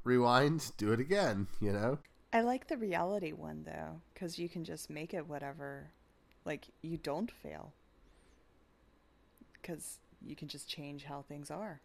rewind, 0.03 0.73
do 0.79 0.93
it 0.93 1.01
again. 1.01 1.47
You 1.61 1.73
know. 1.73 1.99
I 2.33 2.41
like 2.41 2.67
the 2.67 2.79
reality 2.79 3.33
one 3.33 3.65
though, 3.67 4.01
because 4.15 4.39
you 4.39 4.49
can 4.49 4.65
just 4.65 4.89
make 4.89 5.13
it 5.13 5.29
whatever, 5.29 5.91
like 6.47 6.69
you 6.81 6.97
don't 6.97 7.31
fail, 7.31 7.75
because 9.53 9.99
you 10.25 10.35
can 10.35 10.49
just 10.49 10.69
change 10.69 11.05
how 11.05 11.21
things 11.21 11.51
are. 11.51 11.83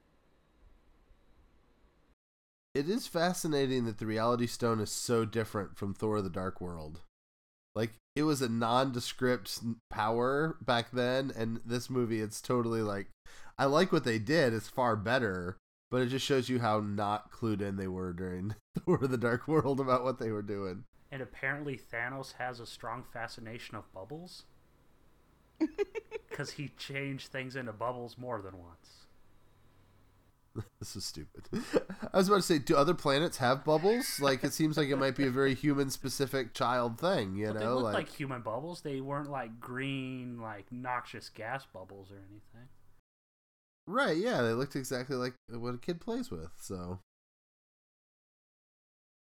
It 2.74 2.88
is 2.88 3.08
fascinating 3.08 3.84
that 3.86 3.98
the 3.98 4.06
reality 4.06 4.48
stone 4.48 4.80
is 4.80 4.90
so 4.90 5.26
different 5.26 5.78
from 5.78 5.94
Thor: 5.94 6.22
The 6.22 6.30
Dark 6.30 6.62
World. 6.62 7.02
Like 7.76 7.92
it 8.16 8.24
was 8.24 8.42
a 8.42 8.48
nondescript 8.48 9.60
power 9.90 10.56
back 10.62 10.92
then, 10.92 11.34
and 11.36 11.60
this 11.66 11.90
movie, 11.90 12.22
it's 12.22 12.42
totally 12.42 12.82
like 12.82 13.08
I 13.58 13.66
like 13.66 13.92
what 13.92 14.06
they 14.06 14.20
did. 14.20 14.54
It's 14.54 14.70
far 14.70 14.96
better, 14.96 15.58
but 15.90 16.02
it 16.02 16.08
just 16.08 16.26
shows 16.26 16.50
you 16.50 16.60
how 16.60 16.80
not 16.80 17.32
clued 17.32 17.62
in 17.62 17.78
they 17.78 17.88
were 17.88 18.14
during 18.14 18.56
Thor: 18.86 19.00
The 19.00 19.18
Dark 19.18 19.48
World 19.48 19.80
about 19.80 20.04
what 20.04 20.20
they 20.20 20.32
were 20.32 20.42
doing. 20.42 20.84
And 21.12 21.22
apparently, 21.22 21.78
Thanos 21.78 22.34
has 22.34 22.60
a 22.60 22.66
strong 22.66 23.04
fascination 23.14 23.76
of 23.76 23.92
bubbles 23.94 24.44
because 26.30 26.52
he 26.52 26.70
changed 26.78 27.28
things 27.28 27.56
into 27.56 27.72
bubbles 27.72 28.18
more 28.18 28.42
than 28.42 28.60
once. 28.60 29.08
this 30.80 30.96
is 30.96 31.06
stupid. 31.06 31.48
I 32.14 32.18
was 32.18 32.28
about 32.28 32.38
to 32.38 32.42
say, 32.42 32.60
do 32.60 32.76
other 32.76 32.94
planets 32.94 33.38
have 33.38 33.64
bubbles? 33.64 34.20
Like, 34.20 34.44
it 34.44 34.54
seems 34.54 34.78
like 34.78 34.90
it 34.90 34.98
might 34.98 35.16
be 35.16 35.26
a 35.26 35.32
very 35.32 35.54
human-specific 35.54 36.54
child 36.54 37.00
thing. 37.00 37.36
You 37.36 37.48
but 37.48 37.60
know, 37.60 37.78
they 37.78 37.84
like... 37.84 37.94
like 37.94 38.10
human 38.10 38.42
bubbles. 38.42 38.82
They 38.82 39.02
weren't 39.02 39.30
like 39.30 39.60
green, 39.60 40.40
like 40.40 40.72
noxious 40.72 41.30
gas 41.30 41.66
bubbles 41.72 42.12
or 42.12 42.18
anything. 42.18 42.70
Right? 43.88 44.18
Yeah, 44.18 44.42
they 44.42 44.52
looked 44.52 44.76
exactly 44.76 45.16
like 45.16 45.34
what 45.50 45.76
a 45.76 45.78
kid 45.78 46.02
plays 46.02 46.30
with. 46.30 46.52
So 46.60 47.00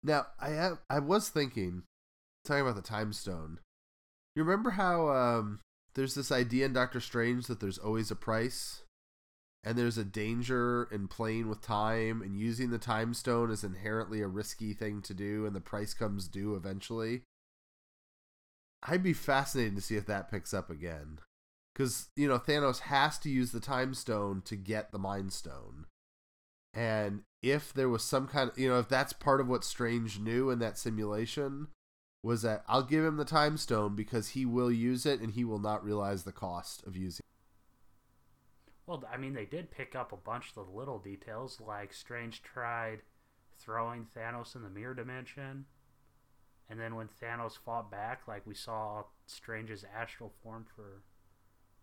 now 0.03 0.27
I 0.39 0.49
have, 0.49 0.79
I 0.89 0.99
was 0.99 1.29
thinking, 1.29 1.83
talking 2.43 2.61
about 2.61 2.75
the 2.75 2.81
time 2.81 3.13
stone. 3.13 3.59
You 4.35 4.43
remember 4.43 4.71
how 4.71 5.09
um, 5.09 5.59
there's 5.93 6.15
this 6.15 6.31
idea 6.31 6.65
in 6.65 6.73
Doctor 6.73 6.99
Strange 6.99 7.45
that 7.47 7.59
there's 7.59 7.77
always 7.77 8.11
a 8.11 8.15
price 8.15 8.83
and 9.65 9.77
there's 9.77 9.97
a 9.97 10.05
danger 10.05 10.87
in 10.91 11.07
playing 11.07 11.49
with 11.49 11.61
time 11.61 12.21
and 12.21 12.37
using 12.37 12.69
the 12.69 12.77
time 12.77 13.13
stone 13.13 13.49
is 13.49 13.63
inherently 13.63 14.21
a 14.21 14.27
risky 14.27 14.73
thing 14.73 15.01
to 15.01 15.13
do 15.13 15.45
and 15.45 15.55
the 15.55 15.59
price 15.59 15.93
comes 15.93 16.27
due 16.27 16.55
eventually 16.55 17.23
i'd 18.83 19.01
be 19.03 19.13
fascinated 19.13 19.75
to 19.75 19.81
see 19.81 19.95
if 19.95 20.05
that 20.05 20.29
picks 20.29 20.53
up 20.53 20.69
again 20.69 21.17
because 21.75 22.07
you 22.15 22.27
know 22.27 22.39
thanos 22.39 22.79
has 22.79 23.17
to 23.19 23.29
use 23.29 23.51
the 23.51 23.59
time 23.59 23.93
stone 23.93 24.41
to 24.45 24.55
get 24.55 24.91
the 24.91 24.99
mind 24.99 25.33
stone 25.33 25.85
and 26.73 27.21
if 27.41 27.73
there 27.73 27.89
was 27.89 28.03
some 28.03 28.27
kind 28.27 28.49
of 28.49 28.57
you 28.57 28.69
know 28.69 28.79
if 28.79 28.87
that's 28.87 29.13
part 29.13 29.41
of 29.41 29.47
what 29.47 29.63
strange 29.63 30.19
knew 30.19 30.49
in 30.49 30.59
that 30.59 30.77
simulation 30.77 31.67
was 32.23 32.41
that 32.41 32.63
i'll 32.67 32.83
give 32.83 33.03
him 33.03 33.17
the 33.17 33.25
time 33.25 33.57
stone 33.57 33.95
because 33.95 34.29
he 34.29 34.45
will 34.45 34.71
use 34.71 35.05
it 35.05 35.19
and 35.19 35.33
he 35.33 35.43
will 35.43 35.59
not 35.59 35.83
realize 35.83 36.23
the 36.23 36.31
cost 36.31 36.85
of 36.87 36.95
using 36.95 37.21
well, 38.87 39.03
I 39.11 39.17
mean, 39.17 39.33
they 39.33 39.45
did 39.45 39.71
pick 39.71 39.95
up 39.95 40.11
a 40.11 40.17
bunch 40.17 40.49
of 40.49 40.67
the 40.67 40.77
little 40.77 40.99
details, 40.99 41.59
like 41.59 41.91
Strange 41.91 42.43
tried 42.43 43.01
throwing 43.57 44.05
Thanos 44.15 44.55
in 44.55 44.61
the 44.61 44.69
mirror 44.69 44.93
dimension. 44.93 45.65
And 46.69 46.79
then 46.79 46.95
when 46.95 47.07
Thanos 47.07 47.57
fought 47.57 47.89
back, 47.89 48.27
like 48.27 48.45
we 48.45 48.53
saw 48.53 49.03
Strange's 49.25 49.85
astral 49.95 50.33
form 50.43 50.65
for 50.75 51.01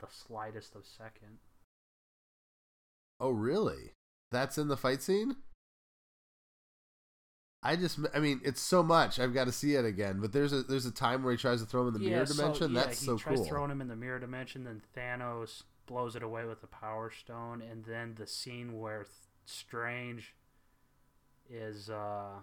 the 0.03 0.09
slightest 0.11 0.75
of 0.75 0.85
second. 0.85 1.39
Oh, 3.19 3.31
really? 3.31 3.95
That's 4.31 4.59
in 4.59 4.69
the 4.69 4.77
fight 4.77 5.03
scene? 5.03 5.37
I 7.63 7.77
just, 7.77 8.01
I 8.13 8.19
mean, 8.19 8.41
it's 8.45 8.61
so 8.61 8.83
much. 8.83 9.21
I've 9.21 9.33
got 9.33 9.45
to 9.45 9.53
see 9.53 9.77
it 9.77 9.85
again. 9.85 10.19
But 10.21 10.33
there's 10.33 10.53
a 10.53 10.65
there's 10.65 10.87
a 10.87 10.91
time 10.91 11.23
where 11.23 11.33
he 11.33 11.39
tries 11.39 11.61
to 11.61 11.67
throw 11.67 11.83
him 11.83 11.95
in 11.95 11.95
the 11.95 12.01
yeah, 12.01 12.17
mirror 12.17 12.27
dimension. 12.27 12.75
So, 12.75 12.81
yeah, 12.81 12.85
That's 12.85 12.99
so 12.99 13.07
cool. 13.07 13.17
He 13.17 13.23
tries 13.23 13.49
throwing 13.49 13.71
him 13.71 13.81
in 13.81 13.87
the 13.89 13.97
mirror 13.97 14.19
dimension. 14.19 14.65
Then 14.65 14.83
Thanos 14.97 15.63
blows 15.87 16.17
it 16.17 16.25
away 16.25 16.45
with 16.45 16.61
the 16.61 16.67
power 16.67 17.13
stone, 17.17 17.63
and 17.63 17.85
then 17.85 18.17
the 18.19 18.27
scene 18.27 18.81
where 18.81 19.07
Strange 19.45 20.35
is 21.49 21.89
uh, 21.89 22.41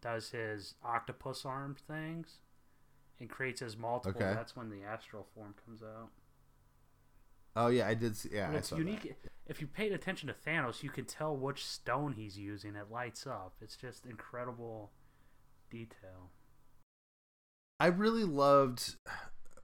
does 0.00 0.30
his 0.30 0.74
octopus 0.84 1.44
arm 1.44 1.74
things 1.88 2.36
and 3.18 3.28
creates 3.28 3.60
his 3.60 3.76
multiple. 3.76 4.22
Okay. 4.22 4.34
That's 4.34 4.54
when 4.54 4.70
the 4.70 4.84
astral 4.84 5.26
form 5.34 5.54
comes 5.64 5.82
out. 5.82 6.10
Oh 7.56 7.68
yeah, 7.68 7.88
I 7.88 7.94
did. 7.94 8.16
See, 8.16 8.30
yeah, 8.32 8.48
and 8.48 8.56
it's 8.56 8.70
unique. 8.70 9.02
That. 9.02 9.32
If 9.46 9.60
you 9.60 9.66
paid 9.66 9.92
attention 9.92 10.28
to 10.28 10.34
Thanos, 10.34 10.82
you 10.82 10.90
can 10.90 11.06
tell 11.06 11.36
which 11.36 11.64
stone 11.64 12.12
he's 12.12 12.36
using. 12.38 12.76
It 12.76 12.90
lights 12.90 13.26
up. 13.26 13.54
It's 13.60 13.76
just 13.76 14.04
incredible 14.04 14.92
detail. 15.70 16.30
I 17.80 17.86
really 17.86 18.24
loved. 18.24 18.96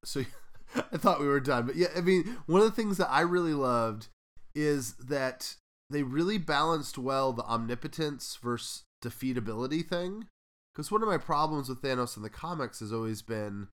So 0.04 0.24
I 0.74 0.96
thought 0.96 1.20
we 1.20 1.26
were 1.26 1.40
done, 1.40 1.66
but 1.66 1.76
yeah, 1.76 1.88
I 1.96 2.00
mean, 2.00 2.38
one 2.46 2.62
of 2.62 2.66
the 2.66 2.74
things 2.74 2.96
that 2.96 3.10
I 3.10 3.20
really 3.20 3.54
loved 3.54 4.08
is 4.54 4.94
that 4.94 5.56
they 5.90 6.02
really 6.02 6.38
balanced 6.38 6.96
well 6.96 7.32
the 7.32 7.44
omnipotence 7.44 8.38
versus 8.42 8.84
defeatability 9.04 9.86
thing. 9.86 10.26
Because 10.72 10.90
one 10.90 11.02
of 11.02 11.08
my 11.08 11.18
problems 11.18 11.68
with 11.68 11.82
Thanos 11.82 12.16
in 12.16 12.22
the 12.22 12.30
comics 12.30 12.80
has 12.80 12.92
always 12.92 13.20
been 13.20 13.68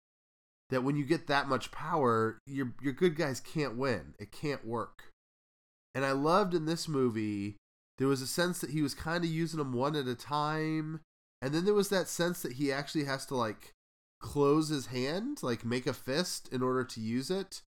that 0.70 0.84
when 0.84 0.96
you 0.96 1.04
get 1.04 1.26
that 1.26 1.48
much 1.48 1.70
power, 1.70 2.38
your 2.46 2.72
your 2.80 2.92
good 2.92 3.16
guys 3.16 3.40
can't 3.40 3.76
win. 3.76 4.14
It 4.18 4.32
can't 4.32 4.66
work. 4.66 5.12
And 5.94 6.04
I 6.04 6.12
loved 6.12 6.54
in 6.54 6.66
this 6.66 6.86
movie 6.86 7.56
there 7.98 8.08
was 8.08 8.22
a 8.22 8.26
sense 8.26 8.60
that 8.60 8.70
he 8.70 8.80
was 8.80 8.94
kind 8.94 9.24
of 9.24 9.30
using 9.30 9.58
them 9.58 9.72
one 9.72 9.96
at 9.96 10.06
a 10.06 10.14
time, 10.14 11.00
and 11.42 11.52
then 11.52 11.64
there 11.64 11.74
was 11.74 11.88
that 11.88 12.08
sense 12.08 12.42
that 12.42 12.52
he 12.52 12.72
actually 12.72 13.04
has 13.04 13.26
to 13.26 13.34
like 13.34 13.72
close 14.20 14.68
his 14.68 14.86
hand, 14.86 15.42
like 15.42 15.64
make 15.64 15.86
a 15.86 15.92
fist 15.92 16.48
in 16.52 16.62
order 16.62 16.84
to 16.84 17.00
use 17.00 17.30
it, 17.30 17.62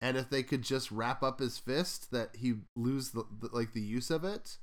and 0.00 0.16
if 0.16 0.30
they 0.30 0.42
could 0.42 0.62
just 0.62 0.92
wrap 0.92 1.22
up 1.22 1.40
his 1.40 1.58
fist, 1.58 2.12
that 2.12 2.36
he 2.36 2.54
lose 2.76 3.10
the, 3.10 3.24
the 3.40 3.48
like 3.52 3.72
the 3.72 3.80
use 3.80 4.10
of 4.10 4.24
it. 4.24 4.58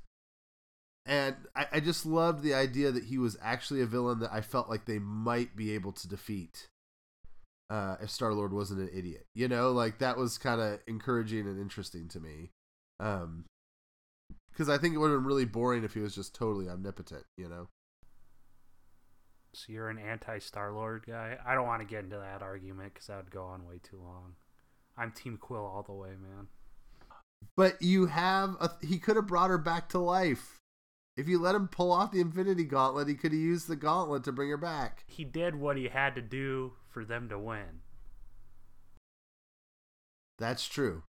And 1.06 1.36
I, 1.56 1.66
I 1.72 1.80
just 1.80 2.06
loved 2.06 2.42
the 2.42 2.54
idea 2.54 2.90
that 2.90 3.04
he 3.04 3.18
was 3.18 3.36
actually 3.42 3.80
a 3.80 3.86
villain 3.86 4.20
that 4.20 4.32
I 4.32 4.42
felt 4.42 4.68
like 4.68 4.84
they 4.84 4.98
might 4.98 5.56
be 5.56 5.72
able 5.72 5.92
to 5.92 6.08
defeat 6.08 6.68
uh, 7.70 7.96
if 8.02 8.10
Star 8.10 8.34
Lord 8.34 8.52
wasn't 8.52 8.80
an 8.80 8.90
idiot. 8.92 9.26
You 9.34 9.48
know, 9.48 9.70
like 9.70 9.98
that 9.98 10.16
was 10.16 10.36
kind 10.36 10.60
of 10.60 10.80
encouraging 10.86 11.46
and 11.46 11.58
interesting 11.58 12.08
to 12.08 12.20
me. 12.20 12.50
Um, 12.98 13.44
because 14.52 14.68
I 14.68 14.76
think 14.76 14.94
it 14.94 14.98
would 14.98 15.10
have 15.10 15.20
been 15.20 15.26
really 15.26 15.44
boring 15.44 15.84
if 15.84 15.94
he 15.94 16.00
was 16.00 16.14
just 16.14 16.34
totally 16.34 16.68
omnipotent. 16.68 17.24
You 17.38 17.48
know. 17.48 17.68
So 19.54 19.72
you're 19.72 19.88
an 19.88 19.98
anti 19.98 20.38
Star 20.40 20.72
Lord 20.72 21.04
guy? 21.06 21.38
I 21.46 21.54
don't 21.54 21.66
want 21.66 21.80
to 21.80 21.88
get 21.88 22.04
into 22.04 22.18
that 22.18 22.42
argument 22.42 22.94
because 22.94 23.06
that 23.06 23.16
would 23.16 23.30
go 23.30 23.44
on 23.44 23.66
way 23.66 23.80
too 23.82 24.00
long. 24.02 24.34
I'm 24.98 25.12
Team 25.12 25.38
Quill 25.40 25.64
all 25.64 25.82
the 25.82 25.92
way, 25.92 26.10
man. 26.10 26.48
But 27.56 27.80
you 27.80 28.06
have 28.06 28.56
a, 28.60 28.70
he 28.82 28.98
could 28.98 29.16
have 29.16 29.26
brought 29.26 29.50
her 29.50 29.58
back 29.58 29.88
to 29.90 29.98
life. 29.98 30.58
If 31.16 31.26
you 31.26 31.38
let 31.38 31.54
him 31.54 31.68
pull 31.68 31.90
off 31.90 32.12
the 32.12 32.20
Infinity 32.20 32.64
Gauntlet, 32.64 33.08
he 33.08 33.14
could 33.14 33.32
have 33.32 33.40
used 33.40 33.66
the 33.66 33.76
gauntlet 33.76 34.24
to 34.24 34.32
bring 34.32 34.50
her 34.50 34.56
back. 34.56 35.04
He 35.06 35.24
did 35.24 35.56
what 35.56 35.76
he 35.76 35.88
had 35.88 36.14
to 36.14 36.22
do 36.22 36.72
for 36.90 37.04
them 37.04 37.28
to 37.28 37.38
win. 37.38 37.80
That's 40.38 40.66
true. 40.66 41.02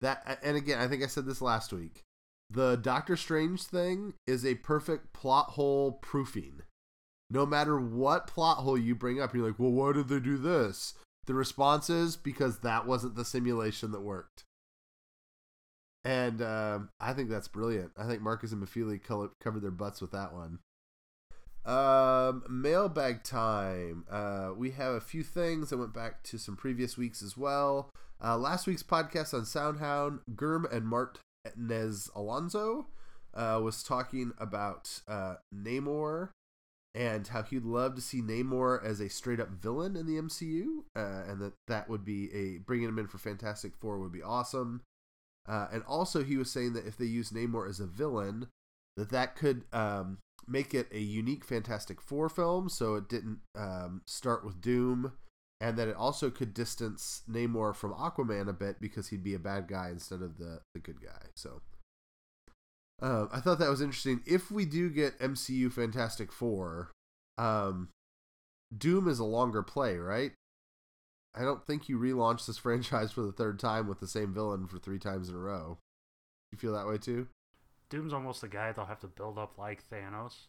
That 0.00 0.38
and 0.42 0.56
again, 0.56 0.78
I 0.78 0.88
think 0.88 1.02
I 1.02 1.06
said 1.06 1.26
this 1.26 1.40
last 1.40 1.72
week. 1.72 2.02
The 2.50 2.76
Doctor 2.76 3.16
Strange 3.16 3.62
thing 3.62 4.14
is 4.26 4.44
a 4.44 4.56
perfect 4.56 5.12
plot 5.12 5.50
hole 5.50 5.92
proofing. 5.92 6.60
No 7.30 7.46
matter 7.46 7.80
what 7.80 8.26
plot 8.26 8.58
hole 8.58 8.78
you 8.78 8.94
bring 8.94 9.20
up, 9.20 9.34
you're 9.34 9.46
like, 9.46 9.58
well, 9.58 9.72
why 9.72 9.92
did 9.92 10.08
they 10.08 10.20
do 10.20 10.36
this? 10.36 10.94
The 11.26 11.34
response 11.34 11.88
is 11.88 12.16
because 12.16 12.58
that 12.58 12.86
wasn't 12.86 13.16
the 13.16 13.24
simulation 13.24 13.92
that 13.92 14.02
worked. 14.02 14.44
And 16.04 16.42
um, 16.42 16.90
I 17.00 17.14
think 17.14 17.30
that's 17.30 17.48
brilliant. 17.48 17.92
I 17.96 18.06
think 18.06 18.20
Markus 18.20 18.52
and 18.52 18.62
McFeely 18.62 19.00
covered 19.02 19.62
their 19.62 19.70
butts 19.70 20.02
with 20.02 20.10
that 20.12 20.34
one. 20.34 20.58
Um, 21.66 22.44
mailbag 22.48 23.22
time. 23.22 24.04
Uh, 24.10 24.50
we 24.56 24.72
have 24.72 24.94
a 24.94 25.00
few 25.00 25.22
things. 25.22 25.72
I 25.72 25.76
went 25.76 25.94
back 25.94 26.22
to 26.24 26.38
some 26.38 26.56
previous 26.56 26.98
weeks 26.98 27.22
as 27.22 27.36
well. 27.36 27.90
Uh, 28.22 28.36
last 28.36 28.66
week's 28.66 28.82
podcast 28.82 29.34
on 29.34 29.42
Soundhound, 29.42 30.20
Germ 30.38 30.66
and 30.70 30.86
Martinez 30.86 32.10
Alonso 32.14 32.86
uh, 33.34 33.60
was 33.62 33.82
talking 33.82 34.32
about 34.38 35.00
uh, 35.08 35.36
Namor 35.54 36.30
and 36.94 37.26
how 37.28 37.42
he'd 37.42 37.64
love 37.64 37.96
to 37.96 38.00
see 38.00 38.22
Namor 38.22 38.82
as 38.84 39.00
a 39.00 39.08
straight 39.08 39.40
up 39.40 39.48
villain 39.50 39.96
in 39.96 40.06
the 40.06 40.20
MCU, 40.20 40.84
uh, 40.94 41.28
and 41.28 41.40
that 41.40 41.54
that 41.66 41.88
would 41.88 42.04
be 42.04 42.32
a 42.32 42.58
bringing 42.58 42.88
him 42.88 42.98
in 42.98 43.08
for 43.08 43.18
Fantastic 43.18 43.72
Four 43.80 43.98
would 43.98 44.12
be 44.12 44.22
awesome. 44.22 44.82
Uh, 45.46 45.66
and 45.72 45.82
also, 45.82 46.22
he 46.22 46.36
was 46.36 46.50
saying 46.50 46.72
that 46.74 46.86
if 46.86 46.96
they 46.96 47.04
use 47.04 47.30
Namor 47.30 47.68
as 47.68 47.80
a 47.80 47.86
villain, 47.86 48.46
that 48.96 49.10
that 49.10 49.34
could 49.34 49.64
um, 49.72 50.18
make 50.46 50.74
it 50.74 50.88
a 50.92 51.00
unique 51.00 51.44
Fantastic 51.44 52.00
Four 52.00 52.28
film, 52.28 52.68
so 52.68 52.94
it 52.94 53.08
didn't 53.08 53.40
um, 53.56 54.02
start 54.06 54.44
with 54.44 54.60
Doom, 54.60 55.12
and 55.60 55.76
that 55.78 55.88
it 55.88 55.96
also 55.96 56.30
could 56.30 56.54
distance 56.54 57.22
Namor 57.30 57.74
from 57.74 57.92
Aquaman 57.94 58.48
a 58.48 58.52
bit 58.52 58.80
because 58.80 59.08
he'd 59.08 59.24
be 59.24 59.34
a 59.34 59.38
bad 59.38 59.68
guy 59.68 59.88
instead 59.90 60.22
of 60.22 60.38
the 60.38 60.60
the 60.74 60.80
good 60.80 61.00
guy. 61.00 61.28
So. 61.36 61.62
Uh, 63.02 63.26
I 63.32 63.40
thought 63.40 63.58
that 63.58 63.68
was 63.68 63.80
interesting. 63.80 64.22
If 64.24 64.52
we 64.52 64.64
do 64.64 64.88
get 64.88 65.18
MCU 65.18 65.70
Fantastic 65.72 66.30
Four, 66.30 66.92
um, 67.36 67.88
Doom 68.76 69.08
is 69.08 69.18
a 69.18 69.24
longer 69.24 69.62
play, 69.62 69.96
right? 69.96 70.32
I 71.34 71.42
don't 71.42 71.66
think 71.66 71.88
you 71.88 71.98
relaunch 71.98 72.46
this 72.46 72.58
franchise 72.58 73.12
for 73.12 73.22
the 73.22 73.32
third 73.32 73.58
time 73.58 73.88
with 73.88 74.00
the 74.00 74.06
same 74.06 74.32
villain 74.32 74.66
for 74.66 74.78
three 74.78 74.98
times 74.98 75.28
in 75.28 75.34
a 75.34 75.38
row. 75.38 75.78
You 76.52 76.58
feel 76.58 76.72
that 76.74 76.86
way 76.86 76.98
too? 76.98 77.28
Doom's 77.90 78.12
almost 78.12 78.40
the 78.40 78.48
guy 78.48 78.72
they'll 78.72 78.86
have 78.86 79.00
to 79.00 79.06
build 79.06 79.38
up 79.38 79.58
like 79.58 79.82
Thanos. 79.88 80.46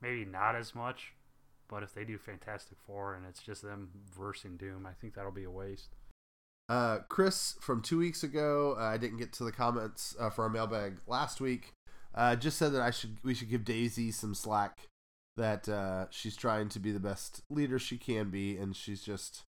Maybe 0.00 0.24
not 0.24 0.56
as 0.56 0.74
much, 0.74 1.12
but 1.68 1.82
if 1.82 1.94
they 1.94 2.04
do 2.04 2.18
Fantastic 2.18 2.78
Four 2.86 3.14
and 3.14 3.26
it's 3.26 3.42
just 3.42 3.62
them 3.62 3.90
versing 4.16 4.56
Doom, 4.56 4.86
I 4.86 4.92
think 4.92 5.14
that'll 5.14 5.30
be 5.30 5.44
a 5.44 5.50
waste. 5.50 5.94
Uh, 6.68 6.98
Chris 7.08 7.56
from 7.60 7.80
two 7.80 7.98
weeks 7.98 8.22
ago, 8.22 8.76
uh, 8.78 8.82
I 8.82 8.98
didn't 8.98 9.18
get 9.18 9.32
to 9.34 9.44
the 9.44 9.52
comments 9.52 10.14
uh, 10.20 10.30
for 10.30 10.44
our 10.44 10.50
mailbag 10.50 10.98
last 11.06 11.40
week. 11.40 11.72
Uh, 12.14 12.36
just 12.36 12.58
said 12.58 12.72
that 12.72 12.82
I 12.82 12.90
should 12.90 13.16
we 13.22 13.34
should 13.34 13.50
give 13.50 13.64
Daisy 13.64 14.10
some 14.10 14.34
slack. 14.34 14.88
That 15.36 15.68
uh, 15.68 16.06
she's 16.10 16.36
trying 16.36 16.68
to 16.70 16.80
be 16.80 16.90
the 16.90 17.00
best 17.00 17.42
leader 17.48 17.78
she 17.78 17.96
can 17.96 18.28
be, 18.28 18.56
and 18.56 18.74
she's 18.74 19.02
just, 19.02 19.44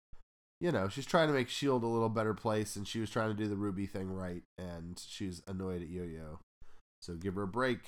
you 0.59 0.71
know, 0.71 0.89
she's 0.89 1.05
trying 1.05 1.27
to 1.27 1.33
make 1.33 1.47
Shield 1.47 1.83
a 1.83 1.87
little 1.87 2.09
better 2.09 2.33
place, 2.33 2.75
and 2.75 2.87
she 2.87 2.99
was 2.99 3.11
trying 3.11 3.29
to 3.29 3.35
do 3.35 3.47
the 3.47 3.55
Ruby 3.55 3.85
thing 3.85 4.11
right, 4.11 4.41
and 4.57 4.99
she's 5.07 5.43
annoyed 5.47 5.83
at 5.83 5.89
Yo-Yo. 5.89 6.39
So 7.05 7.13
give 7.13 7.35
her 7.35 7.43
a 7.43 7.47
break. 7.47 7.79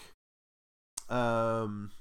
Um. 1.09 1.91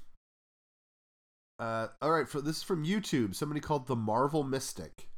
Uh, 1.59 1.87
all 2.03 2.11
right, 2.11 2.29
for 2.29 2.39
this 2.39 2.57
is 2.57 2.63
from 2.63 2.85
YouTube. 2.85 3.33
Somebody 3.33 3.59
called 3.59 3.87
the 3.87 3.95
Marvel 3.95 4.43
Mystic. 4.43 5.09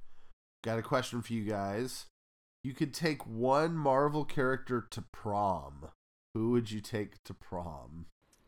Got 0.64 0.80
a 0.80 0.82
question 0.82 1.22
for 1.22 1.34
you 1.34 1.44
guys. 1.44 2.06
You 2.64 2.74
could 2.74 2.94
take 2.94 3.26
one 3.28 3.76
Marvel 3.76 4.24
character 4.24 4.86
to 4.92 5.04
prom. 5.12 5.90
Who 6.34 6.52
would 6.52 6.72
you 6.72 6.80
take 6.80 7.22
to 7.26 7.34
prom? 7.34 8.06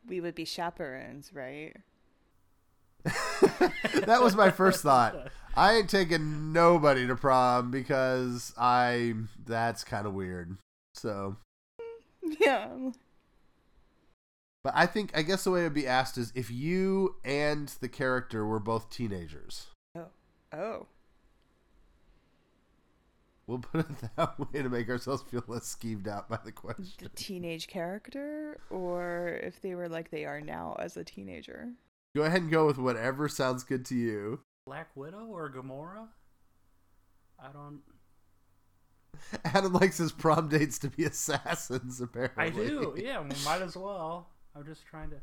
We 0.07 0.22
would 0.22 0.36
be 0.36 0.45
chaperones, 0.45 1.32
right? 1.34 1.76
that 3.03 4.19
was 4.22 4.36
my 4.36 4.52
first 4.52 4.84
thought. 4.84 5.28
I 5.56 5.73
ain't 5.73 5.90
taking 5.90 6.53
nobody 6.53 7.07
to 7.07 7.15
prom 7.15 7.72
because 7.72 8.53
I 8.57 9.15
that's 9.45 9.84
kind 9.84 10.07
of 10.07 10.14
weird. 10.14 10.57
So 10.94 11.36
yeah. 12.40 12.69
But 14.63 14.73
I 14.75 14.85
think 14.85 15.11
I 15.15 15.23
guess 15.23 15.43
the 15.43 15.51
way 15.51 15.61
it 15.61 15.63
would 15.63 15.73
be 15.73 15.88
asked 15.88 16.17
is 16.17 16.31
if 16.35 16.51
you 16.51 17.15
and 17.23 17.67
the 17.79 17.89
character 17.89 18.45
were 18.45 18.59
both 18.59 18.89
teenagers. 18.89 19.67
Oh. 19.95 20.07
Oh. 20.53 20.88
We'll 23.47 23.59
put 23.59 23.81
it 23.81 23.88
that 24.15 24.39
way 24.39 24.61
to 24.61 24.69
make 24.69 24.89
ourselves 24.89 25.23
feel 25.23 25.43
less 25.47 25.75
skeeved 25.75 26.07
out 26.07 26.29
by 26.29 26.39
the 26.43 26.51
question. 26.51 26.85
The 26.99 27.09
teenage 27.09 27.67
character, 27.67 28.59
or 28.69 29.39
if 29.41 29.61
they 29.61 29.75
were 29.75 29.89
like 29.89 30.11
they 30.11 30.25
are 30.25 30.41
now 30.41 30.75
as 30.79 30.95
a 30.95 31.03
teenager. 31.03 31.69
Go 32.15 32.23
ahead 32.23 32.43
and 32.43 32.51
go 32.51 32.67
with 32.67 32.77
whatever 32.77 33.27
sounds 33.27 33.63
good 33.63 33.85
to 33.85 33.95
you. 33.95 34.41
Black 34.65 34.89
Widow 34.95 35.25
or 35.25 35.51
Gamora? 35.51 36.07
I 37.39 37.51
don't. 37.51 37.81
Adam 39.43 39.73
likes 39.73 39.97
his 39.97 40.11
prom 40.11 40.49
dates 40.49 40.77
to 40.79 40.89
be 40.89 41.05
assassins, 41.05 41.99
apparently. 41.99 42.43
I 42.45 42.49
do, 42.49 42.93
yeah, 42.97 43.23
might 43.43 43.61
as 43.61 43.75
well. 43.75 44.29
I'm 44.56 44.65
just 44.65 44.86
trying 44.86 45.10
to. 45.11 45.18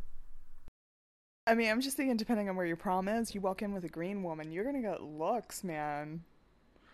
I 1.47 1.55
mean, 1.55 1.71
I'm 1.71 1.81
just 1.81 1.97
thinking, 1.97 2.17
depending 2.17 2.49
on 2.49 2.57
where 2.57 2.67
your 2.67 2.77
prom 2.77 3.09
is, 3.09 3.35
you 3.35 3.41
walk 3.41 3.63
in 3.63 3.73
with 3.73 3.85
a 3.85 3.89
green 3.89 4.23
woman, 4.23 4.53
you're 4.53 4.65
gonna 4.65 4.83
get 4.83 5.03
looks, 5.03 5.65
man. 5.65 6.23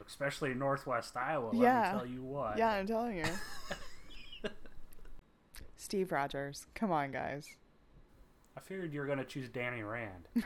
Especially 0.07 0.51
in 0.53 0.59
Northwest 0.59 1.17
Iowa, 1.17 1.51
yeah. 1.55 1.81
let 1.81 1.93
me 1.93 1.99
tell 1.99 2.07
you 2.07 2.23
what. 2.23 2.59
Yeah, 2.59 2.71
I'm 2.71 2.87
telling 2.87 3.19
you. 3.19 3.25
Steve 5.77 6.13
Rogers. 6.13 6.67
Come 6.75 6.93
on, 6.93 7.11
guys. 7.11 7.57
I 8.57 8.61
figured 8.61 8.93
you 8.93 9.01
were 9.01 9.07
gonna 9.07 9.25
choose 9.25 9.49
Danny 9.49 9.83
Rand. 9.83 10.29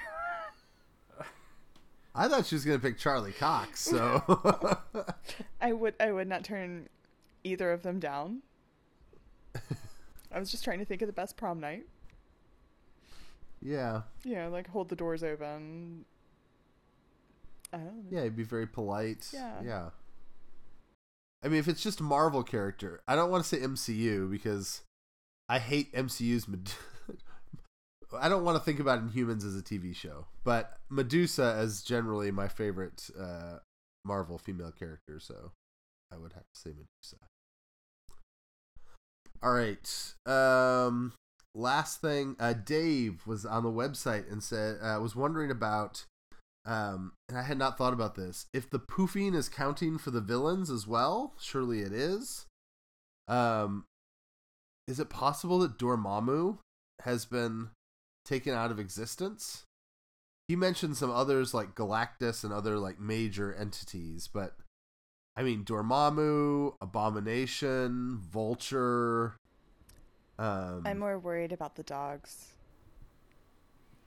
I 2.15 2.27
thought 2.28 2.47
she 2.47 2.55
was 2.55 2.65
gonna 2.65 2.78
pick 2.78 2.98
Charlie 2.98 3.32
Cox, 3.32 3.81
so 3.81 4.23
I 5.60 5.73
would 5.73 5.94
I 6.01 6.10
would 6.10 6.27
not 6.27 6.43
turn 6.43 6.89
either 7.44 7.70
of 7.70 7.82
them 7.82 8.01
down. 8.01 8.43
I 10.32 10.38
was 10.38 10.50
just 10.50 10.64
trying 10.64 10.78
to 10.78 10.84
think 10.84 11.02
of 11.02 11.06
the 11.06 11.12
best 11.12 11.36
prom 11.36 11.60
night. 11.60 11.86
Yeah. 13.62 14.02
Yeah, 14.24 14.46
like 14.48 14.68
hold 14.68 14.88
the 14.88 14.96
doors 14.96 15.22
open. 15.22 16.05
I 17.72 17.78
don't 17.78 17.86
know. 17.86 17.92
Yeah, 18.10 18.24
he'd 18.24 18.36
be 18.36 18.44
very 18.44 18.66
polite. 18.66 19.28
Yeah. 19.32 19.60
Yeah. 19.64 19.90
I 21.42 21.48
mean, 21.48 21.60
if 21.60 21.68
it's 21.68 21.82
just 21.82 22.00
Marvel 22.00 22.42
character, 22.42 23.00
I 23.06 23.14
don't 23.14 23.30
want 23.30 23.44
to 23.44 23.48
say 23.48 23.59
MCU 23.59 24.30
because 24.30 24.82
I 25.48 25.59
hate 25.59 25.92
MCU's. 25.94 26.48
Med- 26.48 26.72
I 28.18 28.28
don't 28.28 28.44
want 28.44 28.59
to 28.59 28.64
think 28.64 28.80
about 28.80 29.06
Inhumans 29.06 29.44
as 29.44 29.56
a 29.56 29.62
TV 29.62 29.94
show, 29.94 30.26
but 30.42 30.78
Medusa 30.88 31.59
is 31.60 31.82
generally 31.82 32.30
my 32.30 32.48
favorite 32.48 33.10
uh, 33.18 33.59
Marvel 34.05 34.38
female 34.38 34.72
character, 34.72 35.20
so 35.20 35.52
I 36.12 36.16
would 36.16 36.32
have 36.32 36.42
to 36.42 36.60
say 36.60 36.70
Medusa. 36.70 37.16
All 39.43 39.52
right. 39.52 40.15
Um, 40.27 41.12
last 41.55 42.01
thing, 42.01 42.36
uh, 42.39 42.52
Dave 42.52 43.27
was 43.27 43.44
on 43.44 43.62
the 43.62 43.70
website 43.70 44.31
and 44.31 44.43
said 44.43 44.78
uh, 44.82 44.98
was 45.01 45.16
wondering 45.16 45.51
about, 45.51 46.06
um, 46.65 47.12
and 47.28 47.39
I 47.39 47.43
had 47.43 47.59
not 47.59 47.78
thought 47.78 47.93
about 47.93 48.15
this. 48.15 48.47
If 48.52 48.69
the 48.70 48.81
poofing 48.81 49.35
is 49.35 49.48
counting 49.48 49.98
for 49.98 50.10
the 50.10 50.20
villains 50.20 50.70
as 50.70 50.86
well, 50.86 51.35
surely 51.40 51.81
it 51.81 51.93
is. 51.93 52.47
Um, 53.27 53.85
is 54.86 54.98
it 54.98 55.10
possible 55.10 55.59
that 55.60 55.78
Dormammu 55.78 56.59
has 57.02 57.27
been 57.27 57.70
taken 58.24 58.55
out 58.55 58.70
of 58.70 58.78
existence? 58.78 59.65
he 60.48 60.56
mentioned 60.56 60.97
some 60.97 61.10
others 61.10 61.52
like 61.52 61.74
Galactus 61.74 62.43
and 62.43 62.52
other 62.52 62.78
like 62.78 62.98
major 62.98 63.55
entities, 63.55 64.28
but 64.32 64.56
I 65.39 65.43
mean 65.44 65.65
Dormammu, 65.65 66.74
Abomination, 66.81 68.19
Vulture. 68.19 69.36
Um, 70.36 70.82
I'm 70.85 70.98
more 70.98 71.16
worried 71.16 71.52
about 71.52 71.77
the 71.77 71.85
dogs. 71.85 72.55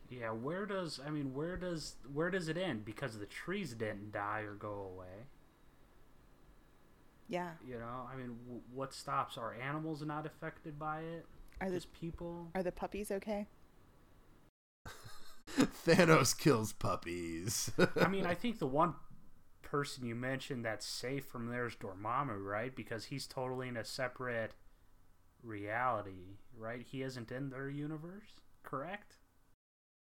Yeah, 0.10 0.32
where 0.32 0.66
does 0.66 1.00
I 1.06 1.10
mean 1.10 1.34
where 1.34 1.56
does 1.56 1.96
where 2.14 2.30
does 2.30 2.50
it 2.50 2.58
end? 2.58 2.84
Because 2.84 3.18
the 3.18 3.26
trees 3.26 3.74
didn't 3.74 4.12
die 4.12 4.42
or 4.42 4.56
go 4.56 4.92
away. 4.94 5.28
Yeah. 7.30 7.52
You 7.66 7.80
know, 7.80 8.10
I 8.12 8.18
mean, 8.18 8.36
w- 8.44 8.62
what 8.74 8.94
stops? 8.94 9.38
Are 9.38 9.54
animals 9.54 10.02
not 10.02 10.26
affected 10.26 10.78
by 10.78 11.00
it? 11.00 11.26
Are 11.62 11.70
the 11.70 11.78
Just 11.78 11.94
people? 11.94 12.50
are 12.56 12.64
the 12.64 12.74
puppies 12.74 13.10
okay? 13.10 13.48
Thanos 15.88 16.38
kills 16.38 16.74
puppies. 16.74 17.72
I 17.96 18.10
mean, 18.10 18.26
I 18.26 18.34
think 18.34 18.60
the 18.60 18.68
one 18.68 18.96
person 19.72 20.06
you 20.06 20.16
mentioned 20.16 20.66
that's 20.66 20.86
safe 20.86 21.26
from 21.26 21.48
there 21.48 21.66
is 21.66 21.76
Dormammu, 21.76 22.44
right? 22.44 22.76
Because 22.76 23.06
he's 23.06 23.26
totally 23.26 23.70
in 23.70 23.78
a 23.78 23.86
separate 23.86 24.54
reality, 25.42 26.38
right? 26.58 26.86
He 26.86 27.02
isn't 27.02 27.32
in 27.32 27.50
their 27.50 27.70
universe, 27.70 28.40
correct? 28.64 29.16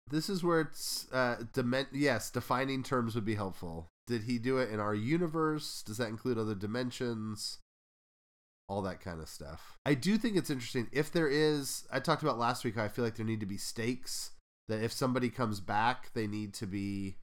this 0.09 0.29
is 0.29 0.43
where 0.43 0.61
it's 0.61 1.07
uh 1.11 1.37
dimen- 1.53 1.87
yes, 1.91 2.29
defining 2.29 2.83
terms 2.83 3.15
would 3.15 3.25
be 3.25 3.35
helpful. 3.35 3.87
Did 4.07 4.23
he 4.23 4.39
do 4.39 4.57
it 4.57 4.69
in 4.71 4.79
our 4.79 4.95
universe? 4.95 5.83
Does 5.85 5.97
that 5.97 6.07
include 6.07 6.37
other 6.37 6.55
dimensions? 6.55 7.59
All 8.69 8.81
that 8.83 9.01
kind 9.01 9.21
of 9.21 9.29
stuff. 9.29 9.77
I 9.85 9.93
do 9.93 10.17
think 10.17 10.35
it's 10.35 10.49
interesting 10.49 10.87
if 10.91 11.11
there 11.11 11.27
is 11.27 11.85
I 11.91 11.99
talked 11.99 12.23
about 12.23 12.39
last 12.39 12.63
week 12.63 12.75
how 12.75 12.83
I 12.83 12.89
feel 12.89 13.05
like 13.05 13.15
there 13.15 13.25
need 13.25 13.39
to 13.41 13.45
be 13.45 13.57
stakes 13.57 14.31
that 14.67 14.81
if 14.81 14.91
somebody 14.91 15.29
comes 15.29 15.59
back, 15.59 16.11
they 16.13 16.27
need 16.27 16.53
to 16.55 16.67
be 16.67 17.17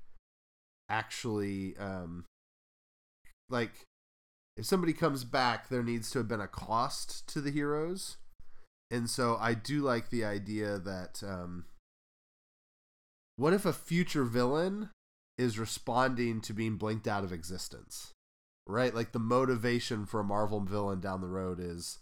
actually 0.88 1.74
um 1.78 2.24
like 3.48 3.86
if 4.56 4.64
somebody 4.64 4.92
comes 4.92 5.24
back, 5.24 5.68
there 5.68 5.82
needs 5.82 6.10
to 6.10 6.18
have 6.18 6.28
been 6.28 6.40
a 6.40 6.48
cost 6.48 7.26
to 7.28 7.40
the 7.40 7.50
heroes. 7.50 8.16
And 8.90 9.10
so 9.10 9.36
I 9.40 9.54
do 9.54 9.80
like 9.80 10.10
the 10.10 10.24
idea 10.24 10.78
that 10.78 11.22
um 11.26 11.64
what 13.36 13.52
if 13.52 13.66
a 13.66 13.72
future 13.72 14.24
villain 14.24 14.90
is 15.36 15.58
responding 15.58 16.40
to 16.42 16.52
being 16.52 16.76
blinked 16.76 17.08
out 17.08 17.24
of 17.24 17.32
existence? 17.32 18.12
Right? 18.66 18.94
Like 18.94 19.12
the 19.12 19.18
motivation 19.18 20.06
for 20.06 20.20
a 20.20 20.24
Marvel 20.24 20.60
villain 20.60 21.00
down 21.00 21.20
the 21.20 21.26
road 21.26 21.58
is 21.60 21.98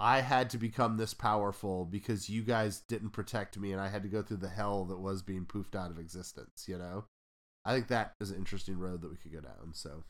I 0.00 0.20
had 0.20 0.50
to 0.50 0.58
become 0.58 0.96
this 0.96 1.14
powerful 1.14 1.84
because 1.84 2.30
you 2.30 2.42
guys 2.42 2.80
didn't 2.80 3.10
protect 3.10 3.58
me 3.58 3.72
and 3.72 3.80
I 3.80 3.88
had 3.88 4.02
to 4.02 4.08
go 4.08 4.22
through 4.22 4.36
the 4.38 4.48
hell 4.48 4.84
that 4.86 5.00
was 5.00 5.22
being 5.22 5.44
poofed 5.44 5.74
out 5.74 5.90
of 5.90 5.98
existence, 5.98 6.66
you 6.68 6.78
know? 6.78 7.04
I 7.64 7.74
think 7.74 7.88
that 7.88 8.12
is 8.20 8.30
an 8.30 8.36
interesting 8.36 8.78
road 8.78 9.02
that 9.02 9.10
we 9.10 9.16
could 9.16 9.32
go 9.32 9.40
down, 9.40 9.72
so 9.74 10.04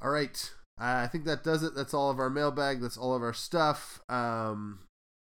all 0.00 0.10
right. 0.10 0.52
I 0.78 1.08
think 1.08 1.24
that 1.24 1.42
does 1.42 1.62
it. 1.62 1.74
That's 1.74 1.92
all 1.92 2.10
of 2.10 2.20
our 2.20 2.30
mailbag. 2.30 2.80
That's 2.80 2.96
all 2.96 3.14
of 3.14 3.22
our 3.22 3.34
stuff. 3.34 4.00
Um, 4.08 4.80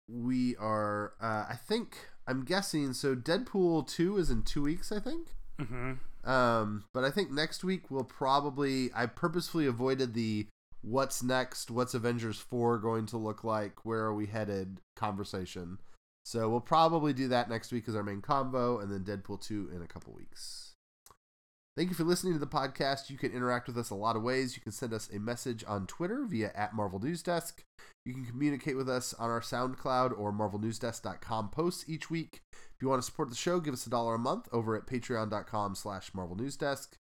we 0.09 0.57
are, 0.57 1.15
uh, 1.21 1.47
I 1.49 1.57
think, 1.57 1.97
I'm 2.27 2.45
guessing. 2.45 2.93
So 2.93 3.15
Deadpool 3.15 3.87
two 3.87 4.17
is 4.17 4.31
in 4.31 4.43
two 4.43 4.63
weeks, 4.63 4.91
I 4.91 4.99
think. 4.99 5.29
Mm-hmm. 5.61 6.29
Um, 6.29 6.85
but 6.93 7.05
I 7.05 7.11
think 7.11 7.31
next 7.31 7.63
week 7.63 7.91
we'll 7.91 8.05
probably. 8.05 8.91
I 8.95 9.07
purposefully 9.07 9.67
avoided 9.67 10.15
the 10.15 10.47
what's 10.83 11.23
next, 11.23 11.71
what's 11.71 11.95
Avengers 11.95 12.39
four 12.39 12.79
going 12.79 13.07
to 13.07 13.17
look 13.17 13.45
like, 13.45 13.85
where 13.85 14.01
are 14.01 14.15
we 14.15 14.27
headed 14.27 14.81
conversation. 14.97 15.79
So 16.25 16.49
we'll 16.49 16.61
probably 16.61 17.13
do 17.13 17.29
that 17.29 17.49
next 17.49 17.71
week 17.71 17.87
as 17.87 17.95
our 17.95 18.03
main 18.03 18.23
convo, 18.23 18.83
and 18.83 18.91
then 18.91 19.05
Deadpool 19.05 19.41
two 19.41 19.71
in 19.75 19.83
a 19.83 19.87
couple 19.87 20.15
weeks. 20.15 20.74
Thank 21.77 21.89
you 21.89 21.97
for 21.97 22.05
listening 22.05 22.35
to 22.35 22.39
the 22.39 22.47
podcast. 22.47 23.11
You 23.11 23.19
can 23.19 23.33
interact 23.33 23.67
with 23.67 23.77
us 23.77 23.91
a 23.91 23.97
lot 23.97 24.15
of 24.15 24.23
ways. 24.23 24.57
You 24.57 24.63
can 24.63 24.71
send 24.71 24.93
us 24.93 25.11
a 25.13 25.19
message 25.19 25.65
on 25.67 25.89
Twitter 25.89 26.25
via 26.25 26.53
at 26.55 26.73
Marvel 26.73 27.01
News 27.01 27.21
Desk. 27.21 27.65
You 28.07 28.15
can 28.15 28.25
communicate 28.25 28.77
with 28.77 28.89
us 28.89 29.13
on 29.15 29.29
our 29.29 29.41
SoundCloud 29.41 30.17
or 30.17 30.33
MarvelNewsDesk.com 30.33 31.49
posts 31.49 31.85
each 31.89 32.11
week. 32.11 32.43
If 32.53 32.81
you 32.81 32.89
want 32.89 33.03
to 33.03 33.07
support 33.07 33.29
the 33.29 33.35
show, 33.35 33.59
give 33.59 33.75
us 33.75 33.87
a 33.87 33.91
dollar 33.91 34.15
a 34.15 34.19
month 34.21 34.49
over 34.53 34.77
at 34.77 34.87
patreon.com 34.87 35.75
slash 35.75 36.15
Marvel 36.15 36.37
News 36.37 36.57
Desk. 36.57 36.95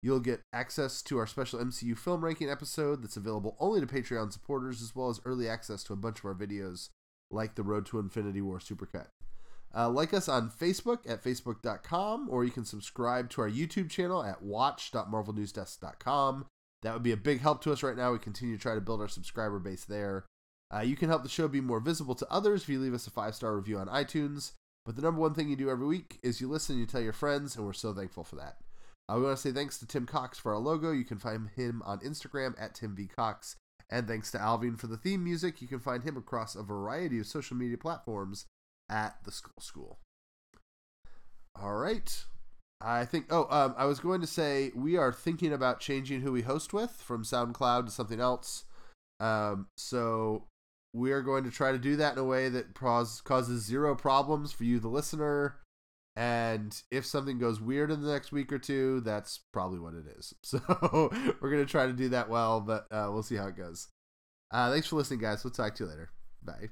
You'll 0.00 0.20
get 0.20 0.42
access 0.52 1.02
to 1.02 1.18
our 1.18 1.26
special 1.26 1.58
MCU 1.58 1.98
film 1.98 2.24
ranking 2.24 2.48
episode 2.48 3.02
that's 3.02 3.16
available 3.16 3.56
only 3.58 3.80
to 3.80 3.86
Patreon 3.86 4.32
supporters, 4.32 4.80
as 4.80 4.94
well 4.94 5.10
as 5.10 5.20
early 5.24 5.48
access 5.48 5.82
to 5.84 5.92
a 5.92 5.96
bunch 5.96 6.20
of 6.20 6.24
our 6.26 6.34
videos 6.34 6.90
like 7.32 7.56
the 7.56 7.62
Road 7.64 7.84
to 7.86 7.98
Infinity 7.98 8.40
War 8.40 8.60
Supercut. 8.60 9.08
Uh, 9.74 9.88
like 9.88 10.12
us 10.12 10.28
on 10.28 10.50
Facebook 10.50 11.08
at 11.08 11.22
facebook.com, 11.22 12.28
or 12.28 12.44
you 12.44 12.50
can 12.50 12.64
subscribe 12.64 13.30
to 13.30 13.40
our 13.40 13.50
YouTube 13.50 13.88
channel 13.88 14.24
at 14.24 14.42
watch.marvelnewsdesk.com. 14.42 16.46
That 16.82 16.94
would 16.94 17.02
be 17.02 17.12
a 17.12 17.16
big 17.16 17.40
help 17.40 17.62
to 17.62 17.72
us 17.72 17.82
right 17.82 17.96
now. 17.96 18.12
We 18.12 18.18
continue 18.18 18.56
to 18.56 18.62
try 18.62 18.74
to 18.74 18.80
build 18.80 19.00
our 19.00 19.08
subscriber 19.08 19.58
base 19.58 19.84
there. 19.84 20.26
Uh, 20.74 20.80
you 20.80 20.96
can 20.96 21.08
help 21.08 21.22
the 21.22 21.28
show 21.28 21.48
be 21.48 21.60
more 21.60 21.80
visible 21.80 22.14
to 22.14 22.26
others 22.30 22.62
if 22.62 22.68
you 22.68 22.80
leave 22.80 22.94
us 22.94 23.06
a 23.06 23.10
five 23.10 23.34
star 23.34 23.56
review 23.56 23.78
on 23.78 23.88
iTunes. 23.88 24.52
But 24.86 24.96
the 24.96 25.02
number 25.02 25.20
one 25.20 25.34
thing 25.34 25.48
you 25.48 25.56
do 25.56 25.70
every 25.70 25.86
week 25.86 26.18
is 26.22 26.40
you 26.40 26.48
listen, 26.48 26.78
you 26.78 26.86
tell 26.86 27.02
your 27.02 27.12
friends, 27.12 27.54
and 27.54 27.66
we're 27.66 27.74
so 27.74 27.92
thankful 27.92 28.24
for 28.24 28.36
that. 28.36 28.56
Uh, 29.08 29.16
we 29.16 29.22
want 29.22 29.36
to 29.36 29.42
say 29.42 29.52
thanks 29.52 29.78
to 29.78 29.86
Tim 29.86 30.06
Cox 30.06 30.38
for 30.38 30.54
our 30.54 30.60
logo. 30.60 30.92
You 30.92 31.04
can 31.04 31.18
find 31.18 31.50
him 31.54 31.82
on 31.84 32.00
Instagram 32.00 32.54
at 32.60 32.74
Tim 32.74 32.96
V. 32.96 33.06
Cox. 33.06 33.56
And 33.90 34.06
thanks 34.06 34.30
to 34.30 34.40
Alvin 34.40 34.76
for 34.76 34.86
the 34.86 34.96
theme 34.96 35.24
music. 35.24 35.60
You 35.60 35.68
can 35.68 35.80
find 35.80 36.04
him 36.04 36.16
across 36.16 36.54
a 36.54 36.62
variety 36.62 37.18
of 37.18 37.26
social 37.26 37.56
media 37.56 37.76
platforms 37.76 38.46
at 38.90 39.16
the 39.24 39.30
Skull 39.30 39.52
School. 39.60 39.98
All 41.60 41.76
right. 41.76 42.10
I 42.80 43.04
think. 43.04 43.26
Oh, 43.30 43.46
um, 43.50 43.74
I 43.76 43.84
was 43.84 44.00
going 44.00 44.20
to 44.20 44.26
say 44.26 44.72
we 44.74 44.96
are 44.96 45.12
thinking 45.12 45.52
about 45.52 45.80
changing 45.80 46.22
who 46.22 46.32
we 46.32 46.42
host 46.42 46.72
with 46.72 46.92
from 46.92 47.24
SoundCloud 47.24 47.86
to 47.86 47.90
something 47.92 48.20
else. 48.20 48.64
Um, 49.20 49.66
so 49.76 50.44
we 50.94 51.12
are 51.12 51.22
going 51.22 51.44
to 51.44 51.50
try 51.50 51.72
to 51.72 51.78
do 51.78 51.96
that 51.96 52.14
in 52.14 52.18
a 52.18 52.24
way 52.24 52.48
that 52.48 52.74
pros- 52.74 53.20
causes 53.20 53.64
zero 53.64 53.94
problems 53.94 54.52
for 54.52 54.64
you, 54.64 54.80
the 54.80 54.88
listener. 54.88 55.56
And 56.16 56.74
if 56.90 57.06
something 57.06 57.38
goes 57.38 57.60
weird 57.60 57.90
in 57.90 58.02
the 58.02 58.10
next 58.10 58.32
week 58.32 58.52
or 58.52 58.58
two, 58.58 59.00
that's 59.00 59.40
probably 59.52 59.78
what 59.78 59.94
it 59.94 60.06
is. 60.18 60.34
So 60.44 60.60
we're 61.40 61.50
going 61.50 61.64
to 61.64 61.70
try 61.70 61.86
to 61.86 61.92
do 61.92 62.08
that 62.10 62.28
well, 62.28 62.60
but 62.60 62.86
uh, 62.90 63.08
we'll 63.12 63.22
see 63.22 63.36
how 63.36 63.46
it 63.46 63.56
goes. 63.56 63.88
Uh, 64.50 64.70
thanks 64.72 64.88
for 64.88 64.96
listening, 64.96 65.20
guys. 65.20 65.44
We'll 65.44 65.52
talk 65.52 65.74
to 65.76 65.84
you 65.84 65.90
later. 65.90 66.10
Bye. 66.42 66.70